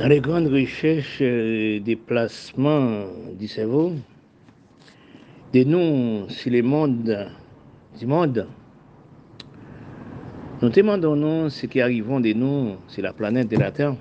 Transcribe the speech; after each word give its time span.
Dans 0.00 0.08
les 0.08 0.20
grandes 0.22 0.46
recherches 0.46 1.18
des 1.18 1.94
placements 1.94 3.04
du 3.38 3.46
cerveau, 3.46 3.92
des 5.52 5.66
noms 5.66 6.26
sur 6.30 6.50
les 6.50 6.62
mondes 6.62 7.28
du 7.98 8.06
monde, 8.06 8.48
nous 10.62 10.70
demandons 10.70 11.50
ce 11.50 11.66
qui 11.66 11.82
arrivons 11.82 12.18
de 12.18 12.32
nous 12.32 12.76
sur 12.88 13.02
la 13.02 13.12
planète 13.12 13.48
de 13.48 13.58
la 13.58 13.70
Terre. 13.72 13.94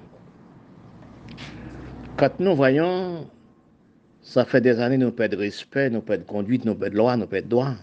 Quand 2.16 2.40
nous 2.40 2.56
voyons, 2.56 3.28
ça 4.22 4.46
fait 4.46 4.62
des 4.62 4.79
années 4.79 4.97
nous 4.97 5.12
perdons 5.12 5.40
respect, 5.40 5.90
nous 5.90 6.00
perdons 6.00 6.24
conduite, 6.24 6.63
nous 6.63 6.76
perdons 6.76 6.96
loi, 6.96 7.18
nous 7.18 7.28
perdons 7.28 7.50
droit. 7.50 7.74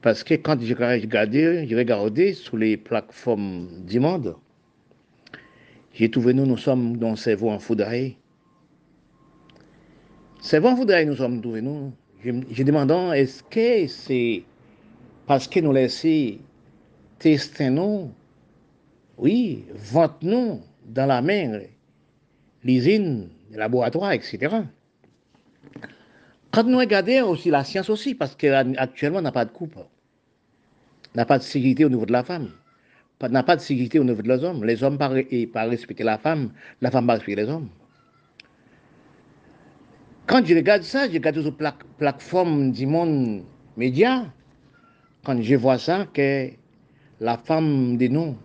Parce 0.00 0.22
que 0.22 0.34
quand 0.34 0.60
j'ai 0.60 0.74
regardé, 0.74 1.66
j'ai 1.66 1.76
regardé 1.76 2.34
sur 2.34 2.56
les 2.56 2.76
plateformes 2.76 3.66
du 3.84 3.98
monde, 3.98 4.36
j'ai 5.94 6.10
trouvé 6.10 6.34
nous, 6.34 6.44
nous 6.44 6.56
sommes 6.56 6.96
dans 6.96 7.12
un 7.12 7.16
cerveau 7.16 7.50
en 7.50 7.60
foudré. 7.60 8.18
Cerveau 10.40 10.68
en 10.68 11.06
nous 11.06 11.16
sommes 11.16 11.40
trouvés 11.40 11.62
nous. 11.62 11.92
Je, 12.24 12.62
demandant, 12.62 13.12
est-ce 13.12 13.42
que 13.44 13.86
c'est 13.86 14.42
parce 15.26 15.46
que 15.46 15.60
nous 15.60 15.72
laissons 15.72 16.38
tester 17.18 17.70
nous, 17.70 18.10
oui, 19.18 19.64
vente 19.74 20.22
nous 20.22 20.60
dans 20.84 21.06
la 21.06 21.22
main, 21.22 21.60
l'usine, 22.64 23.28
le 23.52 23.58
laboratoire, 23.58 24.12
etc. 24.12 24.62
Quand 26.50 26.64
nous 26.64 26.78
regardons 26.78 27.30
aussi 27.30 27.50
la 27.50 27.62
science 27.62 27.88
aussi, 27.88 28.14
parce 28.14 28.34
qu'actuellement, 28.34 29.20
on 29.20 29.22
n'a 29.22 29.32
pas 29.32 29.44
de 29.44 29.50
coupe. 29.50 29.76
On 29.76 29.86
n'a 31.14 31.24
pas 31.24 31.38
de 31.38 31.44
sécurité 31.44 31.84
au 31.84 31.88
niveau 31.88 32.06
de 32.06 32.12
la 32.12 32.24
femme. 32.24 32.50
N'a 33.30 33.42
pas 33.42 33.56
de 33.56 33.60
sécurité 33.60 33.98
au 33.98 34.04
niveau 34.04 34.22
de 34.22 34.28
les 34.28 34.44
hommes. 34.44 34.64
Les 34.64 34.82
hommes 34.82 34.94
ne 34.94 35.44
pas 35.46 35.64
respecter 35.64 36.04
la 36.04 36.18
femme, 36.18 36.50
la 36.80 36.90
femme 36.90 37.06
pas 37.06 37.14
respecter 37.14 37.42
les 37.42 37.48
hommes. 37.48 37.68
Quand 40.26 40.44
je 40.44 40.54
regarde 40.54 40.82
ça, 40.82 41.06
je 41.08 41.14
regarde 41.14 41.40
sur 41.40 41.54
la 41.60 41.74
plateforme 41.98 42.72
du 42.72 42.86
monde 42.86 43.42
média, 43.76 44.24
quand 45.22 45.40
je 45.40 45.54
vois 45.54 45.78
ça, 45.78 46.06
que 46.12 46.48
la 47.20 47.36
femme 47.36 47.96
de 47.98 48.08
nous, 48.08 48.36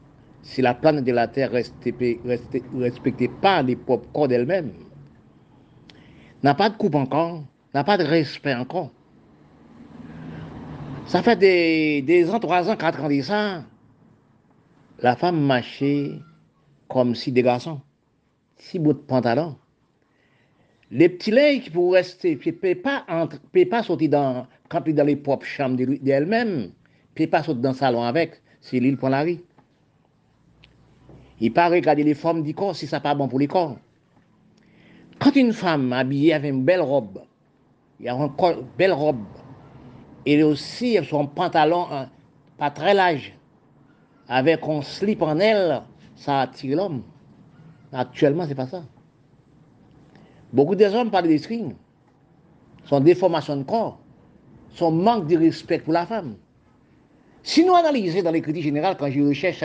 si 0.42 0.62
la 0.62 0.74
planète 0.74 1.06
de 1.06 1.12
la 1.14 1.28
Terre 1.28 1.52
ne 1.52 2.82
respectait 2.82 3.32
pas 3.42 3.62
les 3.62 3.76
propres 3.76 4.10
corps 4.12 4.28
d'elle-même, 4.28 4.72
n'a 6.44 6.54
pas 6.54 6.70
de 6.70 6.76
coupe 6.76 6.96
encore, 6.96 7.44
n'a 7.74 7.84
pas 7.84 7.98
de 7.98 8.04
respect 8.04 8.56
encore. 8.56 8.92
Ça 11.06 11.24
fait 11.24 11.36
des, 11.38 12.30
ans, 12.30 12.40
trois 12.40 12.70
ans, 12.70 12.76
quatre 12.76 13.04
ans 13.04 13.10
de 13.10 13.22
ça, 13.22 13.64
la 15.02 15.16
femme 15.16 15.40
marchait 15.40 16.20
comme 16.88 17.16
si 17.16 17.32
des 17.32 17.44
garçons, 17.44 17.82
si 18.58 18.80
beau 18.80 18.94
de 18.94 19.00
pantalon. 19.00 19.56
Les 20.92 21.08
petits 21.08 21.32
laits 21.32 21.64
qui 21.64 21.70
pourraient 21.70 22.00
rester, 22.00 22.36
ne 22.36 22.52
peuvent 22.52 22.76
pas, 22.76 23.06
pas 23.70 23.84
sortir 23.84 24.10
dans, 24.10 24.48
dans 24.70 25.04
les 25.06 25.16
propres 25.16 25.46
chambres 25.46 25.78
d'elle-même, 25.78 26.58
ne 26.58 26.70
peuvent 27.14 27.28
pas 27.28 27.44
sortir 27.44 27.62
dans 27.62 27.70
le 27.70 27.76
salon 27.76 28.04
avec 28.04 28.42
c'est 28.62 28.80
l'île 28.80 28.98
pour 28.98 29.10
la 29.10 29.22
rue. 29.22 29.40
Il 31.40 31.54
pas 31.54 31.70
regarder 31.70 32.04
les 32.04 32.16
formes 32.16 32.44
du 32.44 32.54
corps 32.54 32.76
si 32.76 32.88
ça 32.88 33.00
pas 33.00 33.16
bon 33.16 33.28
pour 33.28 33.40
les 33.40 33.48
corps. 33.48 33.78
Quand 35.20 35.36
une 35.36 35.54
femme 35.54 35.94
habillée 35.94 36.34
avec 36.34 36.52
une 36.52 36.64
belle 36.64 36.82
robe, 36.82 37.22
il 38.00 38.06
y 38.06 38.10
a 38.10 38.16
une 38.16 38.66
belle 38.78 38.94
robe, 38.94 39.24
et 40.26 40.42
aussi 40.44 40.98
son 41.04 41.28
pantalon 41.28 41.88
hein, 41.92 42.10
pas 42.58 42.72
très 42.72 42.94
large, 42.94 43.34
avec 44.30 44.62
un 44.68 44.82
slip 44.84 45.24
en 45.24 45.40
elle, 45.40 45.82
ça 46.16 46.42
attire 46.42 46.78
l'homme. 46.78 47.02
Actuellement, 47.92 48.46
c'est 48.48 48.56
pas 48.56 48.68
ça. 48.68 48.84
Beaucoup 50.54 50.76
des 50.76 50.94
hommes 50.94 51.10
parlent 51.10 51.28
des 51.28 51.40
strings, 51.40 51.74
son 52.86 53.00
déformation 53.00 53.58
de 53.58 53.64
corps, 53.64 54.00
son 54.70 54.92
manque 54.92 55.28
de 55.28 55.38
respect 55.38 55.80
pour 55.80 55.94
la 55.94 56.06
femme. 56.06 56.36
Si 57.42 57.66
nous 57.66 57.74
analysons 57.74 58.22
dans 58.22 58.32
les 58.32 58.42
critiques 58.42 58.64
générales, 58.64 58.96
quand 58.98 59.10
je 59.10 59.22
recherche 59.22 59.64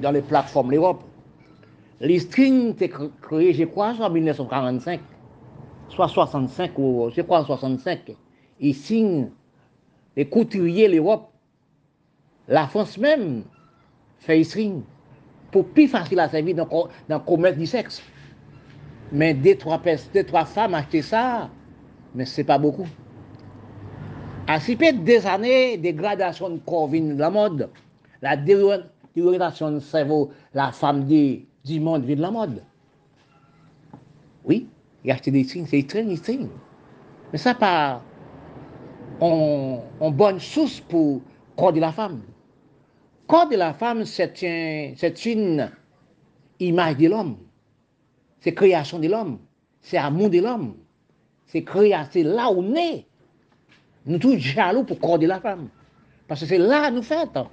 dans 0.00 0.10
les 0.10 0.20
plateformes 0.20 0.70
l'Europe, 0.70 1.02
les 2.00 2.18
strings 2.18 2.70
étaient 2.70 2.90
créés, 3.22 3.54
je 3.54 3.64
crois, 3.64 3.94
en 3.98 4.10
1945, 4.10 5.00
soit 5.88 6.08
65, 6.08 6.78
ou 6.78 7.08
je 7.14 7.22
crois 7.22 7.40
en 7.40 7.44
65. 7.46 8.14
Ils 8.60 8.74
signent 8.74 9.30
les 10.16 10.28
couturiers 10.28 10.88
l'Europe. 10.88 11.30
La 12.48 12.68
France 12.68 12.98
même 12.98 13.44
fait 14.20 14.42
string 14.44 14.82
pour 15.50 15.66
plus 15.66 15.88
facile 15.88 16.20
à 16.20 16.28
servir 16.28 16.56
dans, 16.56 16.66
dans 16.66 16.90
le 17.08 17.18
commerce 17.18 17.56
du 17.56 17.66
sexe. 17.66 18.02
Mais 19.12 19.34
deux, 19.34 19.56
trois, 19.56 19.80
deux, 20.12 20.24
trois 20.24 20.44
femmes 20.44 20.74
achetaient 20.74 21.02
ça, 21.02 21.48
mais 22.14 22.24
ce 22.24 22.40
n'est 22.40 22.46
pas 22.46 22.58
beaucoup. 22.58 22.86
À 24.48 24.60
si 24.60 24.76
peu 24.76 24.92
des 24.92 25.26
années, 25.26 25.76
dégradation 25.76 26.50
de 26.50 26.58
corps 26.58 26.88
vient 26.88 27.02
de 27.02 27.18
la 27.18 27.30
mode, 27.30 27.68
la 28.22 28.36
dégradation 28.36 29.72
de 29.72 29.80
cerveau, 29.80 30.30
la 30.54 30.72
femme 30.72 31.04
du, 31.04 31.46
monde 31.80 32.04
vient 32.04 32.16
de 32.16 32.22
la 32.22 32.30
mode. 32.30 32.62
Oui, 34.44 34.68
il 35.04 35.08
y 35.08 35.12
a 35.12 35.16
des 35.16 35.44
signes, 35.44 35.66
c'est 35.66 35.86
très 35.86 36.16
string. 36.16 36.48
Mais 37.32 37.38
ça 37.38 37.54
pas 37.54 38.02
en, 39.20 39.80
bonne 40.12 40.38
source 40.38 40.80
pour 40.80 41.20
corps 41.56 41.72
de 41.72 41.80
la 41.80 41.92
femme. 41.92 42.20
Corps 43.26 43.48
de 43.48 43.56
la 43.56 43.74
femme, 43.74 44.04
c'est 44.04 45.26
une 45.26 45.70
image 46.60 46.96
de 46.96 47.08
l'homme. 47.08 47.36
C'est 48.40 48.54
création 48.54 48.98
de 49.00 49.08
l'homme. 49.08 49.38
C'est 49.82 49.96
amour 49.96 50.30
de 50.30 50.40
l'homme. 50.40 50.76
C'est 51.46 51.64
création, 51.64 52.08
c'est 52.12 52.22
là 52.22 52.50
où 52.50 52.60
on 52.60 52.74
est. 52.74 53.06
Nous 54.06 54.18
tous 54.18 54.38
jaloux 54.38 54.84
pour 54.84 55.00
corps 55.00 55.18
de 55.18 55.26
la 55.26 55.40
femme. 55.40 55.68
Parce 56.28 56.40
que 56.40 56.46
c'est 56.46 56.58
là 56.58 56.90
nous 56.90 57.02
faisons. 57.02 57.48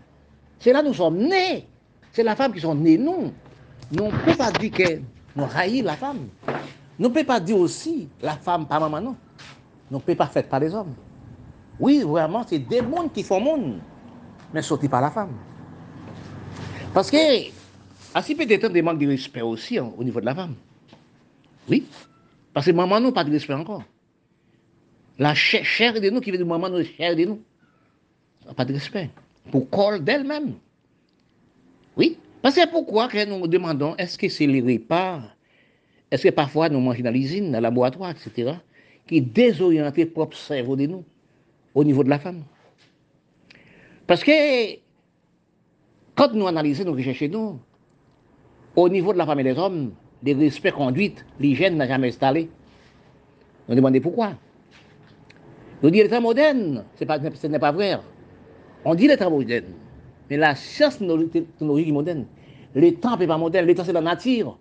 C'est 0.59 0.73
là 0.73 0.83
nous 0.83 0.93
sommes 0.93 1.17
nés. 1.17 1.67
C'est 2.11 2.23
la 2.23 2.35
femme 2.35 2.53
qui 2.53 2.59
sont 2.59 2.75
nés 2.75 2.97
nous. 2.97 3.31
Nous 3.91 4.05
ne 4.05 4.11
pouvons 4.11 4.35
pas 4.35 4.51
dire 4.51 4.71
que 4.71 4.99
nous 5.35 5.45
haïssons 5.55 5.85
la 5.85 5.95
femme. 5.95 6.27
Nous 6.99 7.07
ne 7.09 7.13
pouvons 7.13 7.25
pas 7.25 7.39
dire 7.39 7.57
aussi 7.57 8.07
la 8.21 8.33
femme 8.33 8.67
pas 8.67 8.79
maman 8.79 9.01
non. 9.01 9.15
Nous 9.89 9.97
ne 9.97 10.03
pouvons 10.03 10.17
pas 10.17 10.27
faire 10.27 10.47
par 10.47 10.59
les 10.59 10.73
hommes. 10.75 10.93
Oui, 11.79 12.03
vraiment, 12.03 12.43
c'est 12.45 12.59
des 12.59 12.81
mondes 12.81 13.11
qui 13.11 13.23
font 13.23 13.39
monde. 13.39 13.79
Mais 14.53 14.61
sortis 14.61 14.87
par 14.87 15.01
la 15.01 15.09
femme. 15.09 15.33
Parce 16.93 17.09
que, 17.09 17.49
à 18.13 18.21
si 18.21 18.35
peu 18.35 18.45
de 18.45 18.55
temps, 18.55 18.69
des 18.69 18.83
manques 18.83 18.99
de 18.99 19.07
respect 19.07 19.41
aussi 19.41 19.79
hein, 19.79 19.91
au 19.97 20.03
niveau 20.03 20.21
de 20.21 20.25
la 20.25 20.35
femme. 20.35 20.53
Oui. 21.67 21.85
Parce 22.53 22.67
que 22.67 22.71
maman 22.71 22.99
n'a 22.99 23.11
pas 23.11 23.23
de 23.23 23.31
respect 23.31 23.53
encore. 23.53 23.83
La 25.17 25.33
chair, 25.33 25.99
de 25.99 26.09
nous 26.09 26.21
qui 26.21 26.29
veut 26.29 26.37
dire 26.37 26.45
maman, 26.45 26.69
nous, 26.69 26.83
chair 26.83 27.15
de 27.15 27.25
nous. 27.25 27.41
Pas 28.55 28.65
de 28.65 28.73
respect. 28.73 29.09
Pour 29.51 29.69
corps 29.69 29.99
d'elle-même. 29.99 30.53
Oui. 31.97 32.17
Parce 32.43 32.55
que 32.55 32.69
pourquoi 32.69 33.09
nous 33.25 33.47
demandons, 33.47 33.95
est-ce 33.97 34.17
que 34.17 34.29
c'est 34.29 34.45
les 34.45 34.61
repas, 34.61 35.21
est-ce 36.11 36.23
que 36.27 36.29
parfois 36.29 36.69
nous 36.69 36.79
mangeons 36.79 37.03
dans 37.03 37.11
l'usine, 37.11 37.51
dans 37.51 37.57
le 37.57 37.63
laboratoire, 37.63 38.11
etc., 38.11 38.53
qui 39.07 39.21
désorientent 39.21 39.97
le 39.97 40.09
propre 40.09 40.37
cerveau 40.37 40.75
de 40.75 40.85
nous, 40.85 41.03
au 41.73 41.83
niveau 41.83 42.03
de 42.03 42.09
la 42.09 42.19
femme? 42.19 42.43
Parce 44.05 44.23
que 44.23 44.82
quand 46.15 46.33
nous 46.33 46.47
analysons, 46.47 46.85
nous 46.85 46.93
recherchons, 46.93 47.29
nous, 47.31 47.59
au 48.75 48.89
niveau 48.89 49.13
de 49.13 49.17
la 49.17 49.25
femme 49.25 49.39
et 49.39 49.43
des 49.43 49.57
hommes, 49.57 49.93
des 50.21 50.33
respects 50.33 50.71
conduite, 50.71 51.25
l'hygiène 51.39 51.77
n'a 51.77 51.87
jamais 51.87 52.09
installé. 52.09 52.49
Nous 53.67 53.75
demandons 53.75 53.99
pourquoi. 53.99 54.33
Nous 55.81 55.89
disons 55.89 56.03
l'état 56.03 56.21
moderne, 56.21 56.85
ce 56.95 57.47
n'est 57.47 57.59
pas 57.59 57.71
vrai. 57.71 57.99
On 58.85 58.95
dit 58.95 59.07
l'état 59.07 59.29
moderne, 59.29 59.73
mais 60.29 60.37
la 60.37 60.55
science 60.55 60.99
technologique 60.99 61.89
est 61.89 61.91
moderne. 61.91 62.25
L'état 62.75 63.17
n'est 63.17 63.27
pas 63.27 63.37
moderne, 63.37 63.65
l'état 63.67 63.83
c'est 63.83 63.93
la 63.93 64.01
nature. 64.01 64.57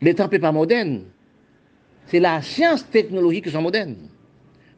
L'état 0.00 0.28
n'est 0.28 0.38
pas 0.38 0.52
moderne. 0.52 1.04
C'est 2.06 2.20
la 2.20 2.42
science 2.42 2.88
technologique 2.90 3.44
qui 3.44 3.50
sont 3.50 3.62
modernes. 3.62 4.08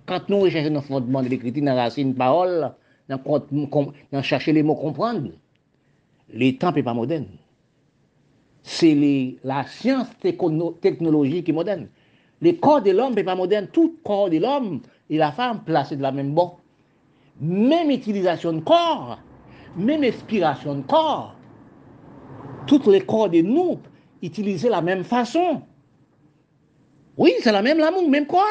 Quand 0.04 0.28
nous 0.28 0.40
recherchons 0.40 0.70
nos 0.70 0.80
fondements 0.82 1.22
de 1.22 1.28
l'écriture, 1.28 1.64
dans 1.64 1.74
la 1.74 1.84
racine 1.84 2.14
parole, 2.14 2.72
dans, 3.08 4.22
chercher 4.22 4.52
les 4.52 4.62
mots 4.62 4.74
comprendre, 4.74 5.30
l'état 6.32 6.72
n'est 6.72 6.82
pas 6.82 6.94
moderne. 6.94 7.26
C'est 8.62 9.36
la 9.42 9.64
science 9.64 10.08
technologique 10.20 11.46
qui 11.46 11.52
moderne. 11.52 11.88
Le 12.40 12.52
corps 12.52 12.82
de 12.82 12.90
l'homme 12.90 13.14
n'est 13.14 13.24
pas 13.24 13.34
moderne. 13.34 13.68
Tout 13.72 13.96
corps 14.04 14.30
de 14.30 14.38
l'homme 14.38 14.80
et 15.10 15.18
la 15.18 15.32
femme 15.32 15.62
placés 15.64 15.96
de 15.96 16.02
la 16.02 16.12
même 16.12 16.32
bon. 16.32 16.52
Même 17.40 17.90
utilisation 17.90 18.52
de 18.52 18.60
corps, 18.60 19.18
même 19.76 20.04
expiration 20.04 20.76
de 20.76 20.82
corps. 20.82 21.34
Tous 22.66 22.88
les 22.90 23.00
corps 23.00 23.28
de 23.28 23.40
nous 23.40 23.80
utilisés 24.22 24.68
de 24.68 24.72
la 24.72 24.82
même 24.82 25.02
façon. 25.02 25.62
Oui, 27.16 27.32
c'est 27.40 27.52
la 27.52 27.62
même 27.62 27.78
l'amour, 27.78 28.08
même 28.08 28.26
quoi? 28.26 28.46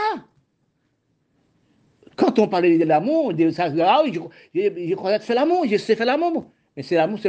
Quand 2.16 2.38
on 2.40 2.48
parlait 2.48 2.78
de 2.78 2.84
l'amour, 2.84 3.34
ça, 3.52 3.72
ah 3.82 4.04
je, 4.06 4.20
je, 4.54 4.62
je 4.62 5.34
l'amour, 5.34 5.66
je 5.68 5.78
sais 5.78 5.96
faire 5.96 6.06
l'amour. 6.06 6.46
Mais 6.76 6.84
c'est 6.84 6.96
l'amour, 6.96 7.20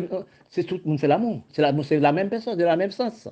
c'est 0.48 0.64
tout 0.64 0.80
le 0.82 0.88
monde 0.88 1.00
fait 1.00 1.08
l'amour. 1.08 1.42
C'est 1.52 1.62
l'amour, 1.62 1.84
c'est 1.84 1.98
la 1.98 2.12
même 2.12 2.28
personne, 2.28 2.56
de 2.56 2.64
la 2.64 2.76
même 2.76 2.90
sens. 2.90 3.28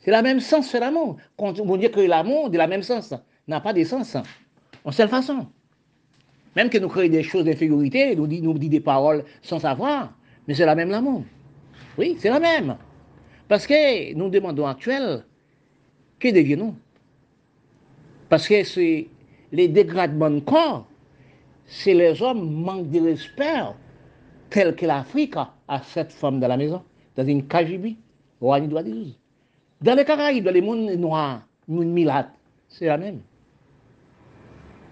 C'est 0.00 0.10
la 0.10 0.22
même 0.22 0.40
sens, 0.40 0.68
c'est 0.68 0.80
l'amour. 0.80 1.16
Quand 1.36 1.58
on 1.60 1.76
dit 1.76 1.90
que 1.90 2.00
l'amour, 2.00 2.50
de 2.50 2.58
la 2.58 2.66
même 2.66 2.82
sens, 2.82 3.14
n'a 3.48 3.60
pas 3.60 3.72
de 3.72 3.84
sens. 3.84 4.16
En 4.84 4.92
seule 4.92 5.08
façon. 5.08 5.46
Même 6.56 6.68
que 6.68 6.78
nous 6.78 6.88
créons 6.88 7.08
des 7.08 7.22
choses 7.22 7.44
d'infériorité, 7.44 8.16
nous 8.16 8.26
dit, 8.26 8.42
nous 8.42 8.54
des 8.54 8.80
paroles 8.80 9.24
sans 9.42 9.60
savoir, 9.60 10.12
mais 10.48 10.54
c'est 10.54 10.66
la 10.66 10.74
même 10.74 10.90
l'amour. 10.90 11.24
Oui, 11.96 12.16
c'est 12.18 12.30
la 12.30 12.40
même. 12.40 12.76
Parce 13.46 13.66
que 13.66 14.14
nous 14.14 14.28
demandons 14.30 14.66
actuel, 14.66 15.24
que 16.18 16.28
deviens-nous 16.28 16.74
Parce 18.28 18.48
que 18.48 18.62
c'est 18.64 19.08
les 19.52 19.68
dégradements 19.68 20.30
de 20.30 20.40
corps, 20.40 20.86
c'est 21.66 21.94
les 21.94 22.20
hommes 22.22 22.50
manquent 22.62 22.90
de 22.90 23.00
respect, 23.00 23.62
tel 24.50 24.74
que 24.74 24.86
l'Afrique 24.86 25.36
a 25.36 25.82
cette 25.82 26.12
femme 26.12 26.40
dans 26.40 26.48
la 26.48 26.56
maison, 26.56 26.82
dans 27.16 27.26
une 27.26 27.46
KGB, 27.46 27.96
au 28.40 28.52
Dans 28.52 29.94
les 29.94 30.04
Caraïbes, 30.04 30.44
dans 30.44 30.52
les 30.52 30.60
mondes 30.60 30.90
noirs, 30.90 31.42
les 31.68 31.74
mondes 31.74 32.26
c'est 32.68 32.86
la 32.86 32.98
même. 32.98 33.20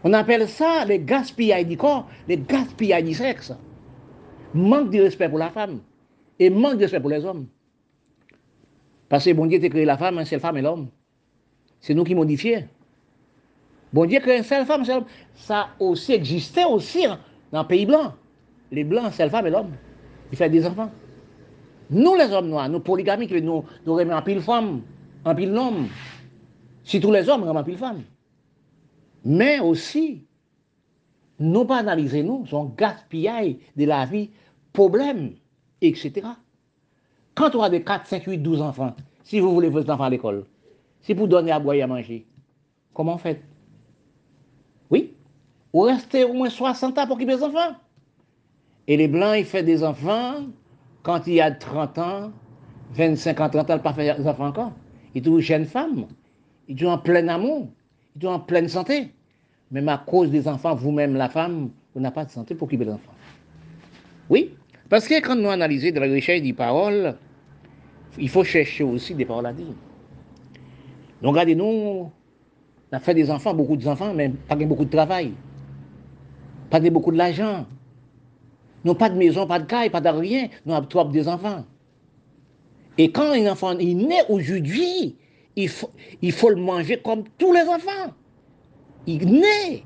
On 0.05 0.13
appelle 0.13 0.49
ça 0.49 0.85
les 0.85 0.99
gaspillages 0.99 1.67
du 1.67 1.77
corps, 1.77 2.09
les 2.27 2.39
gaspillages 2.39 3.05
du 3.05 3.15
sexe. 3.15 3.53
Manque 4.55 4.91
de 4.91 5.01
respect 5.01 5.29
pour 5.29 5.39
la 5.39 5.51
femme 5.51 5.81
et 6.39 6.51
manque 6.51 6.77
de 6.77 6.83
respect 6.83 7.01
pour 7.01 7.11
les 7.11 7.25
hommes. 7.25 7.47
Parce 9.09 9.25
que 9.25 9.33
bon 9.33 9.47
Dieu 9.47 9.63
a 9.63 9.69
créé 9.69 9.85
la 9.85 9.97
femme, 9.97 10.23
c'est 10.25 10.37
la 10.37 10.41
femme 10.41 10.57
et 10.57 10.63
l'homme. 10.63 10.89
C'est 11.81 11.95
nous 11.95 12.05
qui 12.05 12.15
modifions. 12.15 12.65
Bon 13.93 14.05
Dieu 14.05 14.21
créé 14.21 14.39
une 14.39 14.45
seule 14.45 14.67
femme, 14.67 14.85
seule 14.85 15.05
ça 15.35 15.69
aussi 15.79 16.13
existait 16.13 16.65
aussi 16.65 17.07
hein, 17.07 17.19
dans 17.53 17.63
le 17.63 17.69
pays 17.69 17.87
blanc. 17.87 18.15
Les 18.71 18.85
blancs, 18.85 19.13
c'est 19.13 19.25
la 19.25 19.31
femme 19.31 19.47
et 19.47 19.51
l'homme. 19.51 19.73
Ils 20.31 20.39
font 20.39 20.49
des 20.49 20.67
enfants. 20.67 20.91
Nous, 21.91 22.15
les 22.17 22.33
hommes 22.33 22.49
noirs, 22.49 22.69
nous 22.69 22.81
polygamiques, 22.81 23.33
nous, 23.33 23.65
nous 23.87 23.99
en 23.99 24.23
pile 24.23 24.41
femme, 24.41 24.83
en 25.25 25.35
pile 25.35 25.57
homme. 25.57 25.89
Si 26.85 27.01
tous 27.01 27.11
les 27.11 27.29
hommes 27.29 27.43
remettent 27.43 27.63
en 27.63 27.65
pile 27.65 27.79
femme. 27.79 28.03
Mais 29.25 29.59
aussi, 29.59 30.27
nous 31.39 31.65
pas 31.65 31.79
analyser 31.79 32.23
nous, 32.23 32.47
son 32.47 32.67
gaspillage 32.67 33.57
de 33.77 33.85
la 33.85 34.05
vie, 34.05 34.31
problème, 34.73 35.33
etc. 35.81 36.27
Quand 37.35 37.55
on 37.55 37.63
a 37.63 37.71
des 37.71 37.83
4, 37.83 38.07
5, 38.07 38.25
8, 38.25 38.39
12 38.39 38.61
enfants, 38.61 38.95
si 39.23 39.41
vous 39.41 39.53
voulez 39.53 39.69
vos 39.69 39.89
enfants 39.91 40.05
à 40.05 40.11
l'école, 40.11 40.45
si 41.01 41.15
vous 41.15 41.27
donnez 41.27 41.53
à 41.53 41.59
boire 41.59 41.75
et 41.75 41.83
à 41.83 41.87
manger, 41.87 42.27
comment 42.93 43.19
faites? 43.19 43.43
Oui, 44.91 45.15
vous 45.73 45.83
restez 45.83 46.25
au 46.25 46.33
moins 46.33 46.51
60 46.51 46.99
ans 46.99 47.07
pour 47.07 47.17
occuper 47.17 47.37
les 47.37 47.43
enfants? 47.43 47.77
Et 48.89 48.97
les 48.97 49.07
Blancs, 49.07 49.37
ils 49.37 49.45
font 49.45 49.63
des 49.63 49.85
enfants 49.85 50.47
quand 51.03 51.27
il 51.27 51.35
y 51.35 51.41
a 51.43 51.51
30 51.51 51.99
ans, 51.99 52.33
25 52.95 53.41
ans, 53.41 53.49
30 53.51 53.71
ans, 53.71 53.75
ils 53.75 53.77
ne 53.77 53.83
pas 53.83 53.93
faire 53.93 54.17
des 54.17 54.27
enfants 54.27 54.47
encore. 54.47 54.73
Ils 55.15 55.23
sont 55.23 55.39
jeunes 55.39 55.67
femmes, 55.67 56.07
ils 56.69 56.81
sont 56.81 56.87
en 56.87 56.99
plein 56.99 57.29
amour, 57.29 57.69
ils 58.17 58.23
sont 58.23 58.29
en 58.29 58.41
pleine 58.41 58.67
santé. 58.67 59.13
Même 59.71 59.91
à 59.91 59.99
cause 59.99 60.31
des 60.31 60.49
enfants, 60.49 60.75
vous-même, 60.75 61.15
la 61.15 61.29
femme, 61.29 61.69
vous 61.95 62.01
n'avez 62.01 62.15
pas 62.15 62.25
de 62.25 62.31
santé 62.31 62.55
pour 62.55 62.67
occuper 62.67 62.87
les 62.87 62.93
enfants. 62.93 63.13
Oui, 64.31 64.55
parce 64.89 65.07
que 65.07 65.21
quand 65.21 65.37
nous 65.37 65.51
analysons 65.51 65.91
de 65.95 66.01
la 66.01 66.07
richesse 66.07 66.43
des 66.43 66.55
paroles, 66.55 67.15
il 68.19 68.31
faut 68.31 68.45
chercher 68.45 68.85
aussi 68.85 69.15
des 69.15 69.27
paroles 69.27 69.47
à 69.47 69.53
dire. 69.53 69.67
Donc, 71.21 71.33
regardez-nous, 71.33 71.65
on 71.65 72.11
a 72.91 73.01
fait 73.01 73.13
des 73.13 73.31
enfants, 73.31 73.53
beaucoup 73.53 73.77
d'enfants, 73.77 74.15
mais 74.15 74.31
pas 74.31 74.57
beaucoup 74.57 74.87
de 74.87 74.91
travail, 74.91 75.35
pas 76.71 76.81
beaucoup 76.81 77.13
de 77.13 77.19
l'argent. 77.19 77.67
Nous 78.89 78.95
pas 78.95 79.11
de 79.11 79.19
maison, 79.19 79.47
pas 79.47 79.59
de 79.59 79.67
caille, 79.67 79.91
pas 79.91 80.01
de 80.01 80.09
rien, 80.09 80.49
nous 80.65 80.73
avons 80.73 81.05
des 81.11 81.29
enfants. 81.29 81.63
Et 82.97 83.13
quand 83.13 83.33
un 83.33 83.53
enfant 83.53 83.79
est 83.79 83.93
né 83.93 84.23
aujourd'hui, 84.31 85.15
il 85.57 85.69
faut, 85.69 85.91
il 86.23 86.33
faut 86.33 86.49
le 86.49 86.57
manger 86.57 86.99
comme 87.05 87.25
tous 87.37 87.53
les 87.53 87.69
enfants. 87.69 88.15
Il 89.07 89.31
naît, 89.31 89.85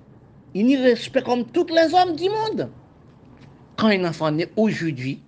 il 0.54 0.70
y 0.70 0.76
respecte 0.76 1.26
comme 1.26 1.44
tous 1.46 1.66
les 1.66 1.92
hommes 1.92 2.14
du 2.14 2.28
monde. 2.28 2.70
Quand 3.76 3.88
un 3.88 4.04
enfant 4.04 4.30
naît 4.30 4.52
aujourd'hui, 4.54 5.20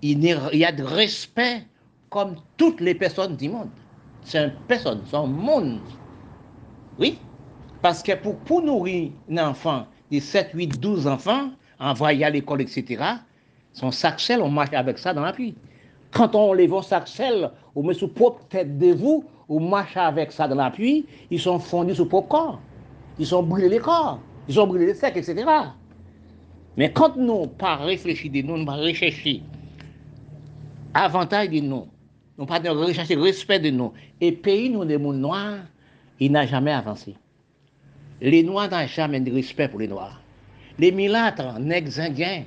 il 0.00 0.24
y 0.24 0.64
a 0.64 0.72
de 0.72 0.82
respect 0.82 1.66
comme 2.08 2.36
toutes 2.56 2.80
les 2.80 2.94
personnes 2.94 3.36
du 3.36 3.50
monde. 3.50 3.68
C'est 4.24 4.42
une 4.42 4.54
personne, 4.66 5.02
c'est 5.04 5.16
un 5.16 5.26
monde. 5.26 5.80
Oui, 6.98 7.18
parce 7.82 8.02
que 8.02 8.12
pour, 8.12 8.36
pour 8.38 8.62
nourrir 8.62 9.10
un 9.30 9.50
enfant 9.50 9.86
de 10.10 10.18
7, 10.18 10.52
8, 10.54 10.80
12 10.80 11.06
enfants, 11.06 11.50
envoyer 11.80 12.24
à 12.24 12.30
l'école, 12.30 12.60
etc., 12.60 13.02
son 13.72 13.90
sac 13.90 14.20
sel, 14.20 14.40
on 14.42 14.50
marche 14.50 14.72
avec 14.72 14.98
ça 14.98 15.14
dans 15.14 15.22
la 15.22 15.32
pluie. 15.32 15.54
Quand 16.10 16.34
on 16.34 16.52
lève 16.52 16.74
un 16.74 16.82
sac 16.82 17.08
sel, 17.08 17.50
on 17.74 17.82
met 17.82 17.94
sous 17.94 18.08
propre 18.08 18.44
tête 18.48 18.78
de 18.78 18.92
vous, 18.92 19.24
on 19.48 19.60
marche 19.60 19.96
avec 19.96 20.32
ça 20.32 20.46
dans 20.48 20.56
la 20.56 20.70
pluie, 20.70 21.06
ils 21.30 21.40
sont 21.40 21.58
fondus 21.58 21.94
sous 21.94 22.06
propre 22.06 22.28
corps. 22.28 22.60
Ils 23.18 23.34
ont 23.34 23.42
brûlé 23.42 23.68
les 23.68 23.78
corps, 23.78 24.20
ils 24.48 24.58
ont 24.60 24.66
brûlé 24.66 24.86
les 24.86 24.94
secs, 24.94 25.16
etc. 25.16 25.44
Mais 26.76 26.92
quand 26.92 27.16
nous 27.16 27.46
pas 27.46 27.76
réfléchi 27.76 28.28
de 28.30 28.42
nous, 28.42 28.56
nous 28.56 28.66
pas 28.66 28.76
recherché 28.76 29.42
avantage 30.94 31.50
de 31.50 31.60
nous, 31.60 31.86
nous 32.38 32.46
pas 32.46 32.58
recherché 32.58 33.14
respect 33.14 33.60
de 33.60 33.70
nous, 33.70 33.92
et 34.20 34.32
pays 34.32 34.70
nous 34.70 34.84
des 34.84 34.98
mondes 34.98 35.20
noirs, 35.20 35.58
il 36.18 36.32
n'a 36.32 36.46
jamais 36.46 36.72
avancé. 36.72 37.14
Les 38.20 38.42
noirs 38.42 38.70
n'ont 38.70 38.86
jamais 38.86 39.20
de 39.20 39.32
respect 39.32 39.68
pour 39.68 39.80
les 39.80 39.88
noirs. 39.88 40.20
Les 40.80 40.92
milâtres, 40.92 41.58
nègres 41.60 42.00
indiens, 42.00 42.44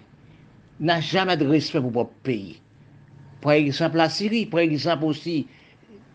n'ont 0.79 1.01
jamais 1.01 1.37
de 1.37 1.45
respect 1.45 1.79
pour 1.79 1.91
leur 1.91 2.09
pays. 2.09 2.59
Par 3.41 3.51
exemple, 3.51 3.97
la 3.97 4.09
Syrie, 4.09 4.47
par 4.47 4.61
exemple 4.61 5.05
aussi 5.05 5.45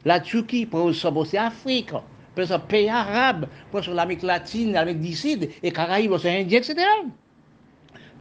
la 0.04 0.18
Turquie, 0.18 0.66
par 0.66 0.88
exemple 0.88 1.18
aussi 1.18 1.36
l'Afrique 1.36 1.92
par 1.92 2.42
exemple, 2.42 2.66
pays 2.66 2.88
arabes, 2.88 3.46
par 3.70 3.80
exemple 3.80 3.96
l'Amérique 3.96 4.22
latine, 4.24 4.72
l'Amérique 4.72 5.00
du 5.00 5.14
Sud, 5.14 5.48
et 5.62 5.70
Caraïbes, 5.70 6.10
l'océan 6.10 6.40
Indien, 6.40 6.58
etc. 6.58 6.76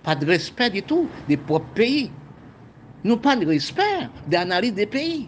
Pas 0.03 0.15
de 0.15 0.25
respect 0.27 0.69
du 0.69 0.83
tout 0.83 1.07
des 1.27 1.37
propres 1.37 1.73
pays. 1.73 2.11
Nous 3.03 3.17
pas 3.17 3.35
de 3.35 3.47
respect 3.47 4.09
d'analyse 4.27 4.73
des 4.73 4.85
pays. 4.85 5.27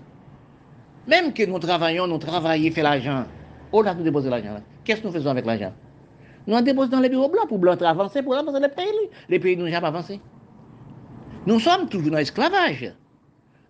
Même 1.07 1.33
que 1.33 1.44
nous 1.44 1.60
travaillons, 1.60 2.06
nous 2.06 2.19
travaillons, 2.19 2.71
fait 2.71 2.83
l'argent. 2.83 3.25
Oh 3.71 3.81
là, 3.81 3.95
nous 3.95 4.04
déposons 4.04 4.30
l'argent. 4.30 4.62
Qu'est-ce 4.83 5.01
que 5.01 5.07
nous 5.07 5.13
faisons 5.13 5.31
avec 5.31 5.45
l'argent? 5.45 5.74
Nous 6.48 6.56
en 6.56 6.62
déposons 6.62 6.90
dans 6.90 7.00
les 7.00 7.10
bureaux 7.10 7.30
blancs 7.30 7.48
pour 7.48 7.60
blancs 7.60 7.82
avancer, 7.82 8.22
pour 8.24 8.36
avancer 8.36 8.60
les 8.60 8.70
pays. 8.70 8.86
Les 9.30 9.40
pays 9.40 9.56
n'ont 9.56 9.68
jamais 9.68 9.88
avancé. 9.88 10.20
Nous 11.46 11.60
sommes 11.60 11.88
toujours 11.88 12.12
dans 12.12 12.18
l'esclavage. 12.18 12.94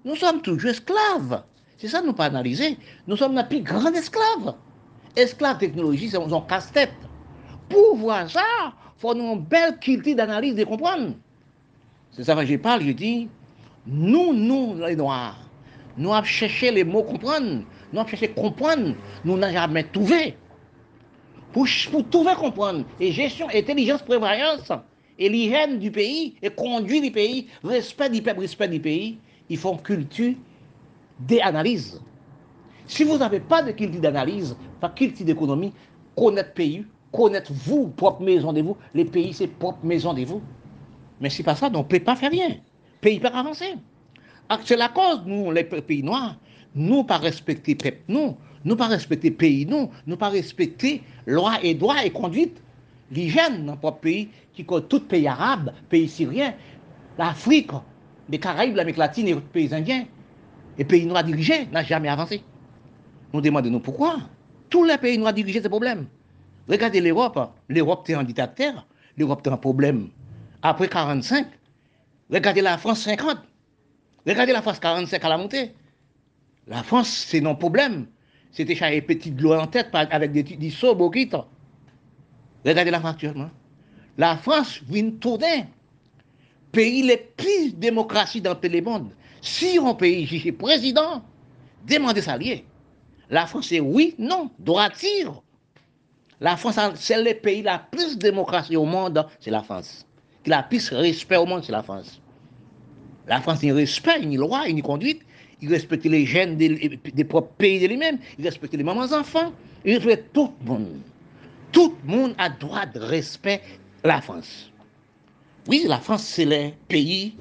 Nous 0.06 0.16
sommes 0.16 0.42
toujours 0.42 0.72
esclaves. 0.72 1.44
C'est 1.78 1.88
ça 1.88 2.02
nous 2.02 2.14
pas 2.14 2.26
analyser. 2.26 2.78
Nous 3.08 3.16
sommes 3.16 3.36
la 3.36 3.44
plus 3.44 3.62
grande 3.62 3.96
esclave. 3.96 4.56
Esclave 5.16 5.58
technologie, 5.58 6.10
c'est 6.10 6.18
un 6.18 6.42
casse-tête. 6.42 6.94
Pour 7.70 7.96
voir 7.96 8.30
ça, 8.30 8.42
il 8.66 9.00
faut 9.00 9.16
une 9.16 9.40
belle 9.42 9.78
culture 9.80 10.16
d'analyse 10.16 10.56
de 10.56 10.64
comprendre. 10.64 11.14
C'est 12.12 12.24
ça 12.24 12.36
que 12.36 12.46
je 12.46 12.56
parle, 12.56 12.82
je 12.82 12.92
dis, 12.92 13.30
nous, 13.86 14.34
nous, 14.34 14.76
les 14.86 14.96
Noirs, 14.96 15.38
nous 15.98 16.14
avons 16.14 16.26
cherché 16.26 16.72
les 16.72 16.84
mots 16.84 17.04
comprendre, 17.04 17.64
nous 17.94 18.00
avons 18.00 18.10
cherché 18.10 18.30
comprendre, 18.30 18.96
nous 19.24 19.38
n'avons 19.38 19.54
jamais 19.54 19.84
trouvé. 19.84 20.36
Pour, 21.52 21.68
pour 21.92 22.10
trouver 22.10 22.36
comprendre, 22.36 22.86
et 23.00 23.12
gestion, 23.12 23.48
intelligence, 23.54 24.04
prévoyance, 24.04 24.72
et 25.18 25.30
l'hygiène 25.30 25.80
du 25.80 25.92
pays, 25.92 26.36
et 26.42 26.50
conduire 26.50 27.02
du 27.02 27.12
pays, 27.12 27.48
respect 27.64 28.10
du 28.10 28.22
peuple, 28.22 28.42
respect 28.42 28.68
du 28.68 28.80
pays, 28.80 29.18
ils 29.50 29.58
font 29.58 29.78
culture 29.78 30.36
des 31.20 31.40
analyses. 31.40 32.00
Si 32.86 33.04
vous 33.04 33.18
n'avez 33.18 33.40
pas 33.40 33.62
de 33.62 33.72
culture 33.72 34.02
d'analyse, 34.02 34.56
pas 34.80 34.90
culture 34.90 35.26
d'économie, 35.26 35.74
connaître 36.16 36.54
pays, 36.54 36.86
connaître 37.12 37.52
vous, 37.52 37.88
propre 37.90 38.22
maison 38.22 38.54
de 38.54 38.62
vous, 38.62 38.78
les 38.94 39.06
pays, 39.06 39.34
c'est 39.34 39.48
propre 39.48 39.84
maison 39.84 40.14
de 40.14 40.24
vous. 40.24 40.42
Mais 41.20 41.30
si 41.30 41.44
pas 41.44 41.56
ça, 41.56 41.70
on 41.74 41.80
ne 41.80 41.84
peut 41.84 42.00
pas 42.00 42.16
faire 42.16 42.32
rien. 42.32 42.58
Pays 43.02 43.20
pas 43.20 43.30
avancer. 43.30 43.76
C'est 44.64 44.78
la 44.78 44.90
cause, 44.90 45.22
nous, 45.26 45.52
les 45.52 45.64
pays 45.64 46.04
noirs, 46.04 46.36
nous 46.76 47.04
pas 47.04 47.18
respecter 47.18 47.76
peuple, 47.76 48.00
nous, 48.08 48.38
nous 48.66 48.76
pas 48.76 48.88
respecter 48.88 49.32
pays, 49.32 49.66
nous, 49.66 49.90
nous 50.06 50.18
pas 50.18 50.30
respecter 50.30 51.02
loi 51.26 51.54
et 51.64 51.74
droit 51.74 52.04
et 52.04 52.10
conduite. 52.10 52.62
L'hygiène 53.12 53.66
dans 53.66 53.78
notre 53.82 54.00
pays, 54.00 54.30
qui 54.54 54.66
compte 54.66 54.88
tout 54.88 55.00
pays 55.00 55.28
arabe, 55.28 55.74
pays 55.90 56.08
syrien, 56.08 56.54
l'Afrique, 57.18 57.72
les 58.30 58.40
Caraïbes, 58.40 58.76
l'Amérique 58.76 58.98
latine 58.98 59.28
et 59.28 59.34
les 59.34 59.42
pays 59.42 59.74
indiens, 59.74 60.06
et 60.78 60.86
pays 60.86 61.06
noirs 61.06 61.24
dirigés, 61.24 61.68
n'a 61.72 61.84
jamais 61.84 62.10
avancé. 62.10 62.42
Nous 63.34 63.42
demandons 63.42 63.80
pourquoi. 63.80 64.18
Tous 64.70 64.84
les 64.84 64.98
pays 64.98 65.18
noirs 65.18 65.34
dirigés 65.34 65.62
ces 65.62 65.70
problèmes. 65.70 66.08
Regardez 66.68 67.02
l'Europe. 67.02 67.40
L'Europe 67.68 68.08
est 68.10 68.16
en 68.16 68.24
dictateur. 68.24 68.88
L'Europe 69.18 69.46
est 69.46 69.50
un 69.50 69.58
problème. 69.58 70.10
Après 70.62 70.88
45, 70.88 71.48
regardez 72.30 72.62
la 72.62 72.78
France 72.78 73.02
50. 73.02 73.38
Regardez 74.28 74.54
la 74.54 74.62
France 74.62 74.80
45 74.80 75.24
à 75.24 75.30
la 75.30 75.38
montée. 75.38 75.74
La 76.68 76.84
France, 76.84 77.10
c'est 77.10 77.42
non 77.42 77.56
problème. 77.56 78.06
C'était 78.52 78.76
chaque 78.76 79.06
petite 79.06 79.40
l'eau 79.40 79.54
en 79.54 79.68
tête 79.68 79.90
avec 79.94 80.32
des, 80.32 80.44
des 80.44 80.70
sauts 80.70 80.96
Regardez 80.96 82.92
la 82.92 83.00
France 83.00 83.14
actuellement. 83.14 83.50
La 84.18 84.38
France 84.38 84.82
vient 84.88 85.12
tourner. 85.12 85.66
pays 86.72 87.04
les 87.04 87.18
plus 87.18 87.74
démocratiques 87.74 88.44
dans 88.44 88.56
tous 88.56 88.68
les 88.68 88.82
mondes. 88.82 89.12
Si 89.42 89.78
un 89.78 89.94
pays 89.94 90.26
juge 90.26 90.52
président, 90.54 91.24
demandez 91.88 92.22
ça. 92.22 92.38
La 93.30 93.46
France 93.46 93.72
est 93.72 93.80
oui, 93.80 94.16
non, 94.18 94.50
droit 94.60 94.90
tire. 94.90 95.42
La 96.42 96.58
France, 96.58 96.80
c'est 96.96 97.22
le 97.22 97.34
pays 97.34 97.62
la 97.62 97.80
plus 97.80 98.18
démocratie 98.18 98.76
au 98.78 98.86
monde, 98.86 99.26
c'est 99.40 99.52
la 99.52 99.62
France. 99.62 100.06
Qui 100.44 100.54
a 100.54 100.64
plus 100.64 100.90
respect 100.92 101.38
au 101.38 101.46
monde, 101.46 101.64
c'est 101.64 101.72
la 101.72 101.84
France. 101.84 102.22
La 103.28 103.42
France, 103.42 103.60
il 103.62 103.74
respect, 103.74 104.22
une 104.22 104.38
loi, 104.38 104.68
une 104.68 104.82
conduite. 104.82 105.22
Il 105.62 105.70
respecte 105.70 106.06
les 106.06 106.26
gènes 106.26 106.56
des, 106.56 107.24
propres 107.26 107.54
pays 107.58 107.80
de 107.80 107.88
lui-même. 107.88 108.18
Il 108.38 108.46
respecte 108.46 108.74
les 108.74 108.84
mamans 108.84 109.12
enfants. 109.12 109.52
Il 109.84 109.96
respecte 109.96 110.34
tout 110.34 110.52
le 110.62 110.68
monde. 110.68 111.02
Tout 111.72 111.96
le 112.06 112.12
monde 112.12 112.36
a 112.38 112.50
droit 112.50 112.86
de 112.86 113.00
respect 113.00 113.62
la 114.04 114.22
France. 114.22 114.72
Oui, 115.68 115.84
la 115.88 116.00
France, 116.00 116.24
c'est 116.24 116.46
le 116.46 116.72
pays 116.88 117.36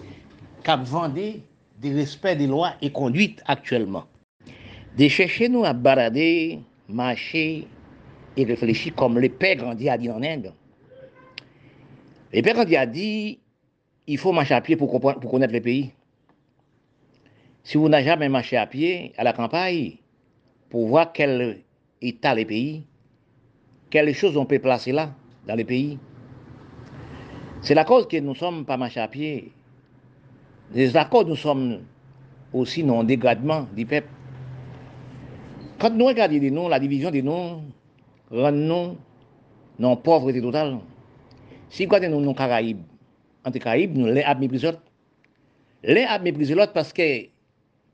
qui 0.64 0.70
a 0.70 0.76
vendu 0.76 1.40
des 1.80 1.92
respects 1.94 2.36
des 2.36 2.46
lois 2.46 2.74
et 2.82 2.90
conduites 2.90 3.40
actuellement. 3.46 4.04
De 4.96 5.06
chercher 5.08 5.48
nous 5.48 5.64
à 5.64 5.72
balader, 5.72 6.58
marcher 6.88 7.68
et 8.36 8.44
réfléchir 8.44 8.94
comme 8.94 9.18
le 9.18 9.28
père 9.28 9.56
Gandhi 9.56 9.88
a 9.88 9.96
dit 9.96 10.10
en 10.10 10.22
Inde. 10.22 10.52
Le 12.32 12.42
père 12.42 12.56
Gandhi 12.56 12.76
a 12.76 12.86
dit 12.86 13.38
il 14.08 14.18
faut 14.18 14.32
marcher 14.32 14.54
à 14.54 14.60
pied 14.60 14.74
pour, 14.74 14.90
pour 15.00 15.30
connaître 15.30 15.52
le 15.52 15.60
pays. 15.60 15.92
Si 17.68 17.76
vous 17.76 17.90
n'avez 17.90 18.04
jamais 18.04 18.30
marché 18.30 18.56
à 18.56 18.66
pied 18.66 19.12
à 19.18 19.24
la 19.24 19.34
campagne 19.34 19.96
pour 20.70 20.88
voir 20.88 21.12
quel 21.12 21.58
état 22.00 22.34
le 22.34 22.46
pays, 22.46 22.82
quelles 23.90 24.14
choses 24.14 24.38
on 24.38 24.46
peut 24.46 24.58
placer 24.58 24.90
là, 24.90 25.10
dans 25.46 25.54
le 25.54 25.64
pays, 25.64 25.98
c'est 27.60 27.74
la 27.74 27.84
cause 27.84 28.08
que 28.08 28.16
nous 28.16 28.30
ne 28.30 28.34
sommes 28.34 28.64
pas 28.64 28.78
marchés 28.78 29.00
à 29.00 29.08
pied. 29.08 29.52
Les 30.72 30.96
accords, 30.96 31.26
nous 31.26 31.36
sommes 31.36 31.82
aussi 32.54 32.82
dans 32.82 33.02
le 33.02 33.06
dégradement 33.06 33.66
du 33.76 33.84
peuple. 33.84 34.08
Quand 35.78 35.90
nous 35.90 36.06
regardons 36.06 36.40
nous, 36.40 36.70
la 36.70 36.80
division 36.80 37.10
des 37.10 37.20
noms 37.20 37.64
rend 38.30 38.50
nous 38.50 38.96
la 39.78 39.94
pauvreté 39.94 40.40
totale. 40.40 40.78
Si 41.68 41.86
nous 41.86 41.92
regardons 41.92 42.22
nos 42.22 42.32
Caraïbes, 42.32 42.80
entre 43.44 43.58
Caraïbes, 43.58 43.94
nous 43.94 44.06
les 44.06 44.22
avons 44.22 44.40
méprisés 44.40 44.68
l'autre. 44.68 44.80
Les 45.82 46.04
avons 46.04 46.24
méprisés 46.24 46.54
l'autre 46.54 46.72
parce 46.72 46.94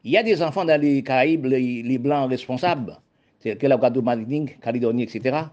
qu'il 0.05 0.13
y 0.13 0.19
a 0.19 0.23
des 0.23 0.43
enfants 0.43 0.67
dans 0.67 0.79
les 0.79 1.03
Caraïbes, 1.03 1.47
les, 1.47 1.99
blancs 1.99 2.29
responsables, 2.29 2.99
c'est 3.41 3.57
que 3.57 3.67
la 3.67 3.79
Guadeloupe, 3.79 4.61
Calédonie, 4.61 5.05
etc. 5.05 5.47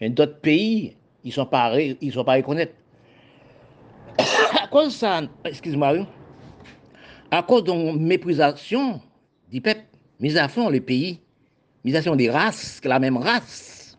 Mais 0.00 0.10
d'autres 0.10 0.40
pays, 0.40 0.96
ils 1.22 1.28
ne 1.28 1.32
sont 1.32 1.46
pas, 1.46 1.80
ils 1.80 2.12
sont 2.12 2.26
à 2.26 2.42
cause 4.68 4.96
ça, 4.96 5.22
excuse-moi, 5.44 6.06
à 7.30 7.42
cause 7.44 7.62
de 7.62 7.72
la 7.72 7.92
méprisation 7.92 9.00
du 9.48 9.60
peuple, 9.60 9.84
mis 10.18 10.36
à 10.36 10.48
fond 10.48 10.70
le 10.70 10.80
pays, 10.80 11.20
misation 11.84 12.16
des 12.16 12.30
races, 12.30 12.80
la 12.82 12.98
même 12.98 13.16
race. 13.16 13.96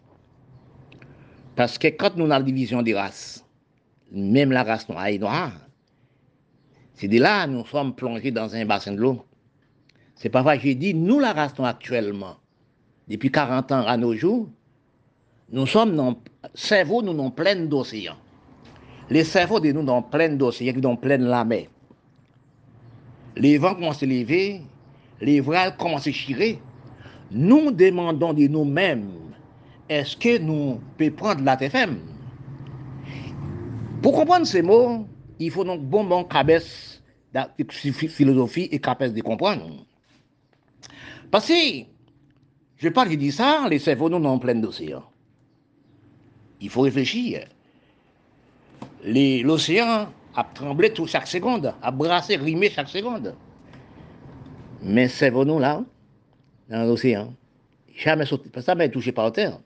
Parce 1.55 1.77
que 1.77 1.87
quand 1.87 2.17
nous 2.17 2.25
avons 2.25 2.33
la 2.33 2.41
division 2.41 2.81
des 2.81 2.95
races, 2.95 3.45
même 4.11 4.51
la 4.51 4.63
race 4.63 4.89
noire 4.89 5.07
et 5.07 5.17
noire, 5.17 5.53
c'est 6.95 7.07
de 7.07 7.17
là 7.17 7.45
que 7.45 7.51
nous 7.51 7.65
sommes 7.65 7.95
plongés 7.95 8.31
dans 8.31 8.53
un 8.53 8.65
bassin 8.65 8.91
de 8.91 8.97
l'eau. 8.97 9.23
C'est 10.19 10.35
vrai, 10.35 10.59
j'ai 10.61 10.75
dit, 10.75 10.93
nous 10.93 11.17
la 11.17 11.33
noire 11.33 11.49
actuellement, 11.63 12.35
depuis 13.07 13.31
40 13.31 13.71
ans 13.71 13.87
à 13.87 13.95
nos 13.95 14.13
jours, 14.13 14.49
nous 15.49 15.65
sommes 15.65 15.95
dans 15.95 16.17
cerveau, 16.53 17.01
nous 17.01 17.15
sommes 17.15 17.33
plein 17.33 17.55
d'océans. 17.55 18.17
Les 19.09 19.23
cerveaux 19.23 19.61
de 19.61 19.71
nous 19.71 19.81
dans 19.81 20.01
plein 20.01 20.27
d'océans, 20.27 20.73
qui 20.73 20.81
dans 20.81 20.97
pleine 20.97 21.23
la 21.23 21.45
mer. 21.45 21.67
Les 23.37 23.57
vents 23.57 23.75
commencent 23.75 24.03
à 24.03 24.07
lever, 24.07 24.61
les 25.21 25.39
voiles 25.39 25.77
commencent 25.77 26.07
à 26.07 26.11
chirer. 26.11 26.59
Nous 27.31 27.71
demandons 27.71 28.33
de 28.33 28.45
nous-mêmes, 28.47 29.11
est-ce 29.87 30.17
que 30.17 30.37
nous 30.37 30.81
pouvons 30.97 31.11
prendre 31.11 31.43
la 31.45 31.55
TFM 31.55 31.97
Pour 34.01 34.11
comprendre 34.11 34.45
ces 34.45 34.63
mots, 34.63 35.07
il 35.39 35.49
faut 35.49 35.63
donc 35.63 35.81
bon 35.81 36.03
bon 36.03 36.25
cabesse 36.25 37.01
de 37.33 37.65
philosophie 37.69 38.67
et 38.69 38.79
capacité 38.79 39.21
de 39.21 39.25
comprendre. 39.25 39.85
Parce 41.31 41.47
que, 41.47 41.53
je 42.77 42.89
parle, 42.89 43.11
je 43.11 43.15
dis 43.15 43.31
ça, 43.31 43.67
les 43.69 43.79
cerveaux 43.79 44.09
nous 44.09 44.19
dans 44.19 44.39
plein 44.39 44.55
d'océans. 44.55 45.03
Il 46.61 46.69
faut 46.69 46.81
réfléchir 46.81 47.47
l'océan 49.03 50.07
a 50.35 50.43
tremblé 50.43 50.91
tout 50.91 51.07
chaque 51.07 51.27
seconde, 51.27 51.73
a 51.81 51.91
brassé, 51.91 52.35
rimé 52.35 52.69
chaque 52.69 52.89
seconde. 52.89 53.35
Mais 54.81 55.07
c'est 55.07 55.31
nous 55.31 55.59
là, 55.59 55.83
dans 56.69 56.83
l'océan, 56.83 57.33
jamais 57.95 58.25
sauté, 58.25 58.49
touché 58.91 59.11
par 59.11 59.31
terre. 59.31 59.59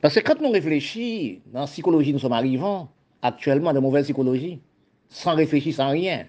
Parce 0.00 0.14
que 0.14 0.20
quand 0.20 0.40
nous 0.40 0.50
réfléchissons, 0.50 1.40
dans 1.52 1.60
la 1.60 1.66
psychologie, 1.66 2.12
nous 2.12 2.18
sommes 2.18 2.32
arrivants 2.32 2.90
actuellement 3.22 3.72
dans 3.72 3.80
mauvaise 3.80 4.04
psychologie, 4.04 4.60
sans 5.08 5.34
réfléchir, 5.34 5.74
sans 5.74 5.90
rien, 5.90 6.26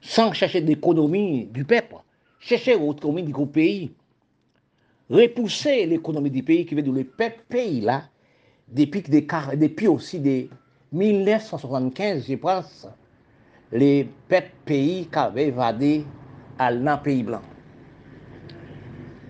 sans 0.00 0.32
chercher 0.32 0.60
d'économie 0.60 1.46
du 1.46 1.64
peuple, 1.64 1.96
chercher 2.44 2.74
autre 2.76 3.00
commune 3.00 3.24
du 3.24 3.46
pays, 3.46 3.90
repousser 5.08 5.86
l'économie 5.86 6.30
du 6.30 6.42
pays 6.42 6.66
qui 6.66 6.74
veut 6.74 6.82
dire 6.82 6.92
le 6.92 7.04
pays 7.48 7.80
là, 7.80 8.04
depuis, 8.68 9.02
des, 9.02 9.26
depuis 9.56 9.88
aussi 9.88 10.20
des 10.20 10.50
1975, 10.92 12.26
je 12.28 12.34
pense, 12.34 12.86
les 13.72 14.08
pays 14.64 15.06
qui 15.06 15.18
avaient 15.18 15.48
évadé 15.48 16.04
à 16.58 16.70
l'an 16.70 16.98
pays 16.98 17.22
blanc. 17.22 17.42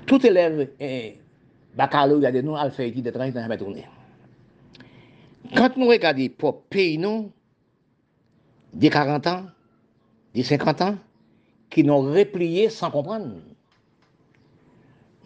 Tout 0.06 0.24
élève 0.26 0.70
eh, 0.80 1.16
baccalauréat 1.76 2.32
de 2.32 2.40
nous 2.40 2.56
a 2.56 2.68
fait 2.70 2.90
de 2.90 3.10
30 3.10 3.36
ans 3.36 3.56
tourner. 3.56 3.86
Quand 5.54 5.76
nous 5.76 5.86
regardons 5.86 6.28
pour 6.36 6.62
pays 6.62 6.98
nous, 6.98 7.30
des 8.72 8.90
40 8.90 9.26
ans, 9.28 9.44
des 10.34 10.42
50 10.42 10.80
ans, 10.82 10.96
qui 11.74 11.82
nous 11.82 11.92
ont 11.94 12.12
replié 12.12 12.70
sans 12.70 12.88
comprendre. 12.88 13.34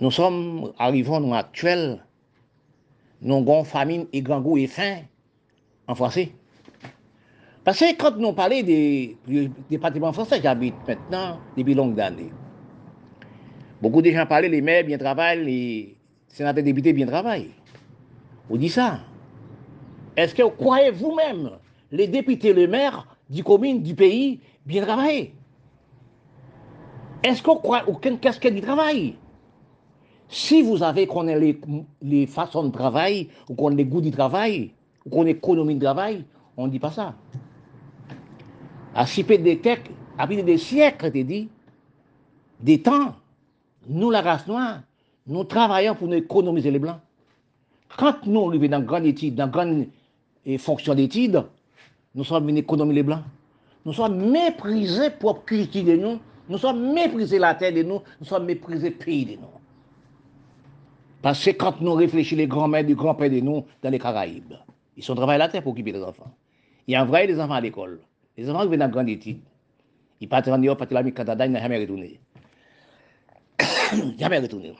Nous 0.01 0.11
sommes, 0.11 0.73
arrivons 0.79 1.21
nous 1.21 1.35
actuels, 1.35 2.03
nous 3.21 3.37
avons 3.37 3.65
famine 3.65 4.07
et 4.15 4.23
grand 4.23 4.41
goût 4.41 4.57
et 4.57 4.67
faim 4.67 5.01
en 5.87 5.95
français. 5.95 6.33
Parce 7.65 7.81
que 7.81 7.95
quand 7.97 8.17
nous 8.17 8.33
parlons 8.33 8.63
des 8.63 9.19
départements 9.69 10.13
français, 10.15 10.41
j'habite 10.43 10.75
maintenant 10.87 11.39
depuis 11.55 11.75
longues 11.75 12.01
années. 12.01 12.33
Beaucoup 13.83 14.01
de 14.01 14.11
gens 14.11 14.25
parlent, 14.25 14.47
les 14.47 14.63
maires 14.63 14.85
bien 14.85 14.97
travaillent, 14.97 15.45
les 15.45 15.97
sénateurs 16.29 16.65
députés 16.65 16.95
bien 16.95 17.07
travaillent. 17.07 17.51
Vous 18.49 18.57
dites 18.57 18.73
ça. 18.73 19.01
Est-ce 20.17 20.35
que 20.35 20.43
vous 20.43 20.51
croyez 20.51 20.93
vous-même, 20.93 21.51
les 21.93 22.09
députés, 22.09 22.55
les 22.55 22.67
maires 22.67 23.07
du 23.29 23.45
commune, 23.45 23.83
du 23.83 23.95
pays, 23.95 24.41
bien 24.65 24.83
travaillent? 24.83 25.33
Est-ce 27.23 27.43
vous 27.43 27.57
croyez 27.57 27.85
aucun 27.87 28.17
casquette 28.17 28.55
du 28.55 28.61
travail? 28.61 29.17
Si 30.29 30.63
vous 30.63 30.83
avez 30.83 31.07
qu'on 31.07 31.23
les, 31.23 31.61
les, 32.03 32.27
façons 32.27 32.65
de 32.65 32.71
travail, 32.71 33.29
ou 33.49 33.55
qu'on 33.55 33.71
les 33.71 33.85
goûts 33.85 34.01
du 34.01 34.11
travail, 34.11 34.71
ou 35.05 35.11
qu'on 35.11 35.27
économie 35.27 35.75
de 35.75 35.85
travail, 35.85 36.25
on 36.57 36.67
ne 36.67 36.71
dit 36.71 36.79
pas 36.79 36.91
ça. 36.91 37.15
À 38.95 39.05
peu 39.05 39.39
des 39.39 39.59
têtes, 39.59 39.91
après 40.19 40.43
des 40.43 40.59
siècles, 40.59 41.11
tu 41.11 41.25
dit, 41.25 41.49
des 42.61 42.83
temps, 42.83 43.15
nous, 43.89 44.11
la 44.11 44.21
race 44.21 44.47
noire, 44.47 44.81
nous 45.27 45.45
travaillons 45.45 45.95
pour 45.95 46.13
économiser 46.13 46.71
les 46.71 46.79
blancs. 46.79 46.99
Quand 47.97 48.27
nous 48.27 48.49
arrivons 48.49 48.69
dans 48.69 48.83
grande 48.83 49.07
étude, 49.07 49.35
dans 49.35 49.49
grande 49.49 49.87
fonction 50.59 50.95
d'étude, 50.95 51.43
nous 52.15 52.25
sommes 52.25 52.47
venus 52.47 52.63
économiser 52.63 52.97
les 52.97 53.03
blancs. 53.03 53.23
Nous 53.85 53.93
sommes 53.93 54.31
méprisés 54.31 55.11
pour 55.11 55.45
cultiver 55.45 55.97
de 55.97 56.03
nous, 56.03 56.19
nous 56.49 56.59
sommes 56.59 56.93
méprisés 56.93 57.39
la 57.39 57.55
terre 57.55 57.73
de 57.73 57.83
nous, 57.83 58.01
nous 58.21 58.27
sommes 58.27 58.47
méprisés 58.47 58.91
le 58.91 58.97
pays 58.97 59.25
de 59.25 59.33
nous. 59.33 59.49
Parce 61.21 61.45
que 61.45 61.51
quand 61.51 61.81
nous 61.81 61.95
réfléchissons 61.95 62.37
les 62.39 62.47
grands-mères 62.47 62.85
du 62.85 62.95
grand-père 62.95 63.31
de 63.31 63.41
nous 63.41 63.65
dans 63.83 63.91
les 63.91 63.99
Caraïbes, 63.99 64.55
ils 64.97 65.03
sont 65.03 65.15
travaillés 65.15 65.39
la 65.39 65.49
terre 65.49 65.63
pour 65.63 65.73
occuper 65.73 65.93
les 65.93 66.03
enfants. 66.03 66.33
Ils 66.87 66.97
envoient 66.97 67.25
les 67.25 67.39
enfants 67.39 67.55
à 67.55 67.61
l'école. 67.61 68.01
Les 68.37 68.49
enfants 68.49 68.67
viennent 68.67 68.81
dans 68.81 68.89
grande 68.89 69.09
étude. 69.09 69.41
Ils 70.21 70.29
partent 70.29 70.49
en 70.49 70.59
Europe, 70.59 70.79
partent 70.79 71.07
au 71.07 71.11
Canada, 71.11 71.47
ils 71.47 71.53
n'ont 71.53 71.61
jamais 71.61 71.79
retourné. 71.79 72.21
jamais 74.19 74.39
retourné. 74.39 74.75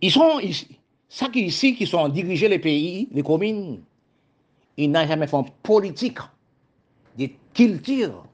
Ils 0.00 0.10
sont 0.10 0.38
ici. 0.40 0.78
Ça 1.08 1.28
qui 1.28 1.42
ici, 1.42 1.74
qui 1.74 1.86
sont 1.86 2.08
dirigés 2.08 2.48
les 2.48 2.60
pays, 2.60 3.08
les 3.10 3.22
communes, 3.22 3.82
ils 4.76 4.90
n'ont 4.90 5.06
jamais 5.06 5.26
fait 5.26 5.36
politique 5.62 6.18
de 7.18 7.28
culture. 7.52 8.24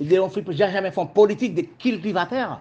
Ils 0.00 0.16
n'ont 0.16 0.30
jamais 0.50 0.90
fait 0.90 1.06
politique 1.14 1.54
de 1.54 1.62
cultivateurs 1.78 2.60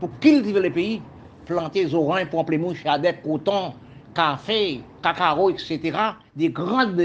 pour 0.00 0.10
cultiver 0.18 0.60
les 0.60 0.70
pays 0.70 1.02
planter 1.50 1.84
des 1.84 1.94
oranges, 1.94 2.26
pamplemousses, 2.30 2.78
chadec, 2.78 3.22
coton, 3.22 3.72
café, 4.14 4.80
cacao, 5.02 5.50
etc. 5.50 5.92
Des 6.34 6.48
grandes 6.48 7.02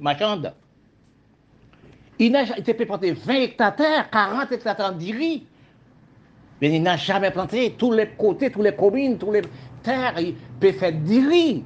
marchandes. 0.00 0.52
Il, 2.18 2.32
n'a, 2.32 2.44
peut 2.44 2.84
planter 2.84 3.12
20 3.12 3.34
hectares, 3.34 4.10
40 4.10 4.52
hectares 4.52 4.94
de 4.94 5.04
riz. 5.16 5.46
Mais 6.60 6.76
il 6.76 6.82
n'a 6.82 6.96
jamais 6.96 7.30
planté 7.30 7.74
tous 7.78 7.92
les 7.92 8.08
côtés, 8.08 8.50
tous 8.50 8.62
les 8.62 8.74
communes, 8.74 9.16
tous 9.16 9.32
les 9.32 9.42
terres. 9.82 10.14
Il 10.20 10.34
peut 10.60 10.72
faire 10.72 10.92
riz. 10.92 11.64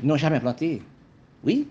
Ils 0.00 0.06
n'ont 0.06 0.16
jamais 0.16 0.38
planté. 0.38 0.82
Oui. 1.42 1.66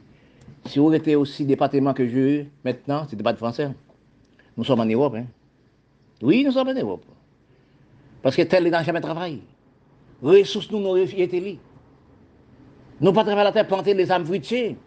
Si 0.66 0.80
vous 0.80 0.92
étiez 0.94 1.16
aussi 1.16 1.46
département 1.46 1.94
que 1.94 2.08
je 2.08 2.46
maintenant, 2.66 3.06
c'est 3.10 3.16
de 3.16 3.38
français. 3.38 3.70
Nous 4.58 4.64
sommes 4.64 4.80
en 4.80 4.86
Europe. 4.86 5.16
Hein. 5.16 5.26
Oui, 6.22 6.44
nous 6.46 6.52
sommes 6.52 6.70
en 6.70 6.74
Europe. 6.74 7.06
Parce 8.22 8.36
que 8.36 8.42
tel 8.44 8.68
n'a 8.70 8.84
jamais 8.84 9.02
travaillé. 9.02 9.42
Ressources 10.22 10.72
nous 10.72 10.80
n'ont 10.80 10.96
été. 10.96 11.60
Nous 13.02 13.14
pas 13.14 13.24
travaillé 13.24 13.44
la 13.44 13.52
terre, 13.52 13.68
planter 13.68 13.94
les 13.94 14.12
âmes 14.12 14.26
fruitiers. 14.26 14.78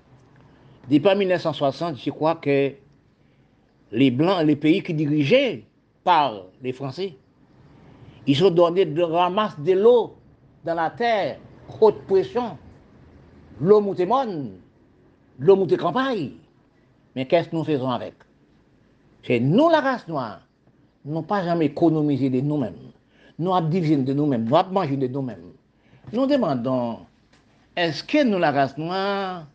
Depuis 0.90 1.14
1960, 1.14 1.98
je 1.98 2.10
crois 2.10 2.36
que 2.36 2.72
les 3.92 4.10
Blancs, 4.10 4.44
les 4.44 4.56
pays 4.56 4.82
qui 4.82 4.94
dirigeaient 4.94 5.64
par 6.02 6.44
les 6.62 6.72
Français, 6.72 7.14
ils 8.26 8.44
ont 8.44 8.50
donné 8.50 8.86
de 8.86 9.02
ramasse 9.02 9.58
de 9.60 9.72
l'eau 9.72 10.16
dans 10.64 10.74
la 10.74 10.90
terre, 10.90 11.38
haute 11.80 12.02
pression. 12.06 12.56
L'eau 13.60 13.80
monte 13.80 14.00
l'eau 15.38 15.56
monte 15.56 15.76
campagne. 15.76 16.32
Mais 17.14 17.26
qu'est-ce 17.26 17.48
que 17.50 17.56
nous 17.56 17.64
faisons 17.64 17.90
avec? 17.90 18.14
C'est 19.24 19.40
nous, 19.40 19.68
la 19.68 19.80
race 19.80 20.06
noire. 20.08 20.40
Nous 21.04 21.22
pas 21.22 21.44
jamais 21.44 21.66
économisé 21.66 22.30
de 22.30 22.40
nous-mêmes. 22.40 22.74
Nous 23.38 23.54
avons 23.54 23.68
divisé 23.68 23.96
de 23.96 24.12
nous-mêmes, 24.12 24.44
nous 24.44 24.56
avons 24.56 24.72
mangé 24.72 24.96
de 24.96 25.06
nous-mêmes. 25.06 25.52
Nous 26.12 26.26
demandons, 26.26 26.98
est-ce 27.76 28.02
que 28.02 28.24
nous, 28.24 28.38
la 28.38 28.50
race 28.50 28.76
noire, 28.76 29.46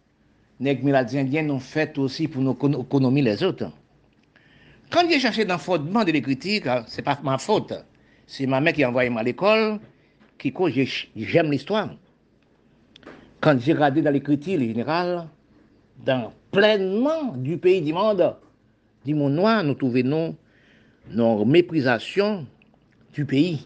nègres 0.60 0.96
Indiens, 0.96 1.43
nous 1.43 1.60
fait 1.60 1.98
aussi 1.98 2.27
pour 2.27 2.41
nous 2.41 2.58
économiser 2.82 3.29
les 3.29 3.43
autres? 3.43 3.72
Quand 4.89 5.10
j'ai 5.10 5.20
cherché 5.20 5.43
dans 5.43 5.55
le 5.55 5.60
fondement 5.60 6.03
de 6.03 6.12
l'écriture, 6.12 6.62
hein, 6.67 6.86
ce 6.88 6.98
n'est 6.98 7.03
pas 7.03 7.20
ma 7.24 7.38
faute. 7.38 7.74
C'est 8.27 8.46
ma 8.46 8.62
mère 8.62 8.74
qui 8.74 8.84
a 8.84 8.89
envoyé 8.89 9.12
à 9.15 9.24
l'école, 9.24 9.79
qui 10.38 10.53
cause 10.53 10.72
j'aime 11.15 11.51
l'histoire. 11.51 11.89
Quand 13.41 13.60
j'ai 13.60 13.74
regardé 13.74 14.01
dans 14.01 14.12
l'écriture 14.12 14.60
générale, 14.60 15.27
dans 16.05 16.32
pleinement 16.51 17.34
du 17.36 17.58
pays 17.58 17.82
du 17.82 17.91
monde, 17.91 18.36
Di 19.03 19.15
moun 19.15 19.36
non, 19.36 19.43
noa 19.43 19.60
nou 19.65 19.75
touve 19.79 20.03
nou 20.07 20.31
nou 21.12 21.43
meprizasyon 21.50 22.43
du 23.15 23.25
peyi. 23.27 23.60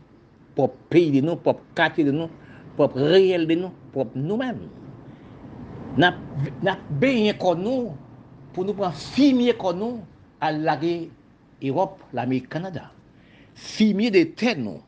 Pop 0.57 0.73
peyi 0.89 1.11
de 1.13 1.21
nou, 1.21 1.37
pop 1.37 1.61
kate 1.77 2.01
de 2.07 2.13
nou, 2.15 2.31
pop 2.79 2.95
reyel 2.97 3.45
de 3.49 3.59
nou, 3.59 3.73
pop 3.93 4.15
nou 4.17 4.39
men. 4.41 4.63
Nap, 5.97 6.17
nap 6.65 6.81
benye 7.01 7.35
kon 7.37 7.61
nou 7.61 7.93
pou 8.55 8.65
nou 8.65 8.73
pran 8.77 8.95
fimye 8.97 9.53
kon 9.57 9.77
nou 9.77 10.01
al 10.41 10.63
lage 10.65 11.07
Erop, 11.61 12.03
l'Amerik, 12.13 12.49
Kanada. 12.53 12.91
Fimye 13.57 14.11
de 14.13 14.23
ten 14.37 14.61
nou. 14.61 14.81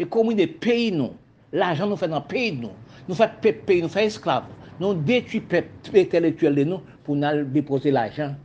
E 0.00 0.06
komi 0.08 0.36
de 0.38 0.46
peyi 0.48 0.88
nou. 0.94 1.16
L'ajan 1.52 1.90
nou 1.90 2.00
fè 2.00 2.08
nan 2.08 2.24
peyi 2.28 2.54
nou. 2.56 2.72
Nou 3.08 3.16
fè 3.16 3.28
pep 3.44 3.64
peyi, 3.68 3.82
nou 3.84 3.92
fè 3.92 4.06
esklav. 4.08 4.48
Nou 4.80 4.96
detui 5.08 5.42
pep 5.50 5.90
intelektuel 5.92 6.56
de 6.60 6.64
nou 6.68 6.96
pou 7.04 7.16
nan 7.18 7.44
depose 7.52 7.92
l'ajan 7.92 8.36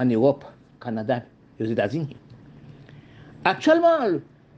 an 0.00 0.10
Erop. 0.14 0.46
Canada 0.80 1.22
et 1.58 1.62
aux 1.62 1.66
États-Unis. 1.66 2.16
Actuellement, 3.44 3.98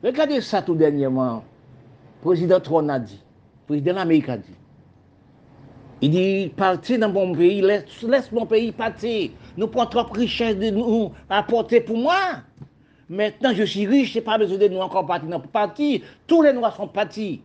regardez 0.03 0.41
ça 0.41 0.63
tout 0.63 0.75
dernièrement. 0.75 1.45
Le 2.21 2.25
président 2.25 2.61
Trump 2.61 2.91
a 2.91 2.99
dit, 2.99 3.21
le 3.63 3.67
président 3.67 3.93
de 3.93 3.97
l'Amérique 3.97 4.29
a 4.29 4.37
dit, 4.37 4.55
il 6.01 6.11
dit, 6.11 6.53
partez 6.57 6.99
dans 6.99 7.11
mon 7.13 7.33
pays, 7.33 7.61
laisse, 7.61 8.33
mon 8.33 8.45
pays 8.45 8.73
partir. 8.73 9.31
Nous 9.57 9.69
prenons 9.69 9.87
trop 9.87 10.03
de 10.03 10.19
richesse 10.19 10.57
de 10.57 10.71
nous 10.71 11.13
apporter 11.31 11.81
pour 11.81 11.97
moi. 11.97 12.17
Maintenant, 13.09 13.53
je 13.55 13.63
suis 13.63 13.87
riche, 13.87 14.13
je 14.13 14.19
n'ai 14.19 14.25
pas 14.25 14.37
besoin 14.37 14.59
de 14.59 14.67
nous 14.67 14.79
encore 14.79 15.07
partir. 15.07 15.41
Partir. 15.53 16.01
Tous 16.27 16.43
les 16.43 16.53
Noirs 16.53 16.75
sont 16.75 16.89
partis. 16.89 17.41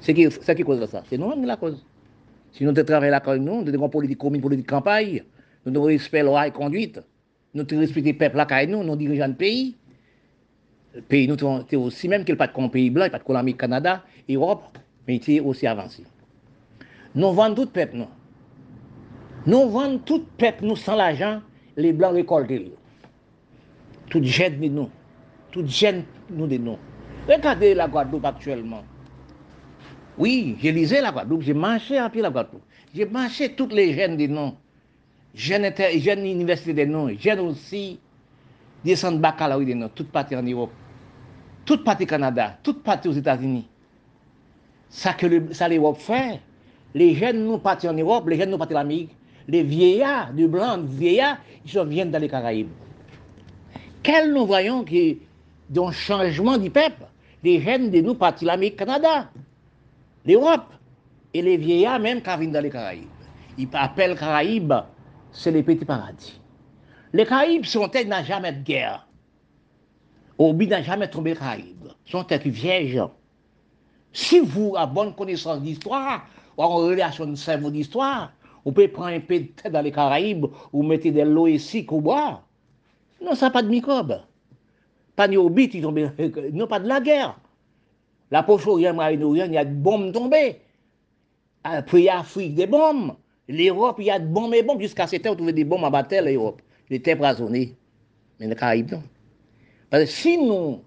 C'est 0.00 0.12
qui, 0.12 0.28
qui 0.28 0.62
cause 0.64 0.84
ça? 0.90 1.02
C'est 1.08 1.16
nous-mêmes 1.16 1.46
la 1.46 1.56
cause. 1.56 1.82
Si 2.52 2.64
nous 2.64 2.72
travaillons 2.72 3.10
là 3.10 3.22
avec 3.24 3.40
nous, 3.40 3.62
nous 3.62 3.74
avons 3.74 3.88
politique 3.88 4.18
commune, 4.18 4.42
politique 4.42 4.68
campagne, 4.68 5.22
nous 5.64 5.72
devons 5.72 5.86
respecter 5.86 6.18
la 6.18 6.24
loi 6.24 6.46
et 6.46 6.50
conduite, 6.50 7.00
nou 7.56 7.66
te 7.68 7.78
respekte 7.80 8.14
pep 8.20 8.36
lakay 8.38 8.66
e 8.66 8.70
nou, 8.70 8.84
nou 8.86 8.98
dirijan 9.00 9.34
peyi. 9.38 9.70
Peyi 11.10 11.28
nou 11.28 11.36
te 11.68 11.78
osi, 11.80 12.08
menm 12.12 12.24
ke 12.24 12.34
l 12.34 12.40
pat 12.40 12.54
kon 12.56 12.70
peyi 12.72 12.90
blan, 12.92 13.12
pat 13.12 13.24
kon 13.24 13.36
l'Amérique, 13.36 13.60
Kanada, 13.64 13.98
Europe, 14.28 14.80
men 15.08 15.20
te 15.24 15.38
osi 15.40 15.68
avansi. 15.68 16.06
Nou 17.16 17.32
vande 17.36 17.60
tout 17.60 17.72
pep 17.72 17.94
nou. 17.96 18.08
Nou 19.46 19.70
vande 19.72 20.02
tout 20.08 20.24
pep 20.40 20.60
nou 20.64 20.76
san 20.80 20.98
l'ajan, 21.00 21.40
le 21.76 21.92
blan 21.96 22.16
rekolte 22.16 22.58
l. 22.60 22.68
Tout 24.12 24.24
jen 24.24 24.60
de 24.60 24.70
nou. 24.72 24.90
Tout 25.54 25.68
jen 25.68 26.04
nou 26.28 26.48
de 26.50 26.58
nou. 26.62 26.76
Rekade 27.26 27.72
la 27.74 27.88
Guadeloupe 27.88 28.28
aktuellement. 28.28 28.84
Oui, 30.18 30.56
je 30.62 30.70
lisais 30.70 31.00
la 31.00 31.12
Guadeloupe, 31.12 31.42
je 31.42 31.52
manche 31.52 31.92
api 31.92 32.20
la 32.20 32.30
Guadeloupe. 32.30 32.64
Je 32.94 33.04
manche 33.04 33.54
tout 33.56 33.68
les 33.72 33.92
jen 33.94 34.16
de 34.16 34.28
nou. 34.30 34.54
Jeunes, 35.36 35.70
jeunes 35.98 36.24
universités 36.24 36.72
de 36.72 36.90
nous, 36.90 37.10
jeunes 37.18 37.40
aussi, 37.40 37.98
des 38.82 38.96
centres 38.96 39.18
baccalauréat 39.18 39.66
de 39.68 39.74
nous, 39.74 39.88
toutes 39.88 40.10
parties 40.10 40.34
en 40.34 40.42
Europe, 40.42 40.72
toutes 41.66 41.84
parties 41.84 42.04
au 42.04 42.06
Canada, 42.06 42.56
toutes 42.62 42.82
parties 42.82 43.08
aux 43.08 43.12
États-Unis. 43.12 43.66
Ça 44.88 45.12
que 45.12 45.26
l'Europe 45.26 45.98
fait, 45.98 46.40
les 46.94 47.14
jeunes 47.14 47.44
nous 47.44 47.58
partent 47.58 47.84
en 47.84 47.92
Europe, 47.92 48.26
les 48.30 48.38
jeunes 48.38 48.48
nous 48.48 48.56
partent 48.56 48.72
en 48.72 48.76
Amérique. 48.76 49.10
Les 49.46 49.62
vieillards, 49.62 50.32
du 50.32 50.48
blanc, 50.48 50.78
les 50.78 50.86
vieillards, 50.86 51.36
ils 51.66 51.84
viennent 51.84 52.10
dans 52.10 52.18
les 52.18 52.28
Caraïbes. 52.28 52.70
Quel 54.02 54.32
nous 54.32 54.46
voyons 54.46 54.84
qui, 54.84 55.18
d'un 55.68 55.92
changement 55.92 56.56
du 56.56 56.70
peuple, 56.70 57.04
les 57.44 57.60
jeunes 57.60 57.90
de 57.90 58.00
nous 58.00 58.14
partent 58.14 58.42
en 58.42 58.48
Amérique, 58.48 58.76
Canada, 58.76 59.30
l'Europe, 60.24 60.72
et 61.34 61.42
les 61.42 61.58
vieillards 61.58 62.00
même 62.00 62.22
qui 62.22 62.30
viennent 62.38 62.52
dans 62.52 62.62
les 62.62 62.70
Caraïbes. 62.70 63.04
Ils 63.58 63.68
appellent 63.74 64.16
Caraïbes, 64.16 64.72
c'est 65.36 65.50
les 65.50 65.62
petits 65.62 65.84
paradis. 65.84 66.40
Les 67.12 67.26
Caraïbes 67.26 67.64
sont 67.64 67.90
elles 67.92 68.08
n'a 68.08 68.24
jamais 68.24 68.52
de 68.52 68.62
guerre. 68.62 69.06
Obi 70.38 70.66
n'a 70.66 70.82
jamais 70.82 71.08
tombé 71.08 71.30
les 71.30 71.36
Caraïbes. 71.36 71.88
Sont 72.06 72.26
elles 72.28 72.48
vierges. 72.48 73.08
Si 74.12 74.40
vous 74.40 74.74
avez 74.76 74.92
bonne 74.92 75.14
connaissance 75.14 75.60
d'histoire, 75.60 76.26
ou 76.56 76.62
en 76.62 76.76
relation 76.76 77.26
de 77.26 77.34
cerveau 77.34 77.70
d'histoire, 77.70 78.32
on 78.64 78.72
peut 78.72 78.88
prendre 78.88 79.14
un 79.14 79.20
peu 79.20 79.40
de 79.40 79.44
tête 79.44 79.72
dans 79.72 79.82
les 79.82 79.92
Caraïbes 79.92 80.46
ou 80.72 80.82
mettre 80.82 81.08
de 81.08 81.20
l'eau 81.20 81.46
ici 81.46 81.86
au 81.88 82.00
bois. 82.00 82.42
Non, 83.22 83.34
ça 83.34 83.46
n'a 83.46 83.50
pas 83.50 83.62
de 83.62 83.68
microbes. 83.68 84.20
Pas 85.14 85.28
de 85.28 85.36
orbite, 85.36 85.74
ils 85.74 85.82
tombent, 85.82 85.98
non, 86.52 86.66
pas 86.66 86.80
de 86.80 86.88
la 86.88 87.00
guerre. 87.00 87.38
La 88.30 88.42
poche 88.42 88.64
il 88.76 88.82
y 88.82 88.86
a 88.86 89.64
des 89.64 89.70
bombes 89.70 90.12
tombées. 90.12 90.60
Après, 91.62 92.00
il 92.00 92.04
y 92.04 92.08
a 92.08 92.20
Afrique 92.20 92.54
des 92.54 92.66
bombes. 92.66 93.14
L'Europe, 93.48 93.96
il 94.00 94.06
y 94.06 94.10
a 94.10 94.18
des 94.18 94.26
bombes 94.26 94.54
et 94.54 94.62
bombes. 94.62 94.80
Jusqu'à 94.80 95.06
cette 95.06 95.24
heure, 95.26 95.32
on 95.34 95.36
trouve 95.36 95.52
des 95.52 95.64
bombes 95.64 95.84
à 95.84 95.90
battre 95.90 96.16
l'Europe. 96.16 96.60
Les 96.90 97.00
terres 97.00 97.18
Mais 97.18 98.46
les 98.46 98.54
Caraïbes, 98.54 98.92
non. 98.92 99.02
Parce 99.90 100.04
que 100.04 100.10
si 100.10 100.38
nous 100.38 100.80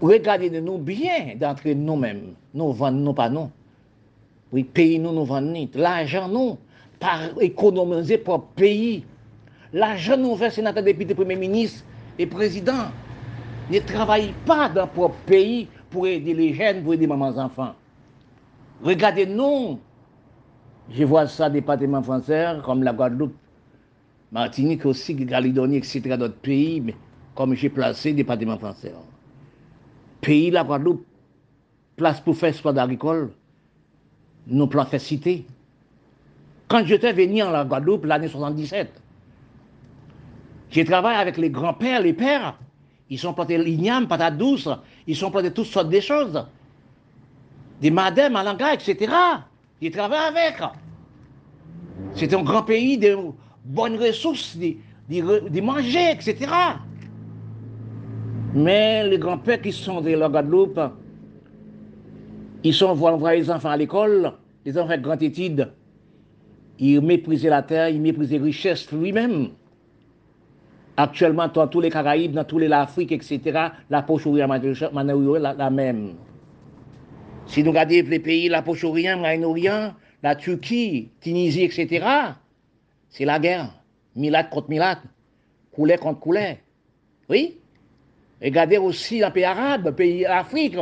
regardons 0.00 0.48
de 0.48 0.60
nous 0.60 0.78
bien 0.78 1.34
d'entre 1.38 1.68
nous-mêmes, 1.68 2.34
nous 2.54 2.72
vendons, 2.72 2.98
nous 2.98 3.14
pas 3.14 3.28
nous. 3.28 3.50
Oui, 4.52 4.64
pays 4.64 4.98
nous, 4.98 5.12
nous 5.12 5.24
vendons. 5.24 5.68
L'argent, 5.74 6.28
nous, 6.28 6.56
par 6.98 7.20
économiser 7.40 8.18
pour 8.18 8.44
pays. 8.48 9.04
L'argent, 9.72 10.16
nous, 10.16 10.36
fait 10.36 10.50
sénateur, 10.50 10.82
député, 10.82 11.14
premier 11.14 11.36
ministre 11.36 11.84
et 12.18 12.26
président, 12.26 12.90
ne 13.70 13.78
travaillent 13.80 14.34
pas 14.46 14.68
dans 14.68 14.88
notre 14.96 15.14
pays 15.26 15.68
pour 15.90 16.06
aider 16.06 16.32
les 16.32 16.54
jeunes, 16.54 16.82
pour 16.82 16.94
aider 16.94 17.02
les 17.02 17.08
mamans 17.08 17.36
enfants. 17.36 17.74
Regardez-nous. 18.82 19.78
Je 20.90 21.04
vois 21.04 21.26
ça 21.26 21.50
département 21.50 22.02
français, 22.02 22.46
comme 22.64 22.82
la 22.82 22.92
Guadeloupe, 22.92 23.34
Martinique 24.32 24.86
aussi, 24.86 25.14
Galidonie, 25.14 25.78
etc., 25.78 26.16
d'autres 26.16 26.36
pays, 26.36 26.80
mais 26.80 26.94
comme 27.34 27.54
j'ai 27.54 27.68
placé 27.68 28.12
département 28.12 28.58
français. 28.58 28.92
Pays, 30.20 30.50
la 30.50 30.64
Guadeloupe, 30.64 31.04
place 31.96 32.20
pour 32.20 32.36
faire 32.36 32.54
sport 32.54 32.78
agricole, 32.78 33.32
nous 34.46 34.66
plans 34.66 34.84
fait 34.84 34.98
citer. 34.98 35.46
Quand 36.68 36.84
j'étais 36.84 37.12
venu 37.12 37.42
en 37.42 37.50
la 37.50 37.64
Guadeloupe 37.64 38.04
l'année 38.04 38.28
77, 38.28 38.90
j'ai 40.70 40.84
travaillé 40.84 41.18
avec 41.18 41.36
les 41.36 41.50
grands-pères, 41.50 42.00
les 42.00 42.12
pères. 42.12 42.58
Ils 43.08 43.18
sont 43.18 43.32
plantés 43.32 43.58
l'igname, 43.58 44.08
patate 44.08 44.36
douce, 44.36 44.68
ils 45.06 45.16
sont 45.16 45.30
plantés 45.30 45.52
toutes 45.52 45.66
sortes 45.66 45.90
de 45.90 46.00
choses. 46.00 46.44
Des 47.80 47.90
madames, 47.90 48.34
langage, 48.34 48.88
etc. 48.88 49.12
J'ai 49.80 49.90
travaillé 49.90 50.22
avec. 50.22 50.56
C'était 52.14 52.36
un 52.36 52.42
grand 52.42 52.62
pays 52.62 52.96
de 52.96 53.16
bonnes 53.64 53.96
ressources, 53.96 54.56
de, 54.56 55.60
manger, 55.60 56.12
etc. 56.12 56.50
Mais 58.54 59.06
les 59.06 59.18
grands-pères 59.18 59.60
qui 59.60 59.72
sont 59.72 60.00
de 60.00 60.10
la 60.10 60.28
Guadeloupe, 60.28 60.80
ils 62.64 62.74
sont 62.74 62.86
envoyés 62.86 63.40
les 63.40 63.50
enfants 63.50 63.70
à 63.70 63.76
l'école, 63.76 64.32
les 64.64 64.78
enfants 64.78 64.96
de 64.96 65.02
grandes 65.02 65.22
études. 65.22 65.70
il 66.78 67.00
méprisait 67.02 67.50
la 67.50 67.62
terre, 67.62 67.90
il 67.90 68.00
méprisait 68.00 68.38
la 68.38 68.44
richesse 68.44 68.90
lui-même. 68.92 69.50
Actuellement, 70.96 71.48
dans 71.48 71.68
tous 71.68 71.80
les 71.80 71.90
Caraïbes, 71.90 72.32
dans 72.32 72.44
tous 72.44 72.58
les 72.58 72.68
l'Afrique, 72.68 73.12
etc., 73.12 73.68
la 73.90 74.02
poche 74.02 74.26
la, 74.26 75.52
la 75.52 75.70
même. 75.70 76.14
Si 77.46 77.62
nous 77.62 77.70
regardons 77.70 78.02
les 78.08 78.18
pays, 78.18 78.48
la 78.48 78.62
poche 78.62 78.84
Moyen-Orient, 78.84 79.94
la 80.22 80.34
Turquie, 80.34 81.10
Tunisie, 81.20 81.64
etc., 81.64 82.06
c'est 83.08 83.24
la 83.24 83.38
guerre. 83.38 83.72
Milat 84.14 84.44
contre 84.44 84.70
Milat, 84.70 85.00
coulet 85.72 85.98
contre 85.98 86.20
coulet. 86.20 86.58
Oui? 87.28 87.58
Regardez 88.42 88.78
aussi 88.78 89.20
les 89.20 89.30
pays 89.30 89.44
arabes, 89.44 89.90
pays 89.94 90.22
d'Afrique. 90.22 90.76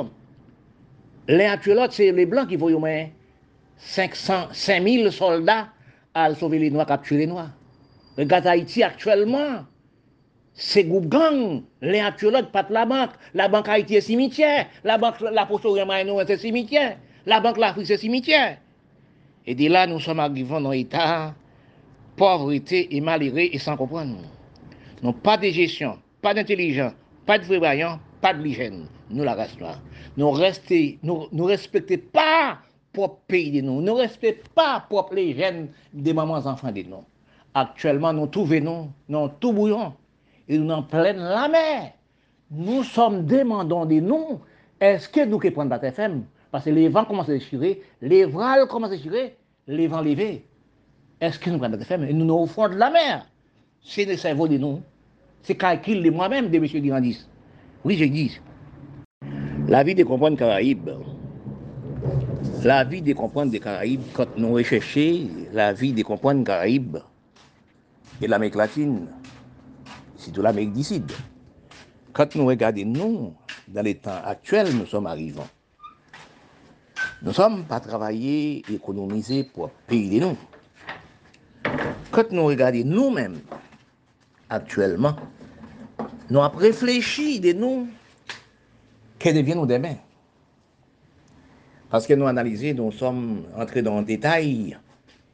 L'un 1.28 1.52
actuel 1.52 1.76
l'autre, 1.76 1.94
c'est 1.94 2.12
les 2.12 2.26
Blancs 2.26 2.48
qui 2.48 2.56
vont 2.56 2.82
500, 3.76 4.48
5000 4.52 5.12
soldats 5.12 5.68
à 6.12 6.34
sauver 6.34 6.58
les 6.58 6.70
Noirs, 6.70 6.86
capturer 6.86 7.20
les 7.20 7.26
Noirs. 7.26 7.50
Regardez 8.16 8.48
Haïti 8.48 8.82
actuellement. 8.82 9.64
Se 10.54 10.84
goup 10.86 11.08
gang, 11.10 11.64
le 11.82 11.98
arkeolog 11.98 12.52
pat 12.54 12.68
la 12.70 12.84
bank, 12.86 13.16
la 13.34 13.48
bank 13.50 13.66
Haiti 13.66 13.98
e 13.98 14.00
simitye, 14.00 14.68
la 14.86 14.98
bank 15.02 15.18
la 15.34 15.46
Poso-Orient 15.50 15.88
Mayonou 15.90 16.22
e 16.22 16.26
se 16.28 16.36
simitye, 16.38 16.92
la 17.26 17.40
bank 17.42 17.58
l'Afrique 17.58 17.90
se 17.90 17.98
simitye. 17.98 18.42
E 19.44 19.54
di 19.58 19.66
la 19.68 19.82
nou 19.90 19.98
som 19.98 20.22
agrivon 20.22 20.62
nan 20.62 20.76
etat, 20.78 21.34
povrite 22.14 22.84
e 22.86 23.00
malire 23.02 23.48
e 23.50 23.58
san 23.58 23.74
kompran 23.80 24.12
nou. 24.14 24.30
Nou 25.02 25.16
pa 25.26 25.34
de 25.42 25.50
jesyon, 25.52 25.98
pa 26.22 26.36
d'intellijans, 26.38 26.94
pa 27.26 27.40
de 27.40 27.50
vrebayan, 27.50 27.98
pa 28.22 28.30
de 28.36 28.46
lijen, 28.46 28.84
nou 29.10 29.26
la 29.26 29.34
rase 29.34 29.58
noa. 29.58 29.74
Nou 30.14 30.36
reste, 30.38 30.78
nou, 31.02 31.26
nou 31.34 31.50
respekte 31.50 31.98
pa 32.14 32.60
prop 32.94 33.18
peyi 33.26 33.50
de 33.56 33.64
nou, 33.66 33.82
nou 33.82 33.98
respekte 33.98 34.46
pa 34.54 34.78
prop 34.86 35.10
lijen 35.18 35.66
de 35.90 36.14
maman 36.14 36.46
zanfan 36.46 36.78
de 36.78 36.86
nou. 36.94 37.02
Aktuellement 37.58 38.14
nou 38.14 38.30
touve 38.30 38.62
nou, 38.62 38.88
nou 39.10 39.34
tou 39.42 39.50
bouyon, 39.58 39.92
Et 40.48 40.58
nous 40.58 40.70
en 40.70 40.82
pleine 40.82 41.18
la 41.18 41.48
mer. 41.48 41.92
Nous 42.50 42.82
sommes 42.82 43.24
demandants 43.24 43.86
de 43.86 44.00
nous. 44.00 44.40
Est-ce 44.80 45.08
que 45.08 45.24
nous 45.24 45.38
qui 45.38 45.50
prenons 45.50 45.70
la 45.70 45.82
FM 45.84 46.24
Parce 46.50 46.64
que 46.64 46.70
les 46.70 46.88
vents 46.88 47.04
commencent 47.04 47.28
à 47.28 47.32
déchirer, 47.32 47.82
les 48.02 48.24
vrales 48.24 48.66
commencent 48.68 48.92
à 48.92 48.96
déchirer, 48.96 49.36
les 49.66 49.86
vents 49.86 50.02
levés. 50.02 50.44
Est-ce 51.20 51.38
que 51.38 51.50
nous 51.50 51.58
prenons 51.58 51.76
la 51.76 51.82
FM 51.82 52.04
Et 52.04 52.12
nous 52.12 52.26
nous 52.26 52.42
offrons 52.42 52.68
de 52.68 52.74
la 52.74 52.90
mer. 52.90 53.26
C'est 53.82 54.04
le 54.04 54.16
cerveau 54.16 54.48
de 54.48 54.58
nous. 54.58 54.82
C'est 55.42 55.56
calcul 55.56 56.02
de 56.02 56.10
moi-même 56.10 56.50
de 56.50 56.56
M. 56.56 56.66
Durandis. 56.66 57.26
Oui, 57.84 57.96
je 57.96 58.04
dis. 58.04 58.40
La 59.68 59.82
vie 59.82 59.94
des 59.94 60.04
compagnes 60.04 60.36
Caraïbes, 60.36 60.90
la 62.64 62.84
vie 62.84 63.02
des 63.02 63.14
compagnes 63.14 63.50
des 63.50 63.60
Caraïbes, 63.60 64.02
quand 64.12 64.36
nous 64.36 64.52
recherchons 64.54 65.28
la 65.52 65.72
vie 65.72 65.92
des 65.92 66.02
compagnes 66.02 66.44
Caraïbes 66.44 66.98
et 68.22 68.26
l'Amérique 68.26 68.54
latine, 68.54 69.06
c'est 70.24 70.32
de 70.32 70.40
l'Amérique 70.40 70.84
Sud, 70.84 71.12
quand 72.12 72.34
nous 72.34 72.46
regardons, 72.46 72.86
nous, 72.86 73.34
dans 73.68 73.82
les 73.82 73.96
temps 73.96 74.22
actuels, 74.24 74.74
nous 74.74 74.86
sommes 74.86 75.06
arrivants. 75.06 75.48
Nous 77.22 77.28
ne 77.28 77.34
sommes 77.34 77.64
pas 77.64 77.80
travaillés, 77.80 78.62
économisés 78.72 79.44
pour 79.44 79.70
payer 79.86 80.20
nous. 80.20 80.36
Quand 82.10 82.30
nous 82.30 82.46
regardons 82.46 82.84
nous-mêmes, 82.84 83.40
actuellement, 84.48 85.16
nous 86.30 86.40
avons 86.40 86.58
réfléchi 86.58 87.40
de 87.40 87.52
nous, 87.52 87.88
que 89.18 89.28
deviennent-nous 89.28 89.66
demain? 89.66 89.96
Parce 91.90 92.06
que 92.06 92.14
nous 92.14 92.26
analysons, 92.26 92.74
nous 92.74 92.92
sommes 92.92 93.42
entrés 93.56 93.82
dans 93.82 93.98
le 93.98 94.04
détail 94.04 94.78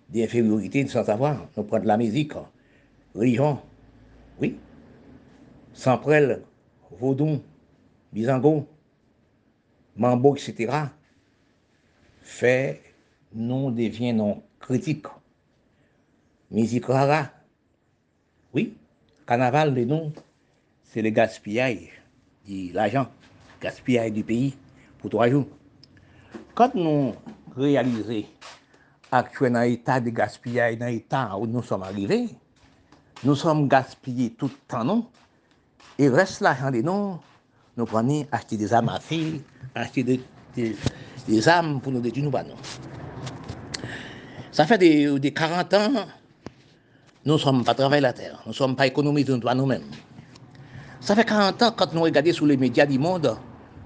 d'infériorité 0.09 0.87
sans 0.89 1.05
savoir. 1.05 1.47
Nous 1.57 1.63
prenons 1.63 1.83
de 1.83 1.89
la 1.89 1.97
musique, 1.97 2.33
religion, 3.15 3.61
oui, 4.41 4.59
Samprel, 5.81 6.43
Vaudon, 6.91 7.41
Bizango, 8.13 8.69
Mambo, 9.97 10.37
etc., 10.37 10.71
fait 12.21 12.83
nous 13.33 13.71
deviendrons 13.71 14.43
critiques. 14.61 15.07
Musique 16.51 16.85
rara, 16.85 17.31
oui, 18.53 18.77
carnaval 19.27 19.75
de 19.75 19.85
nous, 19.85 20.13
c'est 20.83 21.01
le 21.01 21.09
gaspillage 21.09 21.89
de 22.47 22.75
l'argent, 22.75 23.07
gaspillage 23.63 24.13
du 24.13 24.23
pays 24.23 24.55
pour 24.99 25.09
trois 25.09 25.31
jours. 25.31 25.49
Quand 26.55 26.75
nous 26.75 27.15
réalisons 27.57 28.29
actuellement 29.11 29.61
dans 29.61 29.65
l'état 29.65 29.99
de 29.99 30.11
gaspillage, 30.11 30.77
dans 30.77 30.89
l'état 30.89 31.39
où 31.39 31.47
nous 31.47 31.63
sommes 31.63 31.85
arrivés, 31.85 32.29
nous 33.25 33.35
sommes 33.35 33.67
gaspillés 33.67 34.35
tout 34.35 34.49
le 34.49 34.59
temps, 34.69 34.85
non? 34.85 35.07
Et 36.01 36.09
reste 36.09 36.41
l'argent 36.41 36.71
de 36.71 36.81
nous, 36.81 37.19
nous 37.77 37.85
prenons 37.85 38.27
acheter 38.33 38.57
des 38.57 38.73
armes 38.73 38.89
à 38.89 38.99
feu, 39.01 39.39
acheter 39.75 40.03
des, 40.03 40.19
des, 40.57 40.75
pour 41.83 41.93
nous 41.93 42.01
détruire 42.01 42.31
nous. 42.31 42.57
Ça 44.51 44.65
fait 44.65 44.79
des, 44.79 45.21
des 45.21 45.31
40 45.31 45.75
ans, 45.75 45.91
nous 47.27 47.35
ne 47.35 47.39
sommes 47.39 47.65
pas 47.65 47.75
travailler 47.75 48.01
la 48.01 48.15
terre, 48.15 48.41
nous 48.47 48.53
ne 48.53 48.55
sommes 48.55 48.75
pas 48.75 48.87
économisés 48.87 49.37
nous-mêmes. 49.37 49.91
Ça 51.01 51.15
fait 51.15 51.27
40 51.27 51.63
ans, 51.65 51.75
quand 51.77 51.93
nous 51.93 52.01
regardons 52.01 52.33
sur 52.33 52.47
les 52.47 52.57
médias 52.57 52.87
du 52.87 52.99
monde, 52.99 53.37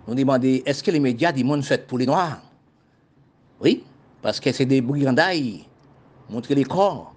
nous 0.07 0.15
demandons 0.15 0.61
est-ce 0.65 0.85
que 0.85 0.93
les 0.93 1.01
médias 1.01 1.33
du 1.33 1.43
monde 1.43 1.65
sont 1.65 1.79
pour 1.89 1.99
les 1.99 2.07
Noirs? 2.07 2.41
Oui, 3.61 3.83
parce 4.23 4.39
que 4.39 4.53
c'est 4.53 4.67
des 4.67 4.81
brigandailles, 4.81 5.65
montrer 6.31 6.55
les 6.55 6.65
corps, 6.65 7.13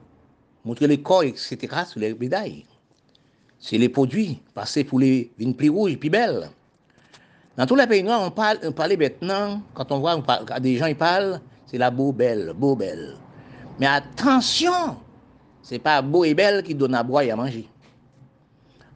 montrer 0.66 0.88
les 0.88 1.00
corps, 1.04 1.22
etc., 1.22 1.56
sur 1.86 2.00
les 2.00 2.16
médailles. 2.16 2.66
C'est 3.60 3.78
les 3.78 3.90
produits, 3.90 4.40
passer 4.54 4.84
pour 4.84 5.00
les 5.00 5.32
vignes 5.38 5.54
plus 5.54 5.70
rouges, 5.70 5.98
plus 5.98 6.10
belles. 6.10 6.50
Dans 7.58 7.66
tous 7.66 7.76
les 7.76 7.88
pays 7.88 8.04
noirs, 8.04 8.22
on 8.22 8.32
parle, 8.32 8.60
on 8.64 8.72
parle 8.72 8.96
maintenant, 8.98 9.62
quand 9.74 9.92
on 9.92 10.00
voit 10.00 10.16
on 10.16 10.60
des 10.60 10.78
gens 10.78 10.94
parlent, 10.94 11.42
c'est 11.66 11.78
la 11.78 11.90
beau 11.90 12.12
belle, 12.12 12.54
beau 12.56 12.76
belle. 12.76 13.16
Mais 13.80 13.88
attention, 13.88 14.98
c'est 15.62 15.80
pas 15.80 16.02
beau 16.02 16.24
et 16.24 16.34
belle 16.34 16.64
qui 16.64 16.76
donne 16.76 16.94
à 16.94 17.04
boire 17.04 17.24
et 17.24 17.32
à 17.32 17.36
manger. 17.36 17.68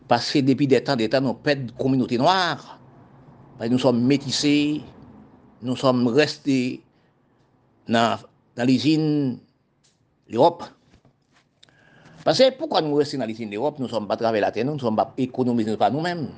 Parce 0.07 0.31
que 0.31 0.39
depuis 0.39 0.67
des 0.67 0.83
temps, 0.83 0.95
des 0.95 1.09
temps, 1.09 1.21
nous 1.21 1.33
perdons 1.33 1.65
de 1.65 1.71
communauté 1.71 2.17
noire. 2.17 2.79
nous 3.69 3.79
sommes 3.79 4.03
métissés, 4.03 4.81
nous 5.61 5.75
sommes 5.75 6.07
restés 6.07 6.81
dans, 7.87 8.19
dans 8.55 8.67
l'usine 8.67 9.39
l'Europe. 10.29 10.63
Parce 12.23 12.37
que 12.37 12.51
pourquoi 12.57 12.81
nous 12.81 12.93
restons 12.95 13.17
dans 13.17 13.25
l'usine 13.25 13.49
l'Europe, 13.49 13.79
nous 13.79 13.85
ne 13.85 13.89
sommes 13.89 14.07
pas 14.07 14.17
travaillés 14.17 14.41
la 14.41 14.51
terre, 14.51 14.65
nous 14.65 14.75
ne 14.75 14.79
sommes 14.79 14.95
pas 14.95 15.13
économisés 15.17 15.75
nous-mêmes. 15.91 16.29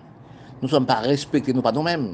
Nous 0.62 0.68
ne 0.68 0.68
sommes 0.68 0.86
pas 0.86 1.00
respectés 1.00 1.54
nous 1.54 1.62
nous-mêmes. 1.62 2.08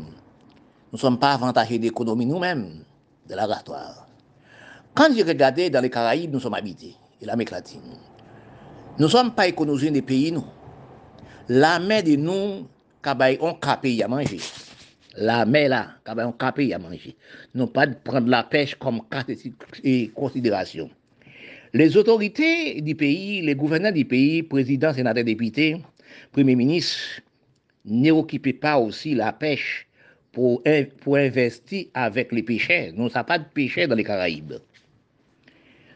Nous 0.91 0.93
ne 0.93 0.97
sommes 0.97 1.19
pas 1.19 1.33
avantagés 1.33 1.77
d'économie 1.77 2.25
nous-mêmes, 2.25 2.83
de 3.27 3.35
la 3.35 3.41
laboratoire. 3.43 4.07
Quand 4.95 5.09
j'ai 5.15 5.23
regardé 5.23 5.69
dans 5.69 5.81
les 5.81 5.89
Caraïbes, 5.89 6.33
nous 6.33 6.39
sommes 6.39 6.55
habités, 6.55 6.95
et 7.21 7.25
l'Amérique 7.25 7.51
latine. 7.51 7.81
Nous 8.97 9.05
ne 9.05 9.11
sommes 9.11 9.33
pas 9.33 9.47
économisés 9.47 9.91
des 9.91 10.01
pays, 10.01 10.31
nous 10.31 10.45
la 11.49 11.79
mer 11.79 12.03
de 12.03 12.15
nous, 12.15 12.67
on 13.41 13.53
capé 13.55 14.03
à 14.03 14.07
manger. 14.07 14.39
La 15.17 15.45
mer 15.45 15.69
là, 15.69 15.87
on 16.07 16.31
capé 16.31 16.71
à 16.75 16.77
manger. 16.77 17.17
Non 17.55 17.65
pas 17.65 17.87
de 17.87 17.95
prendre 17.95 18.29
la 18.29 18.43
pêche 18.43 18.75
comme 18.75 19.01
considération. 20.13 20.91
Les 21.73 21.97
autorités 21.97 22.81
du 22.81 22.95
pays, 22.95 23.41
les 23.41 23.53
gouverneurs 23.53 23.93
du 23.93 24.03
pays, 24.03 24.41
présidents, 24.41 24.91
sénateurs, 24.91 25.23
députés, 25.23 25.77
premiers 26.31 26.55
ministres, 26.55 27.21
n'occupent 27.85 28.59
pas 28.59 28.79
aussi 28.79 29.13
la 29.13 29.31
pêche 29.31 29.87
pour, 30.31 30.63
investir 30.65 31.85
avec 31.93 32.31
les 32.31 32.41
pêcheurs. 32.41 32.91
Nous 32.95 33.07
n'avons 33.09 33.23
pas 33.23 33.37
de 33.37 33.45
pêcheurs 33.53 33.87
dans 33.87 33.95
les 33.95 34.03
Caraïbes. 34.03 34.55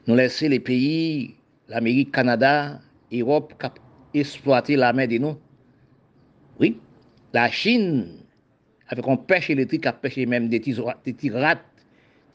Nous 0.05 0.15
laissons 0.15 0.49
les 0.49 0.59
pays, 0.59 1.33
l'Amérique, 1.67 2.12
Canada, 2.12 2.79
Europe, 3.12 3.53
exploiter 4.13 4.75
la 4.75 4.93
mer 4.93 5.07
de 5.07 5.17
nous. 5.17 5.38
Oui, 6.59 6.77
la 7.33 7.49
Chine, 7.49 8.19
avec 8.89 9.07
une 9.07 9.17
pêche 9.25 9.49
électrique, 9.49 9.88
a 9.88 9.93
pêché 9.93 10.27
même 10.27 10.49
des 10.49 10.59
petits, 10.59 11.29
rats, 11.31 11.62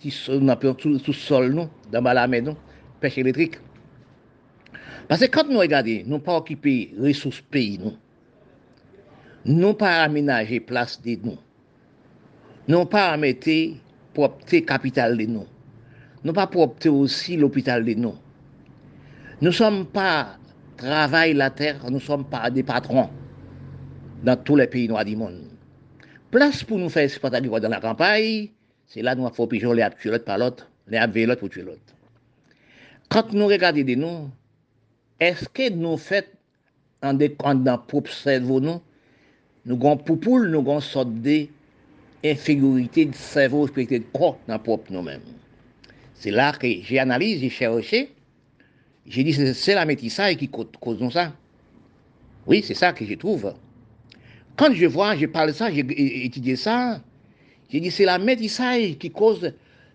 qui 0.00 0.10
sont 0.10 0.40
sous 0.80 0.88
le 0.90 1.12
sol, 1.12 1.52
nous, 1.52 1.68
dans 1.92 2.02
la 2.02 2.26
mer, 2.26 2.42
nous, 2.42 2.56
pêche 3.00 3.18
électrique. 3.18 3.58
Parce 5.08 5.22
que 5.22 5.26
quand 5.26 5.48
nous 5.48 5.58
regardons, 5.58 6.02
nous 6.06 6.18
pas 6.18 6.36
occuper 6.36 6.92
les 6.96 7.08
ressources 7.08 7.40
pays, 7.40 7.78
nous, 7.78 7.96
nous 9.44 9.74
pas 9.74 10.02
aménager 10.02 10.60
place 10.60 11.00
de 11.00 11.16
nous, 11.22 11.38
nous 12.68 12.84
pas 12.84 13.16
mettre 13.16 13.50
propre 14.12 14.58
capital 14.58 15.16
de 15.16 15.24
nous, 15.24 15.46
nous 16.24 16.32
pas 16.32 16.46
propre 16.46 16.88
aussi 16.88 17.36
l'hôpital 17.36 17.84
de 17.84 17.94
nous. 17.94 18.14
Nous 19.40 19.48
ne 19.48 19.52
sommes 19.52 19.86
pas 19.86 20.36
travail 20.76 21.32
la 21.34 21.50
terre, 21.50 21.80
nous 21.84 21.92
ne 21.92 21.98
sommes 21.98 22.24
pas 22.24 22.50
des 22.50 22.62
patrons 22.62 23.08
dans 24.22 24.36
tous 24.36 24.56
les 24.56 24.66
pays 24.66 24.88
noirs 24.88 25.04
du 25.04 25.16
monde. 25.16 25.44
Place 26.30 26.62
pour 26.64 26.78
nous 26.78 26.90
faire 26.90 27.08
agricole 27.22 27.60
dans 27.60 27.68
la 27.68 27.80
campagne, 27.80 28.48
c'est 28.86 29.00
là 29.00 29.14
nous 29.14 29.26
avons 29.26 29.46
pigeon 29.46 29.72
les 29.72 29.88
culottes 29.98 30.24
par 30.24 30.38
l'autre, 30.38 30.68
les 30.86 31.06
vélotes 31.06 31.38
pour 31.38 31.48
tuer 31.48 31.62
l'autre. 31.62 31.94
Quand 33.08 33.32
nous 33.32 33.46
regardons 33.46 33.82
de 33.82 33.94
nous, 33.94 34.30
est-ce 35.18 35.48
que 35.48 35.70
nous 35.70 35.96
faisons 35.96 36.26
en 37.02 37.14
dans 37.14 37.78
propre 37.78 38.12
cerveau 38.12 38.60
nous, 38.60 38.80
nous 39.64 39.76
avons 39.76 39.96
pour 39.96 40.40
nous 40.40 40.58
avons 40.58 40.80
sorte 40.80 41.12
d'infériorité 42.22 43.06
de 43.06 43.14
cerveau, 43.14 43.68
de 43.68 44.02
corps 44.12 44.38
dans 44.46 44.58
propre 44.58 44.92
nous-mêmes. 44.92 45.22
C'est 46.14 46.30
là 46.30 46.52
que 46.52 46.66
j'ai 46.82 46.98
analysé, 46.98 47.48
j'ai 47.48 47.50
cherché, 47.50 48.12
j'ai 49.06 49.24
dit 49.24 49.32
c'est 49.54 49.74
la 49.74 49.84
métissage 49.84 50.36
qui 50.36 50.48
cause 50.48 51.12
ça. 51.12 51.32
Oui, 52.46 52.62
c'est 52.62 52.74
ça 52.74 52.92
que 52.92 53.04
je 53.04 53.14
trouve. 53.14 53.54
Quand 54.56 54.74
je 54.74 54.86
vois, 54.86 55.16
je 55.16 55.26
parle 55.26 55.54
ça, 55.54 55.70
j'ai 55.70 56.24
étudié 56.24 56.56
ça, 56.56 57.00
j'ai 57.70 57.80
dit 57.80 57.90
c'est 57.90 58.04
la 58.04 58.18
métissage 58.18 58.98
qui 58.98 59.10
cause, 59.10 59.52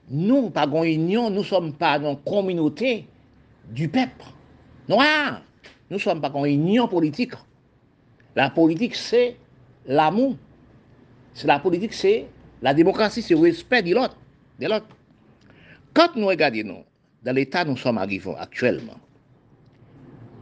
nous, 0.10 0.50
pas 0.50 0.66
une 0.66 0.84
union, 0.84 1.30
nous 1.30 1.40
ne 1.40 1.44
sommes 1.44 1.74
pas 1.74 1.98
dans 2.00 2.16
communauté 2.16 3.08
du 3.70 3.88
peuple 3.88 4.26
noir. 4.88 5.42
Nous 5.90 5.98
ne 5.98 6.02
sommes 6.02 6.22
pas 6.22 6.30
dans 6.30 6.46
union 6.46 6.88
politique. 6.88 7.34
La 8.36 8.50
politique, 8.50 8.96
c'est 8.96 9.38
l'amour. 9.86 10.36
La 11.44 11.60
politique, 11.60 11.94
c'est 11.94 12.28
la 12.62 12.74
démocratie, 12.74 13.22
c'est 13.22 13.34
le 13.34 13.42
respect 13.42 13.82
de 13.84 13.94
l'autre. 13.94 14.18
De 14.60 14.68
l'autre. 14.68 14.88
Quand 15.94 16.16
nous 16.16 16.28
regardons, 16.28 16.64
nous, 16.66 16.84
dans 17.24 17.34
l'état 17.34 17.64
nous 17.64 17.78
sommes 17.78 17.98
arrivés 17.98 18.34
actuellement, 18.38 19.00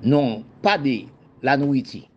non 0.03 0.43
pas 0.61 0.77
de 0.77 1.01
la 1.41 1.57
nourriture 1.57 2.09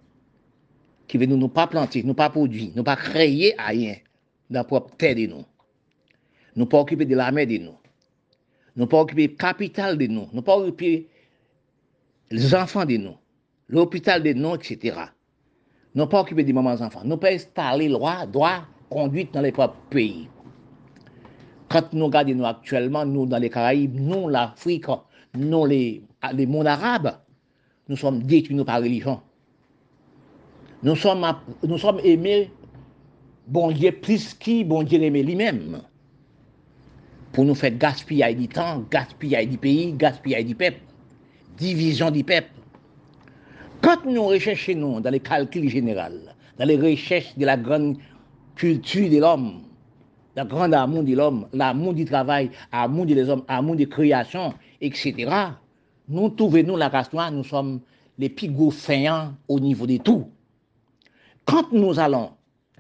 qui 1.07 1.19
veut 1.19 1.27
nous, 1.27 1.37
nous 1.37 1.49
pas 1.49 1.67
planter, 1.67 2.03
nous 2.03 2.15
pas 2.15 2.31
produire, 2.31 2.71
nous 2.75 2.85
pas 2.85 2.97
créer 2.97 3.55
rien 3.59 3.97
dans 4.49 4.61
la 4.61 4.65
propre 4.65 4.95
terre 4.97 5.15
de 5.17 5.27
nous. 5.27 5.45
Nou 6.55 6.69
pa 6.71 6.83
okipe 6.85 7.07
de 7.09 7.19
la 7.19 7.31
mè 7.35 7.47
de 7.51 7.59
nou. 7.63 7.75
Nou 8.79 8.89
pa 8.91 9.01
okipe 9.05 9.35
kapital 9.41 9.99
de 9.99 10.09
nou. 10.11 10.29
Nou 10.35 10.45
pa 10.47 10.57
okipe 10.61 11.09
les 12.35 12.55
enfants 12.55 12.89
de 12.91 12.99
nou. 13.03 13.19
L'hôpital 13.73 14.23
de 14.23 14.35
nou, 14.37 14.59
etc. 14.59 15.07
Nou 15.95 16.07
pa 16.11 16.23
okipe 16.25 16.45
de 16.47 16.55
maman 16.55 16.79
enfants. 16.79 17.07
Nou 17.07 17.19
pa 17.23 17.33
installe 17.35 17.89
lwa, 17.93 18.23
doa, 18.31 18.57
konduite 18.93 19.35
nan 19.35 19.47
le 19.47 19.53
pop 19.57 19.77
peyi. 19.93 20.27
Kant 21.73 21.95
nou 21.97 22.13
gade 22.13 22.35
nou 22.37 22.47
aktuellement, 22.47 23.09
nou 23.09 23.27
dan 23.31 23.43
le 23.43 23.51
Karaib, 23.51 23.97
nou 23.99 24.29
l'Afrique, 24.31 24.99
nou 25.39 25.67
le 25.67 26.47
moun 26.47 26.69
arabe, 26.71 27.17
nou 27.89 27.99
som 27.99 28.21
detu 28.23 28.55
nou 28.55 28.67
pa 28.69 28.79
religion. 28.83 29.19
Nou 30.85 30.99
som, 31.01 31.25
som 31.81 31.99
eme 32.05 32.45
bon 33.51 33.73
diye 33.75 33.93
plis 34.05 34.33
ki 34.41 34.61
bon 34.69 34.87
diye 34.87 35.09
eme 35.09 35.25
li 35.25 35.37
menm. 35.41 35.81
Pour 37.35 37.45
nous 37.45 37.57
faire 37.57 37.77
gaspiller 37.77 38.33
du 38.35 38.47
temps, 38.47 38.85
gaspiller 38.91 39.45
du 39.45 39.59
pays, 39.59 39.93
gaspiller 39.93 40.45
du 40.45 40.55
peuple, 40.55 40.79
division 41.59 42.13
du 42.13 42.23
peuple. 42.23 42.49
Quand 43.83 44.05
nous 44.07 44.25
recherchons 44.25 45.01
dans 45.01 45.11
les 45.11 45.19
calculs 45.19 45.69
généraux, 45.69 46.15
dans 46.59 46.65
les 46.65 46.77
recherches 46.77 47.37
de 47.37 47.45
la 47.45 47.57
grande 47.57 47.97
culture 48.55 49.11
de 49.11 49.19
l'homme, 49.19 49.63
le 50.37 50.45
grand 50.45 50.73
amour 50.73 51.03
de 51.03 51.15
l'homme, 51.15 51.49
l'amour 51.53 51.95
du 51.95 52.05
travail, 52.05 52.51
l'amour 52.73 53.07
des 53.07 53.29
hommes, 53.29 53.43
l'amour 53.49 53.75
de 53.75 53.85
création, 53.85 54.55
etc., 54.81 55.29
nous 56.09 56.29
trouvons, 56.29 56.77
la 56.77 56.89
race 56.89 57.13
noire, 57.13 57.33
nous 57.33 57.45
sommes 57.45 57.81
les 58.17 58.29
plus 58.29 58.49
gros 58.49 58.73
au 59.49 59.59
niveau 59.59 59.89
de 59.89 59.97
tout. 59.97 60.29
Quand 61.45 61.73
nous 61.73 61.99
allons 61.99 62.31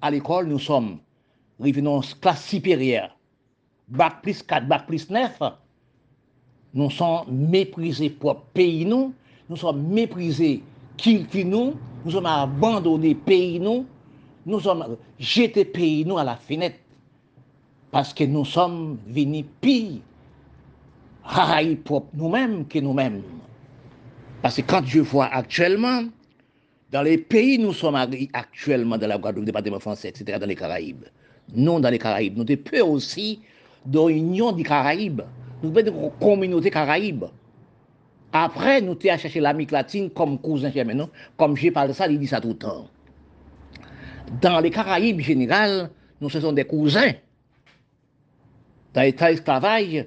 à 0.01 0.13
l'école, 0.13 0.47
nous 0.47 0.61
sommes, 0.61 0.99
revenons 1.59 2.03
classe 2.21 2.47
supérieure, 2.47 3.14
bac 3.89 4.23
plus 4.23 4.43
4, 4.43 4.67
bac 4.67 4.87
plus 4.87 5.09
9, 5.11 5.39
nous 6.75 6.91
sommes 6.91 7.27
méprisés 7.31 8.11
pour 8.11 8.43
pays 8.53 8.85
nous, 8.85 9.15
nous 9.49 9.57
sommes 9.57 9.83
méprisés 9.89 10.63
culture 10.97 11.47
nous, 11.47 11.75
nous 12.05 12.11
sommes 12.11 12.27
abandonnés 12.27 13.15
pays 13.15 13.61
nous, 13.61 13.87
nous 14.47 14.61
sommes 14.61 14.97
jetés 15.19 15.65
pays 15.65 16.05
nous 16.05 16.19
à 16.19 16.25
la 16.25 16.37
fenêtre 16.37 16.77
parce 17.91 18.13
que 18.13 18.25
nous 18.25 18.45
sommes 18.45 18.99
venus 19.07 19.45
pire 19.61 20.01
pour 21.85 22.07
nous-mêmes 22.13 22.67
que 22.67 22.79
nous-mêmes. 22.79 23.23
Parce 24.43 24.57
que 24.57 24.63
quand 24.63 24.85
je 24.85 25.01
vois 25.01 25.27
actuellement, 25.27 26.03
dans 26.91 27.03
les 27.03 27.19
pays 27.19 27.59
nous 27.59 27.73
sommes 27.73 27.95
actuellement, 28.33 28.99
dans 28.99 29.07
la 29.07 29.17
Guadeloupe, 29.17 29.47
département 29.47 29.79
français, 29.79 30.09
etc., 30.09 30.39
dans 30.39 30.47
les 30.47 30.55
Caraïbes, 30.55 31.05
non 31.55 31.81
dans 31.81 31.89
les 31.91 31.99
Caraïbes, 31.99 32.37
nous 32.37 32.47
sommes 32.47 32.89
aussi 32.91 33.41
dans 33.87 34.09
l'Union 34.09 34.53
des 34.53 34.63
Caraïbes, 34.63 35.23
nous 35.63 35.75
sommes 35.75 35.87
une 35.87 36.11
communauté 36.21 36.71
Caraïbe. 36.71 37.25
Après, 38.33 38.81
nous 38.81 38.99
sommes 39.01 39.11
à 39.11 39.19
chercher 39.19 39.41
l'Amérique 39.41 39.71
latine 39.71 40.11
comme 40.11 40.39
cousin 40.39 40.71
nous, 40.95 41.09
comme 41.37 41.57
j'ai 41.57 41.71
parlé 41.71 41.91
de 41.91 41.95
ça, 41.95 42.07
il 42.09 42.19
dit 42.19 42.27
ça 42.27 42.41
tout 42.41 42.49
le 42.49 42.55
temps. 42.55 42.89
Dans 44.41 44.61
les 44.61 44.71
Caraïbes 44.71 45.21
général, 45.21 45.91
nous 46.21 46.31
sommes 46.31 46.55
des 46.55 46.65
cousins. 46.65 47.13
Dans 48.95 49.03
l'état 49.03 49.31
d'esclavage, 49.31 50.07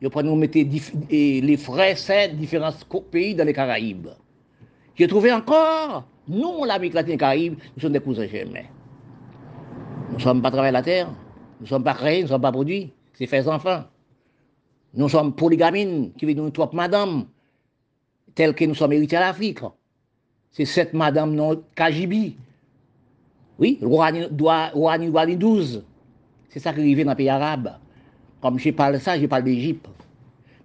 nous 0.00 0.36
mettre 0.36 0.58
les 0.58 1.56
frères 1.56 1.98
saints 1.98 2.28
différents 2.28 2.72
pays 3.10 3.34
dans 3.34 3.44
les 3.44 3.52
Caraïbes. 3.52 4.08
J'ai 4.94 5.06
trouvé 5.06 5.32
encore, 5.32 6.04
nous, 6.28 6.64
l'Amérique 6.64 6.94
latine 6.94 7.14
et 7.14 7.18
Caraïbes, 7.18 7.54
nous 7.76 7.82
sommes 7.82 7.92
des 7.92 8.00
cousins 8.00 8.26
germains. 8.26 8.66
Nous 10.10 10.16
ne 10.16 10.20
sommes 10.20 10.42
pas 10.42 10.50
travaillés 10.50 10.72
la 10.72 10.82
terre, 10.82 11.08
nous 11.62 11.66
ne 11.66 11.68
sommes 11.68 11.84
pas 11.84 11.94
créés, 11.94 12.18
nous 12.18 12.24
ne 12.24 12.28
sommes 12.28 12.42
pas 12.42 12.50
produits, 12.50 12.92
c'est 13.14 13.26
faire 13.26 13.46
enfants. 13.46 13.84
Nous 14.94 15.08
sommes 15.08 15.32
polygamines, 15.32 16.12
qui 16.14 16.26
veut 16.26 16.34
nous 16.34 16.50
trois 16.50 16.68
madame, 16.72 17.26
telles 18.34 18.52
que 18.52 18.64
nous 18.64 18.74
sommes 18.74 18.92
héritiers 18.92 19.18
à 19.18 19.20
l'Afrique. 19.20 19.60
C'est 20.50 20.64
cette 20.64 20.92
madame 20.92 21.32
non 21.36 21.62
Kajibi. 21.76 22.36
Oui, 23.60 23.78
Rouhani 23.80 25.36
12. 25.36 25.84
C'est 26.48 26.58
ça 26.58 26.72
qui 26.72 26.80
arrive 26.80 27.04
dans 27.04 27.12
les 27.12 27.16
pays 27.16 27.28
arabes. 27.28 27.76
Comme 28.40 28.58
je 28.58 28.70
parle 28.70 28.94
de 28.94 28.98
ça, 28.98 29.16
je 29.16 29.26
parle 29.26 29.44
d'Égypte. 29.44 29.86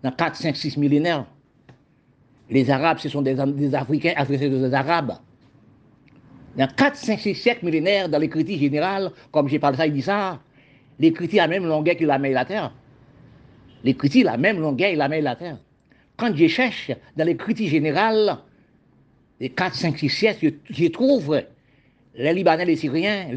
Dans 0.02 0.12
4, 0.12 0.36
5, 0.36 0.56
6 0.56 0.78
millénaires, 0.78 1.28
les 2.50 2.72
Arabes, 2.72 2.98
ce 2.98 3.08
sont 3.08 3.22
des, 3.22 3.40
Africains, 3.76 4.14
Africains, 4.16 4.50
des 4.50 4.74
Arabes. 4.74 5.14
Dans 6.58 6.68
4, 6.68 6.96
5, 6.96 7.20
6 7.20 7.36
siècles 7.36 7.66
millénaires, 7.66 8.10
dans 8.10 8.18
l'écriture 8.18 8.58
générale, 8.58 9.12
comme 9.32 9.48
je 9.48 9.58
parle 9.58 9.74
de 9.74 9.78
ça, 9.78 9.86
il 9.86 9.94
dit 9.94 10.02
ça, 10.02 10.40
l'écriture 11.00 11.42
a 11.42 11.48
la 11.48 11.48
même 11.48 11.66
longueur 11.66 11.96
que 11.96 12.06
la 12.06 12.18
mer 12.18 12.32
et 12.32 12.34
la 12.34 12.46
terre. 12.46 12.74
L'écriture 13.84 14.28
a 14.28 14.32
la 14.32 14.38
même 14.38 14.60
longueur 14.60 14.92
que 14.92 14.98
la 14.98 15.08
mer 15.08 15.20
et 15.20 15.24
la 15.24 15.36
terre. 15.36 15.58
Quand 16.16 16.36
je 16.36 16.48
cherche 16.48 16.92
dans 17.16 17.26
l'écriture 17.26 17.68
générale, 17.68 18.40
les 19.40 19.50
4, 19.50 19.76
5, 19.76 19.98
6 19.98 20.10
siècles, 20.10 20.54
je, 20.70 20.88
trouve 20.88 21.42
les 22.16 22.34
Libanais, 22.34 22.66
les 22.66 22.76
Syriens, 22.76 23.30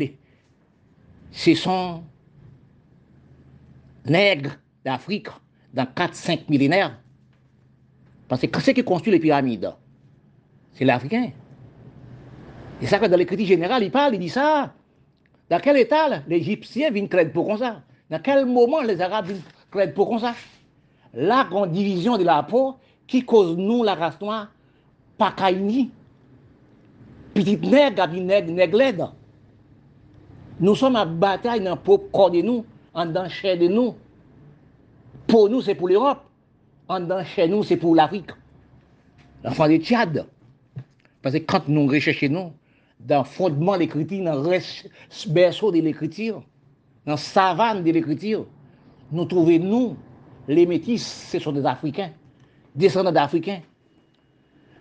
ce 1.30 1.54
sont 1.54 2.02
nègres 4.06 4.56
d'Afrique 4.84 5.28
dans 5.74 5.84
4-5 5.84 6.44
millénaires. 6.48 6.98
Parce 8.28 8.46
que 8.46 8.60
ce 8.60 8.70
qui 8.70 8.82
construit 8.82 9.12
les 9.12 9.20
pyramides, 9.20 9.74
c'est 10.72 10.84
l'Africain. 10.84 11.30
Et 12.80 12.86
ça 12.86 12.98
que 12.98 13.06
dans 13.06 13.16
l'écriture 13.16 13.46
générale, 13.46 13.82
il 13.82 13.90
parle, 13.90 14.14
il 14.14 14.20
dit 14.20 14.30
ça. 14.30 14.72
Dans 15.50 15.58
quel 15.58 15.76
état 15.78 16.22
l'Égyptien 16.28 16.90
vient 16.90 17.06
créer 17.08 17.26
pour 17.26 17.48
comme 17.48 17.58
ça? 17.58 17.82
Dans 18.08 18.20
quel 18.20 18.46
moment 18.46 18.80
les 18.82 19.00
Arabes 19.00 19.26
viennent 19.26 19.42
créer 19.70 19.88
pour 19.88 20.08
comme 20.08 20.20
ça? 20.20 20.34
La 21.12 21.44
grande 21.44 21.72
division 21.72 22.16
de 22.16 22.22
la 22.22 22.44
peau 22.44 22.76
qui 23.08 23.24
cause 23.24 23.56
nous, 23.56 23.82
la 23.82 23.96
race 23.96 24.20
noire, 24.20 24.52
pas 25.18 25.32
caïni. 25.32 25.90
Petite 27.34 27.62
nègre, 27.64 28.06
nègre, 28.08 28.52
nègre 28.52 29.12
Nous 30.60 30.76
sommes 30.76 30.94
à 30.94 31.04
bataille 31.04 31.60
dans 31.60 31.74
le 31.74 31.96
corps 32.12 32.30
de 32.30 32.42
nous 32.42 32.64
en 32.94 33.28
chez 33.28 33.56
de 33.56 33.66
nous. 33.66 33.96
Pour 35.26 35.48
nous, 35.48 35.62
c'est 35.62 35.74
pour 35.74 35.88
l'Europe. 35.88 36.20
En 36.88 37.00
dedans 37.00 37.24
chez 37.24 37.48
nous, 37.48 37.64
c'est 37.64 37.76
pour 37.76 37.94
l'Afrique. 37.94 38.30
L'enfant 39.44 39.68
de 39.68 39.76
Tchad. 39.76 40.26
Parce 41.22 41.34
que 41.34 41.40
quand 41.40 41.68
nous 41.68 41.86
recherchons, 41.86 42.28
nous, 42.30 42.52
dans 43.06 43.18
le 43.18 43.24
fondement 43.24 43.74
de 43.74 43.80
l'écriture, 43.80 44.24
dans 44.24 44.42
le 44.42 44.58
berceau 45.28 45.72
de 45.72 45.80
l'écriture, 45.80 46.42
dans 47.06 47.12
la 47.12 47.16
savane 47.16 47.82
de 47.82 47.90
l'écriture, 47.90 48.46
nous 49.10 49.24
trouvons, 49.24 49.58
nous, 49.58 49.96
les 50.46 50.66
métis, 50.66 51.28
ce 51.30 51.38
sont 51.38 51.52
des 51.52 51.64
Africains, 51.64 52.10
descendants 52.74 53.12
d'Africains. 53.12 53.60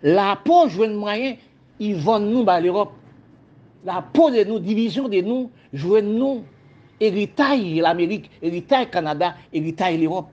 La 0.02 0.38
peau, 0.42 0.68
je 0.68 0.78
veux 0.78 0.94
moyen, 0.94 1.36
ils 1.78 1.96
vendent 1.96 2.30
nous 2.30 2.44
vers 2.44 2.60
l'Europe. 2.60 2.92
La 3.84 4.02
peau 4.02 4.30
de 4.30 4.44
nous, 4.44 4.58
division 4.58 5.08
de 5.08 5.20
nous, 5.20 5.50
je 5.72 6.00
nous, 6.00 6.44
héritage 7.00 7.60
l'Amérique, 7.76 8.30
héritage 8.42 8.90
Canada, 8.90 9.34
héritage 9.52 9.98
l'Europe. 9.98 10.28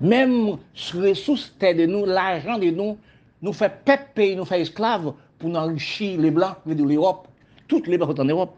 Même 0.00 0.56
ressources 0.94 1.54
de 1.58 1.86
nous, 1.86 2.04
l'argent 2.04 2.58
de 2.58 2.70
nous, 2.70 2.98
nous 3.40 3.52
fait 3.52 3.72
peuple 3.84 4.10
pays, 4.14 4.36
nous 4.36 4.44
fait 4.44 4.60
esclaves, 4.60 5.12
pour 5.38 5.54
enrichir 5.56 6.20
les 6.20 6.30
Blancs, 6.30 6.56
de 6.66 6.82
l'Europe, 6.82 7.28
toutes 7.68 7.86
les 7.86 7.98
Blancs 7.98 8.18
en 8.18 8.24
Europe. 8.24 8.54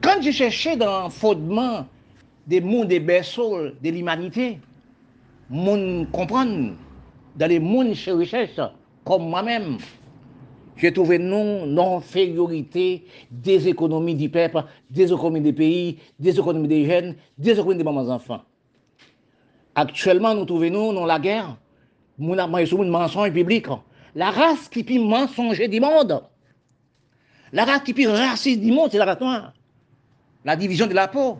Quand 0.00 0.20
j'ai 0.20 0.32
cherché 0.32 0.76
dans 0.76 1.10
fondement 1.10 1.86
des 2.46 2.60
mondes 2.60 2.88
des 2.88 3.00
berceaux 3.00 3.58
de 3.82 3.90
l'humanité, 3.90 4.58
mon 5.50 6.04
comprendre, 6.06 6.74
dans 7.36 7.46
les 7.46 7.60
mondes 7.60 7.94
je 7.94 8.10
recherche, 8.10 8.60
comme 9.04 9.28
moi-même, 9.28 9.78
j'ai 10.76 10.92
trouvé 10.92 11.18
non, 11.18 11.66
non-infériorité 11.66 13.04
des 13.30 13.68
économies 13.68 14.14
du 14.14 14.28
peuple, 14.28 14.64
des 14.90 15.12
économies 15.12 15.40
des 15.40 15.52
pays, 15.52 15.98
des 16.20 16.38
économies 16.38 16.68
des 16.68 16.86
jeunes, 16.86 17.14
des 17.36 17.52
économies 17.52 17.78
des 17.78 17.84
mamans-enfants. 17.84 18.42
Actuellement, 19.74 20.34
nous 20.34 20.44
trouvons 20.44 20.70
nous 20.70 20.92
dans 20.92 21.06
la 21.06 21.18
guerre, 21.18 21.56
nous 22.18 22.38
avons 22.38 22.56
un 22.56 22.84
mensonge 22.90 23.32
public. 23.32 23.66
La 24.14 24.30
race 24.30 24.68
qui 24.68 24.84
peut 24.84 24.98
mensonger 24.98 25.68
du 25.68 25.80
monde, 25.80 26.22
la 27.52 27.64
race 27.64 27.82
qui 27.82 27.94
peut 27.94 28.08
raciste 28.08 28.60
du 28.60 28.72
monde, 28.72 28.90
c'est 28.90 28.98
la 28.98 29.04
race 29.04 29.20
noire. 29.20 29.52
La 30.44 30.56
division 30.56 30.86
de 30.86 30.94
la 30.94 31.08
peau. 31.08 31.38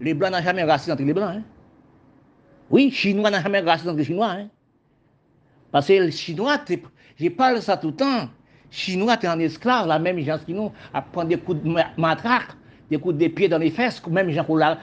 Les 0.00 0.14
blancs 0.14 0.32
n'ont 0.32 0.42
jamais 0.42 0.62
raciste 0.62 0.90
entre 0.90 1.02
les 1.02 1.12
blancs. 1.12 1.36
Hein. 1.36 1.42
Oui, 2.70 2.86
les 2.86 2.90
Chinois 2.90 3.30
n'ont 3.30 3.40
jamais 3.40 3.60
raciste 3.60 3.88
entre 3.88 3.98
les 3.98 4.04
Chinois. 4.04 4.30
Hein. 4.30 4.48
Parce 5.72 5.88
que 5.88 5.92
les 5.94 6.10
Chinois, 6.10 6.58
je 7.16 7.28
parle 7.28 7.60
ça 7.60 7.76
tout 7.76 7.88
le 7.88 7.96
temps. 7.96 8.28
Chinois, 8.70 9.16
tu 9.16 9.26
es 9.26 9.28
un 9.28 9.38
esclave, 9.38 9.86
la 9.86 9.98
même 9.98 10.18
gens 10.20 10.38
qui 10.44 10.52
nous, 10.52 10.70
à 10.92 11.02
prendre 11.02 11.28
des 11.28 11.38
coups 11.38 11.62
de 11.62 11.74
matraque, 11.96 12.50
des 12.90 12.98
coups 12.98 13.16
de 13.16 13.28
pied 13.28 13.48
dans 13.48 13.58
les 13.58 13.70
fesses, 13.70 14.04
même 14.06 14.30
gens 14.30 14.44
qu'on 14.44 14.60
a, 14.60 14.78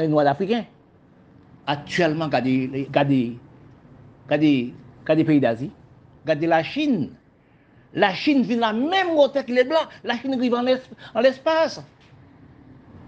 les 0.00 0.08
Noirs 0.08 0.26
africains. 0.26 0.64
Actuellement, 1.66 2.26
regardez, 2.26 2.86
regardez, 2.88 3.38
regardez, 4.24 4.74
regardez 5.02 5.24
pays 5.24 5.40
d'Asie, 5.40 5.70
Gade 6.26 6.44
la 6.44 6.62
Chine. 6.62 7.10
La 7.92 8.14
Chine 8.14 8.42
vin 8.42 8.56
la 8.56 8.72
même 8.72 9.14
côté 9.14 9.44
que 9.44 9.52
les 9.52 9.64
Blancs. 9.64 9.88
La 10.02 10.16
Chine 10.16 10.34
arrive 10.34 10.54
en 10.54 11.20
l'espace. 11.20 11.82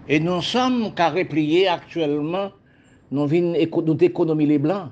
Et 0.07 0.19
nous 0.19 0.41
sommes 0.41 0.93
qu'à 0.93 1.09
replier 1.09 1.67
actuellement 1.67 2.51
nous 3.11 3.27
économie 3.31 4.45
les 4.45 4.57
Blancs. 4.57 4.89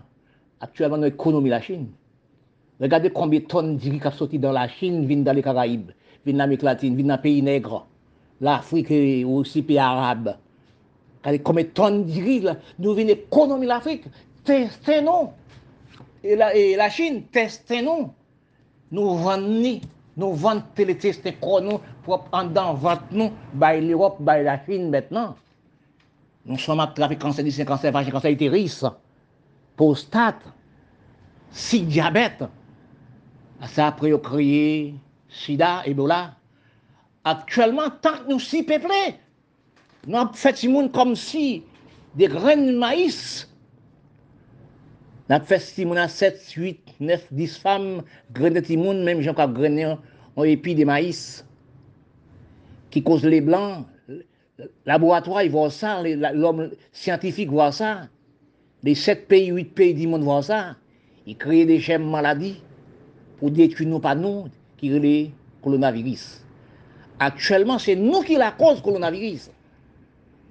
Actuellement, 0.60 0.98
nous 0.98 1.08
économie 1.08 1.50
la 1.50 1.62
Chine. 1.62 1.88
Regardez 2.80 3.10
combien 3.10 3.40
de 3.40 3.46
tonnes 3.46 3.78
d'iri 3.78 4.00
qui 4.00 4.12
sorti 4.18 4.40
dans 4.40 4.52
la 4.52 4.68
Chine 4.68 5.06
viennent 5.06 5.24
dans 5.24 5.34
les 5.34 5.42
Caraïbes, 5.42 5.92
viennent 6.26 6.38
dans 6.38 6.44
l'Amérique 6.44 6.64
latine, 6.64 6.96
viennent 6.96 7.08
dans 7.08 7.16
les 7.16 7.22
pays 7.22 7.42
nègres, 7.42 7.88
l'Afrique 8.42 8.92
et 8.92 9.24
aussi 9.24 9.60
les 9.60 9.64
pays 9.64 9.78
arabes. 9.78 10.36
Regardez 11.22 11.40
combien 11.40 11.64
de 11.64 11.70
tonnes 11.70 12.04
d'iri 12.06 12.46
nous 12.80 12.94
viennent 12.94 13.10
économie 13.10 13.66
l'Afrique. 13.66 14.06
C'est 14.44 15.02
non. 15.02 15.32
e 16.26 16.36
la, 16.40 16.50
e 16.58 16.74
la 16.80 16.90
Chin 16.90 17.22
testen 17.34 17.86
nou. 17.86 18.10
Nou 18.96 19.18
vand 19.22 19.46
ni, 19.62 19.78
nou 20.18 20.38
vand 20.40 20.66
teletesten 20.78 21.38
kon 21.42 21.68
nou, 21.70 21.82
prop 22.06 22.28
andan 22.38 22.80
vant 22.82 23.12
nou, 23.14 23.34
bay 23.62 23.82
l'Europe, 23.84 24.24
bay 24.26 24.44
la 24.46 24.58
Chin 24.66 24.90
maintenant. 24.94 25.38
Nou 26.46 26.62
som 26.62 26.82
ap 26.82 26.96
trafik 26.98 27.22
kanser, 27.22 27.46
disen 27.46 27.68
kanser, 27.70 27.94
vajin 27.94 28.14
kanser, 28.14 28.36
iteris, 28.36 28.82
postat, 29.80 30.42
si 31.56 31.84
diabet. 31.88 32.46
Asa 33.64 33.86
ah, 33.86 33.92
apre 33.94 34.12
yo 34.12 34.20
kriye, 34.22 34.96
sida, 35.32 35.80
ebola. 35.90 36.36
Aktuellement, 37.26 37.94
tank 38.06 38.28
nou 38.30 38.42
si 38.42 38.62
peple, 38.68 39.16
nou 40.06 40.22
ap 40.22 40.36
fet 40.38 40.62
si 40.62 40.70
moun 40.70 40.92
kom 40.94 41.16
si 41.18 41.64
de 42.20 42.30
gren 42.30 42.68
maïs, 42.82 43.48
Nat 45.32 45.48
fes 45.50 45.72
si 45.74 45.88
moun 45.88 45.98
an 45.98 46.12
7, 46.12 46.38
8, 46.54 46.96
9, 47.02 47.24
10 47.34 47.58
fam, 47.64 47.86
grene 48.38 48.62
ti 48.62 48.78
moun, 48.78 49.02
menm 49.08 49.24
jen 49.26 49.38
ka 49.38 49.48
grene 49.50 49.96
an 49.96 50.46
epi 50.46 50.76
de 50.78 50.86
maïs, 50.86 51.42
ki 52.94 53.02
koz 53.06 53.26
le 53.26 53.40
blan, 53.46 53.88
laboratoire 54.86 55.48
yon 55.48 55.56
vwa 55.56 55.66
sa, 55.74 55.98
l'om 56.06 56.68
scientifique 56.92 57.50
vwa 57.50 57.72
sa, 57.74 57.96
de 58.86 58.94
7 58.94 59.26
peyi, 59.32 59.50
8 59.50 59.74
peyi, 59.74 59.98
10 59.98 60.14
moun 60.14 60.30
vwa 60.30 60.40
sa, 60.46 60.62
yon 61.26 61.42
kreye 61.42 61.66
de 61.74 61.82
chem 61.82 62.06
maladi, 62.06 62.54
pou 63.42 63.50
detu 63.50 63.90
nou 63.90 64.04
pa 64.04 64.14
nou, 64.14 64.46
ki 64.78 64.94
rele 64.94 65.16
kolonaviris. 65.66 66.36
Aktuellement, 67.24 67.82
se 67.82 67.96
nou 67.98 68.22
ki 68.28 68.38
la 68.38 68.54
koz 68.60 68.84
kolonaviris. 68.86 69.50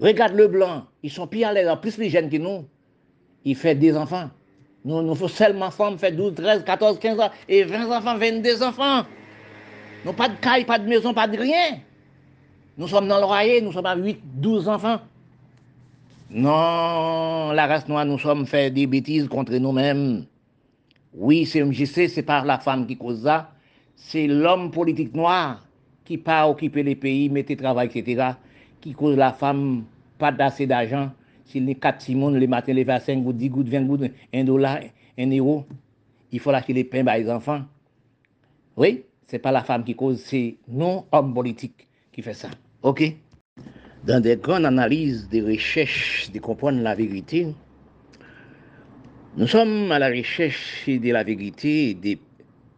Regarde 0.03 0.35
le 0.35 0.51
blan, 0.51 0.89
yon 1.07 1.15
son 1.15 1.31
pi 1.31 1.47
alè, 1.47 1.63
an 1.71 1.79
plus 1.79 2.01
li 2.03 2.11
jen 2.11 2.27
ki 2.33 2.43
nou, 2.43 2.67
yon 3.47 3.61
fè 3.61 3.79
des 3.79 3.95
anfan, 4.01 4.33
Nous, 4.85 5.01
nous 5.01 5.15
faisons 5.15 5.29
seulement 5.29 5.71
femmes, 5.71 5.99
fait 5.99 6.13
12, 6.13 6.35
13, 6.35 6.65
14, 6.65 6.99
15 6.99 7.21
ans, 7.21 7.31
et 7.49 7.65
20 7.65 7.91
enfants, 7.91 8.19
22 8.19 8.63
enfants. 8.63 9.03
Nous 10.05 10.13
pas 10.13 10.29
de 10.29 10.35
caille, 10.37 10.65
pas 10.65 10.79
de 10.79 10.87
maison, 10.87 11.15
pas 11.15 11.27
de 11.27 11.39
rien. 11.39 11.79
Nous 12.77 12.89
sommes 12.89 13.09
dans 13.09 13.19
le 13.19 13.25
royer, 13.25 13.63
nous 13.63 13.73
sommes 13.73 13.87
à 13.87 13.97
8, 13.97 14.21
12 14.23 14.69
enfants. 14.69 15.01
Non, 16.31 17.53
la 17.53 17.67
race 17.67 17.89
noire, 17.89 18.05
nous 18.05 18.19
sommes 18.19 18.45
fait 18.45 18.71
des 18.71 18.87
bêtises 18.87 19.29
contre 19.29 19.55
nous-mêmes. 19.55 20.27
Oui, 21.15 21.47
c'est 21.47 21.63
MJC, 21.63 22.09
c'est 22.09 22.23
pas 22.23 22.45
la 22.45 22.59
femme 22.59 22.87
qui 22.87 22.97
cause 22.97 23.23
ça. 23.23 23.53
C'est 23.97 24.27
l'homme 24.27 24.71
politique 24.71 25.15
noir 25.15 25.65
qui 26.05 26.19
part 26.19 26.51
occuper 26.51 26.83
les 26.83 26.97
pays, 26.97 27.31
mettre 27.31 27.55
travail, 27.55 27.89
etc., 27.95 28.33
qui 28.81 28.93
cause 28.93 29.17
la 29.17 29.33
femme 29.33 29.85
pas 30.19 30.33
d'assez 30.33 30.67
d'argent. 30.67 31.11
S'il 31.45 31.65
n'est 31.65 31.75
4 31.75 32.01
Simone, 32.01 32.37
les 32.37 32.47
matins, 32.47 32.73
les 32.73 32.85
5 32.85 33.23
gouttes, 33.23 33.37
10 33.37 33.49
gouttes, 33.51 33.69
20 33.69 33.83
gouttes, 33.83 34.11
1 34.33 34.45
dollar, 34.45 34.81
1 35.19 35.31
euro, 35.37 35.65
il 36.33 36.41
faut 36.41 36.51
lâcher 36.51 36.73
les 36.73 36.85
pains 36.85 37.03
les 37.03 37.31
enfants. 37.31 37.63
Oui, 38.77 39.05
c'est 39.27 39.39
pas 39.39 39.53
la 39.53 39.63
femme 39.63 39.85
qui 39.85 39.95
cause, 39.95 40.21
c'est 40.21 40.57
non 40.69 41.05
homme 41.13 41.33
politique 41.33 41.87
qui 42.13 42.23
fait 42.23 42.35
ça. 42.35 42.49
OK? 42.83 43.03
Dans 44.05 44.21
des 44.21 44.37
grandes 44.37 44.67
analyses, 44.67 45.29
des 45.29 45.41
recherches, 45.41 46.31
de 46.33 46.39
comprendre 46.39 46.81
la 46.81 46.95
vérité, 46.95 47.55
nous 49.37 49.47
sommes 49.47 49.91
à 49.91 49.99
la 49.99 50.09
recherche 50.09 50.89
de 50.89 51.11
la 51.11 51.25
vérité 51.25 51.95
des 51.95 52.19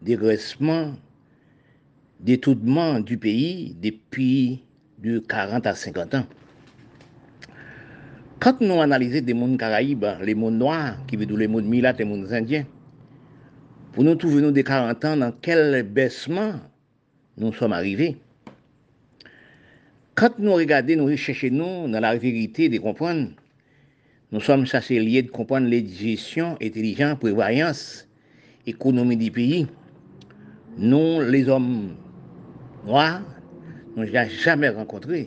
dégraissements, 0.02 0.92
d'étoutement 2.20 3.00
du 3.00 3.18
pays 3.18 3.76
depuis 3.80 4.62
de 4.98 5.18
40 5.18 5.66
à 5.66 5.74
50 5.74 6.14
ans. 6.14 6.26
Kant 8.36 8.60
nou 8.60 8.82
analize 8.84 9.22
de 9.24 9.32
moun 9.32 9.56
Karaib, 9.56 10.04
le 10.20 10.34
moun 10.36 10.58
noir, 10.60 10.98
ki 11.08 11.16
vedou 11.16 11.40
le 11.40 11.48
moun 11.48 11.64
milat 11.70 12.02
e 12.02 12.04
moun 12.04 12.26
zindyen, 12.28 12.66
pou 13.94 14.04
nou 14.04 14.18
touve 14.20 14.42
nou 14.44 14.52
de 14.52 14.60
40 14.60 15.06
an 15.08 15.22
nan 15.24 15.32
kel 15.44 15.78
besman 15.96 16.58
nou 17.40 17.56
som 17.56 17.72
arrive. 17.72 18.10
Kant 20.20 20.36
nou 20.40 20.60
regade 20.60 20.98
nou 21.00 21.08
recheche 21.08 21.48
nou 21.52 21.88
nan 21.88 22.04
la 22.04 22.12
verite 22.20 22.68
de 22.72 22.80
kompon, 22.84 23.30
nou 24.28 24.44
som 24.44 24.66
sase 24.68 25.00
liye 25.00 25.24
de 25.24 25.32
kompon 25.32 25.70
le 25.72 25.80
dijesyon, 25.88 26.58
etelijan, 26.60 27.16
prevoyans, 27.22 28.04
ekonomi 28.68 29.16
di 29.16 29.32
peyi, 29.32 29.62
nou 30.76 31.24
les 31.24 31.48
om 31.48 31.72
noir, 32.84 33.22
nou 33.96 34.04
j'a 34.04 34.28
jamais 34.28 34.76
renkontre. 34.76 35.24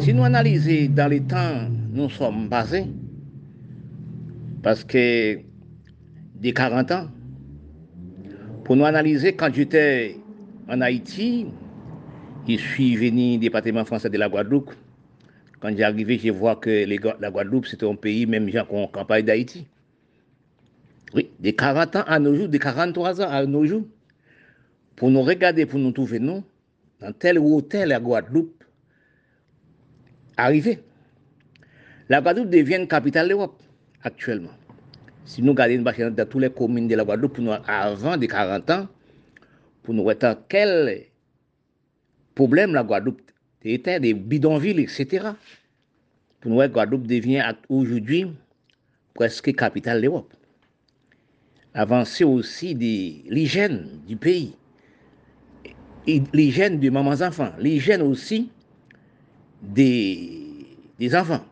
Si 0.00 0.14
nous 0.14 0.24
analysons 0.24 0.94
dans 0.94 1.10
les 1.10 1.20
temps, 1.20 1.68
nous 1.92 2.08
sommes 2.08 2.48
passés, 2.48 2.86
parce 4.62 4.82
que 4.82 5.38
des 6.36 6.54
40 6.54 6.90
ans, 6.90 7.08
pour 8.64 8.76
nous 8.76 8.86
analyser, 8.86 9.34
quand 9.34 9.52
j'étais 9.52 10.16
en 10.68 10.80
Haïti, 10.80 11.48
je 12.48 12.56
suis 12.56 12.96
venu 12.96 13.32
du 13.32 13.38
département 13.38 13.84
français 13.84 14.08
de 14.08 14.16
la 14.16 14.30
Guadeloupe, 14.30 14.72
quand 15.60 15.76
j'ai 15.76 15.84
arrivé, 15.84 16.18
je 16.18 16.30
vois 16.30 16.56
que 16.56 16.86
la 17.20 17.30
Guadeloupe, 17.30 17.66
c'était 17.66 17.86
un 17.86 17.94
pays, 17.94 18.24
même 18.24 18.48
gens 18.48 18.66
en 18.70 18.86
campagne 18.86 19.26
d'Haïti. 19.26 19.66
Oui, 21.12 21.28
des 21.40 21.52
40 21.54 21.96
ans 21.96 22.04
à 22.06 22.18
nos 22.18 22.34
jours, 22.34 22.48
des 22.48 22.58
43 22.58 23.20
ans 23.20 23.28
à 23.28 23.44
nos 23.44 23.66
jours. 23.66 23.84
Pour 24.96 25.10
nous 25.10 25.20
regarder, 25.20 25.66
pour 25.66 25.78
nous 25.78 25.92
trouver, 25.92 26.20
nous, 26.20 26.42
dans 27.00 27.12
tel 27.12 27.38
ou 27.38 27.60
tel 27.60 27.90
la 27.90 28.00
Guadeloupe, 28.00 28.59
arrivé. 30.44 30.78
La 32.08 32.20
Guadeloupe 32.20 32.50
devient 32.50 32.86
capitale 32.88 33.28
d'Europe, 33.28 33.62
actuellement. 34.02 34.50
Si 35.24 35.42
nous 35.42 35.52
regardons 35.52 35.82
dans 36.10 36.28
toutes 36.28 36.40
les 36.40 36.50
communes 36.50 36.88
de 36.88 36.96
la 36.96 37.04
Guadeloupe, 37.04 37.38
avant 37.66 38.16
des 38.16 38.26
40 38.26 38.70
ans, 38.70 38.88
pour 39.82 39.94
nous 39.94 40.02
voir 40.02 40.16
quel 40.48 41.04
problème 42.34 42.74
la 42.74 42.82
Guadeloupe 42.82 43.22
des 43.62 43.78
des 43.78 44.14
bidonvilles, 44.14 44.80
etc. 44.80 45.28
Pour 46.40 46.50
nous, 46.50 46.66
Guadeloupe 46.66 47.06
devient 47.06 47.44
aujourd'hui 47.68 48.26
presque 49.14 49.54
capitale 49.54 50.00
d'Europe. 50.00 50.32
Avancer 51.74 52.24
aussi 52.24 52.74
de 52.74 53.30
l'hygiène 53.30 53.86
du 54.08 54.16
pays, 54.16 54.56
l'hygiène 56.32 56.80
des 56.80 56.90
mamans 56.90 57.20
enfants, 57.20 57.52
l'hygiène 57.58 58.02
aussi 58.02 58.50
des, 59.62 60.66
des 60.98 61.14
enfants. 61.14 61.44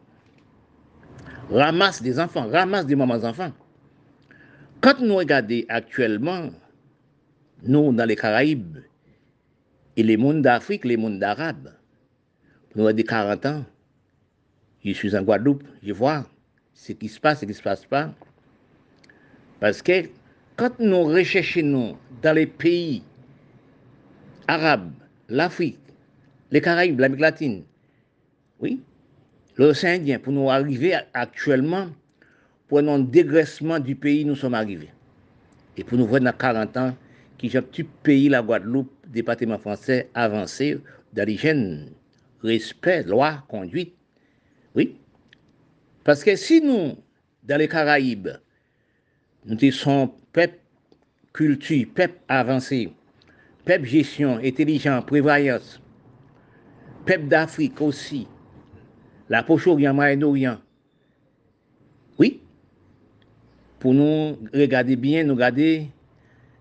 Ramasse 1.50 2.02
des 2.02 2.20
enfants, 2.20 2.48
ramasse 2.48 2.86
des 2.86 2.96
mamans 2.96 3.24
enfants. 3.24 3.52
Quand 4.80 5.00
nous 5.00 5.16
regardons 5.16 5.62
actuellement, 5.68 6.50
nous 7.62 7.92
dans 7.92 8.04
les 8.04 8.16
Caraïbes, 8.16 8.78
et 9.98 10.04
les 10.04 10.16
mondes 10.16 10.42
d'Afrique, 10.42 10.84
les 10.84 10.96
mondes 10.96 11.18
d'Arabes, 11.18 11.72
nous 12.76 12.86
avons 12.86 12.96
des 12.96 13.02
40 13.02 13.46
ans. 13.46 13.64
Je 14.84 14.92
suis 14.92 15.16
en 15.16 15.22
Guadeloupe, 15.22 15.64
je 15.82 15.92
vois 15.92 16.24
ce 16.72 16.92
qui 16.92 17.08
se 17.08 17.18
passe, 17.18 17.40
ce 17.40 17.44
qui 17.46 17.50
ne 17.50 17.56
se 17.56 17.62
passe 17.62 17.84
pas. 17.84 18.14
Parce 19.58 19.82
que 19.82 20.08
quand 20.54 20.78
nous 20.78 21.02
recherchons 21.02 21.98
dans 22.22 22.32
les 22.32 22.46
pays 22.46 23.02
arabes, 24.46 24.92
l'Afrique, 25.28 25.80
les 26.52 26.60
Caraïbes, 26.60 27.00
l'Amérique 27.00 27.20
latine, 27.20 27.64
oui, 28.60 28.80
l'océan 29.56 29.92
Indien, 29.92 30.18
pour 30.18 30.32
nous 30.32 30.50
arriver 30.50 30.96
actuellement, 31.14 31.88
pour 32.66 32.78
un 32.80 32.98
dégraissement 32.98 33.78
du 33.78 33.94
pays, 33.94 34.24
nous 34.24 34.36
sommes 34.36 34.54
arrivés. 34.54 34.90
Et 35.76 35.84
pour 35.84 35.96
nous 35.96 36.06
voir 36.06 36.20
dans 36.20 36.32
40 36.32 36.76
ans, 36.76 36.96
qui 37.38 37.48
j'ai 37.48 37.62
tout 37.62 37.86
pays, 38.02 38.28
la 38.28 38.42
Guadeloupe, 38.42 38.92
département 39.06 39.58
français 39.58 40.08
avancé 40.12 40.80
dans 41.12 41.26
respect, 42.42 43.04
loi, 43.04 43.44
conduite. 43.48 43.94
Oui. 44.74 44.96
Parce 46.04 46.22
que 46.22 46.36
si 46.36 46.60
nous, 46.60 46.96
dans 47.44 47.56
les 47.56 47.68
Caraïbes, 47.68 48.28
nous 49.46 49.70
sommes 49.70 50.10
peuple 50.32 50.58
culture, 51.32 51.86
peuple 51.94 52.18
avancé, 52.28 52.92
peuple 53.64 53.86
gestion, 53.86 54.38
intelligent, 54.42 55.00
prévoyance, 55.02 55.80
peuple 57.06 57.28
d'Afrique 57.28 57.80
aussi, 57.80 58.26
la 59.28 59.42
Poche-Orient, 59.42 59.94
Moyen-Orient. 59.94 60.58
Oui, 62.18 62.40
pour 63.78 63.94
nous 63.94 64.38
regarder 64.52 64.96
bien, 64.96 65.24
nous 65.24 65.34
regarder, 65.34 65.88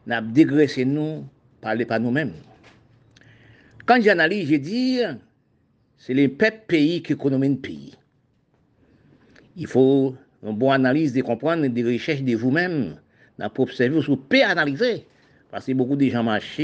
nous 0.05 0.21
dégraisser 0.31 0.85
nous, 0.85 1.25
parler 1.61 1.85
par 1.85 1.99
nous-mêmes. 1.99 2.33
Quand 3.85 4.01
j'analyse, 4.01 4.49
je 4.49 4.55
dis, 4.55 4.99
c'est 5.97 6.13
les 6.13 6.27
peuples 6.27 6.65
pays 6.67 7.01
qui 7.01 7.13
économisent 7.13 7.51
le 7.51 7.57
pays. 7.57 7.95
Il 9.55 9.65
faut 9.65 10.15
une 10.43 10.55
bonne 10.55 10.71
analyse 10.71 11.13
de 11.13 11.21
comprendre 11.21 11.65
des 11.65 11.83
recherches 11.83 12.21
de 12.21 12.35
vous-même, 12.35 12.97
pour 13.53 13.63
observer, 13.65 13.99
vous 13.99 14.17
pouvez 14.17 14.43
analyser. 14.43 15.05
Parce 15.49 15.65
que 15.65 15.71
beaucoup 15.71 15.95
de 15.95 16.07
gens 16.07 16.23
marchent 16.23 16.61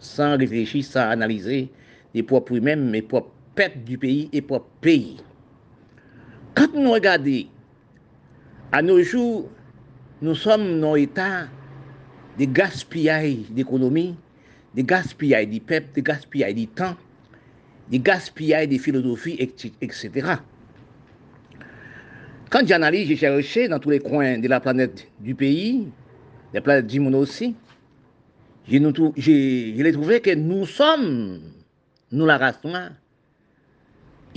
sans 0.00 0.36
réfléchir, 0.36 0.84
sans 0.84 1.10
analyser 1.10 1.70
les 2.14 2.22
propres 2.22 2.56
eux-mêmes, 2.56 2.90
les 2.92 3.02
propres 3.02 3.32
peuples 3.54 3.78
du 3.80 3.98
pays 3.98 4.28
et 4.32 4.40
propres 4.40 4.70
pays. 4.80 5.18
Quand 6.56 6.72
nous 6.72 6.90
regardons, 6.90 7.44
à 8.72 8.80
nos 8.80 9.02
jours, 9.02 9.50
nous 10.22 10.34
sommes 10.34 10.80
dans 10.80 10.94
l'état 10.94 11.48
de 12.38 12.46
gaspillage 12.46 13.50
d'économie, 13.50 14.16
de 14.74 14.80
gaspillage 14.80 15.48
du 15.48 15.60
peuple, 15.60 15.88
de 15.94 16.00
gaspillage 16.00 16.54
du 16.54 16.66
temps, 16.66 16.96
de 17.92 17.98
gaspillage 17.98 18.70
de 18.70 18.78
philosophie, 18.78 19.36
etc. 19.38 20.10
Quand 22.48 22.66
j'analyse, 22.66 23.06
j'ai 23.08 23.16
cherché 23.16 23.68
dans 23.68 23.78
tous 23.78 23.90
les 23.90 24.00
coins 24.00 24.38
de 24.38 24.48
la 24.48 24.58
planète 24.58 25.06
du 25.20 25.34
pays, 25.34 25.88
la 26.54 26.62
planète 26.62 26.86
du 26.86 27.00
monde 27.00 27.16
aussi, 27.16 27.54
j'ai 28.66 29.92
trouvé 29.92 30.20
que 30.22 30.34
nous 30.34 30.64
sommes, 30.64 31.38
nous 32.10 32.24
la 32.24 32.38
race 32.38 32.58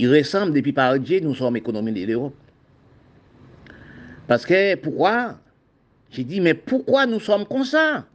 il 0.00 0.08
ressemble 0.10 0.54
depuis 0.54 0.72
par 0.72 0.98
Dieu, 0.98 1.20
nous 1.20 1.34
sommes 1.34 1.58
économies 1.58 1.92
de 1.92 2.06
l'Europe. 2.06 2.34
Parce 4.26 4.46
que 4.46 4.74
pourquoi? 4.76 5.38
J'ai 6.10 6.24
dit, 6.24 6.40
mais 6.40 6.54
pourquoi 6.54 7.04
nous 7.04 7.20
sommes 7.20 7.44
comme 7.44 7.64
ça? 7.64 8.06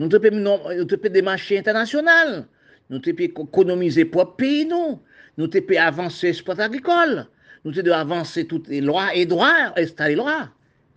Nous 0.00 0.08
devons 0.08 1.08
des 1.08 1.22
marchés 1.22 1.56
internationaux, 1.56 2.44
nous 2.90 2.98
devons 2.98 3.44
économiser 3.44 4.06
pour 4.06 4.34
pays, 4.34 4.66
nous, 4.66 4.98
nous 5.36 5.46
devons 5.46 5.78
avancer 5.78 6.28
le 6.28 6.32
sport 6.32 6.58
agricole, 6.58 7.26
nous 7.64 7.70
devons 7.70 7.92
avancer 7.92 8.44
toutes 8.44 8.66
les 8.66 8.80
lois 8.80 9.14
et 9.14 9.24
droits, 9.24 9.72
installer 9.76 10.16
lois, 10.16 10.48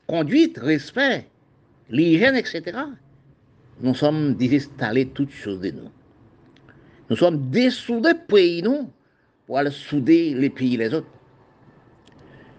conduite, 0.08 0.58
respect, 0.58 1.28
l'hygiène, 1.92 2.38
etc. 2.38 2.76
Nous 3.82 3.94
sommes 3.94 4.34
désinstallés 4.34 5.10
toutes 5.10 5.32
choses 5.32 5.62
de 5.62 5.70
nous. 5.70 5.92
Nous 7.12 7.18
sommes 7.18 7.52
dessoudés 7.52 8.16
pays, 8.28 8.64
nous 8.64 8.90
pour 9.52 9.58
aller 9.58 9.70
souder 9.70 10.34
les 10.34 10.50
pays 10.50 10.78
les 10.78 10.94
autres. 10.94 11.12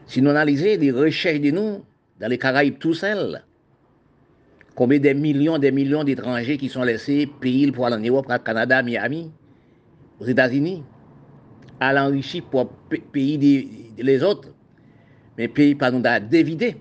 Si 0.05 0.20
nous 0.20 0.28
analysons 0.28 0.78
les 0.78 0.90
recherches 0.90 1.40
de 1.40 1.51
nous 1.51 1.82
dans 2.20 2.28
les 2.28 2.36
Caraïbes 2.36 2.78
tout 2.78 2.93
seuls, 2.93 3.43
combien 4.74 4.99
de 4.99 5.09
millions, 5.14 5.57
des 5.57 5.72
millions 5.72 6.05
d'étrangers 6.05 6.59
qui 6.59 6.68
sont 6.68 6.82
laissés 6.82 7.26
pays 7.40 7.72
pour 7.72 7.86
aller 7.86 7.97
en 7.97 8.12
Europe, 8.12 8.26
au 8.28 8.38
Canada, 8.45 8.82
Miami, 8.82 9.30
aux 10.20 10.26
États-Unis, 10.26 10.82
à 11.80 11.95
l'enrichir 11.95 12.43
pour 12.51 12.70
pays 13.11 13.38
des, 13.38 13.68
les 13.97 14.22
autres, 14.22 14.51
mais 15.38 15.49
pays 15.49 15.74
par 15.74 15.93
nous 15.93 16.03
dévider. 16.28 16.76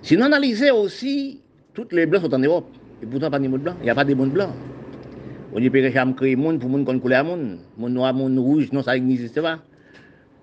Si 0.00 0.16
nous 0.16 0.22
analysons 0.22 0.76
aussi, 0.76 1.40
toutes 1.74 1.92
les 1.92 2.06
blancs 2.06 2.22
sont 2.22 2.34
en 2.34 2.38
Europe, 2.38 2.70
et 3.02 3.06
pourtant 3.06 3.32
pas 3.32 3.40
de 3.40 3.48
monde 3.48 3.62
blanc, 3.62 3.74
il 3.80 3.84
n'y 3.86 3.90
a 3.90 3.96
pas 3.96 4.04
de 4.04 4.14
monde 4.14 4.30
blanc. 4.30 4.52
On 5.50 5.60
que 5.60 6.04
nous 6.04 6.14
créer 6.14 6.36
monde 6.36 6.60
pour 6.60 6.68
monde 6.68 6.84
qu'on 6.84 7.00
couleur 7.00 7.24
monde, 7.24 7.60
monde 7.78 7.92
noir, 7.92 8.12
monde 8.12 8.38
rouge, 8.38 8.70
non, 8.72 8.82
ça 8.82 8.98
n'existe 8.98 9.40
pas. 9.40 9.58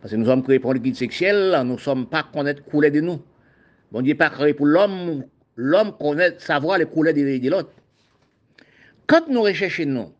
Parce 0.01 0.11
que 0.11 0.17
nous 0.17 0.25
sommes 0.25 0.41
créés 0.41 0.57
pour 0.57 0.73
le 0.73 0.79
guide 0.79 0.95
sexuel, 0.95 1.55
nous 1.63 1.73
ne 1.73 1.77
sommes 1.77 2.07
pas 2.07 2.23
connaître 2.23 2.63
couleur 2.63 2.91
de 2.91 3.01
nous. 3.01 3.21
Bon 3.91 4.01
Dieu 4.01 4.15
pas 4.15 4.31
créé 4.31 4.55
pour 4.55 4.65
l'homme, 4.65 5.23
l'homme 5.55 5.95
connaît, 5.99 6.39
savoir 6.39 6.79
les 6.79 6.85
couleurs 6.85 7.13
de, 7.13 7.49
l'autre. 7.49 7.69
Quand 9.05 9.27
nous 9.29 9.43
recherchons 9.43 9.85
nous, 9.85 10.11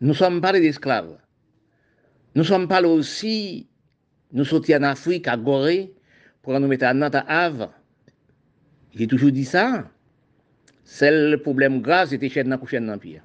nous 0.00 0.08
ne 0.08 0.14
sommes 0.14 0.40
pas 0.40 0.52
des 0.52 0.64
esclaves. 0.66 1.18
Nous 2.34 2.42
ne 2.42 2.46
sommes 2.46 2.68
pas 2.68 2.82
aussi, 2.82 3.68
nous 4.32 4.44
sortir 4.46 4.80
en 4.80 4.84
Afrique, 4.84 5.28
à 5.28 5.36
Gorée, 5.36 5.92
pour 6.40 6.58
nous 6.58 6.66
mettre 6.66 6.86
à 6.86 6.94
Nantes, 6.94 7.14
à 7.14 7.24
Havre. 7.28 7.72
J'ai 8.94 9.06
toujours 9.06 9.32
dit 9.32 9.44
ça. 9.44 9.90
C'est 10.84 11.10
le 11.10 11.36
problème 11.36 11.82
grave, 11.82 12.08
c'était 12.08 12.30
chaîne 12.30 12.48
dans 12.48 12.66
chaîne 12.66 12.86
dans 12.86 12.96
pire 12.96 13.20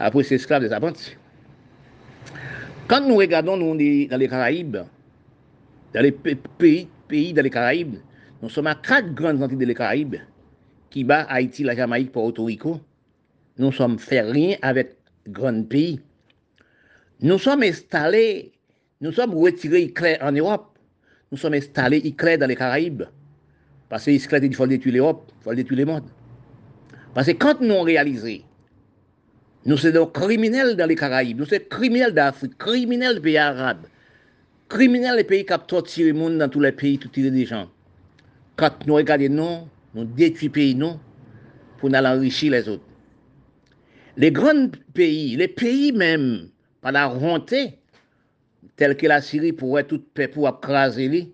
après 0.00 0.24
c'est 0.24 0.36
esclaves 0.36 0.62
des 0.62 0.72
apprentis. 0.72 1.16
Quand 2.88 3.06
nous 3.06 3.16
regardons 3.16 3.56
nous, 3.56 3.74
dans 4.08 4.16
les 4.16 4.28
Caraïbes, 4.28 4.78
dans 5.94 6.00
les 6.00 6.10
pays, 6.12 6.88
pays 7.06 7.32
dans 7.32 7.42
les 7.42 7.50
Caraïbes, 7.50 7.96
nous 8.42 8.48
sommes 8.48 8.66
à 8.66 8.74
quatre 8.74 9.14
grandes 9.14 9.42
entités 9.42 9.66
des 9.66 9.74
Caraïbes, 9.74 10.16
qui 10.88 11.04
bat 11.04 11.26
Haïti, 11.28 11.62
la 11.62 11.76
Jamaïque, 11.76 12.10
Porto 12.10 12.44
Rico. 12.44 12.80
Nous 13.58 13.70
sommes 13.70 13.98
fait 13.98 14.22
rien 14.22 14.56
avec 14.62 14.96
grands 15.28 15.62
pays. 15.62 16.00
Nous 17.20 17.38
sommes 17.38 17.62
installés, 17.62 18.50
nous 19.00 19.12
sommes 19.12 19.34
retirés 19.34 19.92
en 20.22 20.32
Europe. 20.32 20.78
Nous 21.30 21.38
sommes 21.38 21.54
installés 21.54 22.00
dans 22.38 22.46
les 22.46 22.56
Caraïbes. 22.56 23.04
Parce 23.88 24.06
que 24.06 24.10
il 24.10 24.54
faut 24.54 24.66
détruire 24.66 24.94
l'Europe, 24.94 25.30
il 25.40 25.44
faut 25.44 25.54
détruire 25.54 25.80
le 25.80 25.92
monde. 25.92 26.08
Parce 27.14 27.26
que 27.26 27.32
quand 27.32 27.60
nous 27.60 27.72
avons 27.72 27.82
réalisé 27.82 28.44
Nous 29.66 29.76
sommes 29.76 30.10
criminels 30.12 30.74
dans 30.74 30.86
les 30.86 30.94
Caraïbes, 30.94 31.40
nous 31.40 31.44
sommes 31.44 31.58
criminels 31.68 32.14
d'Afrique, 32.14 32.56
criminels 32.56 33.16
des 33.16 33.20
pays 33.20 33.36
arabes, 33.36 33.86
criminels 34.70 35.16
des 35.16 35.24
pays 35.24 35.44
qui 35.44 35.52
ont 35.74 35.82
tiré 35.82 36.12
le 36.12 36.18
monde 36.18 36.38
dans 36.38 36.48
tous 36.48 36.60
les 36.60 36.72
pays, 36.72 36.98
tout 36.98 37.08
tirer 37.08 37.30
des 37.30 37.44
gens. 37.44 37.68
Quand 38.56 38.86
nous 38.86 38.94
regardons, 38.94 39.28
non, 39.28 39.68
nous 39.94 40.04
détruisons 40.04 40.52
pays, 40.52 40.74
non, 40.74 40.98
pour 41.76 41.90
nous 41.90 41.96
enrichir 41.98 42.52
les 42.52 42.68
autres. 42.70 42.84
Les 44.16 44.32
grands 44.32 44.70
pays, 44.94 45.36
les 45.36 45.48
pays 45.48 45.92
même, 45.92 46.48
par 46.80 46.92
la 46.92 47.10
honte, 47.10 47.54
tels 48.76 48.96
que 48.96 49.06
la 49.06 49.20
Syrie 49.20 49.52
pourrait 49.52 49.84
tout 49.84 50.02
pour 50.32 50.48
écraser, 50.48 51.32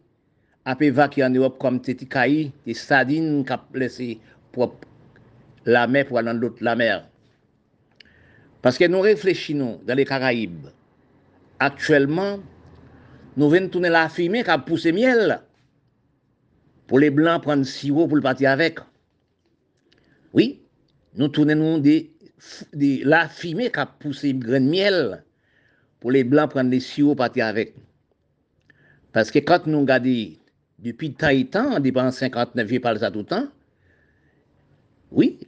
a 0.65 0.77
évacuer 0.81 1.23
en 1.23 1.31
Europe 1.31 1.59
comme 1.61 1.81
Tétikaï, 1.81 2.51
des 2.67 2.75
sardines 2.75 3.45
qui 3.45 3.53
ont 3.53 3.59
laissé 3.73 4.19
la 5.65 5.87
mer 5.87 6.07
pour 6.07 6.19
aller 6.19 6.27
dans 6.27 6.39
l'autre 6.41 6.57
la 6.61 6.75
mer. 6.75 7.09
Parce 8.67 8.79
que 8.79 8.85
nous 8.85 8.99
réfléchissons 8.99 9.81
dans 9.87 9.95
les 9.95 10.05
Caraïbes. 10.05 10.67
Actuellement, 11.61 12.41
nous 13.37 13.49
venons 13.49 13.69
tourner 13.69 13.91
la 13.91 14.09
fumée 14.09 14.43
qui 14.43 14.51
a 14.51 14.59
poussé 14.59 14.91
miel. 14.91 15.41
Pour 16.89 16.99
les 16.99 17.11
Blancs 17.11 17.43
prendre 17.43 17.63
sirop 17.63 18.09
pour 18.09 18.17
le 18.17 18.23
partir 18.23 18.51
avec. 18.51 18.81
Oui, 20.33 20.63
nous 21.15 21.29
tournons 21.29 21.79
de, 21.79 22.07
la 23.05 23.29
fumée 23.29 23.71
qui 23.71 23.79
a 23.79 23.87
poussé 23.87 24.35
grain 24.35 24.59
de 24.59 24.69
miel 24.69 25.25
pour 26.01 26.11
les 26.11 26.25
Blancs 26.25 26.51
prendre 26.51 26.69
des 26.69 26.81
sirops 26.81 27.11
pour 27.11 27.17
partir 27.19 27.47
avec. 27.47 27.73
Parce 29.13 29.31
que 29.31 29.39
quand 29.39 29.69
nous 29.69 29.83
regardons 29.83 30.33
depuis 30.81 31.15
temps, 31.15 31.79
depuis 31.79 32.01
59, 32.11 32.69
je 32.69 32.79
parle 32.79 32.99
ça 32.99 33.13
tout 33.13 33.21
le 33.21 33.27
temps, 33.27 33.47
oui, 35.13 35.39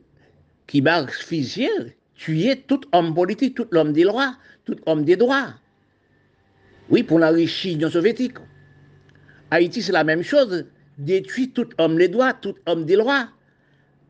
qui 0.69 0.81
barre 0.81 1.11
physique, 1.11 1.98
tuer 2.19 2.65
tout 2.67 2.81
homme 2.93 3.15
politique, 3.15 3.57
tout 3.57 3.69
homme 3.75 3.93
des 3.93 4.05
lois, 4.05 4.37
tout 4.67 4.77
homme 4.85 5.05
des 5.05 5.17
droits. 5.17 5.55
Oui, 6.91 7.03
pour 7.03 7.19
l'enrichir 7.19 7.73
l'Union 7.73 7.91
soviétique. 7.91 8.39
Haïti, 9.51 9.81
c'est 9.81 9.93
la 9.93 10.05
même 10.05 10.23
chose. 10.23 10.67
Détruire 10.99 11.49
tout 11.55 11.69
homme 11.79 11.97
des 11.97 12.09
droits, 12.09 12.35
tout 12.35 12.57
homme 12.67 12.85
des 12.85 12.97
lois, 12.97 13.29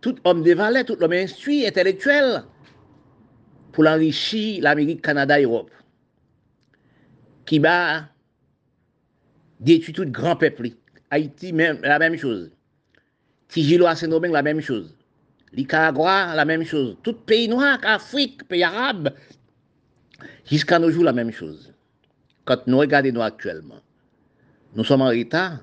tout 0.01 0.17
homme 0.25 0.43
des 0.43 0.55
valeurs, 0.55 0.87
tout 0.87 1.01
homme 1.01 1.13
instruit, 1.13 1.67
intellectuel, 1.67 2.43
pour 3.73 3.85
l'enrichir 3.85 4.63
l'Amérique, 4.63 5.03
Canada, 5.03 5.41
Europe. 5.41 5.71
Qui 7.45 7.59
va 7.59 8.09
détruire 9.61 9.97
tout 9.97 10.11
grand 10.11 10.37
peuple. 10.37 10.71
Haïti, 11.11 11.53
même, 11.53 11.79
la 11.83 11.99
même 11.99 12.17
chose. 12.17 12.51
Tijilo 13.49 13.87
Saint-Domingue, 13.95 14.33
la 14.33 14.43
même 14.43 14.61
chose. 14.61 14.98
Nicaragua, 15.57 16.35
la 16.35 16.45
même 16.45 16.65
chose. 16.65 16.97
Tout 17.03 17.15
pays 17.15 17.49
noir, 17.49 17.79
Afrique, 17.83 18.47
pays 18.49 18.63
arabe, 18.63 19.11
jusqu'à 20.45 20.79
nos 20.79 20.91
jours, 20.91 21.05
la 21.05 21.13
même 21.13 21.33
chose. 21.33 21.73
Quand 22.45 22.67
nous 22.67 22.79
regardons 22.79 23.21
actuellement, 23.21 23.81
nous 24.75 24.85
sommes 24.85 25.03
en 25.03 25.09
retard, 25.09 25.59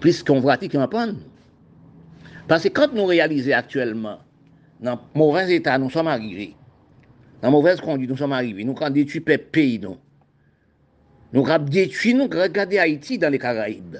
plus 0.00 0.22
qu'on 0.22 0.40
pratique 0.40 0.72
qu'on 0.72 0.80
apprend. 0.80 1.12
Parce 2.46 2.62
que 2.64 2.68
quand 2.68 2.92
nous 2.92 3.04
réalisons 3.04 3.52
actuellement, 3.52 4.20
dans 4.80 5.00
mauvais 5.14 5.54
état, 5.54 5.76
nous 5.78 5.90
sommes 5.90 6.08
arrivés, 6.08 6.54
dans 7.42 7.50
mauvaise 7.50 7.80
conduite, 7.80 8.10
nous 8.10 8.16
sommes 8.16 8.32
arrivés, 8.32 8.64
nous 8.64 8.76
avons 8.80 8.90
détruit 8.90 9.22
le 9.26 9.38
pays, 9.38 9.78
nous. 9.78 9.96
Avons 11.34 11.64
détruit, 11.64 12.14
nous 12.14 12.24
regardons 12.24 12.78
Haïti 12.78 13.18
dans 13.18 13.30
les 13.30 13.38
Caraïbes 13.38 13.98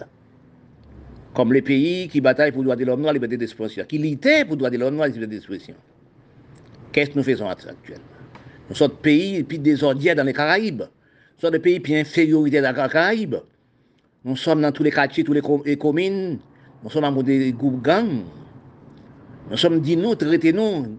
comme 1.34 1.52
les 1.52 1.62
pays 1.62 2.08
qui 2.08 2.20
bataillent 2.20 2.52
pour 2.52 2.62
le 2.62 2.66
droit 2.66 2.76
de 2.76 2.84
l'homme 2.84 3.00
noir, 3.00 3.12
liberté 3.12 3.36
d'expression, 3.36 3.84
qui 3.84 3.98
luttent 3.98 4.46
pour 4.46 4.52
le 4.52 4.56
droit 4.56 4.70
de 4.70 4.78
l'homme 4.78 4.96
noir, 4.96 5.08
liberté 5.08 5.34
d'expression. 5.34 5.74
Qu'est-ce 6.92 7.10
que 7.10 7.18
nous 7.18 7.22
faisons 7.22 7.48
actuellement 7.48 8.02
Nous 8.68 8.74
sommes 8.74 8.92
pays 8.92 9.42
puis 9.42 9.58
désordiers 9.58 10.14
dans 10.14 10.24
les 10.24 10.32
Caraïbes. 10.32 10.82
Nous 10.82 11.40
sommes 11.40 11.52
des 11.52 11.58
pays 11.58 11.80
puis 11.80 11.96
infériorité 11.96 12.60
dans 12.60 12.70
les 12.70 12.90
Caraïbes. 12.90 13.36
Nous 14.24 14.36
sommes 14.36 14.62
dans 14.62 14.72
tous 14.72 14.82
les 14.82 14.90
quartiers, 14.90 15.22
toutes 15.22 15.40
les 15.66 15.76
communes. 15.76 16.38
Nous 16.82 16.90
sommes 16.90 17.02
dans 17.02 17.22
des 17.22 17.52
groupes 17.52 17.82
gangs. 17.82 18.24
Nous 19.50 19.56
sommes 19.56 19.80
dit 19.80 19.96
nous, 19.96 20.14
traitez-nous. 20.14 20.98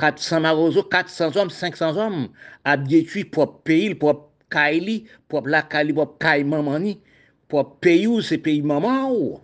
400 0.00 0.40
marozo, 0.40 0.82
400 0.82 1.36
hommes, 1.36 1.50
500 1.50 1.96
hommes, 1.98 2.28
à 2.64 2.78
détruire 2.78 3.26
propre 3.30 3.60
pays, 3.64 3.94
propre 3.94 4.30
Kaili, 4.48 5.04
propre 5.28 5.48
la 5.48 5.60
Kaili, 5.60 5.92
propre 5.92 6.16
Kaï 6.18 6.42
Mamani, 6.42 7.00
propre 7.48 7.76
pays 7.80 8.06
où 8.06 8.22
c'est 8.22 8.38
pays 8.38 8.62
maman. 8.62 9.42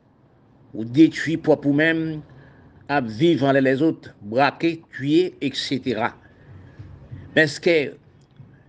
Ou 0.77 0.81
ou 0.81 0.85
détruire 0.85 1.41
pour 1.41 1.61
vous-même, 1.61 2.21
à 2.89 3.01
vivre 3.01 3.53
les 3.53 3.83
autres, 3.83 4.15
braquer, 4.23 4.83
tuer, 4.93 5.35
etc. 5.41 5.81
Parce 7.35 7.59
que 7.59 7.95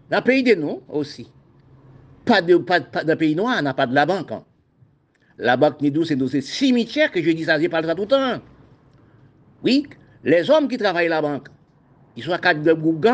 dans 0.10 0.18
le 0.18 0.24
pays 0.24 0.44
de 0.44 0.56
nous 0.56 0.82
aussi, 0.90 1.30
pas 2.26 2.42
de, 2.42 2.58
pas, 2.58 2.80
dans 2.80 3.08
le 3.08 3.16
pays 3.16 3.36
noir, 3.36 3.58
on 3.60 3.62
n'a 3.62 3.74
pas 3.74 3.88
de 3.88 3.94
la 3.94 4.06
banque. 4.06 4.32
Hein. 4.32 4.44
La 5.38 5.56
banque 5.56 5.82
ni 5.82 5.94
c'est 6.06 6.16
dans 6.16 6.28
ces 6.28 6.42
cimetières 6.42 7.12
que 7.12 7.22
je 7.22 7.30
dis 7.32 7.44
ça, 7.44 7.60
je 7.62 7.68
parle 7.68 7.86
ça 7.86 7.94
tout 7.94 8.02
le 8.02 8.08
temps. 8.08 8.42
Oui, 9.64 9.88
les 10.24 10.50
hommes 10.50 10.68
qui 10.68 10.78
travaillent 10.78 11.10
la 11.10 11.22
banque, 11.22 11.48
ils 12.16 12.24
sont 12.24 12.32
à 12.32 12.40
quatre 12.40 12.64
de 12.64 12.74
groupe. 12.74 13.06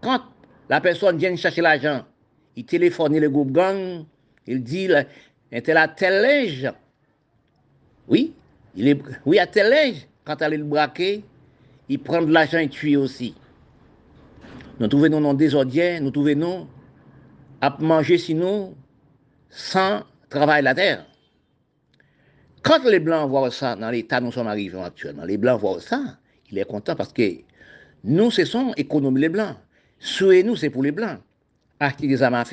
Quand 0.00 0.22
la 0.68 0.80
personne 0.80 1.16
vient 1.16 1.34
chercher 1.36 1.62
l'argent, 1.62 2.02
il 2.56 2.64
téléphone 2.64 3.18
le 3.18 3.30
groupe 3.30 3.52
gang, 3.52 4.04
il 4.46 4.62
dit, 4.64 4.88
elle 5.50 5.76
a 5.76 5.88
tel 5.88 6.22
linge, 6.22 6.72
oui, 8.08 8.34
il 8.74 8.88
est, 8.88 9.00
oui, 9.26 9.38
à 9.38 9.46
tel 9.46 9.72
âge, 9.72 10.06
quand 10.24 10.40
elle 10.42 10.54
est 10.54 10.58
le 10.58 10.66
il 11.88 11.98
prend 11.98 12.22
de 12.22 12.32
l'argent 12.32 12.58
et 12.58 12.68
tue 12.68 12.96
aussi. 12.96 13.34
Nous 14.78 14.88
trouvons 14.88 15.08
nous 15.08 15.20
dans 15.20 15.34
des 15.34 16.00
nous 16.00 16.10
trouvons 16.10 16.68
à 17.60 17.76
manger 17.80 18.18
sinon 18.18 18.74
sans 19.50 20.02
travail 20.28 20.62
la 20.62 20.74
terre. 20.74 21.04
Quand 22.62 22.84
les 22.84 23.00
Blancs 23.00 23.28
voient 23.28 23.50
ça, 23.50 23.76
dans 23.76 23.90
l'état 23.90 24.20
nous 24.20 24.32
sommes 24.32 24.46
arrivés 24.46 24.80
actuellement, 24.80 25.24
les 25.24 25.38
Blancs 25.38 25.60
voient 25.60 25.80
ça, 25.80 26.18
il 26.50 26.58
est 26.58 26.64
content 26.64 26.94
parce 26.94 27.12
que 27.12 27.22
nous, 28.04 28.30
ce 28.30 28.44
sont 28.44 28.72
économies 28.76 29.22
les 29.22 29.28
Blancs. 29.28 29.56
Souhait 29.98 30.42
nous, 30.42 30.56
c'est 30.56 30.70
pour 30.70 30.82
les 30.82 30.92
Blancs. 30.92 31.18
Acheter 31.80 32.06
des 32.06 32.22
à 32.22 32.44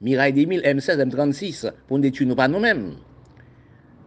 Mirail 0.00 0.32
2000, 0.32 0.62
M16, 0.62 1.10
M36, 1.10 1.72
pour 1.86 1.98
ne 1.98 2.24
nous 2.24 2.34
pas 2.34 2.48
nous-mêmes. 2.48 2.94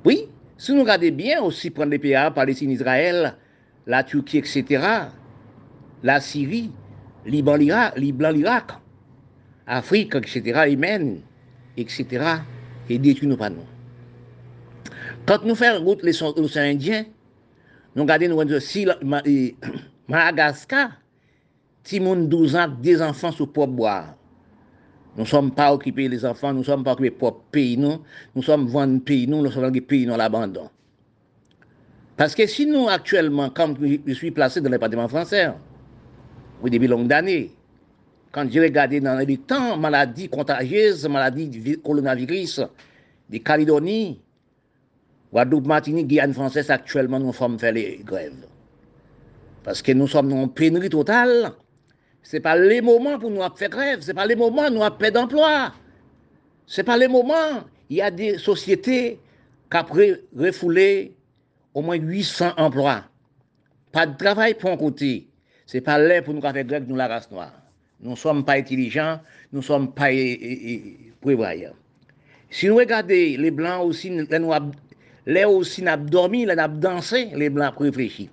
Oui, 0.06 0.28
Si 0.64 0.72
nou 0.72 0.88
gade 0.88 1.10
bien 1.12 1.44
osi 1.44 1.74
pren 1.76 1.92
de 1.92 1.98
PA, 2.00 2.30
Palestine, 2.32 2.72
Israel, 2.72 3.34
la 3.84 4.00
Turki, 4.08 4.40
etc., 4.40 5.10
la 6.08 6.22
Syrie, 6.24 6.72
Liban, 7.28 7.60
l'Irak, 7.60 8.72
Afrique, 9.68 10.16
etc., 10.16 10.64
Yemen, 10.70 11.20
etc., 11.76 12.40
et 12.90 12.98
détruit 12.98 13.28
nos 13.28 13.36
panneaux. 13.36 13.68
Quand 15.26 15.44
nous 15.44 15.56
faisons 15.56 15.84
route 15.84 16.04
l'océan 16.04 16.64
Indien, 16.64 17.06
nous 17.96 18.04
regardons 18.04 18.46
nous 18.46 18.60
si 18.62 18.88
Madagascar, 20.08 20.92
si 21.84 22.00
12 22.00 22.56
ans, 22.56 22.68
des 22.82 23.02
enfants 23.02 23.34
sous 23.34 23.48
boire. 23.48 24.16
Nous 25.16 25.24
ne 25.24 25.28
sommes 25.28 25.52
pas 25.52 25.74
occupés 25.74 26.08
les 26.08 26.26
enfants, 26.26 26.54
nous 26.54 26.60
ne 26.60 26.64
sommes 26.66 26.84
pas 26.84 26.94
occupés 26.94 27.12
pour 27.12 27.42
pays, 27.44 27.78
nous. 27.78 28.00
Nous 28.36 28.42
sommes 28.42 28.68
vendre 28.68 29.00
pays, 29.02 29.28
nous, 29.28 29.42
nous 29.42 29.52
sommes 29.52 29.66
occupés 29.66 29.82
pays, 29.82 30.06
nous, 30.06 30.16
l'abandon. 30.16 30.70
Parce 32.18 32.36
que 32.36 32.46
si 32.48 32.66
nous, 32.66 32.88
actuellement, 32.90 33.50
quand 33.50 33.76
je 33.82 34.14
suis 34.14 34.32
placé 34.32 34.62
dans 34.62 34.70
le 34.70 34.78
département 34.78 35.08
français, 35.08 35.52
au 36.62 36.70
début 36.70 36.88
longue 36.88 37.08
d'année, 37.08 37.52
quand 38.32 38.50
j'ai 38.50 38.62
regardé 38.62 39.00
dans 39.00 39.16
les 39.16 39.38
temps, 39.38 39.78
maladies 39.78 40.30
contagieuses, 40.30 41.08
maladies 41.08 41.48
du 41.48 41.78
coronavirus, 41.78 42.62
de 43.30 43.38
Calédonie, 43.38 44.20
Guadeloupe, 45.32 45.68
Martinique, 45.68 46.08
Guyane 46.08 46.34
française, 46.34 46.70
actuellement, 46.70 47.20
nous 47.20 47.34
sommes 47.34 47.60
fait 47.60 47.72
les 47.72 48.02
grèves. 48.04 48.46
Parce 49.64 49.82
que 49.82 49.92
nous 49.92 50.08
sommes 50.08 50.34
en 50.34 50.48
pénurie 50.48 50.90
totale. 50.90 51.52
Ce 52.24 52.38
n'est 52.38 52.42
pas 52.42 52.56
les 52.56 52.82
moments 52.82 53.20
pour 53.20 53.30
nous 53.30 53.42
faire 53.56 53.70
grève, 53.70 54.02
ce 54.02 54.08
n'est 54.08 54.14
pas 54.14 54.26
les 54.26 54.36
moments 54.36 54.70
nous 54.72 54.82
avons 54.82 55.12
d'emploi. 55.12 55.74
Ce 56.66 56.80
n'est 56.82 56.86
pas 56.86 56.98
les 56.98 57.08
moments. 57.10 57.64
Il 57.90 57.98
y 57.98 58.02
a 58.02 58.10
des 58.10 58.38
sociétés 58.38 59.20
qui 59.70 59.78
ont 59.78 60.18
refoulé 60.38 61.14
au 61.74 61.82
moins 61.82 61.96
800 61.96 62.54
emplois. 62.58 63.04
Pas 63.92 64.08
de 64.08 64.18
travail 64.18 64.54
pour 64.56 64.72
un 64.72 64.78
côté. 64.78 65.28
Ce 65.66 65.78
n'est 65.78 65.82
pas 65.82 66.00
l'air 66.00 66.24
pour 66.24 66.34
nous 66.34 66.42
faire 66.42 66.64
grève, 66.64 66.86
nous 66.88 66.96
la 66.96 67.08
race 67.08 67.30
noire. 67.30 67.54
Nous 68.00 68.12
ne 68.12 68.16
sommes 68.16 68.44
pas 68.44 68.54
intelligents, 68.54 69.20
nous 69.52 69.60
ne 69.60 69.64
sommes 69.64 69.94
pas 69.94 70.10
prévoyants. 71.22 71.74
Si 72.50 72.68
nous 72.68 72.76
regardons 72.76 73.10
les 73.10 73.52
blancs 73.52 73.86
aussi, 73.86 74.10
les 75.26 75.46
aussi 75.46 75.82
nous 75.82 75.98
dormi, 75.98 76.46
nous 76.46 76.52
avons 76.52 76.78
dansé, 76.78 77.30
les 77.34 77.50
blancs 77.50 77.76
réfléchis. 77.80 78.30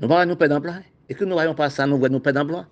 Nous 0.00 0.08
ne 0.08 0.24
nous 0.24 0.36
pas 0.36 0.48
d'emploi. 0.48 0.74
Et 1.08 1.14
que 1.14 1.24
nous 1.24 1.34
voyons 1.34 1.54
pas 1.54 1.70
ça, 1.70 1.86
nous 1.86 1.98
voyons 1.98 2.20
pas 2.20 2.32
d'emploi. 2.32 2.66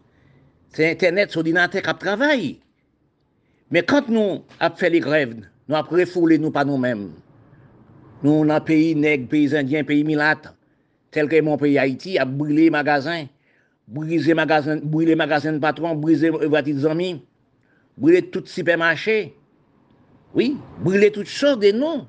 Se 0.72 0.86
internet 0.88 1.34
sou 1.34 1.44
dinante 1.44 1.82
kap 1.84 2.00
travay. 2.00 2.54
Men 3.72 3.84
kant 3.88 4.08
nou 4.12 4.40
ap 4.60 4.78
fè 4.80 4.88
li 4.92 5.00
grev, 5.04 5.34
nou 5.68 5.78
ap 5.78 5.92
refoule 5.92 6.38
nou 6.40 6.52
pa 6.52 6.64
nou 6.68 6.80
men. 6.80 7.10
Nou 8.24 8.46
nan 8.48 8.62
peyi 8.64 8.92
neg, 8.96 9.26
peyi 9.32 9.50
zindyen, 9.52 9.86
peyi 9.88 10.04
milat, 10.06 10.50
tel 11.12 11.28
ke 11.28 11.40
mon 11.44 11.60
peyi 11.60 11.78
Haiti, 11.80 12.16
ap 12.20 12.30
brile 12.38 12.68
magazin, 12.72 13.28
brile 13.92 14.36
magazin, 14.38 14.82
brile 14.92 15.16
magazin 15.18 15.60
patron, 15.60 15.98
brile 16.00 16.30
vati 16.52 16.76
zami, 16.80 17.14
brile 17.96 18.22
tout 18.32 18.48
sipermaché, 18.48 19.34
oui, 20.34 20.56
brile 20.84 21.10
tout 21.12 21.28
chos 21.28 21.56
de 21.60 21.72
nou. 21.76 22.06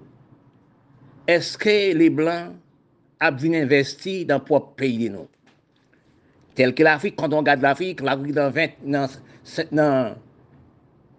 Eske 1.28 1.94
li 1.96 2.10
blan 2.12 2.54
ap 3.24 3.40
vin 3.40 3.56
investi 3.56 4.22
dan 4.28 4.44
pop 4.44 4.74
peyi 4.80 5.06
de 5.06 5.14
nou? 5.16 5.33
Tel 6.56 6.74
que 6.74 6.84
l'Afrique, 6.84 7.16
quand 7.16 7.34
on 7.34 7.40
regarde 7.40 7.62
l'Afrique, 7.62 8.02
l'Afrique 8.02 8.34
dans, 8.34 8.50
20, 8.50 8.70
dans, 8.86 9.08
dans 9.72 10.16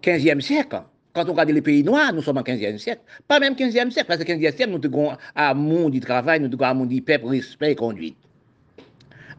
15e 0.01 0.41
siècle, 0.41 0.81
quand 1.13 1.25
on 1.27 1.31
regarde 1.31 1.49
les 1.49 1.61
pays 1.61 1.83
noirs, 1.83 2.13
nous 2.13 2.21
sommes 2.21 2.37
en 2.37 2.41
15e 2.41 2.77
siècle. 2.77 3.01
Pas 3.27 3.39
même 3.39 3.53
15e 3.53 3.91
siècle, 3.91 4.07
parce 4.07 4.23
que 4.23 4.31
15e 4.31 4.55
siècle, 4.55 4.71
nous 4.71 4.81
avons 4.83 5.17
un 5.35 5.53
monde 5.53 5.91
du 5.91 5.99
travail, 5.99 6.39
nous 6.39 6.47
avons 6.47 6.63
un 6.63 6.73
monde 6.73 6.89
du 6.89 7.01
peuple, 7.01 7.27
respect 7.27 7.71
et 7.71 7.75
conduite. 7.75 8.17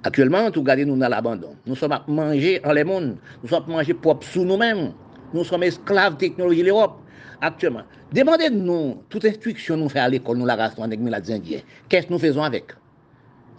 Actuellement, 0.04 0.48
nous 0.54 0.60
regardons 0.60 0.86
nous 0.86 0.96
dans 0.96 1.08
l'abandon. 1.08 1.56
Nous 1.66 1.74
sommes 1.74 1.92
à 1.92 2.04
manger 2.06 2.60
en 2.64 2.72
les 2.72 2.84
mondes. 2.84 3.16
Nous 3.42 3.48
sommes 3.48 3.64
à 3.64 3.68
manger 3.68 3.94
propre 3.94 4.24
sous 4.26 4.44
nous-mêmes. 4.44 4.92
Nous 5.34 5.44
sommes 5.44 5.64
esclaves 5.64 6.16
technologie 6.16 6.60
de 6.60 6.66
l'Europe. 6.66 7.00
Actuellement. 7.40 7.82
Demandez-nous, 8.12 9.02
toute 9.08 9.24
instruction 9.24 9.76
nous 9.76 9.88
fait 9.88 9.98
à 9.98 10.08
l'école, 10.08 10.38
nous 10.38 10.46
la 10.46 10.54
race 10.54 10.78
avec 10.78 11.00
les 11.00 11.32
Indiens. 11.32 11.60
Qu'est-ce 11.88 12.06
que 12.06 12.12
nous 12.12 12.18
faisons 12.18 12.42
avec? 12.42 12.66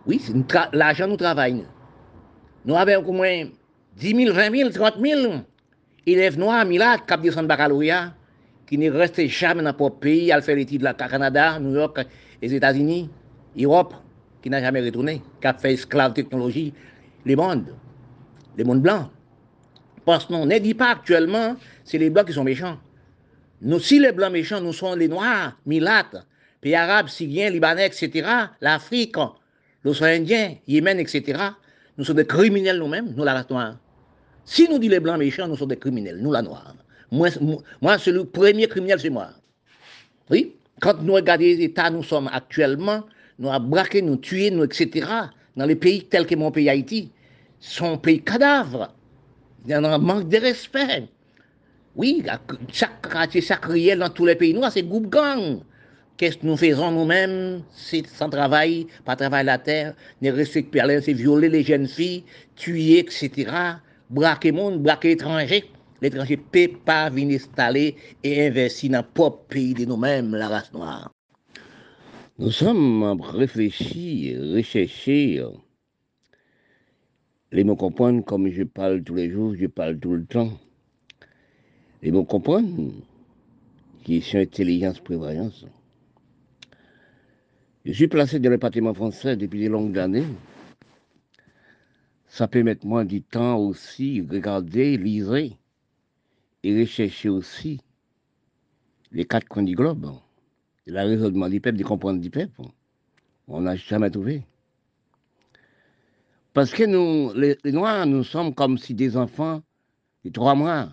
Oui, 0.06 0.22
l'argent 0.72 1.08
nous 1.08 1.18
travaille. 1.18 1.66
Nous 2.68 2.76
avons 2.76 3.08
au 3.08 3.14
moins 3.14 3.46
10 3.96 4.26
000, 4.26 4.34
20 4.36 4.52
000, 4.52 4.70
30 4.72 4.96
000 5.02 5.34
élèves 6.06 6.38
noirs, 6.38 6.66
Milat, 6.66 6.98
qui 6.98 7.18
descendent 7.22 7.48
baccalauréat, 7.48 8.14
qui 8.68 8.78
ne 8.78 8.92
restent 8.92 9.26
jamais 9.28 9.64
dans 9.64 9.72
notre 9.72 9.98
pays, 9.98 10.34
à 10.34 10.42
faire 10.42 10.58
l'étude 10.58 10.80
de 10.80 10.84
la 10.84 10.94
Canada, 10.94 11.60
New 11.60 11.74
York, 11.74 12.06
les 12.42 12.54
États-Unis, 12.54 13.10
Europe, 13.58 13.94
qui 14.42 14.50
n'a 14.50 14.60
jamais 14.60 14.82
retourné, 14.82 15.22
qui 15.40 15.48
a 15.48 15.54
fait 15.54 15.76
esclave 15.76 16.12
technologie, 16.12 16.74
les 17.26 17.38
mondes, 17.38 17.74
les 18.58 18.66
mondes 18.66 18.82
blancs. 18.82 19.12
Parce 20.04 20.26
qu'on 20.26 20.46
ne 20.46 20.58
dit 20.58 20.74
pas 20.74 20.92
actuellement, 20.92 21.56
c'est 21.86 21.98
les 21.98 22.10
blancs 22.10 22.28
qui 22.28 22.34
sont 22.34 22.44
méchants. 22.44 22.78
Nous, 23.62 23.80
si 23.80 23.98
les 23.98 24.12
blancs 24.12 24.34
méchants, 24.34 24.60
nous 24.60 24.74
sommes 24.74 25.00
les 25.00 25.08
noirs, 25.08 25.58
Milat, 25.66 26.10
pays 26.60 26.76
arabes, 26.76 27.08
syriens, 27.08 27.50
libanais, 27.50 27.88
etc., 27.88 28.28
l'Afrique, 28.60 29.16
l'océan 29.86 30.08
Indien, 30.08 30.56
Yémen, 30.68 31.00
etc., 31.00 31.52
nous 31.98 32.04
sommes 32.04 32.18
des 32.18 32.26
criminels 32.26 32.78
nous-mêmes, 32.78 33.14
nous 33.16 33.24
la 33.24 33.44
noire. 33.50 33.78
Si 34.46 34.68
nous 34.70 34.80
disons 34.80 34.92
les 34.92 35.00
blancs 35.00 35.20
méchants, 35.20 35.48
nous 35.48 35.58
sommes 35.58 35.70
des 35.70 35.78
criminels, 35.78 36.20
nous 36.22 36.32
la 36.32 36.42
noire. 36.42 36.76
Moi, 37.12 37.30
moi 37.82 37.98
c'est 37.98 38.12
le 38.12 38.26
premier 38.26 38.68
criminel, 38.68 39.00
c'est 39.00 39.10
moi. 39.10 39.30
Oui, 40.30 40.56
quand 40.80 41.02
nous 41.02 41.14
regardons 41.14 41.44
les 41.44 41.62
États, 41.62 41.90
nous 41.90 42.04
sommes 42.04 42.30
actuellement, 42.32 43.04
nous 43.40 43.50
avons 43.50 43.68
braqué, 43.68 44.02
nous 44.02 44.18
tué, 44.18 44.52
nous, 44.52 44.64
etc. 44.64 45.08
Dans 45.56 45.66
les 45.66 45.76
pays 45.76 46.04
tels 46.04 46.26
que 46.26 46.36
mon 46.36 46.52
pays 46.52 46.70
Haïti, 46.70 47.12
sont 47.60 47.98
pays 47.98 48.22
cadavres. 48.22 48.94
Il 49.66 49.72
y 49.72 49.74
a 49.74 49.80
un 49.80 49.98
manque 49.98 50.30
de 50.30 50.38
respect. 50.38 51.08
Oui, 51.96 52.24
chaque 52.72 53.02
quartier, 53.02 53.42
chaque 53.42 53.66
riel 53.66 54.00
dans 54.00 54.10
tous 54.10 54.26
les 54.26 54.36
pays 54.36 54.54
noirs, 54.54 54.72
c'est 54.72 54.84
groupe 54.84 55.10
gang. 55.10 55.60
Qu'est-ce 56.18 56.38
que 56.40 56.48
nous 56.48 56.58
faisons 56.58 56.92
nous-mêmes 56.92 57.62
sans 57.72 58.30
travail, 58.30 58.88
pas 59.06 59.16
travailler 59.16 59.46
la 59.46 59.60
terre, 59.60 59.94
ne 60.24 60.32
respecter 60.32 60.82
c'est 61.02 61.14
violer 61.14 61.48
les 61.48 61.62
jeunes 61.64 61.88
filles, 61.88 62.24
tuer, 62.56 62.98
etc. 63.00 63.52
Braquer 64.10 64.52
monde, 64.52 64.82
braquer 64.82 65.12
étranger. 65.12 65.66
L'étranger 66.02 66.38
ne 66.38 66.42
peut 66.42 66.74
pas 66.84 67.12
venir 67.12 67.40
installer 67.40 67.96
et 68.24 68.48
investir 68.48 68.92
dans 68.92 68.98
le 69.00 69.14
propre 69.14 69.46
pays 69.48 69.76
de 69.76 69.86
nous-mêmes, 69.86 70.34
la 70.34 70.48
race 70.48 70.74
noire. 70.74 71.12
Nous 72.40 72.52
sommes 72.52 73.04
réfléchis, 73.22 74.36
recherchés. 74.56 75.44
Les 77.52 77.64
mots 77.64 77.76
comprennent 77.76 78.24
comme 78.24 78.50
je 78.50 78.64
parle 78.64 79.04
tous 79.04 79.16
les 79.16 79.30
jours, 79.30 79.56
je 79.56 79.68
parle 79.68 80.00
tout 80.00 80.16
le 80.16 80.26
temps. 80.26 80.52
Les 82.02 82.12
mots 82.12 82.26
comprennent 82.26 82.94
qui 84.04 84.22
sont 84.22 84.40
intelligence, 84.40 85.00
prévoyance. 85.00 85.66
Je 87.88 87.94
suis 87.94 88.08
placé 88.08 88.38
dans 88.40 88.50
le 88.50 88.58
bâtiment 88.58 88.94
français 88.94 89.36
depuis 89.36 89.64
de 89.64 89.70
longues 89.70 89.98
années. 89.98 90.28
Ça 92.28 92.48
peut 92.48 92.62
mettre 92.62 92.86
moins 92.86 93.06
du 93.06 93.24
temps 93.24 93.58
aussi, 93.58 94.22
regarder, 94.22 94.98
lire 94.98 95.34
et 95.36 96.80
rechercher 96.80 97.30
aussi 97.30 97.80
les 99.12 99.26
quatre 99.26 99.48
coins 99.48 99.64
du 99.64 99.74
globe 99.74 100.12
la 100.88 101.04
raisonnement 101.04 101.50
du 101.50 101.60
peuple, 101.60 101.78
de 101.78 101.84
comprendre 101.84 102.20
du 102.20 102.30
peuple, 102.30 102.62
on 103.48 103.62
n'a 103.62 103.76
jamais 103.76 104.10
trouvé. 104.10 104.44
Parce 106.54 106.72
que 106.72 106.84
nous, 106.84 107.34
les, 107.36 107.58
Noirs, 107.72 108.06
nous 108.06 108.24
sommes 108.24 108.54
comme 108.54 108.78
si 108.78 108.94
des 108.94 109.16
enfants 109.16 109.62
de 110.26 110.30
trois 110.30 110.56
mois. 110.56 110.90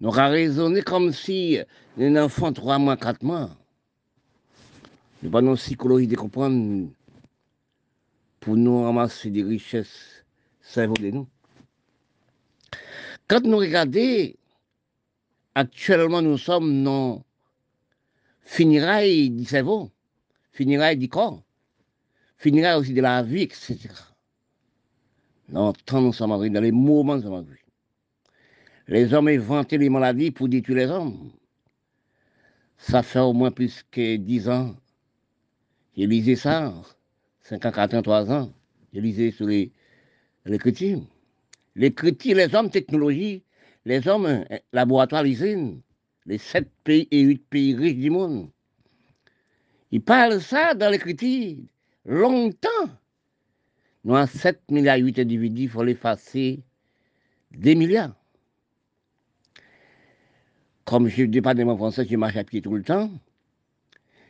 Nous 0.00 0.10
raisonné 0.10 0.82
comme 0.82 1.12
si 1.12 1.58
un 1.98 2.16
enfant 2.16 2.52
trois 2.52 2.78
mois, 2.78 2.96
quatre 2.96 3.22
mois. 3.22 3.56
Nous 5.20 5.30
pas 5.30 5.42
nos 5.42 5.56
psychologie 5.56 6.06
de 6.06 6.14
comprendre 6.14 6.90
pour 8.38 8.56
nous 8.56 8.84
ramasser 8.84 9.30
des 9.30 9.42
richesses 9.42 10.24
cerveau 10.60 10.94
de 10.94 11.10
nous. 11.10 11.26
Quand 13.26 13.42
nous 13.44 13.58
regardons, 13.58 14.32
actuellement 15.56 16.22
nous 16.22 16.38
sommes 16.38 16.84
dans 16.84 17.24
finira 18.44 19.02
du 19.02 19.44
cerveau, 19.44 19.90
finira 20.52 20.94
du 20.94 21.08
corps, 21.08 21.42
finira 22.36 22.78
aussi 22.78 22.94
de 22.94 23.00
la 23.00 23.22
vie, 23.24 23.42
etc. 23.42 23.76
Dans 25.48 25.72
temps 25.72 26.00
nous 26.00 26.12
sommes 26.12 26.30
dans 26.30 26.60
les 26.60 26.72
moments 26.72 27.16
nous 27.16 27.22
sommes 27.22 27.46
Les 28.86 29.12
hommes 29.12 29.28
inventé 29.28 29.78
les 29.78 29.88
maladies 29.88 30.30
pour 30.30 30.48
détruire 30.48 30.78
les 30.78 30.86
hommes. 30.86 31.32
Ça 32.76 33.02
fait 33.02 33.18
au 33.18 33.32
moins 33.32 33.50
plus 33.50 33.82
que 33.90 34.16
10 34.16 34.48
ans. 34.48 34.76
J'ai 35.98 36.06
lisé 36.06 36.36
ça, 36.36 36.72
53 37.40 38.30
ans. 38.30 38.52
J'ai 38.92 39.00
lisé 39.00 39.32
sur 39.32 39.48
les, 39.48 39.72
les 40.46 40.58
critiques. 40.58 41.02
Les 41.74 42.54
hommes 42.54 42.70
technologie, 42.70 43.42
les 43.84 44.06
hommes 44.06 44.26
euh, 44.26 44.44
laboratoires, 44.72 45.24
usines, 45.24 45.80
les 46.24 46.38
sept 46.38 46.70
pays 46.84 47.08
et 47.10 47.22
huit 47.22 47.44
pays 47.50 47.74
riches 47.74 47.96
du 47.96 48.10
monde. 48.10 48.48
Ils 49.90 50.00
parlent 50.00 50.40
ça 50.40 50.72
dans 50.74 50.88
l'écriture 50.88 51.56
longtemps. 52.04 52.68
Nous 54.04 54.14
avons 54.14 54.28
7 54.28 54.70
milliards 54.70 54.98
8 54.98 55.18
individus, 55.18 55.62
il 55.64 55.68
faut 55.68 55.82
l'effacer 55.82 56.62
des 57.50 57.74
milliards. 57.74 58.14
Comme 60.84 61.08
je 61.08 61.14
suis 61.14 61.28
département 61.28 61.76
français, 61.76 62.06
je 62.08 62.16
marche 62.16 62.36
à 62.36 62.44
pied 62.44 62.62
tout 62.62 62.76
le 62.76 62.84
temps. 62.84 63.10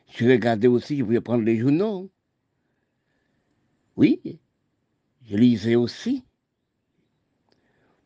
Je 0.08 0.26
regardais 0.26 0.68
aussi, 0.68 0.98
je 0.98 1.04
pouvais 1.04 1.20
prendre 1.20 1.44
les 1.44 1.58
journaux. 1.58 2.10
Oui, 3.96 4.40
je 5.28 5.36
lisais 5.36 5.74
aussi. 5.74 6.24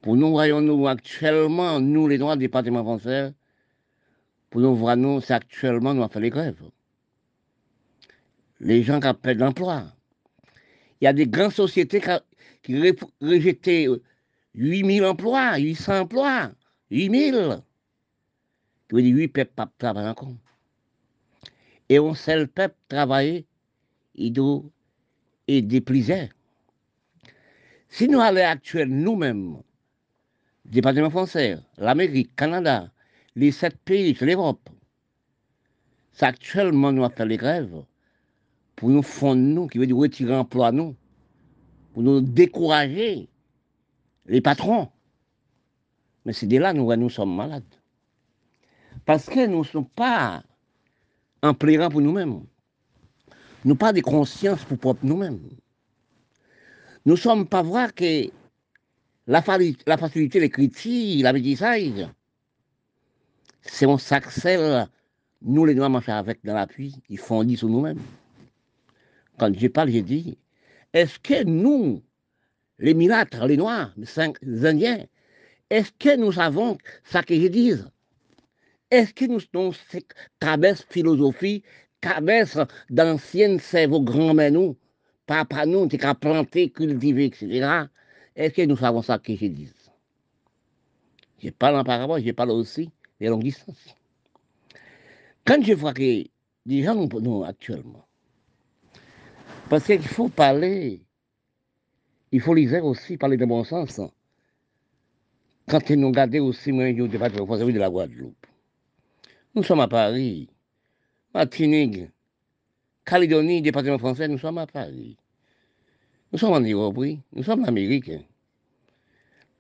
Pour 0.01 0.17
nous, 0.17 0.31
voyons-nous 0.31 0.89
actuellement, 0.89 1.79
nous 1.79 2.09
les 2.09 2.19
Noirs 2.19 2.37
du 2.37 2.47
département 2.47 2.83
français, 2.83 3.33
pour 4.51 4.61
nous 4.61 4.75
voir, 4.75 4.97
nous, 4.97 5.21
c'est 5.21 5.33
actuellement, 5.33 5.95
nous 5.95 6.03
avons 6.03 6.13
fait 6.13 6.21
les 6.21 6.31
grèves. 6.31 6.63
Les 8.61 8.83
gens 8.83 9.01
qui 9.01 9.09
perdu 9.15 9.41
l'emploi. 9.41 9.85
Il 11.01 11.05
y 11.05 11.09
a 11.09 11.13
des 11.13 11.27
grandes 11.27 11.53
sociétés 11.53 12.01
qui, 12.63 12.75
ont 12.75 12.95
rejeté 13.21 13.89
8000 14.55 15.05
emplois, 15.05 15.57
800 15.59 16.01
emplois, 16.01 16.53
8000. 16.91 17.63
Qui 18.89 18.95
veut 18.95 19.03
dire 19.03 19.17
8 19.17 19.29
peuples 19.29 19.53
pas 19.55 19.73
travailler 19.79 20.09
encore. 20.09 20.35
Et 21.93 21.99
on 21.99 22.15
sait 22.15 22.39
le 22.39 22.47
peuple 22.47 22.75
travailler, 22.89 23.47
et 24.15 25.61
dépliser. 25.61 26.31
Si 27.91 28.09
nous 28.09 28.19
allons 28.19 28.47
actuellement 28.47 29.13
nous-mêmes, 29.13 29.63
département 30.65 31.11
français, 31.11 31.59
l'Amérique, 31.77 32.35
Canada, 32.35 32.91
les 33.37 33.53
sept 33.53 33.77
pays 33.85 34.17
l'Europe. 34.23 34.71
C'est 36.13 36.25
actuellement 36.25 36.93
nous 36.93 37.07
faire 37.11 37.27
les 37.27 37.37
grèves 37.37 37.85
pour 38.75 38.89
nous 38.89 39.03
fondre 39.03 39.43
nous, 39.43 39.67
qui 39.67 39.77
veut 39.77 39.87
dire 39.87 39.99
retirer 39.99 40.33
l'emploi 40.33 40.73
nous, 40.73 40.97
pour 41.93 42.03
nous 42.03 42.23
décourager 42.23 43.29
les 44.25 44.41
patrons. 44.41 44.89
Mais 46.25 46.33
c'est 46.33 46.47
de 46.47 46.57
là 46.57 46.73
nous, 46.73 46.91
nous 46.97 47.11
sommes 47.11 47.37
malades. 47.37 47.63
Parce 49.05 49.27
que 49.27 49.47
nous 49.47 49.59
ne 49.59 49.65
sommes 49.65 49.91
pas 49.91 50.43
en 51.43 51.55
plairant 51.55 51.91
pour 51.91 52.01
nous-mêmes. 52.01 52.45
Nous 53.65 53.75
pas 53.75 53.93
de 53.93 54.01
conscience 54.01 54.65
pour 54.65 54.97
nous-mêmes. 55.03 55.41
Nous 57.05 57.15
ne 57.15 57.19
sommes 57.19 57.47
pas 57.49 57.63
voir 57.63 57.95
que 57.95 58.29
la, 59.27 59.43
la 59.87 59.97
facilité, 59.97 60.41
l'écriture, 60.41 61.23
l'apprentissage, 61.23 62.09
c'est 63.63 63.87
on 63.87 63.99
s'accèle, 63.99 64.89
nous 65.43 65.65
les 65.65 65.75
Noirs 65.75 65.91
marchons 65.91 66.13
avec 66.13 66.45
dans 66.45 66.55
l'appui, 66.55 66.95
ils 67.09 67.19
fondent 67.19 67.57
sur 67.57 67.69
nous-mêmes. 67.69 68.01
Quand 69.39 69.53
je 69.57 69.69
parle, 69.69 69.91
j'ai 69.91 70.03
dit, 70.03 70.39
est-ce 70.93 71.19
que 71.19 71.45
nous, 71.45 72.03
les 72.79 72.95
milâtres, 72.95 73.47
les 73.47 73.57
Noirs, 73.57 73.93
les 73.97 74.67
Indiens, 74.67 75.05
est-ce 75.71 75.91
que 75.99 76.17
nous 76.17 76.33
savons 76.33 76.77
ça 77.05 77.23
que 77.23 77.35
je 77.35 77.47
dis 77.47 77.73
Est-ce 78.93 79.15
que 79.15 79.25
nous 79.25 79.41
sommes 79.41 79.73
cette 79.89 80.13
cabesse 80.39 80.85
philosophie, 80.91 81.63
cabesse 82.03 82.59
d'anciennes 82.91 83.59
cerveaux 83.59 84.03
grands-mères 84.03 84.53
nous, 84.53 84.77
papa 85.25 85.65
nous, 85.65 85.89
qui 85.89 85.99
a 86.05 86.15
planté, 86.15 86.69
cultivé, 86.69 87.25
etc. 87.25 87.87
Est-ce 88.37 88.53
que 88.53 88.67
nous 88.67 88.77
savons 88.77 89.01
ça 89.01 89.19
que 89.19 89.35
je 89.35 89.47
dis 89.47 89.73
Je 91.39 91.49
parle 91.49 91.77
en 91.77 91.85
parabole, 91.85 92.23
je 92.23 92.33
parle 92.33 92.51
aussi 92.51 92.91
les 93.19 93.29
longues 93.29 93.45
distances. 93.45 93.97
Quand 95.47 95.63
je 95.63 95.73
vois 95.73 95.95
que 95.95 96.25
des 96.67 96.83
gens 96.83 96.95
nous 96.95 97.45
actuellement, 97.45 98.05
parce 99.71 99.85
qu'il 99.85 100.03
faut 100.03 100.29
parler, 100.29 101.01
il 102.31 102.43
faut 102.43 102.53
lire 102.53 102.85
aussi, 102.85 103.17
parler 103.17 103.39
de 103.39 103.47
bon 103.47 103.65
sens. 103.65 104.03
Quand 105.67 105.89
nous 105.89 106.09
regardons 106.09 106.45
aussi, 106.45 106.73
moi, 106.73 106.93
je 106.93 107.07
de 107.07 107.79
la 107.79 107.89
Guadeloupe? 107.89 108.47
Nous 109.55 109.63
sommes 109.63 109.81
à 109.81 109.89
Paris, 109.89 110.49
Martinique, 111.35 112.09
Calédonie, 113.05 113.61
département 113.61 113.99
français, 113.99 114.27
nous 114.27 114.39
sommes 114.39 114.57
à 114.57 114.67
Paris. 114.67 115.19
Nous 116.33 116.39
sommes 116.39 116.55
en 116.55 116.61
Europe, 116.61 116.97
oui. 116.97 117.21
Nous 117.35 117.43
sommes 117.43 117.65
en 117.65 117.67
Amérique. 117.67 118.13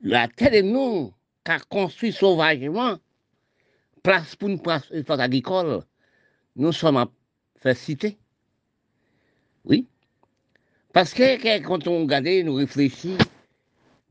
La 0.00 0.28
tête 0.28 0.54
de 0.54 0.62
nous, 0.62 1.12
qu'a 1.44 1.58
construit 1.58 2.10
sauvagement, 2.10 2.96
place 4.02 4.34
pour 4.34 4.48
une 4.48 4.62
place, 4.62 4.90
agricole, 5.08 5.84
nous 6.56 6.72
sommes 6.72 6.96
à 6.96 7.10
faire 7.56 7.76
citer. 7.76 8.16
Oui. 9.66 9.86
Parce 10.94 11.12
que 11.12 11.58
quand 11.62 11.86
on 11.86 12.00
regarde, 12.00 12.28
nous 12.44 12.54
réfléchissons 12.54 13.18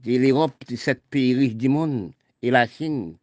de 0.03 0.17
l'Europe, 0.17 0.53
de 0.67 0.75
sept 0.75 1.01
pays 1.09 1.34
riches 1.34 1.55
du 1.55 1.69
monde, 1.69 2.11
et 2.43 2.51
la 2.51 2.67
Chine, 2.67 3.17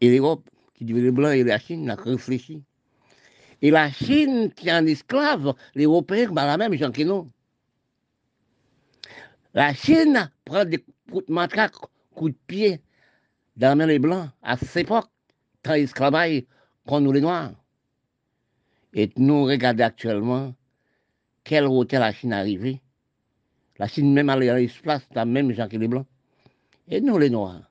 et 0.00 0.10
l'Europe, 0.10 0.48
qui 0.74 0.84
dit 0.84 0.92
le 0.92 1.10
blanc, 1.10 1.30
et 1.30 1.44
la 1.44 1.58
Chine, 1.58 1.88
a 1.90 1.94
réfléchi. 1.94 2.62
Et 3.62 3.70
la 3.70 3.90
Chine, 3.90 4.52
qui 4.54 4.68
est 4.68 4.72
un 4.72 4.86
esclave, 4.86 5.54
les 5.74 5.84
Européens, 5.84 6.30
ben 6.32 6.46
la 6.46 6.56
même 6.56 6.76
que 6.76 7.02
nous. 7.02 7.30
La 9.54 9.72
Chine 9.72 10.30
prend 10.44 10.64
des 10.64 10.84
coups 11.10 11.26
de 11.26 11.32
matraque, 11.32 11.74
coups 12.14 12.32
de 12.32 12.38
pied, 12.46 12.80
dans 13.56 13.78
les 13.86 13.98
Blancs, 13.98 14.28
à 14.42 14.56
cette 14.56 14.84
époque, 14.84 15.08
ils 15.76 15.92
travaillent 15.92 16.46
contre 16.84 17.02
nous 17.02 17.12
les 17.12 17.20
Noirs. 17.20 17.52
Et 18.92 19.10
nous 19.16 19.44
regardons 19.44 19.84
actuellement 19.84 20.54
quel 21.44 21.64
hôtel 21.64 22.00
la 22.00 22.12
Chine 22.12 22.32
arrivée. 22.32 22.80
La 23.78 23.88
Chine 23.88 24.12
même 24.12 24.28
à 24.28 24.36
l'espace, 24.36 25.02
la 25.14 25.24
même 25.24 25.54
que 25.54 25.76
les 25.76 25.88
Blancs. 25.88 26.06
Et 26.88 27.00
nous, 27.00 27.18
les 27.18 27.30
Noirs, 27.30 27.70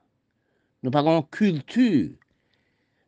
nous 0.82 0.90
pas 0.90 1.22
culture, 1.30 2.10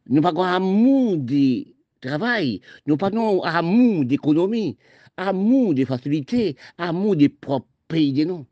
nous 0.08 0.20
n'avons 0.20 0.36
pas 0.36 0.54
amour 0.54 1.16
du 1.16 1.66
travail, 2.00 2.60
nous 2.86 2.96
n'avons 2.96 3.40
pas 3.40 3.48
amour 3.48 4.04
d'économie, 4.04 4.76
amour 5.16 5.74
des 5.74 5.84
facilités, 5.84 6.56
amour 6.78 7.16
des 7.16 7.28
propres 7.28 7.66
pays 7.88 8.12
de 8.12 8.24
nous. 8.24 8.46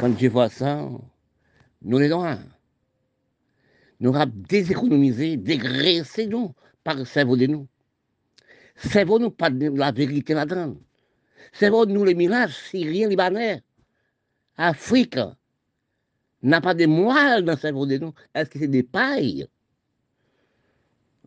Quand 0.00 0.16
je 0.18 0.28
vois 0.28 0.48
ça, 0.48 0.88
nous 1.82 1.98
les 1.98 2.08
Noirs, 2.08 2.38
nous 4.00 4.14
avons 4.14 4.32
déséconomisé, 4.48 5.36
dégraissé 5.36 6.26
nous 6.26 6.54
par 6.84 6.94
le 6.96 7.04
cerveau 7.04 7.36
de 7.36 7.46
nous. 7.46 7.66
Cerveau 8.76 9.18
nous 9.18 9.30
pas 9.30 9.50
de 9.50 9.68
la 9.70 9.90
vérité 9.90 10.34
là-dedans. 10.34 10.76
Cerveau 11.52 11.84
nous 11.84 12.04
les 12.04 12.14
millages 12.14 12.56
syriens, 12.70 13.08
libanais, 13.08 13.62
Afrique, 14.56 15.18
n'a 16.42 16.60
pas 16.60 16.74
de 16.74 16.86
moelle 16.86 17.44
dans 17.44 17.52
le 17.52 17.58
cerveau 17.58 17.86
de 17.86 17.98
nous. 17.98 18.12
Est-ce 18.34 18.50
que 18.50 18.58
c'est 18.58 18.68
des 18.68 18.82
pailles? 18.84 19.46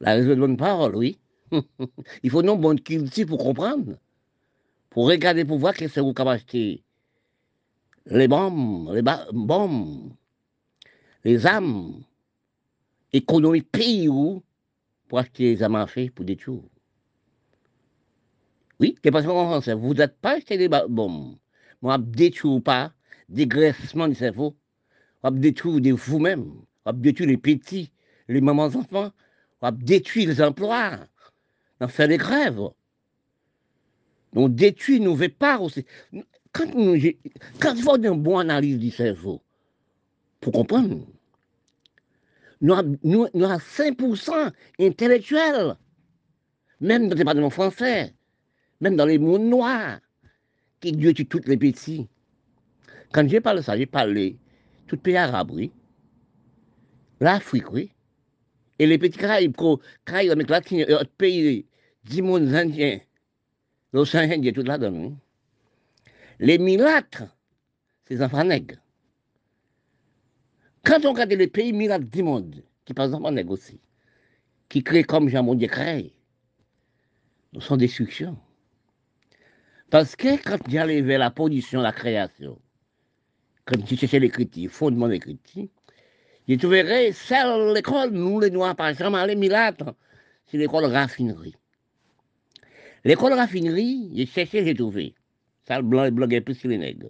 La 0.01 0.13
raison 0.13 0.29
de 0.29 0.35
bonne 0.35 0.57
parole, 0.57 0.95
oui. 0.95 1.19
Il 2.23 2.31
faut 2.31 2.41
non 2.41 2.55
bonne 2.55 2.79
culture 2.79 3.27
pour 3.27 3.37
comprendre, 3.37 3.97
pour 4.89 5.07
regarder, 5.07 5.45
pour 5.45 5.59
voir 5.59 5.75
qu'est-ce 5.75 5.95
que 5.95 5.99
vous 5.99 6.27
acheté. 6.27 6.83
Les 8.07 8.27
bombes, 8.27 8.91
les 8.95 9.03
bombes, 9.31 10.11
les 11.23 11.45
âmes, 11.45 12.03
économie 13.13 13.61
pays 13.61 14.09
où 14.09 14.41
pour 15.07 15.19
acheter 15.19 15.53
les 15.53 15.61
âmes 15.61 15.85
fait 15.87 16.09
pour 16.09 16.25
des 16.25 16.35
tours. 16.35 16.67
Oui, 18.79 18.95
c'est 19.03 19.11
parce 19.11 19.27
en 19.27 19.45
français, 19.45 19.75
vous 19.75 19.93
n'êtes 19.93 20.17
pas 20.19 20.37
acheté 20.37 20.57
des 20.57 20.67
bombes. 20.67 21.35
Moi, 21.83 21.99
détruire 21.99 22.63
pas, 22.63 22.91
dégraissement 23.29 24.07
du 24.07 24.15
cerveau, 24.15 24.55
on 25.21 25.29
détruire 25.29 25.79
de 25.79 25.91
vous-même, 25.91 26.53
on 26.85 26.93
détruire 26.93 27.29
les 27.29 27.37
petits, 27.37 27.91
les 28.27 28.41
mamans 28.41 28.65
enfants, 28.65 29.11
on 29.61 29.71
détruire 29.71 30.29
les 30.29 30.41
emplois, 30.41 30.99
on 31.79 31.87
fait 31.87 32.07
des 32.07 32.17
grèves. 32.17 32.61
On 34.33 34.47
détruit 34.47 34.99
nos 34.99 35.17
parts 35.29 35.61
aussi. 35.61 35.85
Quand, 36.53 36.73
nous, 36.73 36.97
quand 37.59 37.73
il 37.75 37.81
faut 37.81 37.97
une 37.97 38.21
bonne 38.21 38.49
analyse 38.49 38.77
du 38.77 38.91
cerveau, 38.91 39.41
pour 40.39 40.53
comprendre, 40.53 41.05
nous 42.61 42.73
avons, 42.73 42.97
nous, 43.03 43.25
5% 43.25 44.51
intellectuels, 44.79 45.75
même 46.79 47.03
dans 47.03 47.09
le 47.09 47.15
département 47.15 47.49
français, 47.49 48.13
même 48.79 48.95
dans 48.95 49.05
les 49.05 49.17
mondes 49.17 49.43
noirs, 49.43 49.99
qui 50.79 50.91
Dieu 50.91 51.13
tue 51.13 51.25
tous 51.25 51.41
les 51.45 51.57
petits. 51.57 52.07
Quand 53.11 53.27
je 53.27 53.37
parle 53.37 53.57
de 53.57 53.61
ça, 53.61 53.77
j'ai 53.77 53.85
parlé 53.85 54.37
tout 54.87 54.97
pays 54.97 55.17
arabe, 55.17 55.51
oui. 55.51 55.71
L'Afrique, 57.19 57.71
oui. 57.71 57.91
Et 58.81 58.87
les 58.87 58.97
petits 58.97 59.19
Caraïbes, 59.19 59.55
Caraïbes, 60.05 60.31
Amérique 60.31 60.49
latine, 60.49 60.81
autres 60.89 61.11
pays, 61.15 61.67
du 62.03 62.23
monde 62.23 62.51
indien, 62.51 62.99
l'océan 63.93 64.21
Indien, 64.21 64.51
tout 64.53 64.63
là-dedans. 64.63 65.15
Les 66.39 66.57
milâtres, 66.57 67.25
c'est 68.07 68.23
enfants 68.23 68.43
nègres. 68.43 68.79
Quand 70.83 71.05
on 71.05 71.11
regarde 71.13 71.33
les 71.33 71.45
pays 71.45 71.73
milâtres 71.73 72.07
du 72.07 72.23
monde, 72.23 72.63
qui 72.83 72.95
par 72.95 73.05
exemple 73.05 73.29
nègres 73.29 73.51
aussi, 73.51 73.79
qui 74.67 74.83
créent 74.83 75.03
comme 75.03 75.29
Jean 75.29 75.43
Mondier 75.43 75.67
crée, 75.67 76.11
nous 77.53 77.61
sont 77.61 77.77
destructions. 77.77 78.35
Parce 79.91 80.15
que 80.15 80.41
quand 80.43 80.57
j'allais 80.67 81.01
vers 81.01 81.19
la 81.19 81.29
production, 81.29 81.81
la 81.81 81.91
création, 81.91 82.59
quand 83.65 83.79
tu 83.85 83.95
cherchais 83.95 84.17
l'écriture, 84.17 84.71
fondement 84.71 85.07
l'écriture, 86.47 86.71
je 86.71 86.81
trouverais 86.83 87.11
celle 87.11 87.73
l'école, 87.73 88.11
nous 88.11 88.39
les 88.39 88.49
Noirs, 88.49 88.75
par 88.75 88.87
exemple, 88.87 89.17
les 89.27 89.35
milâtres, 89.35 89.93
c'est 90.45 90.57
l'école 90.57 90.85
raffinerie. 90.85 91.55
L'école 93.03 93.33
raffinerie, 93.33 94.11
j'ai 94.13 94.25
cherché, 94.25 94.65
j'ai 94.65 94.75
trouvé. 94.75 95.15
Ça, 95.67 95.77
le 95.77 95.83
blanc, 95.83 96.03
le 96.03 96.11
blanc 96.11 96.29
est 96.29 96.41
plus 96.41 96.57
que 96.57 96.67
les 96.67 96.77
nègres. 96.77 97.09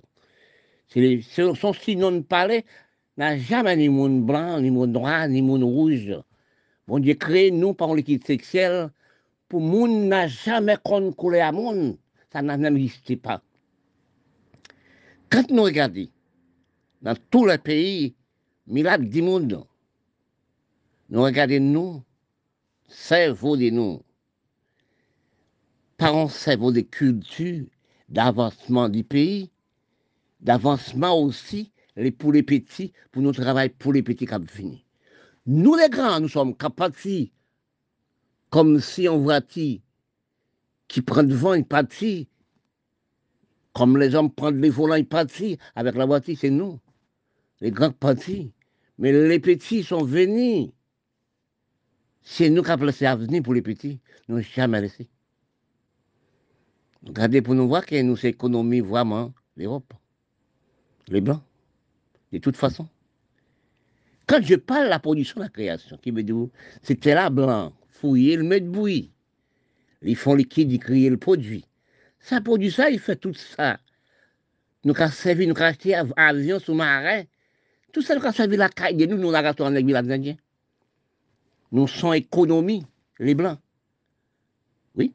C'est 0.87 1.21
son 1.55 1.73
sinon 1.73 2.11
de 2.11 2.19
parler 2.19 2.65
n'a 3.17 3.37
jamais 3.37 3.75
ni 3.75 3.89
monde 3.89 4.25
blanc, 4.25 4.59
ni 4.59 4.71
monde 4.71 4.91
noir, 4.91 5.27
ni 5.27 5.41
monde 5.41 5.63
rouge. 5.63 6.13
Bon 6.87 6.99
Dieu 6.99 7.13
créé 7.13 7.51
nous 7.51 7.73
par 7.73 7.93
l'équipe 7.93 8.25
sexuelle 8.25 8.89
pour 9.47 9.61
monde 9.61 10.07
n'a 10.07 10.27
jamais 10.27 10.77
connu 10.83 11.13
à 11.39 11.51
monde. 11.51 11.97
Ça 12.31 12.41
n'existe 12.41 13.15
pas. 13.17 13.41
Quand 15.29 15.49
nous 15.49 15.63
regardons, 15.63 16.07
dans 17.01 17.15
tous 17.29 17.45
les 17.45 17.57
pays, 17.57 18.15
milagres 18.71 19.09
du 19.09 19.21
monde. 19.21 19.63
Nous 21.09 21.21
regardons 21.21 21.59
nous, 21.59 22.03
cerveau 22.87 23.57
de 23.57 23.69
nous, 23.69 24.01
par 25.97 26.15
un 26.15 26.29
cerveau 26.29 26.71
de 26.71 26.81
culture, 26.81 27.65
d'avancement 28.09 28.89
du 28.89 29.03
pays, 29.03 29.51
d'avancement 30.39 31.21
aussi 31.21 31.71
pour 32.17 32.31
les 32.31 32.43
petits, 32.43 32.93
pour 33.11 33.21
notre 33.21 33.41
travail 33.41 33.69
pour 33.69 33.93
les 33.93 34.01
petits 34.01 34.25
qui 34.25 34.47
fini. 34.47 34.85
Nous 35.45 35.75
les 35.75 35.89
grands, 35.89 36.19
nous 36.19 36.29
sommes 36.29 36.55
capables, 36.55 36.95
comme 38.49 38.79
si 38.79 39.07
on 39.07 39.19
voiture 39.19 39.79
qui 40.87 41.01
prend 41.01 41.23
devant 41.23 41.53
une 41.53 41.65
partie, 41.65 42.27
comme 43.73 43.97
les 43.97 44.15
hommes 44.15 44.31
prennent 44.31 44.61
les 44.61 44.69
volants, 44.69 44.95
une 44.95 45.05
partie, 45.05 45.57
avec 45.75 45.95
la 45.95 46.05
voiture, 46.05 46.37
c'est 46.39 46.49
nous 46.49 46.79
les 47.61 47.71
grands 47.71 47.91
petits, 47.91 48.51
mais 49.01 49.11
les 49.11 49.39
petits 49.39 49.83
sont 49.83 50.03
venus. 50.03 50.69
C'est 52.21 52.51
nous 52.51 52.61
qui 52.61 52.69
avons 52.69 52.85
laissé 52.85 53.07
à 53.07 53.15
venir 53.15 53.41
pour 53.41 53.55
les 53.55 53.63
petits, 53.63 53.99
nous 54.27 54.35
n'avons 54.35 54.47
jamais 54.47 54.79
laissé. 54.79 55.09
Regardez 57.03 57.41
pour 57.41 57.55
nous 57.55 57.67
voir 57.67 57.83
que 57.83 57.99
nous 57.99 58.23
économisons 58.23 58.85
vraiment 58.87 59.33
l'Europe, 59.57 59.91
les 61.07 61.19
Blancs, 61.19 61.41
de 62.31 62.37
toute 62.37 62.55
façon. 62.55 62.87
Quand 64.27 64.39
je 64.43 64.53
parle 64.53 64.85
de 64.85 64.89
la 64.89 64.99
production 64.99 65.39
de 65.39 65.45
la 65.45 65.49
création, 65.49 65.97
qui 65.97 66.11
veut 66.11 66.21
dire, 66.21 66.47
c'était 66.83 67.15
là 67.15 67.31
blanc, 67.31 67.73
fouiller, 67.89 68.37
le 68.37 68.43
mettre 68.43 68.67
bouillir. 68.67 69.09
Ils 70.03 70.15
font 70.15 70.35
liquide, 70.35 70.71
ils 70.71 70.79
créent 70.79 71.09
le 71.09 71.17
produit. 71.17 71.65
Ça 72.19 72.39
produit 72.39 72.71
ça, 72.71 72.91
il 72.91 72.99
fait 72.99 73.15
tout 73.15 73.33
ça. 73.33 73.79
Nous 74.83 74.93
avons 74.95 75.11
servi, 75.11 75.47
nous 75.47 75.55
avons 75.55 75.65
acheté 75.65 75.95
avion 75.95 76.59
sous-marin, 76.59 77.23
tout 77.91 78.01
ça, 78.01 78.15
nous 78.15 78.21
avons 78.23 78.33
servi 78.33 78.57
la 78.57 78.69
caille 78.69 78.95
de 78.95 79.05
nous, 79.05 79.17
nous 79.17 79.33
avons 79.33 79.47
retourné 79.49 79.81
les 79.81 79.95
Indiens. 79.95 80.37
Nous 81.71 81.87
sommes 81.87 82.15
économie, 82.15 82.85
les 83.19 83.35
Blancs. 83.35 83.59
Oui. 84.95 85.13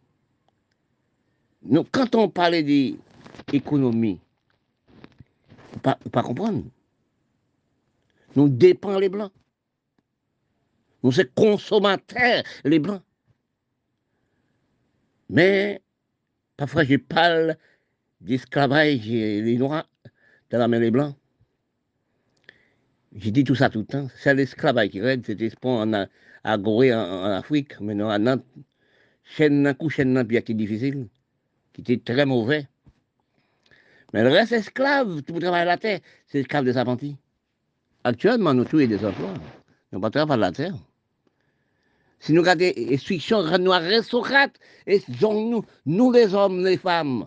Nous, 1.63 1.85
quand 1.85 2.15
on 2.15 2.29
parlait 2.29 2.63
d'économie, 2.63 4.21
vous 5.73 5.79
pas, 5.81 5.99
pas 6.11 6.23
comprendre. 6.23 6.65
Nous 8.35 8.49
dépendons 8.49 8.99
les 8.99 9.09
Blancs. 9.09 9.33
Nous 11.03 11.13
sommes 11.13 11.27
consommateurs, 11.35 12.43
les 12.65 12.79
Blancs. 12.79 13.03
Mais, 15.29 15.83
parfois, 16.57 16.85
je 16.85 16.97
parle 16.97 17.57
d'esclavage, 18.21 19.07
les 19.07 19.57
Noirs, 19.57 19.89
dans 20.51 20.59
la 20.59 20.69
main 20.69 20.81
des 20.81 20.91
Blancs. 20.91 21.15
J'ai 23.19 23.31
dit 23.31 23.45
tout 23.45 23.55
ça 23.55 23.71
tout 23.71 23.79
le 23.79 23.87
temps. 23.87 24.09
C'est 24.19 24.35
l'esclavage 24.35 24.91
qui 24.91 25.01
règne, 25.01 25.23
c'était 25.25 25.49
ce 25.49 25.57
en, 25.63 26.07
à 26.45 26.59
Gorée, 26.59 26.95
en, 26.95 27.25
Afrique, 27.25 27.81
maintenant 27.81 28.11
à 28.11 28.19
Nantes. 28.19 28.45
Chaîne 29.25 29.75
coup, 29.75 29.89
chaîne 29.89 30.27
qui 30.29 30.37
était 30.37 30.53
difficile, 30.53 31.09
qui 31.73 31.81
était 31.81 31.97
très 31.97 32.27
mauvais. 32.27 32.69
Mais 34.13 34.23
le 34.23 34.29
reste 34.29 34.53
esclave, 34.53 35.23
tout 35.23 35.33
le 35.33 35.41
travail 35.41 35.63
à 35.63 35.65
la 35.65 35.77
terre, 35.79 36.01
c'est 36.27 36.41
esclave 36.41 36.65
des 36.65 36.77
apprentis. 36.77 37.17
Actuellement, 38.05 38.53
nous 38.53 38.67
tuons 38.67 38.87
des 38.87 39.05
emplois. 39.05 39.33
Nous 39.93 39.99
ne 39.99 40.09
travaillons 40.09 40.29
pas 40.29 40.37
la 40.37 40.53
terre. 40.53 40.75
Si 42.21 42.33
nous 42.33 42.43
regardons 42.43 42.71
les 42.77 42.95
instructions 42.95 43.59
nous 43.59 43.73
aristocrates, 43.73 44.59
et 44.87 45.01
nous, 45.09 45.65
nous 45.87 46.13
les 46.13 46.35
hommes, 46.35 46.65
les 46.65 46.77
femmes, 46.77 47.27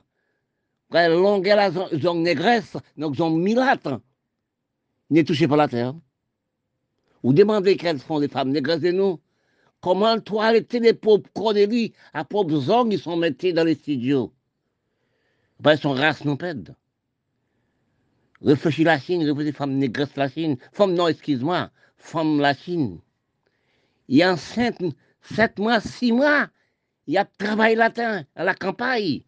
longue 0.91 1.47
la 1.47 1.71
zone 1.71 2.21
négresse, 2.21 2.77
nous 2.95 3.13
sommes 3.15 3.41
milâtres 3.41 3.99
n'est 5.09 5.23
touché 5.23 5.47
par 5.47 5.57
la 5.57 5.67
terre. 5.67 5.95
Vous 7.23 7.33
demandez 7.33 7.75
quelles 7.75 7.99
sont 7.99 8.19
les 8.19 8.27
femmes 8.27 8.49
négresses 8.51 8.81
de 8.81 8.91
nous. 8.91 9.19
Comment 9.81 10.19
toiletter 10.19 10.79
les 10.79 10.93
pauvres 10.93 11.23
cordélis 11.33 11.93
à 12.13 12.25
pauvres 12.25 12.69
hommes 12.69 12.89
qui 12.89 12.97
sont 12.97 13.17
mettés 13.17 13.53
dans 13.53 13.63
les 13.63 13.75
studios? 13.75 14.33
Ben, 15.59 15.73
Ils 15.73 15.79
sont 15.79 15.93
race 15.93 16.23
non 16.25 16.37
pède. 16.37 16.75
Réfléchis 18.41 18.83
la 18.83 18.99
Chine, 18.99 19.23
réfléchis 19.23 19.51
femmes 19.51 19.75
négresses 19.75 20.15
la 20.15 20.29
Chine. 20.29 20.57
Femme, 20.71 20.93
non, 20.93 21.07
excuse-moi, 21.07 21.71
femme 21.97 22.39
la 22.39 22.53
Chine. 22.53 22.99
Il 24.07 24.21
est 24.21 24.25
enceinte, 24.25 24.81
sept 25.21 25.59
mois, 25.59 25.81
six 25.81 26.11
mois. 26.11 26.47
il 27.07 27.13
y 27.13 27.17
a 27.17 27.25
travail 27.25 27.75
latin 27.75 28.23
à 28.35 28.43
la 28.43 28.55
campagne. 28.55 29.21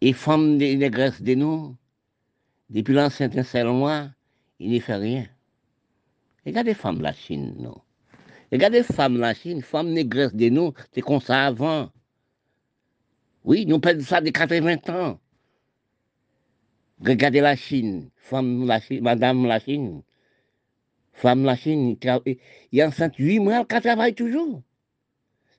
Et 0.00 0.12
femmes 0.12 0.58
des 0.58 0.76
négresses 0.76 1.22
de 1.22 1.34
nous, 1.34 1.76
depuis 2.68 2.92
l'ancien 2.92 3.30
mois, 3.72 4.10
il 4.58 4.72
ne 4.72 4.80
fait 4.80 4.94
rien. 4.96 5.26
Regardez 6.46 6.70
les 6.70 6.74
femmes 6.74 7.00
la 7.00 7.12
Chine, 7.12 7.54
non. 7.58 7.80
Regardez 8.52 8.78
les 8.78 8.84
femmes 8.84 9.18
la 9.18 9.34
Chine, 9.34 9.62
femmes 9.62 9.90
négresses 9.90 10.34
de 10.34 10.48
nous, 10.48 10.72
c'est 10.92 11.00
comme 11.00 11.20
ça 11.20 11.46
avant. 11.46 11.90
Oui, 13.44 13.66
nous 13.66 13.78
perdons 13.78 14.04
ça 14.04 14.20
de 14.20 14.30
80 14.30 14.76
ans. 14.88 15.18
Regardez 17.04 17.40
la 17.40 17.56
Chine, 17.56 18.10
femme 18.16 18.66
la 18.66 18.80
Chine, 18.80 19.02
madame 19.02 19.46
la 19.46 19.58
Chine. 19.58 20.02
Femme 21.12 21.44
la 21.44 21.56
Chine, 21.56 21.96
il 22.02 22.38
y 22.72 22.80
a 22.80 22.88
enceinte 22.88 23.14
8 23.16 23.38
mois, 23.38 23.64
elle 23.68 23.80
travaille 23.80 24.14
toujours. 24.14 24.62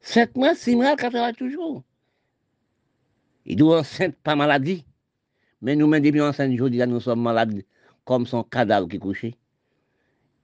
7 0.02 0.36
mois, 0.36 0.54
6 0.54 0.76
mois, 0.76 0.92
elle 0.92 0.98
travaille 0.98 1.34
toujours. 1.34 1.84
Il 3.46 3.56
doit 3.56 3.80
enceinte 3.80 4.16
pas 4.16 4.36
maladie. 4.36 4.86
Mais 5.62 5.76
nous, 5.76 5.88
même 5.88 6.22
enceinte, 6.22 6.52
aujourd'hui, 6.54 6.80
nous 6.86 7.00
sommes 7.00 7.22
malades 7.22 7.64
comme 8.06 8.26
son 8.26 8.44
cadavre 8.44 8.88
qui 8.88 9.00
couché. 9.00 9.36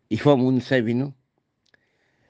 Il 0.10 0.20
faut 0.20 0.36
nous 0.36 0.60
servir 0.60 0.96
nous. 0.96 1.14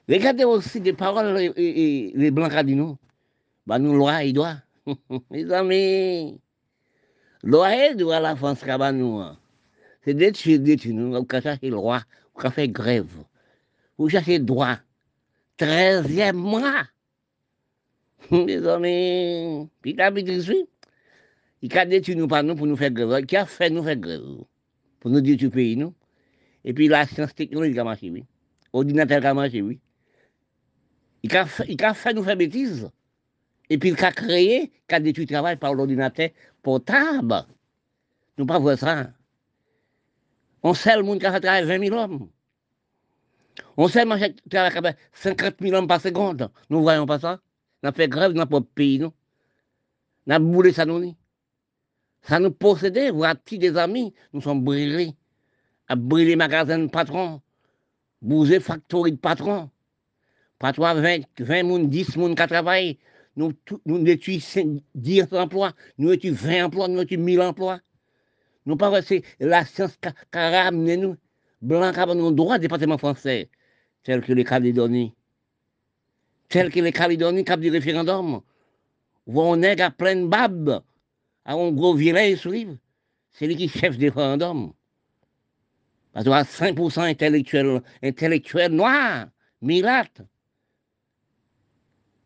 Regardez 0.07 0.43
aussi 0.43 0.81
des 0.81 0.93
paroles, 0.93 1.53
les 1.55 2.31
blancs 2.31 2.53
dit 2.65 2.75
nous. 2.75 2.97
Bah, 3.65 3.79
nous, 3.79 3.93
loi, 3.95 4.23
il 4.23 4.33
doit. 4.33 4.57
Mes 5.29 5.51
amis, 5.51 6.39
loi, 7.43 7.93
doit 7.93 8.19
la 8.19 8.35
France 8.35 8.59
qui 8.59 8.93
nous. 8.93 9.23
C'est 10.03 10.13
détruire, 10.13 10.59
détruire 10.59 10.95
nous. 10.95 11.13
Vous 11.13 11.41
cherchez 11.41 11.69
le 11.69 11.77
roi, 11.77 12.01
vous 12.35 12.49
faire 12.49 12.67
grève. 12.67 13.23
Vous 13.97 14.09
cherchez 14.09 14.39
droit. 14.39 14.77
13e 15.57 16.33
mois. 16.33 16.83
Mes 18.31 18.67
amis, 18.67 19.69
puis 19.81 19.93
la 19.93 20.11
il 21.63 21.77
a 21.77 21.85
détruit 21.85 22.15
nous 22.15 22.27
par 22.27 22.43
nous 22.43 22.55
pour 22.55 22.65
nous 22.65 22.75
faire 22.75 22.91
grève. 22.91 23.25
Qui 23.25 23.37
a 23.37 23.45
fait 23.45 23.69
nous 23.69 23.83
faire 23.83 23.95
grève? 23.95 24.43
Pour 25.01 25.11
nous 25.11 25.19
détruire 25.19 25.49
le 25.49 25.53
pays, 25.53 25.75
nous. 25.75 25.93
Et 26.63 26.73
puis 26.73 26.87
la 26.87 27.05
science 27.05 27.35
technologique 27.35 27.77
a 27.77 27.83
marché, 27.83 28.09
oui. 28.09 28.23
L'ordinateur 28.73 29.25
a 29.25 29.33
marché, 29.33 29.61
oui. 29.61 29.79
Il 31.23 31.35
a, 31.35 31.45
fait, 31.45 31.83
a 31.83 31.93
fait 31.93 32.13
nous 32.13 32.23
faire 32.23 32.37
bêtises. 32.37 32.89
Et 33.69 33.77
puis 33.77 33.89
il 33.89 34.05
a 34.05 34.11
créé, 34.11 34.71
il 34.89 34.95
a 34.95 34.99
détruit 34.99 35.25
le 35.25 35.33
travail 35.33 35.57
par 35.57 35.73
l'ordinateur 35.73 36.29
portable. 36.61 37.45
Nous 38.37 38.45
pas 38.45 38.59
voir 38.59 38.77
ça. 38.77 39.11
On 40.63 40.73
sait 40.73 40.95
le 40.95 41.03
monde 41.03 41.19
qui 41.19 41.25
a 41.25 41.31
fait 41.31 41.41
travailler 41.41 41.65
20 41.65 41.87
000 41.87 41.99
hommes. 41.99 42.29
On 43.77 43.87
sait 43.87 44.05
le 44.05 44.49
travail 44.49 44.95
50 45.13 45.55
000 45.59 45.75
hommes 45.75 45.87
par 45.87 45.99
seconde. 45.99 46.51
Nous 46.69 46.77
ne 46.77 46.83
voyons 46.83 47.07
pas 47.07 47.19
ça. 47.19 47.39
On 47.81 47.89
a 47.89 47.91
fait 47.91 48.07
grève 48.07 48.33
dans 48.33 48.45
notre 48.45 48.67
pays, 48.67 48.99
nous. 48.99 49.13
On 50.27 50.31
a 50.31 50.37
boulé 50.39 50.71
ça, 50.71 50.85
nous. 50.85 51.15
Ça 52.23 52.39
nous 52.39 52.51
possédait, 52.51 53.11
petits 53.11 53.57
des 53.57 53.77
amis, 53.77 54.13
nous 54.33 54.41
sommes 54.41 54.63
brûlés. 54.63 55.15
À 55.87 55.95
brûler 55.95 56.35
magasins 56.35 56.79
de 56.79 56.87
patron, 56.87 57.41
bouger 58.21 58.59
factory 58.59 59.11
de 59.11 59.17
patron. 59.17 59.69
Patron 60.59 61.01
20, 61.01 61.21
20 61.39 61.63
moun, 61.63 61.89
10 61.89 62.15
moun 62.17 62.35
qui 62.35 62.47
travaillent. 62.47 62.97
Nous, 63.35 63.53
nous 63.85 64.03
détruisons 64.03 64.81
10 64.93 65.33
emplois, 65.33 65.73
nous 65.97 66.11
étions 66.11 66.33
20 66.33 66.65
emplois, 66.65 66.87
nous 66.87 67.01
étions 67.01 67.19
1000 67.19 67.41
emplois? 67.41 67.79
Nous 68.65 68.75
pas 68.77 69.01
c'est 69.01 69.23
la 69.39 69.65
science 69.65 69.97
qui 69.97 70.09
a 70.37 70.63
ramené 70.63 70.97
nous. 70.97 71.17
Blanc 71.61 71.91
qui 71.91 72.15
nous 72.15 72.31
droit 72.31 72.59
département 72.59 72.97
français, 72.97 73.49
tel 74.03 74.21
que 74.21 74.33
les 74.33 74.43
Calédonies. 74.43 75.13
Tel 76.49 76.71
que 76.71 76.79
les 76.79 76.91
Calédonies 76.91 77.43
qui 77.43 77.51
a 77.51 77.57
du 77.57 77.69
référendum. 77.71 78.41
On 79.27 79.61
est 79.63 79.79
à 79.81 79.91
plein 79.91 80.15
de 80.15 80.81
babes 81.45 81.57
à 81.57 81.61
un 81.61 81.71
gros 81.71 81.93
village 81.93 82.45
livre, 82.45 82.77
c'est 83.31 83.47
lui 83.47 83.55
qui 83.55 83.67
chef 83.67 83.97
des 83.97 84.09
référendum. 84.09 84.73
Parce 86.13 86.25
qu'il 86.25 86.31
y 86.31 86.35
a 86.35 86.43
5% 86.43 86.99
intellectuels, 87.01 87.81
intellectuels 88.03 88.73
noirs, 88.73 89.27
milates. 89.61 90.21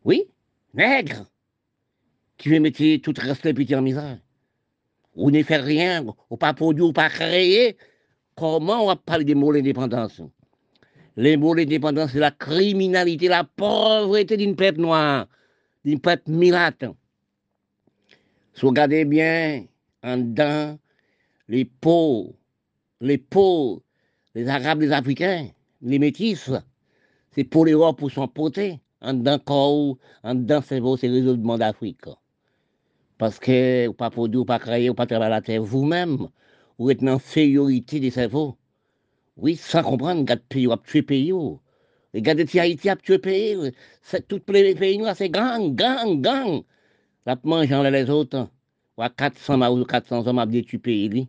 Oui, 0.04 0.24
nègres, 0.74 1.24
qui 2.36 2.48
veut 2.48 2.60
mettre 2.60 2.96
tout 3.02 3.14
le 3.16 3.28
reste 3.28 3.54
petit 3.54 3.74
en 3.74 3.82
misère. 3.82 4.18
On 5.14 5.30
ne 5.30 5.42
fait 5.42 5.56
rien, 5.56 6.04
on 6.30 6.36
pas 6.36 6.52
produit, 6.52 6.82
on 6.82 6.92
pas 6.92 7.08
créer. 7.08 7.76
Comment 8.34 8.84
on 8.84 8.86
va 8.88 8.96
parler 8.96 9.24
des 9.24 9.34
mots 9.34 9.52
d'indépendance? 9.52 10.20
Les 11.16 11.36
mots 11.38 11.54
d'indépendance, 11.54 12.12
c'est 12.12 12.18
la 12.18 12.30
criminalité, 12.30 13.28
la 13.28 13.44
pauvreté 13.44 14.36
d'une 14.36 14.54
peuple 14.54 14.80
noire, 14.80 15.26
d'une 15.84 16.00
peuple 16.00 16.30
milate. 16.30 16.84
Si 18.56 18.62
vous 18.62 18.68
regardez 18.68 19.04
bien, 19.04 19.66
en 20.02 20.16
dedans, 20.16 20.78
les 21.46 21.66
pauvres, 21.66 22.32
les 23.02 23.18
pauvres, 23.18 23.82
les 24.34 24.48
Arabes, 24.48 24.80
les 24.80 24.92
Africains, 24.92 25.48
les 25.82 25.98
métis, 25.98 26.50
c'est 27.32 27.44
pour 27.44 27.66
l'Europe 27.66 27.98
pour 27.98 28.10
son 28.10 28.26
poté. 28.26 28.80
En 29.02 29.12
dedans, 29.12 29.38
corps, 29.38 29.98
en 30.22 30.34
dedans, 30.34 30.62
c'est 30.66 30.80
c'est 30.98 31.08
le 31.08 31.36
monde 31.36 31.58
d'Afrique. 31.58 32.06
Parce 33.18 33.38
que 33.38 33.88
vous 33.88 33.92
pas 33.92 34.08
produire, 34.08 34.40
vous 34.40 34.46
pas 34.46 34.58
créer, 34.58 34.88
vous 34.88 34.94
pas 34.94 35.04
travailler 35.04 35.30
la 35.32 35.42
terre 35.42 35.62
vous-même. 35.62 36.28
Vous 36.78 36.90
êtes 36.90 37.00
dans 37.00 37.12
l'infériorité 37.12 38.00
des 38.00 38.10
cerveaux. 38.10 38.56
Oui, 39.36 39.56
sans 39.56 39.82
comprendre, 39.82 40.20
vous 40.20 40.40
pays, 40.48 40.64
vous 40.64 40.76
tué 40.76 41.02
pays. 41.02 41.30
Regardez 42.14 42.58
Haïti 42.58 42.88
a 42.88 42.96
tué 42.96 43.18
pays. 43.18 43.70
Tous 44.28 44.40
les 44.48 44.74
pays 44.74 45.02
c'est 45.14 45.28
gang, 45.28 45.74
gang, 45.74 46.22
gang. 46.22 46.62
La 47.26 47.36
mangeant 47.42 47.82
les 47.82 48.08
autres. 48.08 48.48
Ou 48.96 49.02
à 49.02 49.10
400 49.10 49.76
ou 49.76 49.84
400 49.84 50.26
hommes 50.26 50.38
à 50.38 50.46
détruire 50.46 50.80
pays. 50.80 51.28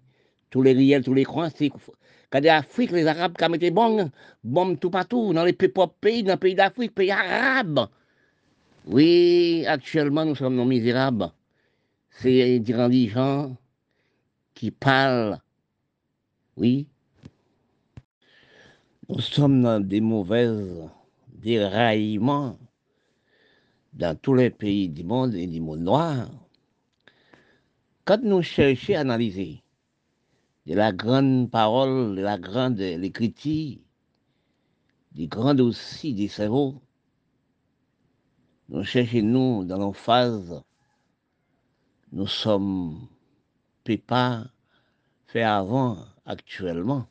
Tous 0.50 0.62
les 0.62 0.74
riels, 0.74 1.04
tous 1.04 1.14
les 1.14 1.26
coins, 1.26 1.50
c'est. 1.50 1.72
Quand 2.30 2.44
l'Afrique, 2.44 2.92
les 2.92 3.08
Arabes, 3.08 3.36
qui 3.38 3.50
mettent 3.50 3.74
bombes, 3.74 4.10
bombes 4.44 4.80
tout 4.80 4.90
partout, 4.90 5.34
dans 5.34 5.44
les 5.44 5.54
pays, 5.54 6.24
dans 6.24 6.38
pays 6.38 6.56
d'Afrique, 6.56 6.94
pays 6.94 7.12
arabes. 7.12 7.88
Oui, 8.86 9.66
actuellement, 9.68 10.24
nous 10.24 10.36
sommes 10.36 10.56
non 10.56 10.66
misérables. 10.66 11.32
C'est 12.10 12.60
des 12.60 13.08
gens 13.08 13.56
qui 14.54 14.72
parlent. 14.72 15.40
Oui. 16.56 16.88
Nous 19.10 19.20
sommes 19.20 19.62
dans 19.62 19.80
des 19.80 20.02
mauvaises 20.02 20.90
déraillements 21.30 22.58
dans 23.98 24.16
tous 24.16 24.36
les 24.36 24.52
pays 24.52 24.90
du 24.90 25.04
monde 25.04 25.34
et 25.34 25.48
du 25.48 25.60
monde 25.60 25.80
noir, 25.80 26.30
quand 28.06 28.22
nous 28.22 28.44
cherchons 28.44 28.94
à 28.94 29.00
analyser 29.00 29.64
de 30.68 30.76
la 30.76 30.92
grande 30.92 31.50
parole, 31.50 32.16
de 32.16 32.22
la 32.22 32.38
grande 32.38 32.78
l'écriture, 32.78 33.80
du 35.14 35.28
grand 35.28 35.60
aussi 35.60 36.14
des 36.14 36.28
cerveaux, 36.28 36.80
nous 38.70 38.84
cherchons 38.84 39.24
nous 39.24 39.66
dans 39.66 39.80
nos 39.80 39.94
phases, 39.94 40.62
nous 42.12 42.28
sommes 42.28 43.08
pas 44.06 44.46
fait 45.28 45.44
avant 45.44 45.98
actuellement. 46.26 47.08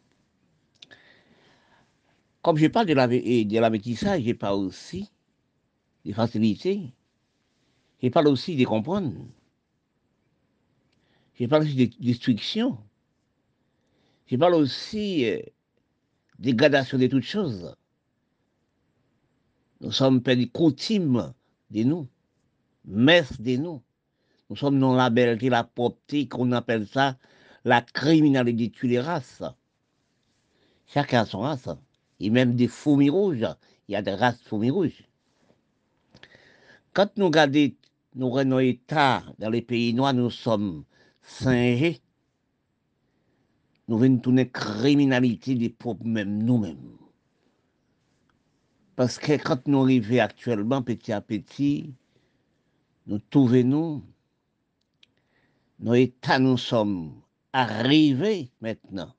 Comme 2.43 2.59
je 2.59 2.66
parle 2.66 2.87
de 2.87 2.93
la, 2.93 3.09
de 3.09 3.59
l'amétissage, 3.59 4.22
je 4.22 4.32
parle 4.32 4.66
aussi 4.66 5.11
des 6.07 6.12
facilités. 6.12 6.92
Je 8.00 8.09
parle 8.09 8.28
aussi 8.28 8.54
de 8.57 8.64
comprendre. 8.64 9.12
Je 11.34 11.46
parle 11.46 11.64
aussi 11.64 11.74
de 11.74 11.90
destruction. 12.00 12.78
Je 14.26 14.36
parle 14.36 14.54
aussi 14.54 15.22
de 15.22 15.30
euh, 15.30 15.42
dégradation 16.38 16.96
de 16.96 17.09
toutes 17.09 17.24
choses. 17.24 17.74
Nous 19.80 19.90
sommes 19.90 20.22
perdus 20.22 20.48
coutumes 20.48 21.34
de 21.70 21.82
nous, 21.82 22.09
messes 22.84 23.40
de 23.40 23.57
nous. 23.57 23.82
Nous 24.48 24.57
sommes 24.57 24.78
dans 24.78 24.94
la 24.94 25.11
belleté, 25.11 25.48
la 25.50 25.64
propreté, 25.64 26.28
qu'on 26.28 26.52
appelle 26.52 26.86
ça 26.86 27.18
la 27.64 27.82
criminalité 27.82 28.68
de 28.68 28.88
les 28.88 29.00
races. 29.00 29.42
Chacun 30.86 31.22
a 31.22 31.26
son 31.26 31.40
race. 31.40 31.68
Et 32.20 32.30
même 32.30 32.54
des 32.54 32.68
fourmis 32.68 33.11
rouges. 33.11 33.46
Il 33.88 33.92
y 33.92 33.96
a 33.96 34.02
des 34.02 34.14
races 34.14 34.40
fourmis 34.42 34.70
rouges. 34.70 35.05
Quand 36.97 37.14
nous 37.18 37.26
regardons 37.26 37.74
nos 38.14 38.59
États 38.59 39.22
dans 39.38 39.51
les 39.51 39.61
pays 39.61 39.92
noirs, 39.92 40.14
nous 40.14 40.30
sommes 40.30 40.86
singés. 41.20 42.01
Nous 43.86 43.99
venons 43.99 44.16
tourner 44.16 44.49
criminalité 44.49 45.57
des 45.57 45.68
pauvres 45.68 46.07
même 46.07 46.42
nous-mêmes. 46.42 46.97
Parce 48.97 49.18
que 49.18 49.36
quand 49.36 49.68
nous 49.68 49.82
arrivons 49.82 50.20
actuellement, 50.20 50.80
petit 50.80 51.12
à 51.12 51.20
petit, 51.20 51.92
nous 53.07 53.18
trouvons 53.18 53.62
nous, 53.62 54.03
nos 55.80 55.92
États, 55.92 56.38
nous 56.38 56.57
sommes 56.57 57.20
arrivés 57.53 58.51
maintenant. 58.62 59.12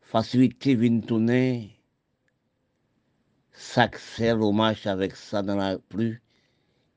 Facilité 0.00 0.74
vient 0.74 0.98
tourner 0.98 1.70
s'accèlent 3.62 4.42
au 4.42 4.52
marche 4.52 4.86
avec 4.86 5.14
ça 5.14 5.40
dans 5.40 5.54
la 5.54 5.78
pluie, 5.78 6.18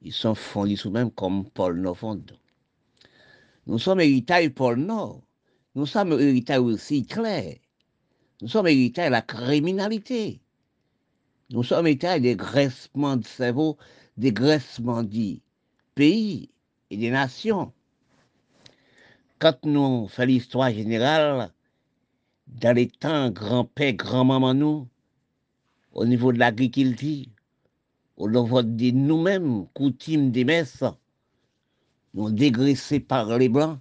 ils 0.02 0.12
sont 0.12 0.36
fondus 0.36 0.78
sous-même 0.78 1.12
comme 1.12 1.48
Paul 1.52 1.80
Nord 1.80 2.18
Nous 3.68 3.80
sommes 3.80 4.02
héritage 4.02 4.50
Paul 4.50 4.78
Nord. 4.80 5.22
Nous 5.76 5.86
sommes 5.86 6.14
héritage 6.14 6.60
aussi 6.60 7.06
clair. 7.06 7.56
Nous 8.42 8.48
sommes 8.48 8.68
héritage 8.68 9.08
de 9.08 9.12
la 9.12 9.22
criminalité. 9.22 10.42
Nous 11.52 11.64
sommes 11.64 11.86
héritage 11.86 12.22
des 12.22 12.36
graissements 12.36 13.18
de 13.18 13.26
cerveau, 13.26 13.78
des 14.18 14.34
graissements 14.34 15.04
du 15.04 15.42
pays 15.94 16.50
et 16.90 16.98
des 16.98 17.12
nations. 17.12 17.72
Quand 19.38 19.64
nous 19.64 20.08
faisons 20.08 20.28
l'histoire 20.28 20.72
générale, 20.72 21.52
dans 22.48 22.76
les 22.76 22.88
temps 22.88 23.30
grand-père, 23.30 23.94
grand-maman 23.94 24.54
nous, 24.54 24.88
au 25.96 26.06
niveau 26.06 26.34
de 26.34 26.40
l'agriculture, 26.40 27.26
au 28.18 28.30
niveau 28.30 28.62
de 28.62 28.92
nous-mêmes, 28.92 29.66
coutumes 29.74 30.32
des 30.32 30.44
messes, 30.44 30.84
nous 32.14 32.30
dégraissés 32.32 33.00
par 33.00 33.38
les 33.38 33.50
blancs, 33.50 33.80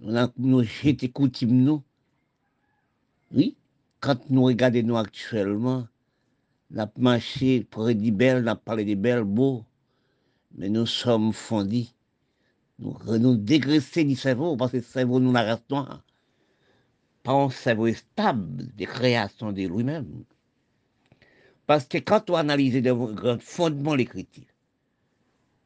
nous 0.00 0.16
avons 0.16 0.62
jeté 0.64 1.08
coutumes 1.08 1.62
nous. 1.62 1.82
Oui, 3.32 3.56
quand 4.00 4.28
nous 4.28 4.44
regardons 4.44 4.96
actuellement, 4.96 5.86
nous 6.70 6.80
avons 6.80 6.92
marché 6.96 7.64
près 7.70 7.94
des 7.94 8.10
belles, 8.10 8.42
nous 8.42 8.50
avons 8.50 8.60
parlé 8.64 8.84
des 8.84 8.96
belles 8.96 9.24
beaux, 9.24 9.64
mais 10.56 10.68
nous 10.68 10.86
sommes 10.86 11.32
fondis. 11.32 11.94
Nous, 12.80 12.96
nous 13.18 13.36
dégraissés 13.36 14.02
du 14.04 14.16
cerveau, 14.16 14.56
parce 14.56 14.72
que 14.72 14.78
le 14.78 14.82
cerveau 14.82 15.20
nous 15.20 15.32
la 15.32 15.44
race 15.44 15.62
noire. 15.70 16.02
Pas 17.22 17.32
un 17.32 17.50
cerveau 17.50 17.92
stable 17.92 18.66
de 18.76 18.84
création 18.84 19.52
de 19.52 19.62
lui-même. 19.62 20.24
Parce 21.66 21.86
que 21.86 21.98
quand 21.98 22.28
on 22.30 22.34
analyse 22.34 22.76
le 22.76 23.38
fondement 23.38 23.92
de 23.92 23.98
l'écriture, 23.98 24.44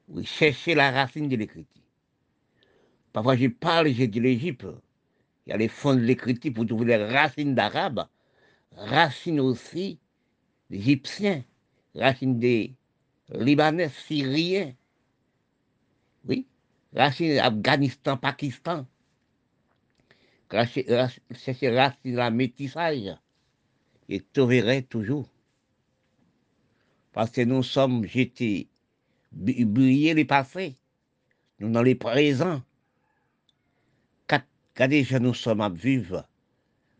vous 0.09 0.23
cherchez 0.25 0.75
la 0.75 0.91
racine 0.91 1.29
de 1.29 1.37
l'écriture. 1.37 1.83
Parfois, 3.13 3.37
je 3.37 3.49
parle, 3.49 3.89
j'ai 3.89 4.07
dit 4.07 4.21
l'Égypte. 4.21 4.67
Il 5.47 5.51
y 5.51 5.53
a 5.53 5.57
les 5.57 5.69
fonds 5.69 5.95
de 5.95 6.01
l'écriture 6.01 6.53
pour 6.53 6.67
trouver 6.67 6.97
les 6.97 7.05
racines 7.05 7.55
d'arabe, 7.55 8.07
racines 8.77 9.41
aussi 9.41 9.99
d'Égyptiens, 10.71 11.43
racines 11.95 12.39
des 12.39 12.75
Libanais, 13.31 13.89
Syriens. 13.89 14.73
Oui, 16.27 16.47
racines 16.95 17.39
Afghanistan, 17.39 18.17
Pakistan. 18.17 18.87
Cherchez 20.51 21.71
racines 21.71 22.13
de 22.13 22.17
la 22.17 22.31
métissage. 22.31 23.17
Et 24.09 24.21
trouverez 24.33 24.85
toujours 24.85 25.29
parce 27.19 27.33
que 27.33 27.41
nous 27.41 27.65
sommes 27.65 28.07
jetés, 28.07 28.69
briller 29.33 30.15
les 30.15 30.25
passés, 30.25 30.77
nous 31.59 31.69
dans 31.69 31.83
les 31.83 31.97
présents. 31.97 32.63
Quand 34.29 34.89
déjà 34.89 35.19
nous 35.19 35.35
sommes 35.35 35.61
à 35.61 35.69
vivre, 35.69 36.25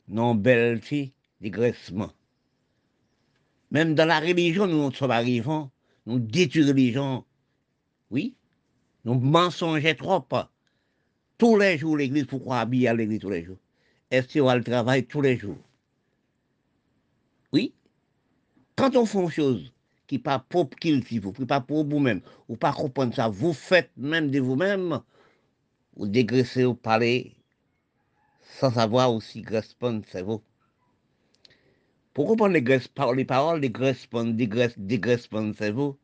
non 0.09 0.35
belle 0.35 0.83
fille, 0.83 1.13
dégraissement. 1.41 2.11
Même 3.71 3.95
dans 3.95 4.09
la 4.09 4.19
religion, 4.19 4.67
nous 4.67 4.93
sommes 4.93 5.13
arrivés, 5.13 5.69
nous 6.05 6.19
détruisons 6.19 6.75
les 6.75 6.91
gens. 6.91 7.25
Oui, 8.11 8.35
nous 9.05 9.15
mensongeons 9.21 9.95
trop. 9.95 10.27
Tous 11.39 11.57
les 11.57 11.79
jours, 11.79 11.97
l'église, 11.97 12.27
pourquoi 12.27 12.59
habiller 12.59 12.89
à 12.89 12.95
l'église 12.95 13.21
tous 13.21 13.31
les 13.31 13.45
jours? 13.45 13.61
Est-ce 14.11 14.37
qu'on 14.37 14.47
va 14.47 14.57
le 14.57 14.65
travail 14.65 15.07
tous 15.07 15.21
les 15.21 15.39
jours? 15.39 15.63
Oui, 17.53 17.73
quand 18.75 18.97
on 18.97 19.07
fait 19.07 19.23
une 19.23 19.31
chose, 19.31 19.73
qui 20.09 20.19
pas 20.19 20.45
qu'il 20.81 21.05
vous, 21.21 21.33
pas 21.47 21.61
pour 21.61 21.87
vous-même, 21.87 22.23
ou 22.49 22.57
pas 22.57 22.73
comprendre 22.73 23.15
ça, 23.15 23.29
vous 23.29 23.53
faites 23.53 23.91
même 23.97 24.31
de 24.31 24.41
vous-même, 24.41 25.01
ou 25.97 26.09
dégraissez 26.09 26.65
au 26.65 26.75
palais, 26.75 27.33
sans 28.59 28.73
savoir 28.73 29.15
aussi 29.15 29.45
répondre, 29.47 30.03
c'est 30.11 30.23
vous. 30.23 30.43
Pour 32.15 32.27
comprendre 32.27 32.55
les, 32.55 32.81
les 33.15 33.25
paroles, 33.25 33.61
les 33.61 33.71
graissepons, 33.71 34.35
dégraissepons, 34.35 35.53
c'est 35.57 35.71
vous, 35.71 35.97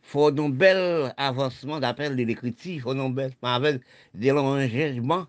faut 0.00 0.28
un 0.28 0.48
bel 0.48 1.14
avancement 1.16 1.80
d'appel 1.80 2.16
de 2.16 2.24
l'écriture, 2.24 2.82
faut 2.82 2.90
un 2.90 3.10
bel 3.10 3.32
avec 3.42 3.82
des 4.14 4.30
l'engagement 4.30 5.26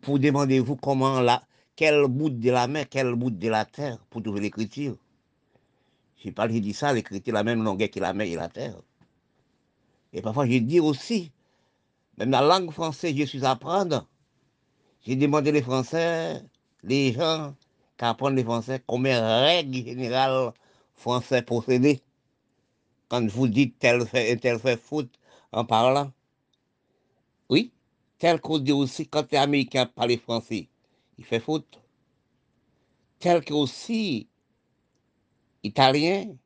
pour 0.00 0.18
demander 0.18 0.60
vous 0.60 0.76
comment 0.76 1.20
là, 1.20 1.42
quel 1.76 2.06
bout 2.06 2.30
de 2.30 2.50
la 2.50 2.68
mer, 2.68 2.86
quel 2.88 3.14
bout 3.14 3.30
de 3.30 3.48
la 3.48 3.64
terre 3.64 3.98
pour 4.10 4.22
trouver 4.22 4.40
l'écriture. 4.40 4.96
J'ai 6.22 6.30
pas 6.30 6.46
dit 6.46 6.72
ça, 6.72 6.92
l'écriture 6.92 7.34
la 7.34 7.42
même 7.42 7.64
longueur 7.64 7.90
que 7.90 7.98
la 7.98 8.12
mer 8.12 8.28
et 8.28 8.36
la 8.36 8.48
terre. 8.48 8.76
Et 10.12 10.22
parfois, 10.22 10.46
j'ai 10.46 10.60
dit 10.60 10.78
aussi, 10.78 11.32
même 12.16 12.30
la 12.30 12.42
langue 12.42 12.70
française, 12.70 13.14
je 13.16 13.24
suis 13.24 13.44
à 13.44 13.52
apprendre. 13.52 14.06
J'ai 15.04 15.16
demandé 15.16 15.50
les 15.50 15.62
Français, 15.62 16.40
les 16.84 17.12
gens 17.12 17.54
qui 17.98 18.04
apprennent 18.04 18.36
les 18.36 18.44
Français, 18.44 18.80
combien 18.86 19.40
règle 19.40 19.84
générale 19.84 20.52
français 20.94 21.42
procéder 21.42 22.00
quand 23.08 23.26
vous 23.28 23.48
dites 23.48 23.78
tel 23.78 24.06
fait, 24.06 24.36
tel 24.36 24.58
fait 24.58 24.80
faute 24.80 25.18
en 25.50 25.64
parlant. 25.64 26.12
Oui, 27.48 27.72
tel 28.18 28.40
qu'on 28.40 28.58
dit 28.58 28.72
aussi 28.72 29.08
quand 29.08 29.30
les 29.32 29.38
Américain 29.38 29.86
parle 29.86 30.16
français, 30.18 30.68
il 31.18 31.24
fait 31.24 31.40
faute. 31.40 31.80
Tel 33.18 33.44
que 33.44 33.52
aussi 33.52 34.28
italien, 35.62 36.36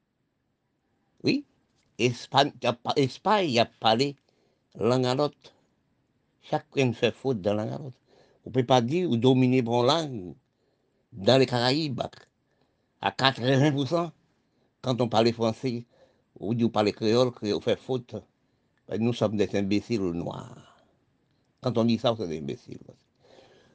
oui, 1.25 1.45
Espagne, 1.99 2.53
Espagne 2.97 3.59
a 3.59 3.67
parlé 3.67 4.17
langue 4.75 5.07
à 5.07 5.15
l'autre. 5.15 5.37
Chacun 6.43 6.93
fait 6.93 7.13
faute 7.13 7.41
de 7.41 7.51
langue 7.51 7.73
à 7.73 7.79
l'autre. 7.79 7.97
On 8.45 8.51
ne 8.51 8.55
peut 8.55 8.65
pas 8.65 8.81
dire 8.81 9.11
ou 9.11 9.17
dominer 9.17 9.63
bon 9.63 9.83
langue 9.83 10.35
dans 11.13 11.39
les 11.39 11.47
Caraïbes 11.47 12.03
à 13.01 13.11
80%. 13.11 14.11
Quand 14.83 15.01
on 15.01 15.09
parle 15.09 15.33
français 15.33 15.85
ou 16.39 16.55
dit 16.55 16.65
on 16.65 16.69
parle 16.69 16.93
créole, 16.93 17.33
on 17.43 17.61
fait 17.61 17.77
faute. 17.77 18.15
Ben, 18.89 19.03
nous 19.03 19.13
sommes 19.13 19.37
des 19.37 19.57
imbéciles 19.57 20.01
noirs. 20.01 20.77
Quand 21.61 21.77
on 21.79 21.85
dit 21.85 21.99
ça, 21.99 22.15
c'est 22.17 22.29
des 22.29 22.39
imbéciles. 22.39 22.79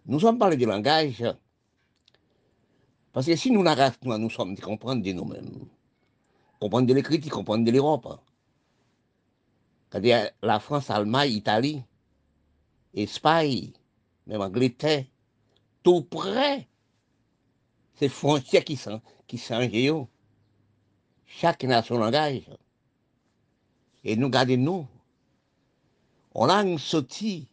Nous 0.05 0.19
sommes 0.19 0.39
parlé 0.39 0.55
du 0.55 0.65
langage 0.65 1.23
parce 3.13 3.25
que 3.25 3.35
si 3.35 3.51
nous, 3.51 3.63
la 3.63 3.75
race, 3.75 3.99
nous, 4.03 4.29
sommes 4.29 4.55
de 4.55 4.61
comprendre 4.61 5.03
de 5.03 5.11
nous-mêmes, 5.11 5.65
comprendre 6.59 6.87
de 6.87 6.93
l'écriture, 6.93 7.31
comprendre 7.31 7.65
de 7.65 7.71
l'Europe, 7.71 8.07
c'est-à-dire 9.89 10.29
la 10.41 10.59
France, 10.59 10.87
l'Allemagne, 10.87 11.31
l'Italie, 11.31 11.83
l'Espagne, 12.93 13.71
même 14.27 14.39
l'Angleterre, 14.39 15.05
tout 15.83 16.03
près, 16.03 16.67
ces 17.95 18.07
frontières 18.07 18.63
qui 18.63 18.77
sont, 18.77 19.01
qui 19.27 19.37
changent. 19.37 20.07
Chaque 21.25 21.63
nation 21.63 21.97
langage. 21.97 22.49
Et 24.03 24.15
nous, 24.15 24.27
regardez-nous, 24.27 24.87
on 26.33 26.49
a 26.49 26.77
sorti 26.77 27.47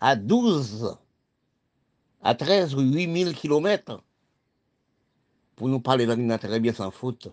à 0.00 0.16
12, 0.16 0.96
à 2.22 2.34
13 2.34 2.74
ou 2.74 2.80
8 2.80 3.24
000 3.24 3.32
kilomètres 3.32 4.02
pour 5.56 5.68
nous 5.68 5.80
parler 5.80 6.06
langue 6.06 6.38
très 6.38 6.60
bien 6.60 6.72
sans 6.72 6.90
faute. 6.90 7.28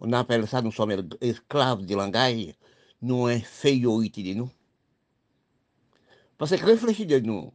On 0.00 0.12
appelle 0.12 0.46
ça, 0.46 0.62
nous 0.62 0.72
sommes 0.72 1.08
esclaves 1.20 1.84
du 1.84 1.94
langage, 1.94 2.54
nous 3.02 3.26
infériorité 3.26 4.22
de 4.22 4.34
nous. 4.34 4.50
Parce 6.36 6.56
que 6.56 6.64
réfléchis 6.64 7.06
de 7.06 7.18
nous, 7.18 7.52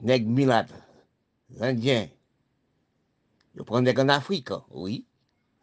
nègres 0.00 0.28
milades, 0.30 0.72
indiens, 1.60 2.08
ils 3.54 3.64
prennent 3.64 3.84
des 3.84 3.98
en 3.98 4.08
Afrique, 4.08 4.50
oui. 4.70 5.04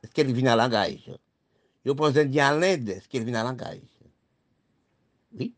Est-ce 0.04 0.12
qu'elle 0.12 0.32
vient 0.32 0.54
à 0.54 0.56
langage? 0.56 1.12
Ils 1.86 1.96
prennent 1.96 2.14
des 2.14 2.22
indiens 2.22 2.48
à 2.48 2.58
l'Inde, 2.58 2.90
est-ce 2.90 3.08
qu'elle 3.08 3.24
vient 3.24 3.36
à 3.36 3.44
langage? 3.44 3.80
Oui. 5.34 5.54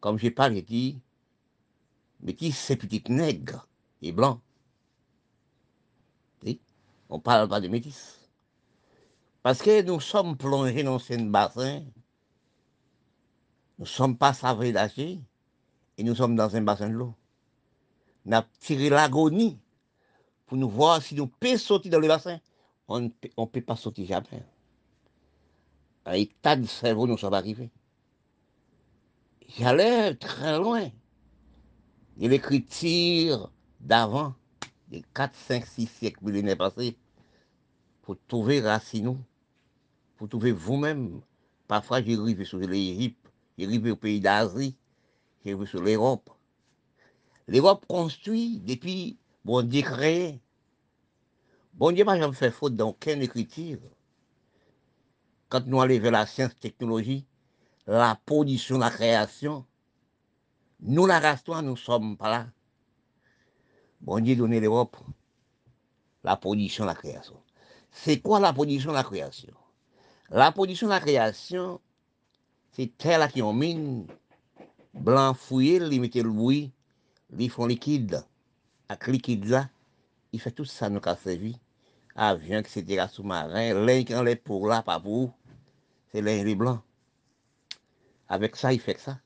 Comme 0.00 0.18
je 0.18 0.28
parle, 0.28 0.56
je 0.56 0.60
dis, 0.60 1.00
mais 2.20 2.34
qui 2.34 2.52
ces 2.52 2.76
petites 2.76 3.08
nègres 3.08 3.66
et 4.02 4.12
blancs 4.12 4.40
on 7.08 7.16
ne 7.16 7.22
parle 7.22 7.48
pas 7.48 7.60
de 7.60 7.68
métis. 7.68 8.18
Parce 9.42 9.62
que 9.62 9.82
nous 9.82 10.00
sommes 10.00 10.36
plongés 10.36 10.82
dans 10.82 10.98
ce 10.98 11.14
bassin, 11.14 11.84
nous 13.78 13.84
ne 13.84 13.88
sommes 13.88 14.16
pas 14.16 14.32
savrés 14.32 14.72
d'agir, 14.72 15.18
et 15.98 16.02
nous 16.02 16.14
sommes 16.14 16.36
dans 16.36 16.54
un 16.56 16.62
bassin 16.62 16.88
de 16.88 16.94
l'eau. 16.94 17.14
On 18.26 18.32
a 18.32 18.42
tiré 18.60 18.88
l'agonie 18.88 19.58
pour 20.46 20.56
nous 20.56 20.68
voir 20.68 21.02
si 21.02 21.14
nous 21.14 21.26
pouvons 21.26 21.58
sortir 21.58 21.92
dans 21.92 22.00
le 22.00 22.08
bassin. 22.08 22.38
On 22.88 23.00
ne 23.00 23.08
peut, 23.08 23.60
pas 23.60 23.76
sortir 23.76 24.06
jamais. 24.06 24.44
Un 26.04 26.12
état 26.12 26.56
de 26.56 26.66
cerveau, 26.66 27.06
nous 27.06 27.18
sommes 27.18 27.34
arrivés. 27.34 27.70
J'allais 29.58 30.14
très 30.16 30.58
loin 30.58 30.88
de 32.16 32.28
l'écriture 32.28 33.50
d'avant, 33.80 34.34
4, 35.14 35.34
5, 35.34 35.66
6 35.66 35.86
siècles 35.86 36.24
millénaires 36.24 36.56
passés 36.56 36.96
pour 38.02 38.16
trouver 38.28 38.60
racines, 38.60 39.18
pour 40.16 40.28
trouver 40.28 40.52
vous-même. 40.52 41.20
Parfois, 41.66 42.02
j'ai 42.02 42.16
arrivé 42.16 42.44
sur 42.44 42.58
l'Égypte, 42.58 43.30
j'ai 43.58 43.66
arrivé 43.66 43.90
au 43.90 43.96
pays 43.96 44.20
d'Asie, 44.20 44.76
j'ai 45.44 45.52
arrivé 45.52 45.66
sur 45.66 45.82
l'Europe. 45.82 46.30
L'Europe 47.48 47.84
construit 47.86 48.58
depuis 48.60 49.18
bon 49.44 49.62
Dieu. 49.62 49.82
Bon 51.74 51.92
Dieu 51.92 52.04
n'a 52.04 52.18
jamais 52.18 52.34
fait 52.34 52.50
faute 52.50 52.76
dans 52.76 52.88
aucune 52.88 53.22
écriture. 53.22 53.78
Quand 55.48 55.66
nous 55.66 55.80
allons 55.80 55.98
vers 55.98 56.12
la 56.12 56.26
science 56.26 56.56
technologie, 56.58 57.26
la 57.86 58.18
position, 58.24 58.78
la 58.78 58.90
création, 58.90 59.64
nous, 60.80 61.06
la 61.06 61.20
race, 61.20 61.42
nous 61.46 61.62
ne 61.62 61.76
sommes 61.76 62.16
pas 62.16 62.30
là. 62.30 62.46
Bon 64.00 64.20
Dieu 64.20 64.36
donné 64.36 64.60
l'Europe 64.60 64.96
la 66.26 66.36
position, 66.36 66.84
la 66.84 66.94
création. 66.94 67.40
C'est 67.92 68.20
quoi 68.20 68.40
la 68.40 68.52
position, 68.52 68.92
la 68.92 69.04
création? 69.04 69.54
La 70.28 70.50
position, 70.50 70.88
la 70.88 70.98
création, 70.98 71.80
c'est 72.72 72.98
terre 72.98 73.30
qui 73.32 73.42
ont 73.42 73.52
mine, 73.52 74.06
blanc 74.92 75.34
fouillé, 75.34 75.76
ils 75.76 76.00
mettent 76.00 76.16
le 76.16 76.28
bruit, 76.28 76.72
ils 77.38 77.48
font 77.48 77.66
liquide. 77.66 78.24
Avec 78.88 79.06
liquide 79.06 79.44
là, 79.46 79.70
il 80.32 80.40
fait 80.40 80.50
tout 80.50 80.64
ça 80.64 80.90
nous 80.90 81.00
a 81.04 81.16
servi. 81.16 81.56
Avion, 82.16 82.58
etc., 82.58 83.06
sous-marin, 83.08 83.74
l'un 83.74 84.02
qui 84.02 84.14
enlève 84.14 84.38
pour 84.38 84.66
là, 84.66 84.82
pas 84.82 84.98
pour 84.98 85.32
c'est 86.10 86.22
l'un 86.22 86.42
les 86.42 86.54
blancs. 86.56 86.80
Avec 88.28 88.56
ça, 88.56 88.72
il 88.72 88.80
fait 88.80 88.98
ça. 88.98 89.20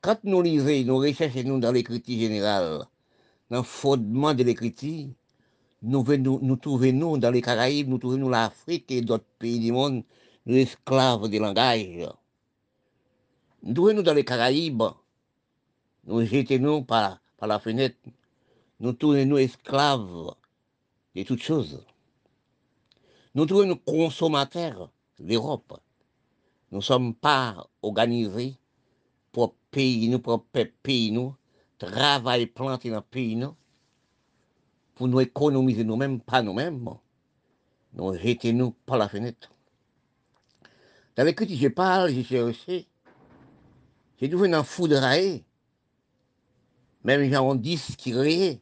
Quand 0.00 0.18
nous 0.24 0.42
lisons, 0.42 0.84
nous 0.84 0.98
recherchons 0.98 1.42
nous 1.44 1.60
dans 1.60 1.70
l'écriture 1.70 2.18
générale, 2.18 2.86
dans 3.50 3.58
le 3.58 3.62
fondement 3.62 4.34
de 4.34 4.42
l'écriture, 4.42 5.08
nous, 5.82 6.04
nous, 6.04 6.38
nous 6.42 6.56
trouvons 6.56 7.16
dans 7.16 7.30
les 7.30 7.40
Caraïbes, 7.40 7.88
nous 7.88 7.98
trouvons 7.98 8.28
l'Afrique 8.28 8.90
et 8.90 9.00
d'autres 9.00 9.24
pays 9.38 9.60
du 9.60 9.72
monde, 9.72 10.02
nous 10.46 10.56
esclaves 10.56 11.28
des 11.28 11.38
langages. 11.38 12.08
Nous 13.62 13.74
trouvons 13.74 14.02
dans 14.02 14.14
les 14.14 14.24
Caraïbes, 14.24 14.82
nous 16.04 16.24
jetons 16.24 16.58
nous 16.58 16.82
par, 16.82 17.20
la 17.40 17.58
fenêtre, 17.58 17.98
nous 18.80 18.92
trouvons 18.92 19.36
esclaves 19.36 20.34
de 21.14 21.22
toutes 21.22 21.42
choses. 21.42 21.84
Nous 23.34 23.46
trouvons 23.46 23.76
consommateurs 23.76 24.90
d'Europe. 25.18 25.80
Nous 26.70 26.78
ne 26.78 26.82
sommes 26.82 27.14
pas 27.14 27.66
organisés 27.82 28.56
pour 29.32 29.54
pays, 29.70 30.08
nous, 30.08 30.18
pour 30.18 30.44
pays, 30.82 31.12
nous, 31.12 31.34
travail 31.78 32.46
planté 32.46 32.90
dans 32.90 32.96
le 32.96 33.02
pays, 33.02 33.40
pour 34.94 35.08
nous 35.08 35.20
économiser 35.20 35.84
nous-mêmes, 35.84 36.20
pas 36.20 36.42
nous-mêmes. 36.42 36.84
Nous 37.94 38.14
jetons 38.14 38.52
nous 38.52 38.70
par 38.84 38.98
la 38.98 39.08
fenêtre. 39.08 39.50
Dans 41.16 41.24
l'écriture, 41.24 41.56
je 41.56 41.68
parle, 41.68 42.12
j'ai 42.12 42.24
cherché, 42.24 42.88
j'ai 44.20 44.28
trouvé 44.28 44.52
un 44.52 44.64
foudraillé. 44.64 45.44
Même 47.04 47.30
gens 47.32 47.48
ont 47.48 47.54
dit 47.54 47.78
qui 47.96 48.12
rayé. 48.12 48.60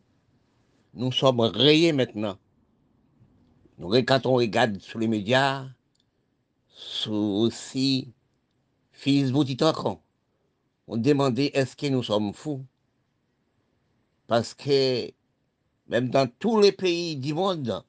Nous 0.94 1.10
sommes 1.12 1.40
rayés 1.40 1.92
maintenant. 1.92 2.38
Nous, 3.78 3.90
quand 4.04 4.26
on 4.26 4.34
regarde 4.34 4.78
sur 4.78 4.98
les 4.98 5.08
médias, 5.08 5.66
sur 6.68 7.12
aussi 7.12 8.12
Facebook, 8.92 9.48
on 10.86 10.96
demandait 10.96 11.50
est-ce 11.54 11.76
que 11.76 11.86
nous 11.86 12.02
sommes 12.02 12.32
fous? 12.32 12.64
Parce 14.26 14.54
que 14.54 15.10
même 15.88 16.08
dans 16.10 16.28
tous 16.38 16.60
les 16.60 16.72
pays 16.72 17.16
du 17.16 17.32
monde, 17.34 17.84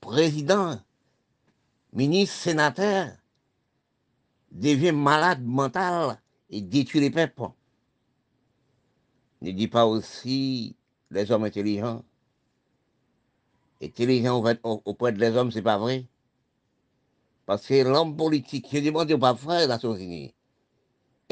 président, 0.00 0.80
ministre, 1.92 2.36
sénateur, 2.36 3.08
devient 4.50 4.92
malade 4.92 5.42
mental 5.44 6.20
et 6.50 6.60
détruit 6.60 7.00
les 7.00 7.10
peuples. 7.10 7.50
Ne 9.40 9.50
dit 9.50 9.68
pas 9.68 9.86
aussi 9.86 10.76
les 11.10 11.30
hommes 11.30 11.44
intelligents. 11.44 12.04
Intelligents 13.82 14.42
auprès 14.62 15.12
des 15.12 15.30
hommes, 15.30 15.50
c'est 15.50 15.62
pas 15.62 15.78
vrai. 15.78 16.06
Parce 17.44 17.66
que 17.66 17.82
l'homme 17.82 18.16
politique, 18.16 18.68
je 18.72 18.78
demande 18.78 19.10
aux 19.10 19.18
parfois 19.18 19.66
la 19.66 19.78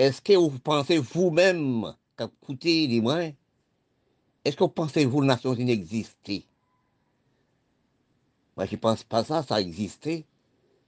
est-ce 0.01 0.23
que 0.23 0.33
vous 0.33 0.59
pensez 0.59 0.97
vous-même 0.97 1.95
qu'écoutez 2.17 2.87
les 2.87 3.03
moins, 3.03 3.33
est-ce 4.45 4.57
que 4.57 4.65
vous 4.65 4.71
pensez 4.71 5.05
vous, 5.05 5.21
les 5.21 5.29
Nations 5.29 5.55
Unies 5.55 5.73
Moi, 8.57 8.67
je 8.67 8.75
ne 8.75 8.81
pense 8.81 9.05
pas 9.05 9.25
ça, 9.25 9.43
ça 9.43 9.61
existait. 9.61 10.27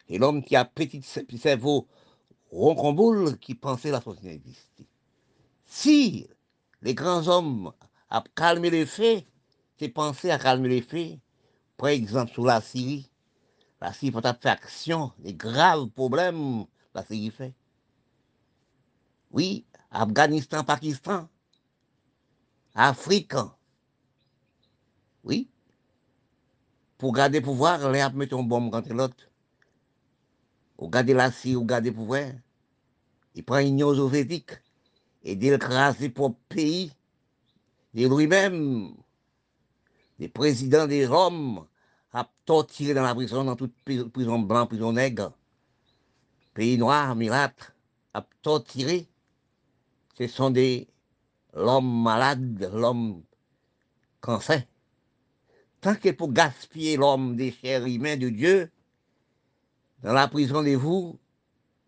Et 0.09 0.19
l'homme 0.19 0.43
qui 0.43 0.57
a 0.57 0.65
petit 0.65 1.03
cerveau 1.39 1.87
roncomboule 2.51 3.39
qui 3.39 3.55
pensait 3.55 3.91
la 3.91 3.99
Nations 3.99 4.15
Unies 4.23 4.35
exister. 4.35 4.87
Si 5.67 6.27
les 6.83 6.95
grands 6.95 7.27
hommes 7.29 7.73
ont 8.11 8.25
calmé 8.35 8.71
les 8.71 8.87
faits, 8.87 9.27
c'est 9.79 9.89
penser 9.89 10.31
à 10.31 10.39
calmer 10.39 10.69
les 10.69 10.83
faits, 10.83 11.19
par 11.77 11.89
exemple 11.89 12.33
sur 12.33 12.45
la 12.45 12.61
Syrie, 12.61 13.11
la 13.81 13.93
Syrie 13.93 14.13
peut 14.13 14.21
faire 14.21 14.53
action, 14.53 15.13
les 15.23 15.35
graves 15.35 15.89
problèmes, 15.89 16.67
la 16.95 17.05
Syrie 17.05 17.31
fait. 17.31 17.55
Oui, 19.31 19.65
Afghanistan, 19.91 20.63
Pakistan, 20.63 21.29
Afrique. 22.75 23.35
Oui. 25.25 25.49
Pour 26.99 27.13
garder 27.13 27.41
le 27.41 27.45
pouvoir, 27.45 27.91
les 27.91 28.09
mettre 28.11 28.39
une 28.39 28.49
bombe 28.49 28.71
contre 28.71 28.93
l'autre. 28.93 29.29
Pour 30.77 30.91
garder 30.91 31.15
la 31.15 31.31
Syrie, 31.31 31.55
pour 31.55 31.67
garder 31.67 31.91
le 31.91 31.97
pouvoir. 31.97 32.31
Il 33.35 33.45
prend 33.45 33.59
une 33.59 33.69
Union 33.69 33.95
soviétique 33.95 34.53
et 35.23 35.37
d'écraser 35.37 36.09
pour 36.11 36.37
pays, 36.49 36.93
de 37.95 38.07
lui-même, 38.07 38.95
les 40.19 40.29
présidents 40.29 40.87
des 40.87 41.07
Roms, 41.07 41.67
a 42.13 42.31
torturé 42.45 42.95
dans 42.95 43.03
la 43.03 43.15
prison, 43.15 43.45
dans 43.45 43.57
toute 43.57 43.75
prison 43.85 44.39
blanche, 44.41 44.69
prison 44.69 44.93
nègre, 44.93 45.33
pays 46.53 46.77
noir, 46.77 47.15
mirâtre, 47.15 47.73
a 48.13 48.27
torturé 48.43 49.09
ce 50.19 50.27
sont 50.27 50.51
des 50.51 50.89
l'homme 51.55 52.03
malade, 52.03 52.71
l'homme 52.73 53.23
cancer. 54.21 54.63
Tant 55.81 55.97
que 55.97 56.11
pour 56.11 56.33
gaspiller 56.33 56.97
l'homme 56.97 57.37
des 57.37 57.53
chers 57.53 57.85
humains 57.87 58.17
de 58.17 58.29
Dieu, 58.29 58.71
dans 60.03 60.13
la 60.13 60.29
prison 60.29 60.63
de 60.63 60.75
vous, 60.75 61.19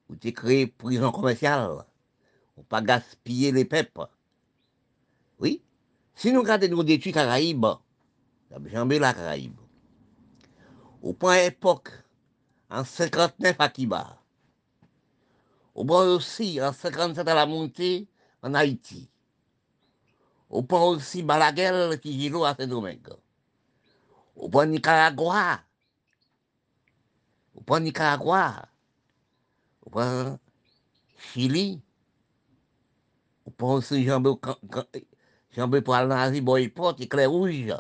vous 0.09 0.17
avez 0.23 0.33
créé 0.33 0.67
prison 0.67 1.11
commerciale. 1.11 1.85
Pour 2.55 2.65
pas 2.65 2.83
gaspiller 2.83 3.51
les 3.53 3.65
peuples. 3.65 4.07
Oui. 5.39 5.63
Si 6.15 6.31
nous 6.33 6.41
regardons 6.41 6.69
nos 6.69 6.85
détruits 6.85 7.13
Caraïbes, 7.13 7.67
jamais 8.67 8.99
la 8.99 9.13
Caraïbe. 9.13 9.59
Au 11.03 11.13
point 11.13 11.37
époque, 11.37 11.91
en 12.71 12.85
59 12.85 13.57
à 13.59 13.69
Kiba. 13.69 14.23
Au 15.75 15.85
point 15.85 16.07
aussi, 16.07 16.61
en 16.63 16.73
57 16.73 17.27
à 17.27 17.35
la 17.35 17.47
montée, 17.47 18.07
en 18.43 18.55
Haïti. 18.55 19.11
Au 20.55 20.63
point 20.63 20.85
aussi 20.85 21.25
Balaguer 21.25 21.99
qui 22.01 22.29
joue 22.29 22.45
à 22.45 22.55
Saint-Domingue. 22.55 23.09
Au 24.37 24.49
point 24.49 24.67
Nicaragua. 24.67 25.61
Au 27.57 27.61
point 27.61 27.81
Nicaragua. 27.81 28.69
Au 29.85 29.91
point 29.91 30.39
Chili. 31.19 31.83
Au 33.45 33.51
point 33.51 33.75
aussi 33.75 34.05
Jean-Bé 34.05 35.81
pour 35.83 35.95
aller 35.97 36.41
éclair 37.01 37.29
rouge. 37.33 37.75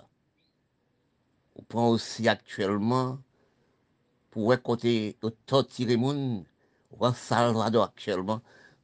Au 1.54 1.62
point 1.62 1.86
aussi 1.86 2.28
actuellement, 2.28 3.20
pour 4.32 4.52
côté 4.64 5.16
torturer 5.46 5.96
les 5.96 6.44
gens, 7.00 7.14
Salvador 7.14 7.84
actuellement, 7.84 8.40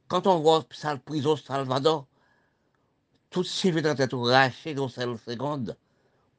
quand 0.07 0.27
on 0.27 0.39
voit 0.39 0.65
la 0.81 0.95
prison 0.95 1.35
Salvador, 1.35 2.07
vies 3.33 3.77
être 3.97 4.17
racheté 4.17 4.73
dans 4.73 4.89
cette 4.89 5.17
seconde. 5.17 5.77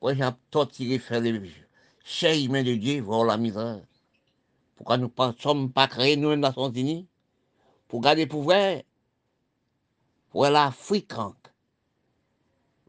Ouais, 0.01 0.17
j'ai 0.17 0.29
torturé, 0.51 0.99
faire 0.99 1.21
les 1.21 1.51
chers 2.05 2.51
mains 2.51 2.63
de 2.63 2.75
Dieu, 2.75 3.01
voir 3.01 3.25
la 3.25 3.37
misère. 3.37 3.81
Pourquoi 4.77 4.99
nous 4.99 5.11
ne 5.17 5.33
sommes 5.39 5.73
pas 5.73 5.87
créés, 5.87 6.17
nous, 6.17 6.31
les 6.31 6.37
Nations 6.37 6.71
Unies, 6.71 7.07
pour 7.89 8.01
garder 8.01 8.25
le 8.25 8.29
pouvoir, 8.29 8.79
pour 10.31 10.45
l'Afrique, 10.47 11.13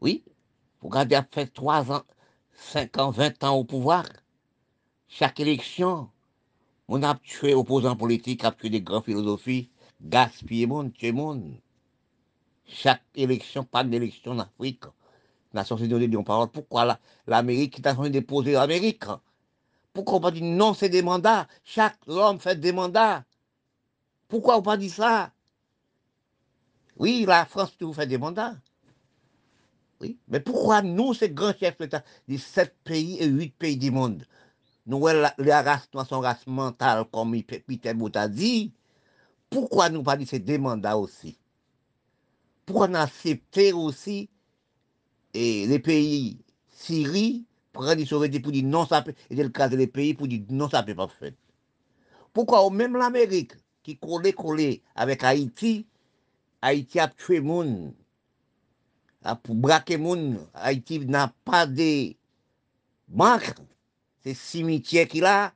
oui, 0.00 0.24
pour 0.80 0.90
garder 0.90 1.14
après 1.14 1.46
3 1.46 1.92
ans, 1.92 2.02
5 2.52 2.98
ans, 2.98 3.10
20 3.10 3.44
ans 3.44 3.56
au 3.56 3.64
pouvoir. 3.64 4.04
Chaque 5.08 5.38
élection, 5.38 6.10
on 6.88 7.02
a 7.02 7.14
tué 7.14 7.54
opposants 7.54 7.96
politiques, 7.96 8.44
a 8.44 8.50
tué 8.50 8.70
des 8.70 8.80
grandes 8.80 9.04
philosophies, 9.04 9.70
gaspiller 10.02 10.66
monde, 10.66 10.92
tuer 10.92 11.12
monde. 11.12 11.54
Chaque 12.66 13.02
élection, 13.14 13.64
pas 13.64 13.84
d'élection 13.84 14.32
en 14.32 14.38
Afrique, 14.40 14.84
Nations 15.52 15.76
Unies 15.76 16.08
dit 16.08 16.16
parole. 16.24 16.48
Pourquoi 16.48 16.98
l'Amérique 17.26 17.74
qui 17.74 17.82
est 17.82 17.88
en 17.88 18.08
déposer 18.08 18.52
l'Amérique? 18.52 19.04
Pourquoi 19.92 20.16
on 20.16 20.20
pas 20.20 20.30
dit 20.30 20.42
non, 20.42 20.74
c'est 20.74 20.88
des 20.88 21.02
mandats? 21.02 21.46
Chaque 21.62 21.98
homme 22.08 22.40
fait 22.40 22.58
des 22.58 22.72
mandats. 22.72 23.24
Pourquoi 24.28 24.58
on 24.58 24.62
pas 24.62 24.76
dit 24.76 24.90
ça? 24.90 25.30
Oui, 26.96 27.24
la 27.26 27.44
France, 27.44 27.76
vous 27.80 27.92
fait 27.92 28.06
des 28.06 28.18
mandats. 28.18 28.56
Oui, 30.00 30.18
mais 30.26 30.40
pourquoi 30.40 30.82
nous, 30.82 31.14
ces 31.14 31.30
grands 31.30 31.54
chefs 31.54 31.78
d'État, 31.78 32.02
des 32.26 32.38
sept 32.38 32.74
pays 32.82 33.18
et 33.20 33.26
huit 33.26 33.54
pays 33.56 33.76
du 33.76 33.90
monde, 33.90 34.26
nous, 34.86 35.06
les 35.06 35.52
races 35.52 35.88
noires 35.94 36.06
sont 36.06 36.20
races 36.20 36.46
mentales, 36.46 37.04
comme 37.12 37.40
Peter 37.42 37.94
Bout 37.94 38.16
a 38.16 38.28
dit, 38.28 38.72
pourquoi 39.48 39.88
nous 39.88 40.02
pas 40.02 40.16
dit 40.16 40.26
ces 40.26 40.40
des 40.40 40.58
mandats 40.58 40.96
aussi? 40.96 41.38
Pourquoi 42.66 42.88
on 42.88 42.94
accepté 42.94 43.72
aussi 43.72 44.30
et 45.34 45.66
les 45.66 45.78
pays 45.78 46.38
Syrie 46.70 47.44
prennent 47.72 47.98
des 47.98 48.06
souverainetés 48.06 48.40
pour 48.40 48.52
dire 48.52 48.64
non, 48.64 48.86
ça 48.86 49.02
peut, 49.02 49.14
et 49.30 49.34
le 49.34 49.76
des 49.76 49.86
pays 49.86 50.14
pour 50.14 50.28
dire 50.28 50.42
non, 50.48 50.68
ça 50.68 50.82
peut 50.82 50.94
pas 50.94 51.08
faire. 51.08 51.32
Pourquoi 52.32 52.70
même 52.70 52.96
l'Amérique, 52.96 53.52
qui 53.82 53.98
collait, 53.98 54.82
avec 54.94 55.22
Haïti, 55.24 55.86
Haïti 56.62 56.98
a 56.98 57.08
tué 57.08 57.40
monde, 57.40 57.92
pour 59.42 59.54
braquer 59.54 59.96
monde, 59.98 60.46
Haïti 60.54 61.00
n'a 61.00 61.32
pas 61.44 61.66
de 61.66 62.14
banque, 63.08 63.54
c'est 64.22 64.34
cimetière 64.34 65.08
qu'il 65.08 65.26
a, 65.26 65.52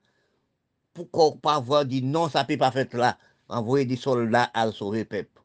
pourquoi 0.92 1.36
pas 1.40 1.54
avoir 1.54 1.84
dit 1.84 2.02
non, 2.02 2.28
ça 2.28 2.44
peut 2.44 2.58
pas 2.58 2.70
faire 2.70 2.88
là, 2.94 3.18
envoyer 3.48 3.86
des 3.86 3.96
soldats 3.96 4.50
à 4.52 4.70
sauver 4.72 5.00
le 5.00 5.04
peuple. 5.04 5.37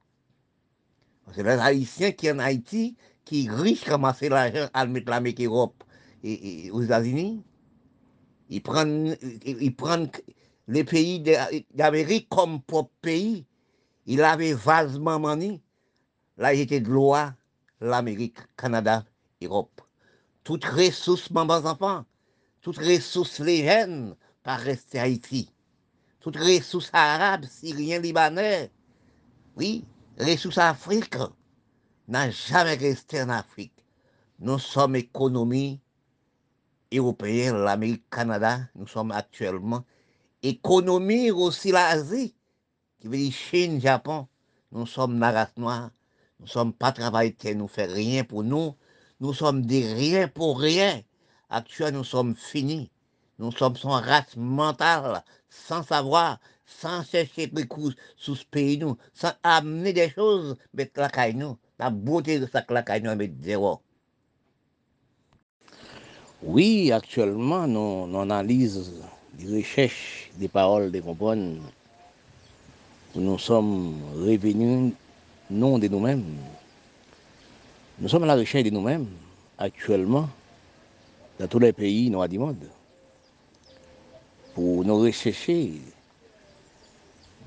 C'est 1.31 1.43
les 1.43 1.49
Haïtiens 1.49 2.11
qui 2.11 2.29
en 2.29 2.39
Haïti, 2.39 2.95
qui 3.25 3.49
riches 3.49 3.87
ramasser 3.87 4.29
l'argent 4.29 4.67
à 4.73 4.85
mettre 4.85 5.09
la 5.09 5.21
méque 5.21 5.41
Europe 5.41 5.83
et, 6.23 6.65
et, 6.67 6.71
aux 6.71 6.81
États-Unis. 6.81 7.43
Ils 8.49 8.61
prennent, 8.61 9.15
ils 9.45 9.75
prennent 9.75 10.11
les 10.67 10.83
pays 10.83 11.23
d'Amérique 11.73 12.29
comme 12.29 12.61
propre 12.61 12.91
pays. 13.01 13.45
Ils 14.05 14.21
avaient 14.21 14.53
vasement 14.53 15.19
mani. 15.19 15.61
Là, 16.37 16.53
ils 16.53 16.61
étaient 16.61 16.81
de 16.81 16.89
loi, 16.89 17.33
l'Amérique, 17.79 18.39
Canada, 18.57 19.05
Europe. 19.41 19.81
Toutes 20.43 20.65
ressources, 20.65 21.31
mamans 21.31 21.65
enfants, 21.65 22.05
toutes 22.61 22.77
ressources 22.77 23.39
légères, 23.39 23.87
pas 24.43 24.55
rester 24.57 24.99
Haïti. 24.99 25.49
Toutes 26.19 26.37
ressources 26.37 26.89
arabes, 26.93 27.45
syriens, 27.45 27.99
libanais. 27.99 28.71
Oui, 29.55 29.85
ressources 30.19 30.57
Afrique 30.57 31.17
n'a 32.07 32.29
jamais 32.29 32.75
resté 32.75 33.21
en 33.21 33.29
Afrique. 33.29 33.73
Nous 34.39 34.59
sommes 34.59 34.95
économie 34.95 35.79
européenne, 36.93 37.57
l'Amérique, 37.63 38.09
Canada, 38.09 38.59
nous 38.75 38.87
sommes 38.87 39.11
actuellement 39.11 39.83
économie 40.43 41.31
aussi 41.31 41.71
l'Asie, 41.71 42.35
qui 42.99 43.07
veut 43.07 43.17
dire 43.17 43.31
Chine, 43.31 43.81
Japon. 43.81 44.27
Nous 44.71 44.85
sommes 44.85 45.19
la 45.19 45.31
race 45.31 45.55
noire, 45.57 45.91
nous 46.39 46.47
sommes 46.47 46.73
pas 46.73 46.91
travailleurs, 46.91 47.33
nous 47.55 47.63
ne 47.63 47.67
faisons 47.67 47.93
rien 47.93 48.23
pour 48.23 48.43
nous, 48.43 48.75
nous 49.19 49.33
sommes 49.33 49.65
des 49.65 49.93
rien 49.93 50.27
pour 50.27 50.59
rien. 50.59 51.01
Actuellement, 51.49 51.99
nous 51.99 52.03
sommes 52.03 52.35
finis. 52.35 52.91
Nous 53.39 53.51
sommes 53.51 53.75
sans 53.75 54.01
race 54.01 54.35
mentale, 54.35 55.23
sans 55.49 55.83
savoir, 55.83 56.39
sans 56.79 57.03
chercher 57.03 57.51
recours 57.55 57.91
sous 58.17 58.35
ce 58.35 58.45
pays, 58.45 58.77
nous, 58.77 58.97
sans 59.13 59.31
amener 59.43 59.93
des 59.93 60.09
choses, 60.09 60.55
mais 60.73 60.87
claquer 60.87 61.33
nous. 61.33 61.57
La 61.79 61.89
beauté 61.89 62.39
de 62.39 62.47
ça 62.47 62.61
claquer 62.61 62.99
nous, 63.01 63.15
met 63.15 63.31
zéro. 63.41 63.79
Oui, 66.41 66.91
actuellement, 66.91 67.67
nous, 67.67 68.07
nous 68.07 68.19
analysons 68.19 68.91
les 69.39 69.57
recherches 69.57 70.29
des 70.35 70.47
paroles 70.47 70.91
des 70.91 71.01
compagnes. 71.01 71.61
Nous 73.15 73.37
sommes 73.37 74.01
revenus 74.15 74.93
non 75.49 75.77
de 75.79 75.87
nous-mêmes. 75.87 76.37
Nous 77.99 78.09
sommes 78.09 78.23
à 78.23 78.27
la 78.27 78.35
recherche 78.35 78.63
de 78.63 78.69
nous-mêmes 78.71 79.07
actuellement 79.57 80.27
dans 81.39 81.47
tous 81.47 81.59
les 81.59 81.73
pays 81.73 82.09
noirs 82.09 82.27
du 82.27 82.39
monde 82.39 82.67
pour 84.53 84.83
nous 84.83 84.99
rechercher 84.99 85.73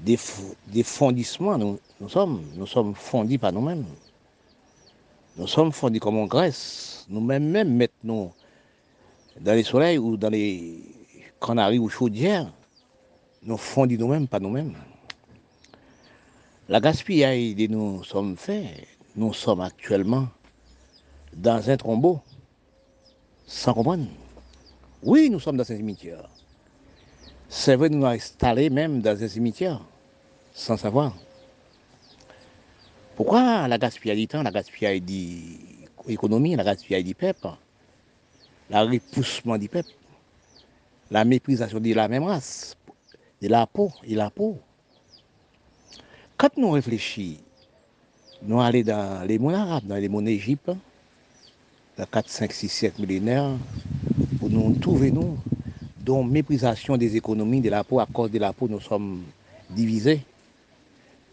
des, 0.01 0.18
des 0.68 0.82
fondissements. 0.82 1.59
Nous, 1.59 1.78
nous, 2.01 2.09
sommes, 2.09 2.43
nous 2.55 2.66
sommes 2.66 2.94
fondis 2.94 3.39
par 3.39 3.52
nous-mêmes. 3.52 3.85
Nous 5.36 5.47
sommes 5.47 5.73
fondis 5.73 6.01
comme 6.01 6.18
en 6.18 6.27
Grèce. 6.27 7.06
Nous-mêmes, 7.09 7.48
même 7.48 7.77
maintenant, 7.77 8.32
dans 9.40 9.52
les 9.52 9.62
soleils 9.62 9.98
ou 9.98 10.16
dans 10.16 10.31
les 10.31 10.81
canaries 11.40 11.78
ou 11.78 11.89
chaudières, 11.89 12.51
nous 13.43 13.56
fondis 13.56 13.98
nous-mêmes, 13.98 14.27
pas 14.27 14.40
nous-mêmes. 14.40 14.74
La 16.68 16.81
gaspillage 16.81 17.55
de 17.55 17.66
nous 17.68 18.02
sommes 18.02 18.36
faits, 18.36 18.89
nous 19.14 19.32
sommes 19.32 19.60
actuellement 19.60 20.28
dans 21.32 21.70
un 21.70 21.77
trombeau, 21.77 22.20
sans 23.47 23.74
comprendre. 23.74 24.06
Oui, 25.02 25.31
nous 25.31 25.39
sommes 25.39 25.56
dans 25.56 25.70
un 25.70 25.77
cimetière. 25.77 26.28
C'est 27.48 27.77
vrai, 27.77 27.89
nous 27.89 27.98
nous 27.98 28.06
installés 28.06 28.70
même 28.70 29.01
dans 29.01 29.23
un 29.23 29.28
cimetière, 29.28 29.81
sans 30.52 30.77
savoir. 30.77 31.16
Pourquoi 33.14 33.68
la 33.68 33.78
gaspillage 33.78 34.18
du 34.18 34.27
temps, 34.27 34.43
la 34.43 34.51
gaspillage 34.51 35.01
de 35.01 36.09
l'économie, 36.09 36.56
la 36.56 36.64
gaspillage 36.64 37.05
du 37.05 37.14
peuple, 37.14 37.48
le 38.68 38.77
repoussement 38.78 39.56
du 39.56 39.68
peuple, 39.68 39.90
la 41.10 41.24
méprisation 41.24 41.78
de 41.78 41.94
la 41.94 42.09
même 42.09 42.24
race, 42.24 42.77
de 43.40 43.48
la 43.48 43.66
peau 43.66 43.93
et 44.05 44.14
la 44.14 44.28
peau? 44.28 44.59
Quand 46.36 46.55
nous 46.56 46.73
réfléchissons, 46.73 47.40
nous 48.43 48.60
allons 48.60 48.82
dans 48.82 49.27
les 49.27 49.39
mondes 49.39 49.55
arabes, 49.55 49.86
dans 49.86 49.97
les 49.97 50.09
mondes 50.09 50.28
égyptes, 50.28 50.70
dans 51.97 52.06
4, 52.06 52.28
5, 52.28 52.52
6, 52.52 52.68
7 52.68 52.98
millénaires, 52.98 53.56
pour 54.39 54.51
nous 54.51 54.74
trouver 54.74 55.10
nous, 55.10 55.39
dont 56.06 56.22
méprisation 56.22 56.96
des 56.96 57.16
économies 57.16 57.60
de 57.60 57.68
la 57.68 57.82
peau, 57.82 57.98
à 57.98 58.06
cause 58.06 58.30
de 58.30 58.38
la 58.38 58.52
peau, 58.52 58.68
nous 58.68 58.80
sommes 58.80 59.24
divisés, 59.68 60.20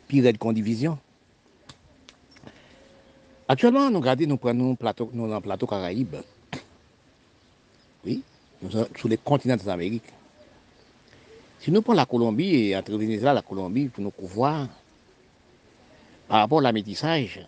pire 0.08 0.34
de 0.34 0.52
division. 0.52 0.98
Actuellement, 3.48 3.92
nous 3.92 4.00
regardons, 4.00 4.26
nous 4.26 4.38
prenons 4.38 4.76
plateau, 4.76 5.12
nous 5.14 5.30
dans 5.30 5.40
plateau 5.42 5.68
Caraïbes. 5.68 6.16
Oui, 8.04 8.24
nous 8.64 8.72
sommes 8.72 8.88
sur 8.98 9.08
les 9.08 9.18
continents 9.18 9.58
des 9.58 9.70
Amériques. 9.70 10.12
Si 11.60 11.72
nous 11.72 11.84
prenons 11.84 11.98
la 11.98 12.08
Colombie 12.08 12.70
et 12.70 12.76
entre 12.76 12.98
Venezuela 12.98 13.36
la 13.36 13.42
Colombie 13.44 13.90
pour 13.90 14.04
nous 14.04 14.12
voir 14.22 14.68
par 16.28 16.40
rapport 16.40 16.60
à 16.60 16.64
la 16.64 16.72
métissage, 16.72 17.46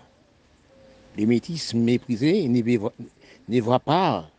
les 1.17 1.25
métis 1.25 1.73
méprisés 1.73 2.47
ne 2.47 3.61
voient 3.61 3.79
pas 3.79 4.29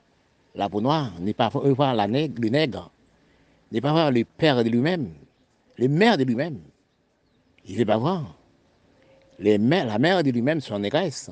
la 0.56 0.68
peau 0.68 0.80
noire, 0.80 1.12
ne 1.20 1.32
pas 1.32 1.48
voir 1.48 1.94
la 1.94 2.08
nègre, 2.08 2.40
le 2.40 2.48
nègre, 2.48 2.90
ne 3.72 3.80
pas 3.80 3.92
voir 3.92 4.10
le 4.10 4.24
père 4.24 4.64
de 4.64 4.70
lui-même, 4.70 5.10
le 5.76 5.88
mère 5.88 6.16
de 6.16 6.24
lui-même. 6.24 6.58
Il 7.66 7.74
ne 7.74 7.78
veut 7.78 7.84
pas 7.84 7.98
voir. 7.98 8.34
La 9.38 9.58
mère 9.58 10.22
de 10.22 10.30
lui-même 10.30 10.60
sont 10.60 10.78
négresses. 10.78 11.30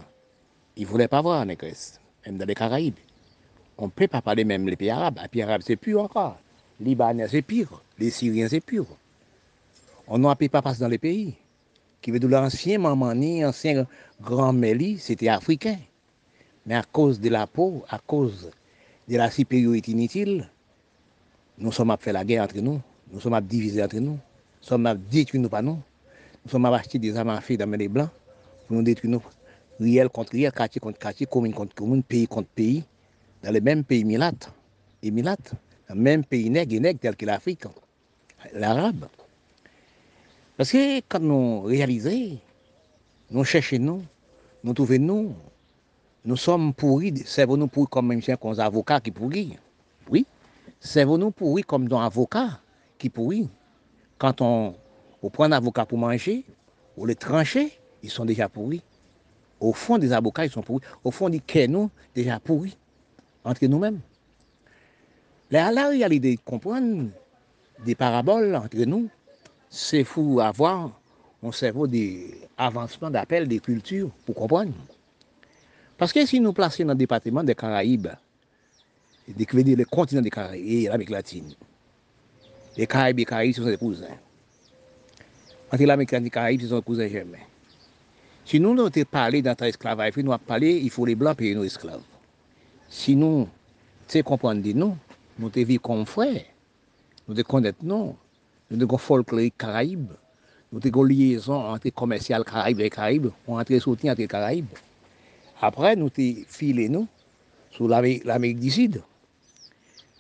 Il 0.77 0.83
ne 0.83 0.89
voulait 0.89 1.09
pas 1.09 1.23
voir 1.23 1.47
Grèce, 1.47 2.01
même 2.27 2.37
dans 2.37 2.45
les 2.45 2.55
Caraïbes. 2.55 2.99
On 3.79 3.87
ne 3.87 3.91
peut 3.91 4.09
pas 4.09 4.21
parler 4.21 4.45
même 4.45 4.69
les 4.69 4.77
pays 4.77 4.91
arabes. 4.91 5.19
Les 5.23 5.29
pays 5.29 5.43
arabes, 5.43 5.63
c'est 5.65 5.77
pur 5.77 6.03
encore. 6.03 6.37
Les 6.81 6.87
Libanais, 6.87 7.29
c'est 7.29 7.43
pire. 7.43 7.83
Les 7.99 8.11
Syriens, 8.11 8.49
c'est 8.49 8.61
pur. 8.61 8.87
On 10.07 10.19
n'a 10.19 10.35
pas 10.35 10.63
passer 10.63 10.81
dans 10.81 10.89
les 10.89 10.99
pays. 10.99 11.35
Qui 12.03 12.11
veut 12.11 12.19
dire 12.19 12.29
l'ancien 12.29 12.79
Mamani, 12.79 13.41
l'ancien 13.43 13.87
grand 14.21 14.53
Méli, 14.53 14.99
c'était 14.99 15.29
africain. 15.29 15.79
Mais 16.67 16.75
à 16.75 16.83
cause 16.83 17.21
de 17.21 17.31
la 17.31 17.47
peau, 17.47 17.85
à 17.89 17.99
cause 17.99 18.51
de 19.09 19.17
la 19.17 19.31
supériorité 19.31 19.93
inutile, 19.93 20.49
nous 21.59 21.73
sommes 21.73 21.91
à 21.91 21.97
faire 21.97 22.15
la 22.15 22.25
guerre 22.25 22.45
entre 22.45 22.59
nous. 22.59 22.81
Nous 23.13 23.21
sommes 23.21 23.35
à 23.35 23.41
diviser 23.41 23.83
entre 23.83 23.99
nous. 23.99 24.13
Nous 24.13 24.69
sommes 24.69 24.87
à 24.87 24.95
détruire 24.95 25.43
nous 25.43 25.49
pas 25.49 25.63
nous. 25.63 25.79
Sommes 26.49 26.65
à 26.67 26.75
acheter 26.75 26.99
des 26.99 27.17
armes 27.17 27.31
à 27.31 27.41
feu 27.41 27.57
dans 27.57 27.71
les 27.71 27.89
blancs 27.89 28.11
pour 28.67 28.77
nous 28.77 28.83
détruire 28.83 29.13
nous 29.13 29.23
réel 29.81 30.09
contre 30.09 30.33
réel, 30.33 30.53
quartier 30.53 30.81
contre 30.81 30.99
quartier, 30.99 31.27
commune 31.27 31.53
contre 31.53 31.75
commune, 31.75 32.03
pays 32.03 32.27
contre 32.27 32.49
pays, 32.49 32.85
dans 33.43 33.51
les 33.51 33.61
mêmes 33.61 33.85
pays 33.85 34.05
milates, 34.05 34.51
et 35.03 35.11
milates, 35.11 35.53
dans 35.89 35.95
le 35.95 36.01
même 36.01 36.25
pays 36.25 36.51
nègre 36.51 36.75
et 36.75 36.81
nègre 36.81 37.01
tel 37.01 37.17
que 37.17 37.27
l'Afrique, 37.27 37.65
l'arabe. 38.53 39.07
Parce 40.57 40.71
que 40.71 41.01
quand 41.09 41.21
nous 41.21 41.63
réalisons, 41.63 42.39
nous 43.31 43.45
cherchons 43.45 43.79
nous, 43.79 44.03
nous 44.63 44.73
trouvons 44.73 44.99
nous, 44.99 45.35
nous 46.25 46.37
sommes 46.37 46.73
pourris, 46.73 47.15
servons-nous 47.27 47.67
pourris 47.67 47.89
comme 47.91 48.07
même 48.07 48.23
comme 48.41 48.59
avocats 48.59 49.01
qui 49.01 49.11
pourris. 49.11 49.59
Oui, 50.09 50.27
servons-nous 50.81 51.31
pourris 51.31 51.63
comme 51.63 51.87
un 51.93 52.05
avocat 52.05 52.61
qui 52.99 53.11
pourrit? 53.11 53.49
Quand 54.17 54.41
on, 54.41 54.75
on 55.23 55.31
prend 55.31 55.45
un 55.45 55.53
avocat 55.53 55.85
pour 55.85 55.99
manger, 55.99 56.45
ou 56.97 57.05
les 57.05 57.15
trancher, 57.15 57.79
ils 58.03 58.11
sont 58.11 58.25
déjà 58.25 58.49
pourris 58.49 58.83
Au 59.61 59.73
fond 59.73 59.99
des 59.99 60.13
avocats, 60.13 60.47
ils 60.47 60.51
sont 60.51 60.63
pourris. 60.63 60.85
Au 61.03 61.11
fond 61.11 61.29
des 61.29 61.43
nous 61.69 61.91
déjà 62.15 62.41
pourris 62.41 62.77
entre 63.45 63.67
nous-mêmes. 63.67 64.01
La, 65.51 65.71
la 65.71 65.89
réalité 65.89 66.37
de 66.37 66.41
comprendre 66.41 67.11
des 67.85 67.95
paraboles 67.95 68.55
entre 68.55 68.79
nous, 68.85 69.09
c'est 69.69 70.05
fou 70.05 70.41
avoir 70.41 70.91
un 71.43 71.53
cerveau 71.53 71.87
des 71.87 72.49
avancements 72.57 73.11
d'appel 73.11 73.47
des 73.47 73.59
cultures 73.59 74.11
pour 74.25 74.37
comprendre. 74.37 74.73
Paske 75.95 76.25
si 76.27 76.41
nou 76.43 76.51
plase 76.57 76.83
nan 76.83 76.99
departement 76.99 77.47
de 77.47 77.55
Karaib, 77.55 78.09
dekwede 79.39 79.77
le 79.79 79.85
kontinant 79.87 80.25
de 80.27 80.31
Karaib, 80.33 80.65
e 80.67 80.89
l'Amek 80.91 81.11
Latine, 81.15 81.53
de 82.75 82.87
Karaib 82.91 83.21
et 83.21 83.25
Karaib 83.25 83.55
se 83.55 83.63
son 83.63 83.71
de 83.71 83.79
kouzan. 83.79 84.17
Ante 85.71 85.87
l'Amek 85.87 86.11
Latine 86.11 86.27
et 86.27 86.35
Karaib 86.35 86.65
se 86.65 86.71
son 86.73 86.81
de 86.83 86.87
kouzan 86.89 87.07
jemè. 87.13 87.45
Si 88.45 88.59
nou 88.59 88.75
nou 88.75 88.91
te 88.91 89.05
pale 89.07 89.39
nan 89.47 89.55
ta 89.55 89.69
esklavaj, 89.71 90.11
fi 90.17 90.25
nou 90.27 90.35
ap 90.35 90.43
pale, 90.49 90.67
i 90.67 90.91
fo 90.91 91.07
le 91.07 91.15
blan 91.21 91.39
peye 91.39 91.55
nou 91.55 91.65
esklav. 91.65 92.03
Si 92.91 93.15
nou 93.15 93.45
te 94.11 94.25
komprende 94.27 94.75
nou, 94.75 94.99
nou 95.39 95.53
te 95.55 95.63
vi 95.69 95.77
kon 95.79 96.03
frè, 96.11 96.43
nou 97.29 97.39
te 97.39 97.45
konet 97.47 97.87
nou, 97.87 98.17
nou 98.67 98.83
te 98.83 98.91
kon 98.91 99.01
folklorik 99.01 99.55
Karaib, 99.63 100.11
nou 100.75 100.83
te 100.83 100.91
kon 100.91 101.07
liyezon 101.07 101.71
ante 101.71 101.95
komersyal 101.95 102.43
Karaib 102.51 102.83
et 102.83 102.91
Karaib, 102.99 103.31
ou 103.47 103.63
ante 103.63 103.79
soutien 103.79 104.11
ante 104.17 104.27
Karaib. 104.27 104.75
Apre 105.63 105.95
nou 105.99 106.11
te 106.13 106.31
file 106.51 106.89
nou 106.91 107.07
sou 107.75 107.91
l'Amerik 107.91 108.59
di 108.63 108.73
Sid. 108.73 108.99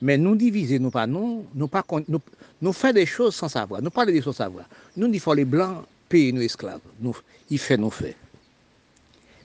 Men 0.05 0.20
nou 0.24 0.36
divize 0.39 0.77
nou 0.82 0.93
pa 0.93 1.06
nou, 1.09 1.44
nou, 1.56 1.70
pa, 1.70 1.85
nou, 2.11 2.20
nou 2.61 2.77
fè 2.77 2.90
de 2.97 3.05
chòz 3.09 3.39
san 3.39 3.52
savwa, 3.52 3.81
nou 3.81 3.94
pale 3.94 4.12
de 4.15 4.20
chòz 4.24 4.36
savwa. 4.43 4.66
Nou 4.98 5.09
di 5.12 5.20
fò 5.23 5.36
le 5.36 5.47
blan 5.48 5.81
peye 6.12 6.35
nou 6.35 6.44
esklav, 6.44 6.82
nou 7.01 7.16
y 7.48 7.61
fè 7.61 7.78
nou 7.81 7.94
fè. 7.94 8.12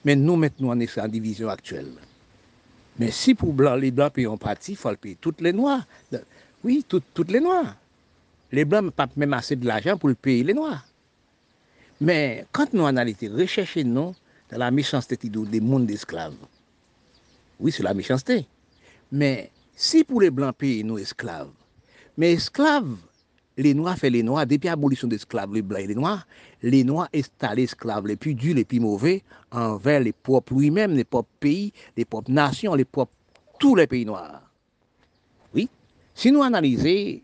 Men 0.07 0.23
nou 0.25 0.39
mèt 0.39 0.59
nou 0.59 0.73
an 0.73 0.81
esklav 0.83 1.07
an 1.07 1.13
divizyon 1.13 1.53
aktuel. 1.53 1.91
Men 2.99 3.13
si 3.15 3.35
pou 3.37 3.55
blan, 3.55 3.79
le 3.79 3.93
blan 3.95 4.11
peye 4.15 4.27
an 4.27 4.41
pati, 4.41 4.75
fò 4.79 4.91
le 4.95 4.99
peye 4.99 5.19
tout 5.21 5.39
le 5.45 5.53
noa. 5.55 5.79
Oui, 6.65 6.81
tout, 6.83 7.03
tout 7.15 7.29
le 7.31 7.39
noa. 7.43 7.75
Le 8.51 8.65
blan 8.67 8.89
pa 8.91 9.07
mèm 9.15 9.37
ase 9.37 9.55
de 9.59 9.69
l'ajan 9.69 10.01
pou 10.01 10.11
le 10.11 10.17
peye 10.19 10.43
le 10.43 10.57
noa. 10.57 10.81
Men, 12.03 12.49
kant 12.55 12.73
nou 12.75 12.89
an 12.89 12.99
alite 12.99 13.29
recheche 13.31 13.85
nou, 13.87 14.11
dans 14.49 14.57
la 14.57 14.71
méchanceté 14.71 15.17
des 15.29 15.61
mondes 15.61 15.85
d'esclaves. 15.85 16.35
Oui, 17.59 17.71
c'est 17.71 17.83
la 17.83 17.93
méchanceté. 17.93 18.47
Mais 19.11 19.51
si 19.75 20.03
pour 20.03 20.21
les 20.21 20.29
blancs 20.29 20.55
payent 20.55 20.83
nos 20.83 20.97
esclaves, 20.97 21.51
mais 22.17 22.33
esclaves 22.33 22.97
les 23.59 23.73
Noirs 23.73 23.97
fait 23.97 24.09
les 24.09 24.23
Noirs, 24.23 24.47
depuis 24.47 24.67
l'abolition 24.67 25.07
des 25.07 25.17
esclaves, 25.17 25.53
les 25.53 25.61
Blancs 25.61 25.81
et 25.81 25.87
les 25.87 25.95
Noirs, 25.95 26.25
les 26.61 26.83
Noirs 26.85 27.09
installent 27.13 27.57
les 27.57 27.63
esclaves 27.63 28.07
les 28.07 28.15
plus 28.15 28.33
durs, 28.33 28.55
les 28.55 28.63
plus 28.63 28.79
mauvais, 28.79 29.21
envers 29.51 29.99
les 29.99 30.13
propres 30.13 30.53
lui-même, 30.53 30.95
les 30.95 31.03
propres 31.03 31.29
pays, 31.41 31.73
les 31.97 32.05
propres 32.05 32.31
nations, 32.31 32.73
les 32.73 32.85
propres, 32.85 33.11
tous 33.59 33.75
les 33.75 33.85
pays 33.85 34.05
noirs. 34.05 34.41
Oui. 35.53 35.67
Si 36.13 36.31
nous 36.31 36.41
analysons, 36.41 37.19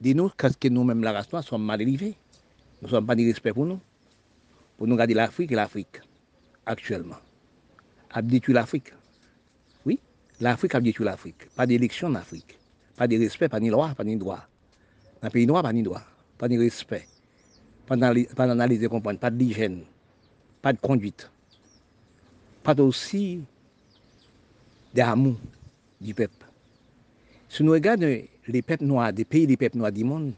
dis-nous 0.00 0.30
que 0.36 0.68
nous-mêmes, 0.68 1.02
la 1.02 1.12
race 1.12 1.32
noire, 1.32 1.42
sommes 1.42 1.64
mal 1.64 1.82
élevés? 1.82 2.14
Nous 2.80 2.86
ne 2.86 2.92
sommes 2.92 3.06
pas 3.06 3.16
de 3.16 3.24
respect 3.24 3.52
pour 3.52 3.66
nous. 3.66 3.80
Pour 4.78 4.86
nous 4.86 4.94
garder 4.94 5.14
l'Afrique 5.14 5.50
et 5.50 5.56
l'Afrique, 5.56 6.00
actuellement. 6.66 7.18
A 8.12 8.22
détruit 8.22 8.54
l'Afrique. 8.54 8.92
Oui. 9.86 9.98
L'Afrique 10.40 10.74
a 10.74 10.80
détruit 10.80 11.06
l'Afrique. 11.06 11.48
Pas 11.54 11.66
d'élection 11.66 12.08
en 12.08 12.14
Afrique. 12.16 12.58
Pas 12.96 13.08
de 13.08 13.16
respect, 13.18 13.48
pas 13.48 13.60
de 13.60 13.66
loi, 13.68 13.94
pas 13.96 14.04
de 14.04 14.14
droit. 14.16 14.46
Dans 15.22 15.28
le 15.28 15.32
pays 15.32 15.46
noir, 15.46 15.62
pas 15.62 15.72
de 15.72 15.82
droit, 15.82 16.02
pas 16.38 16.48
de 16.48 16.58
respect, 16.58 17.06
pas 17.86 17.96
d'analyse, 17.96 18.88
comprendre, 18.88 19.18
pas 19.18 19.30
d'hygiène, 19.30 19.84
pas 20.62 20.72
de 20.72 20.78
conduite, 20.78 21.30
pas 22.62 22.74
aussi 22.80 23.42
d'amour 24.94 25.36
du 26.00 26.14
peuple. 26.14 26.46
Si 27.48 27.62
nous 27.62 27.72
regardons 27.72 28.22
les 28.48 28.62
peuples 28.62 28.84
noirs, 28.84 29.12
des 29.12 29.24
pays 29.24 29.46
des 29.46 29.56
peuples 29.56 29.76
noirs 29.76 29.92
du 29.92 30.04
monde, 30.04 30.32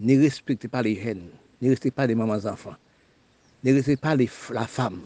ne 0.00 0.20
respectez 0.20 0.68
pas 0.68 0.82
les 0.82 1.00
jeunes, 1.00 1.28
ne 1.62 1.68
respectez 1.68 1.90
pas 1.92 2.06
les 2.06 2.14
mamans 2.14 2.44
enfants, 2.46 2.74
ne 3.62 3.72
respectez 3.72 4.00
pas 4.00 4.16
la 4.54 4.66
femme, 4.66 5.00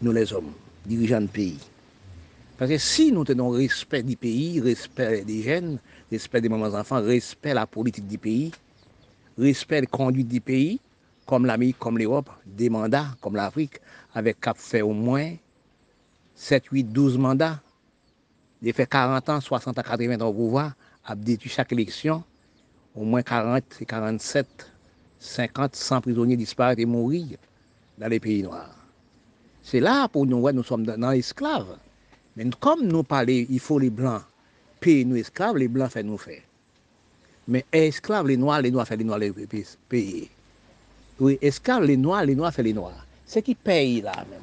nous 0.00 0.12
les 0.12 0.32
hommes, 0.32 0.52
dirigeants 0.86 1.20
de 1.20 1.26
pays. 1.26 1.58
Parce 2.56 2.70
que 2.70 2.78
si 2.78 3.12
nous 3.12 3.24
tenons 3.24 3.50
respect 3.50 4.02
du 4.02 4.16
pays, 4.16 4.60
respect 4.60 5.24
des 5.24 5.42
jeunes, 5.42 5.78
respect 6.10 6.40
des 6.40 6.48
mamans 6.48 6.74
enfants, 6.74 7.00
respect 7.00 7.54
la 7.54 7.66
politique 7.66 8.06
du 8.06 8.18
pays, 8.18 8.52
respect 9.36 9.80
la 9.80 9.86
conduite 9.86 10.28
du 10.28 10.40
pays, 10.40 10.80
comme 11.26 11.46
l'Amérique, 11.46 11.78
comme 11.78 11.98
l'Europe, 11.98 12.30
des 12.46 12.70
mandats, 12.70 13.08
comme 13.20 13.36
l'Afrique, 13.36 13.80
avec 14.14 14.40
cap 14.40 14.56
fait 14.56 14.82
au 14.82 14.92
moins 14.92 15.34
7, 16.34 16.64
8, 16.66 16.84
12 16.84 17.18
mandats, 17.18 17.60
il 18.62 18.72
fait 18.72 18.86
40 18.86 19.28
ans, 19.28 19.40
60 19.40 19.78
ans, 19.78 19.82
80 19.82 20.20
ans 20.20 20.28
au 20.28 20.32
pouvoir, 20.32 20.72
détruit 21.16 21.50
chaque 21.50 21.72
élection, 21.72 22.24
au 22.94 23.04
moins 23.04 23.22
40, 23.22 23.62
47, 23.86 24.46
50, 25.18 25.76
100 25.76 26.00
prisonniers 26.00 26.36
disparaissent 26.36 26.78
et 26.78 26.86
mourir 26.86 27.26
dans 27.98 28.08
les 28.08 28.18
pays 28.18 28.42
noirs. 28.42 28.74
C'est 29.70 29.80
là 29.80 30.08
pour 30.08 30.24
nous, 30.24 30.50
nous 30.50 30.62
sommes 30.62 30.86
dans 30.86 31.10
l'esclave. 31.10 31.76
Mais 32.36 32.48
comme 32.58 32.86
nous 32.86 33.02
parlons, 33.02 33.44
il 33.50 33.60
faut 33.60 33.78
les 33.78 33.90
blancs 33.90 34.22
payer 34.80 35.04
nous 35.04 35.16
esclaves, 35.16 35.58
les 35.58 35.68
blancs 35.68 35.90
font 35.90 36.02
nous 36.04 36.16
faire. 36.16 36.40
Mais 37.46 37.66
esclaves, 37.70 38.28
les 38.28 38.38
noirs, 38.38 38.62
les 38.62 38.70
noirs 38.70 38.88
font 38.88 38.96
les 38.96 39.04
noirs 39.04 39.18
les 39.18 39.30
payer. 39.90 40.30
Oui, 41.20 41.38
esclaves, 41.42 41.84
les 41.84 41.98
noirs, 41.98 42.24
les 42.24 42.34
noirs 42.34 42.54
font 42.54 42.62
les 42.62 42.72
noirs. 42.72 43.04
C'est 43.26 43.42
qui 43.42 43.54
paye 43.54 44.00
là 44.00 44.24
même. 44.30 44.40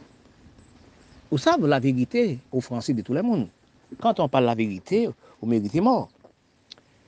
Vous 1.32 1.40
savez 1.40 1.68
la 1.68 1.80
vérité 1.80 2.38
aux 2.52 2.62
Français 2.62 2.94
de 2.94 3.02
tout 3.02 3.16
le 3.16 3.24
monde. 3.24 3.48
Quand 4.00 4.20
on 4.20 4.30
parle 4.30 4.46
la 4.46 4.54
vérité, 4.54 5.10
vous 5.42 5.48
méritez 5.48 5.82
mort. 5.82 6.10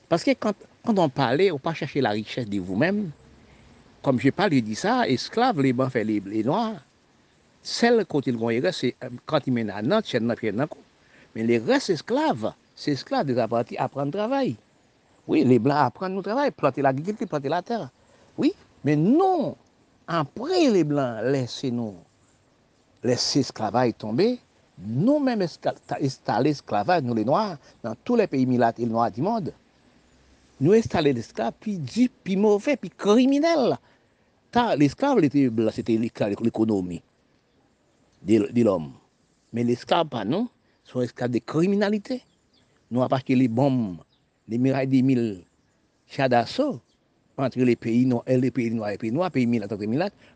Parce 0.10 0.24
que 0.24 0.32
quand, 0.32 0.56
on 0.88 1.10
parlait, 1.10 1.52
on 1.52 1.56
ne 1.56 1.60
pas 1.60 1.76
chercher 1.76 2.02
la 2.02 2.10
richesse 2.10 2.50
de 2.50 2.60
vous-même. 2.60 3.12
Comme 4.02 4.20
je 4.20 4.32
parle, 4.32 4.54
je 4.54 4.60
dis 4.62 4.74
ça, 4.74 5.08
esclaves, 5.08 5.62
les 5.62 5.72
blancs 5.72 5.92
font 5.92 6.04
les, 6.04 6.20
les 6.20 6.44
noirs. 6.44 6.82
Sel 7.68 8.06
kote 8.08 8.32
l 8.32 8.40
gwenye 8.40 8.62
res, 8.64 8.80
kante 9.28 9.52
men 9.52 9.68
nan 9.68 9.90
nan, 9.92 10.06
chen 10.06 10.24
nan, 10.28 10.40
chen 10.40 10.56
nan 10.56 10.70
kon. 10.72 10.84
Men 11.36 11.50
le 11.50 11.60
res 11.68 11.90
esklave, 11.92 12.54
se 12.80 12.94
esklave 12.96 13.34
de 13.36 13.44
apati 13.44 13.76
apren 13.84 14.14
travay. 14.14 14.54
Oui, 15.28 15.44
le 15.44 15.58
blan 15.60 15.82
apren 15.84 16.14
nou 16.16 16.24
travay, 16.24 16.54
plante 16.56 16.84
la 16.86 16.94
gilti, 16.96 17.28
plante 17.28 17.52
la 17.52 17.60
ter. 17.68 17.84
Oui, 18.40 18.54
men 18.88 19.04
non, 19.18 19.52
apre 20.08 20.62
le 20.72 20.86
blan, 20.88 21.20
lese 21.34 21.74
nou, 21.76 21.98
lese 23.04 23.44
esklave 23.44 23.90
tombe, 24.00 24.30
nou 24.78 25.20
men 25.20 25.44
estale 25.44 26.54
esklave 26.54 27.02
nou 27.04 27.18
le 27.18 27.26
noy, 27.28 27.58
nan 27.84 28.00
tou 28.08 28.16
le 28.16 28.30
peyi 28.32 28.48
milatil 28.48 28.94
noy 28.94 29.12
di 29.12 29.26
monde. 29.26 29.52
Nou 30.64 30.74
estale 30.74 31.12
l'esklave 31.14 31.54
pi 31.62 31.76
di, 31.84 32.08
pi 32.08 32.40
mouve, 32.40 32.80
pi 32.80 32.90
kriminelle. 32.90 33.76
Ta, 34.56 34.76
l'esklave, 34.76 35.20
c'était 35.76 35.98
l'économie. 36.00 37.02
De, 38.24 38.64
l'homme. 38.64 38.94
Mais 39.54 39.64
l'esclave, 39.64 40.08
pas 40.08 40.26
non, 40.26 40.50
sont 40.84 41.02
esclaves 41.02 41.32
de 41.32 41.40
criminalité. 41.40 42.24
Nous 42.92 43.02
avons 43.02 43.16
acheté 43.16 43.36
les 43.36 43.48
bombes, 43.48 43.98
les 44.48 44.58
mirailles 44.58 44.88
des 44.88 45.02
mille 45.02 45.44
chats 46.08 46.30
d'assaut 46.30 46.80
entre 47.38 47.60
les 47.60 47.76
pays 47.76 48.06
noirs 48.06 48.24
et 48.28 48.38
les 48.38 48.52
pays 48.52 48.72
noirs 48.72 48.90
et 48.90 48.94
les 48.94 48.98
pays 48.98 49.12
noirs, 49.12 49.32
pays 49.32 49.46
mille 49.46 49.66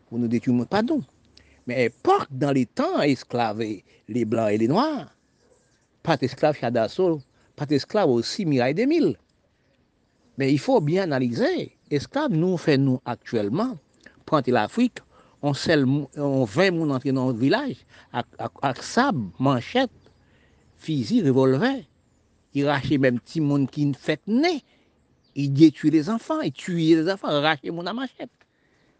pour 0.08 0.18
nous 0.18 0.28
détruire. 0.28 0.66
Pardon. 0.66 1.02
Mais 1.66 1.86
époque, 1.86 2.28
dans 2.30 2.52
les 2.52 2.66
temps, 2.66 3.00
esclaves, 3.00 3.62
les 4.08 4.24
blancs 4.24 4.50
et 4.50 4.58
les 4.58 4.68
noirs, 4.68 5.14
pas 6.02 6.16
d'esclaves 6.16 6.56
chats 6.58 6.70
d'assaut, 6.70 7.20
pas 7.56 7.66
d'esclaves 7.66 8.10
aussi 8.10 8.44
mirailles 8.44 8.74
des 8.74 8.86
mille. 8.86 9.16
Mais 10.38 10.52
il 10.52 10.58
faut 10.58 10.80
bien 10.80 11.04
analyser. 11.04 11.76
Esclaves, 11.90 12.32
nous 12.32 12.56
faisons 12.56 12.82
nous 12.82 13.00
actuellement, 13.04 13.76
prendre 14.24 14.50
l'Afrique, 14.50 14.98
on, 15.42 15.54
sel, 15.54 15.84
on 16.16 16.44
20 16.44 16.70
moun 16.70 16.92
entrer 16.92 17.12
dans 17.12 17.28
le 17.28 17.34
village 17.34 17.76
avec 18.12 18.82
sable, 18.82 19.30
manchette, 19.38 19.90
fusil, 20.76 21.22
revolver. 21.22 21.84
Il 22.54 22.66
rachait 22.66 22.98
même 22.98 23.18
petit 23.18 23.40
monde 23.40 23.70
qui 23.70 23.86
ne 23.86 23.94
fait 23.94 24.20
né. 24.26 24.62
Il 25.34 25.52
détruit 25.52 25.90
les 25.90 26.10
enfants, 26.10 26.40
il 26.42 26.52
tue 26.52 26.76
les 26.76 27.10
enfants, 27.10 27.30
il 27.30 27.36
rachait 27.36 27.70
mon 27.70 27.86
à 27.86 27.92
machette. 27.92 28.30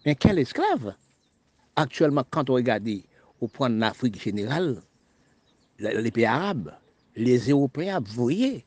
Mais 0.05 0.15
quel 0.15 0.39
esclave? 0.39 0.95
Actuellement, 1.77 2.25
quand 2.29 2.51
on 2.51 2.55
regarde 2.55 2.89
au 3.41 3.49
point 3.49 3.71
de 3.71 3.79
l'Afrique 3.79 4.21
générale, 4.21 4.83
les 5.79 6.11
pays 6.11 6.25
arabes, 6.25 6.73
les 7.15 7.51
Européens, 7.51 8.01
vous 8.01 8.23
voyez, 8.25 8.65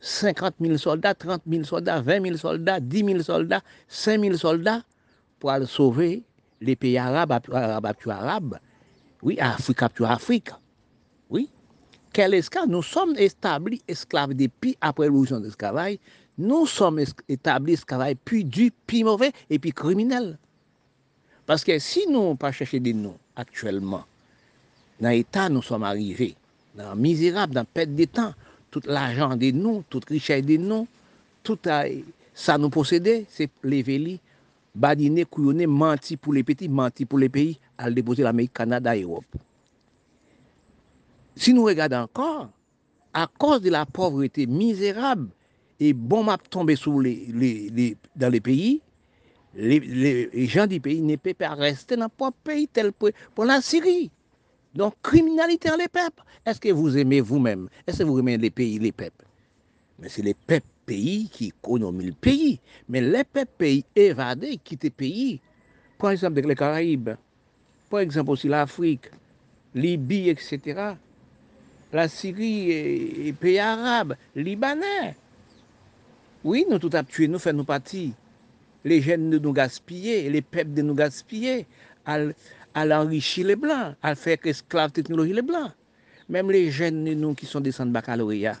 50 0.00 0.56
000 0.60 0.76
soldats, 0.76 1.14
30 1.14 1.42
000 1.48 1.64
soldats, 1.64 2.02
20 2.02 2.22
000 2.22 2.36
soldats, 2.36 2.78
10 2.78 3.04
000 3.04 3.22
soldats, 3.22 3.62
5 3.88 4.20
000 4.20 4.36
soldats 4.36 4.82
pour 5.38 5.50
aller 5.50 5.66
sauver 5.66 6.22
les 6.64 6.76
pays 6.76 6.98
arabes, 6.98 7.32
arabes 7.52 7.94
arabes, 8.06 8.58
oui, 9.22 9.38
Afrique 9.40 9.82
Afrique. 9.82 10.50
Oui. 11.30 11.48
Quel 12.12 12.34
esclave 12.34 12.68
Nous 12.68 12.82
sommes 12.82 13.16
établis 13.16 13.82
esclaves 13.88 14.34
depuis 14.34 14.76
après 14.80 15.06
l'évolution 15.06 15.40
de 15.40 15.46
l'esclavage? 15.46 15.96
Nous 16.36 16.66
sommes 16.66 17.02
établis 17.28 17.74
esclaves 17.74 18.14
puis 18.24 18.44
du, 18.44 18.70
puis 18.86 19.02
mauvais 19.02 19.32
et 19.48 19.58
puis 19.58 19.72
criminels. 19.72 20.38
Parce 21.46 21.64
que 21.64 21.78
si 21.78 22.06
nous 22.08 22.34
pas 22.36 22.52
chercher 22.52 22.80
des 22.80 22.94
noms 22.94 23.18
actuellement, 23.36 24.04
dans 25.00 25.10
l'état 25.10 25.48
nous 25.48 25.62
sommes 25.62 25.84
arrivés, 25.84 26.36
dans 26.74 26.94
misérable, 26.94 27.54
dans 27.54 27.64
perte 27.64 27.94
de 27.94 28.04
temps, 28.04 28.34
tout 28.70 28.82
l'argent 28.86 29.36
de 29.36 29.50
nous, 29.50 29.84
toute 29.88 30.06
richesse 30.06 30.44
de 30.44 30.56
nous, 30.56 30.86
tout 31.42 31.58
ça 32.34 32.58
nous 32.58 32.70
possédait, 32.70 33.26
c'est 33.28 33.50
les 33.62 33.82
vélis, 33.82 34.20
badiner, 34.74 35.24
couillonner, 35.24 35.66
menti 35.66 36.16
pour 36.16 36.32
les 36.32 36.42
petits, 36.42 36.68
menti 36.68 37.04
pour 37.04 37.18
les 37.18 37.28
pays, 37.28 37.58
à 37.78 37.90
déposer 37.90 38.22
l'Amérique, 38.22 38.52
Canada 38.52 38.94
Europe. 38.96 39.24
Si 41.36 41.52
nous 41.52 41.64
regardons 41.64 41.98
encore, 41.98 42.50
à 43.12 43.28
cause 43.38 43.60
de 43.60 43.70
la 43.70 43.86
pauvreté 43.86 44.46
misérable, 44.46 45.28
et 45.80 45.92
bon 45.92 46.24
m'a 46.24 46.38
tombé 46.38 46.76
les, 47.02 47.70
les, 47.70 47.96
dans 48.14 48.28
les 48.28 48.40
pays, 48.40 48.80
les, 49.54 50.46
gens 50.46 50.66
du 50.66 50.80
pays 50.80 51.00
ne 51.00 51.16
peuvent 51.16 51.34
pas 51.34 51.54
rester 51.54 51.96
dans 51.96 52.10
leur 52.20 52.32
pays 52.32 52.68
tel 52.68 52.92
pour, 52.92 53.10
pour 53.34 53.44
la 53.44 53.60
Syrie. 53.60 54.10
Donc, 54.74 54.94
criminalité 55.02 55.68
dans 55.68 55.76
les 55.76 55.88
peuples. 55.88 56.22
Est-ce 56.44 56.60
que 56.60 56.70
vous 56.70 56.98
aimez 56.98 57.20
vous-même? 57.20 57.68
Est-ce 57.86 57.98
que 57.98 58.04
vous 58.04 58.18
aimez 58.18 58.36
les 58.36 58.50
pays, 58.50 58.78
les 58.80 58.90
peuples? 58.90 59.24
Mais 60.00 60.08
c'est 60.08 60.22
les 60.22 60.34
peuples 60.34 60.66
pays 60.86 61.28
qui 61.30 61.46
économisent 61.48 62.08
le 62.08 62.12
pays. 62.12 62.60
Mais 62.88 63.00
les 63.00 63.24
pays 63.24 63.84
évadés, 63.94 64.58
quittent 64.62 64.84
le 64.84 64.90
pays. 64.90 65.40
Par 65.98 66.10
exemple, 66.10 66.40
les 66.40 66.54
Caraïbes, 66.54 67.10
par 67.90 68.00
exemple 68.00 68.30
aussi 68.30 68.48
l'Afrique, 68.48 69.10
Libye, 69.74 70.28
etc. 70.28 70.94
La 71.92 72.08
Syrie 72.08 72.70
et 72.70 73.24
les 73.24 73.32
pays 73.32 73.58
arabes, 73.58 74.14
Libanais. 74.34 75.16
Oui, 76.42 76.66
nous 76.68 76.78
tout 76.78 76.90
à 76.92 77.02
tué, 77.02 77.26
nous 77.28 77.38
faisons 77.38 77.64
partie. 77.64 78.12
Les 78.84 79.00
jeunes 79.00 79.30
nous 79.30 79.52
gaspiller, 79.52 80.28
les 80.28 80.42
peuples 80.42 80.82
nous 80.82 80.94
gaspiller, 80.94 81.66
à, 82.04 82.84
l'enrichir 82.84 83.46
les 83.46 83.56
blancs, 83.56 83.94
à 84.02 84.14
faire 84.14 84.36
esclaves 84.44 84.92
technologie 84.92 85.32
les 85.32 85.42
blancs. 85.42 85.72
Même 86.28 86.50
les 86.50 86.70
jeunes 86.70 87.04
nous 87.04 87.34
qui 87.34 87.46
sont 87.46 87.60
descendus 87.60 87.88
de 87.88 87.94
baccalauréat, 87.94 88.56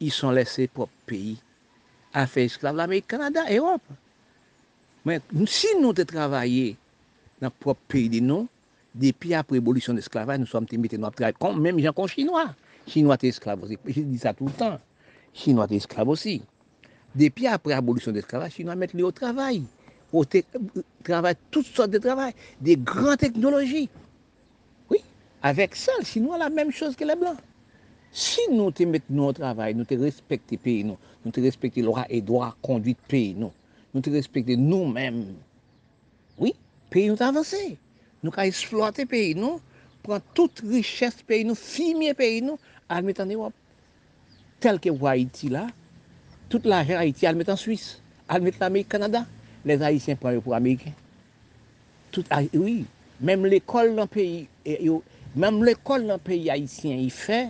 ils 0.00 0.12
sont 0.12 0.30
laissés 0.30 0.66
pour 0.66 0.88
pays 1.06 1.38
à 2.12 2.26
faire 2.26 2.44
esclaves 2.44 2.76
l'Amérique, 2.76 3.06
Canada, 3.06 3.42
Europe. 3.50 3.82
Mais 5.04 5.20
si 5.46 5.68
nous 5.80 5.90
avons 5.90 6.04
travaillé 6.04 6.76
dans 7.40 7.48
le 7.48 7.52
propre 7.58 7.80
pays 7.88 8.08
de 8.08 8.20
nous, 8.20 8.48
depuis 8.94 9.34
après 9.34 9.56
l'évolution 9.56 9.92
de 9.92 9.98
l'esclavage, 9.98 10.38
nous 10.40 10.46
sommes 10.46 10.66
mis 10.72 10.86
à 10.86 10.98
travailler, 11.10 11.36
comme, 11.38 11.60
même 11.60 11.78
gens 11.78 11.92
comme 11.92 12.08
Chinois. 12.08 12.54
Chinois 12.86 13.14
étaient 13.14 13.28
esclaves 13.28 13.62
aussi. 13.62 13.78
Je 13.86 14.00
dis 14.00 14.18
ça 14.18 14.34
tout 14.34 14.46
le 14.46 14.52
temps. 14.52 14.78
Chinois 15.32 15.66
étaient 15.66 15.76
esclaves 15.76 16.08
aussi. 16.08 16.42
Depuis 17.14 17.46
après 17.46 17.70
l'abolition 17.70 18.10
de 18.10 18.16
l'esclavage, 18.16 18.52
Chinois 18.52 18.74
mettent 18.74 18.94
les 18.94 19.02
au 19.02 19.12
travail. 19.12 19.62
Au 20.12 20.24
euh, 20.24 20.42
travail, 21.04 21.36
toutes 21.50 21.66
sortes 21.66 21.90
de 21.90 21.98
travail, 21.98 22.32
des 22.60 22.76
grandes 22.76 23.18
technologies. 23.18 23.88
Oui, 24.90 24.98
avec 25.42 25.76
ça, 25.76 25.92
le 26.00 26.04
Chinois, 26.04 26.36
la 26.36 26.50
même 26.50 26.72
chose 26.72 26.96
que 26.96 27.04
les 27.04 27.14
Blancs. 27.14 27.36
Si 28.10 28.42
nou 28.50 28.72
te 28.74 28.86
met 28.90 29.06
nou 29.06 29.30
an 29.30 29.36
travay, 29.38 29.74
nou 29.78 29.86
te 29.86 29.98
respekte 30.00 30.58
peyi 30.58 30.82
nou, 30.88 30.98
nou 31.22 31.34
te 31.34 31.42
respekte 31.44 31.82
lora 31.86 32.08
e 32.10 32.18
doa 32.26 32.50
konduit 32.66 32.98
peyi 33.10 33.36
nou, 33.38 33.54
nou 33.94 34.02
te 34.02 34.10
respekte 34.10 34.56
nou 34.58 34.88
menm, 34.90 35.28
oui, 36.42 36.50
peyi 36.90 37.12
nou 37.12 37.20
te 37.20 37.26
avanse. 37.28 37.60
Nou 38.20 38.34
ka 38.34 38.48
esploate 38.50 39.06
peyi 39.08 39.36
nou, 39.38 39.60
pran 40.02 40.24
tout 40.34 40.62
richesse 40.72 41.22
peyi 41.28 41.46
nou, 41.46 41.54
fimye 41.54 42.16
peyi 42.18 42.42
nou, 42.44 42.58
almet 42.90 43.22
an 43.22 43.30
Ewop. 43.30 43.54
Tel 44.60 44.80
ke 44.82 44.90
wwa 44.92 45.14
Haiti 45.14 45.52
la, 45.54 45.68
tout 46.50 46.66
la 46.68 46.82
jè 46.84 46.98
Haiti 46.98 47.28
almet 47.30 47.52
an 47.52 47.60
Suisse, 47.60 48.00
almet 48.28 48.58
l'Amerik 48.60 48.90
Kanada, 48.90 49.22
les 49.64 49.80
Haitien 49.86 50.18
pran 50.18 50.34
yo 50.34 50.42
pou 50.44 50.56
Amerikien. 50.58 50.96
Tout, 52.10 52.26
oui, 52.58 52.82
menm 53.22 53.46
l'ekol 53.46 53.94
nan 53.94 54.10
peyi, 54.10 54.48
menm 55.38 55.62
l'ekol 55.62 56.10
nan 56.10 56.20
peyi 56.26 56.50
Haitien 56.50 56.98
yi 57.04 57.10
fè, 57.14 57.44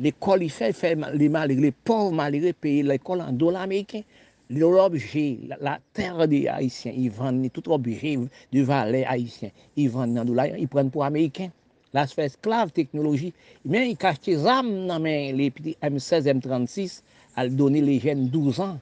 L'école, 0.00 0.42
il 0.42 0.50
fait, 0.50 0.72
fait 0.72 0.98
les 1.14 1.28
malheureux, 1.28 1.60
les 1.60 1.72
pauvres 1.72 2.12
malheureux 2.12 2.52
payent 2.52 2.82
l'école 2.82 3.20
en 3.20 3.32
dollars 3.32 3.62
américains. 3.62 4.02
L'objet, 4.50 5.38
la, 5.60 5.78
terre 5.92 6.28
des 6.28 6.48
Haïtiens, 6.48 6.92
ils 6.94 7.10
vendent 7.10 7.50
tout 7.52 7.72
objet 7.72 8.18
de 8.52 8.62
valeur 8.62 9.04
haïtien. 9.08 9.50
Ils 9.76 9.88
vendent 9.88 10.14
dans 10.14 10.24
dollars, 10.24 10.48
ils 10.58 10.68
prennent 10.68 10.90
pour 10.90 11.04
Américains. 11.04 11.50
Là, 11.94 12.06
c'est 12.06 12.22
esclave 12.22 12.72
technologie. 12.72 13.32
Mais 13.64 13.90
ils 13.90 13.96
cachent 13.96 14.20
des 14.20 14.44
armes 14.44 14.86
dans 14.86 14.98
les 14.98 15.50
petits 15.50 15.76
M16, 15.80 16.40
M36, 16.40 17.02
à 17.36 17.48
donner 17.48 17.80
les 17.80 18.00
jeunes 18.00 18.28
12 18.28 18.60
ans. 18.60 18.78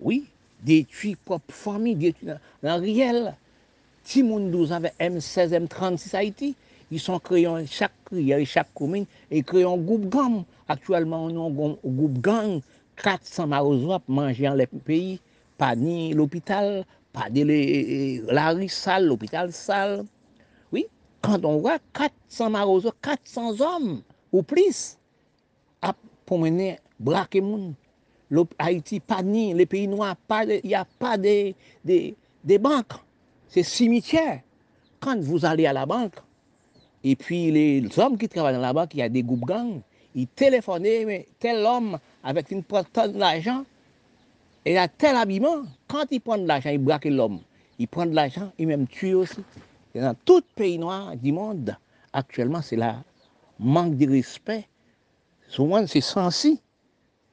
Oui, 0.00 0.26
détruire 0.62 1.16
propre 1.24 1.52
famille, 1.52 1.96
détruire 1.96 2.38
dans 2.62 2.80
réel. 2.80 3.34
Si 4.04 4.22
mon 4.22 4.40
12 4.40 4.72
ans 4.72 4.76
avec 4.76 4.92
M16, 5.00 5.66
M36 5.66 6.16
Haïti, 6.16 6.54
ils 6.90 7.00
sont 7.00 7.18
créés 7.18 7.48
chaque 7.66 7.92
et 8.12 8.44
chaque 8.44 8.72
commune 8.74 9.06
et 9.30 9.42
créé 9.42 9.64
un 9.64 9.76
groupe 9.76 10.08
gang. 10.08 10.44
Actuellement, 10.68 11.24
on 11.24 11.28
a 11.28 11.48
un 11.48 11.76
groupe 11.84 12.18
gang, 12.20 12.60
400 12.96 13.46
marosois 13.46 14.00
manger 14.08 14.44
dans 14.44 14.54
les 14.54 14.66
pays, 14.66 15.20
pas 15.56 15.76
ni 15.76 16.12
l'hôpital, 16.12 16.84
pas 17.12 17.28
de 17.30 18.32
la 18.32 18.50
rue 18.50 18.68
sale, 18.68 19.06
l'hôpital 19.06 19.52
sale. 19.52 20.04
Oui, 20.72 20.86
quand 21.20 21.44
on 21.44 21.58
voit 21.58 21.78
400 21.92 22.50
marosois, 22.50 22.94
400 23.02 23.60
hommes 23.60 24.02
ou 24.32 24.42
plus, 24.42 24.96
à 25.82 25.94
promener, 26.26 26.78
braquer 26.98 27.40
moun. 27.40 27.74
Haïti, 28.58 29.00
pas 29.00 29.22
ni, 29.22 29.54
les 29.54 29.64
pays 29.64 29.88
noirs, 29.88 30.16
il 30.30 30.60
n'y 30.64 30.74
a 30.74 30.84
pas 30.98 31.16
de, 31.16 31.54
de, 31.84 32.14
de 32.44 32.58
banques. 32.58 32.92
C'est 33.48 33.62
cimetière. 33.62 34.42
Quand 35.00 35.18
vous 35.18 35.46
allez 35.46 35.64
à 35.64 35.72
la 35.72 35.86
banque, 35.86 36.16
et 37.10 37.16
puis 37.16 37.50
les 37.50 37.88
hommes 37.98 38.18
qui 38.18 38.28
travaillent 38.28 38.60
il 38.92 38.98
y 38.98 39.02
a 39.02 39.08
des 39.08 39.22
groupes 39.22 39.46
gangs, 39.46 39.80
ils 40.14 40.26
téléphonaient, 40.26 41.06
mais 41.06 41.26
tel 41.38 41.64
homme 41.64 41.98
avec 42.22 42.50
une 42.50 42.62
tonne 42.62 43.12
d'argent, 43.12 43.64
et 44.66 44.76
a 44.76 44.88
tel 44.88 45.16
habillement, 45.16 45.62
quand 45.86 46.04
ils 46.10 46.20
prennent 46.20 46.42
de 46.42 46.48
l'argent, 46.48 46.68
ils 46.68 46.76
braquent 46.76 47.06
l'homme. 47.06 47.40
Ils 47.78 47.88
prennent 47.88 48.10
de 48.10 48.14
l'argent, 48.14 48.52
ils 48.58 48.66
même 48.66 48.86
tuent 48.86 49.14
aussi. 49.14 49.42
Et 49.94 50.00
dans 50.00 50.14
tout 50.26 50.42
pays 50.54 50.78
noir 50.78 51.16
du 51.16 51.32
monde, 51.32 51.74
actuellement, 52.12 52.60
c'est 52.60 52.76
la 52.76 53.02
manque 53.58 53.96
de 53.96 54.06
respect. 54.06 54.68
Souvent, 55.48 55.86
c'est 55.86 56.02
sensi. 56.02 56.60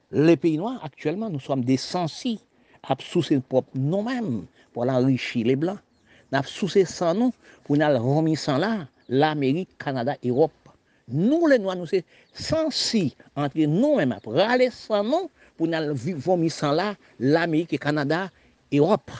Les 0.09 0.37
pays 0.37 0.57
noirs, 0.57 0.79
actuellement, 0.85 1.29
nous 1.29 1.41
sommes 1.41 1.65
des 1.65 1.75
sensi, 1.75 2.39
à 2.83 2.95
soucier 2.97 3.41
propre 3.41 3.71
nous-mêmes 3.75 4.45
pour 4.71 4.87
enrichir 4.87 5.45
les 5.45 5.57
blancs. 5.57 5.79
Nous 6.31 6.85
sans 6.85 7.13
nous 7.13 7.33
pour 7.65 7.75
nous 7.75 7.85
remettre 7.85 8.39
sans 8.39 8.57
là 8.57 8.87
l'Amérique, 9.09 9.77
Canada, 9.77 10.15
Europe. 10.23 10.51
Nous, 11.07 11.45
les 11.47 11.59
Noirs, 11.59 11.75
nous 11.75 11.85
sommes 11.85 12.01
censés, 12.33 13.13
entre 13.35 13.59
nous-mêmes, 13.59 14.17
râler 14.25 14.69
sans 14.71 15.03
nom 15.03 15.29
pour 15.55 15.67
nous 15.67 15.93
vivre 15.93 16.49
sans 16.49 16.71
là, 16.71 16.95
l'Amérique, 17.19 17.79
Canada, 17.79 18.31
Europe. 18.73 19.11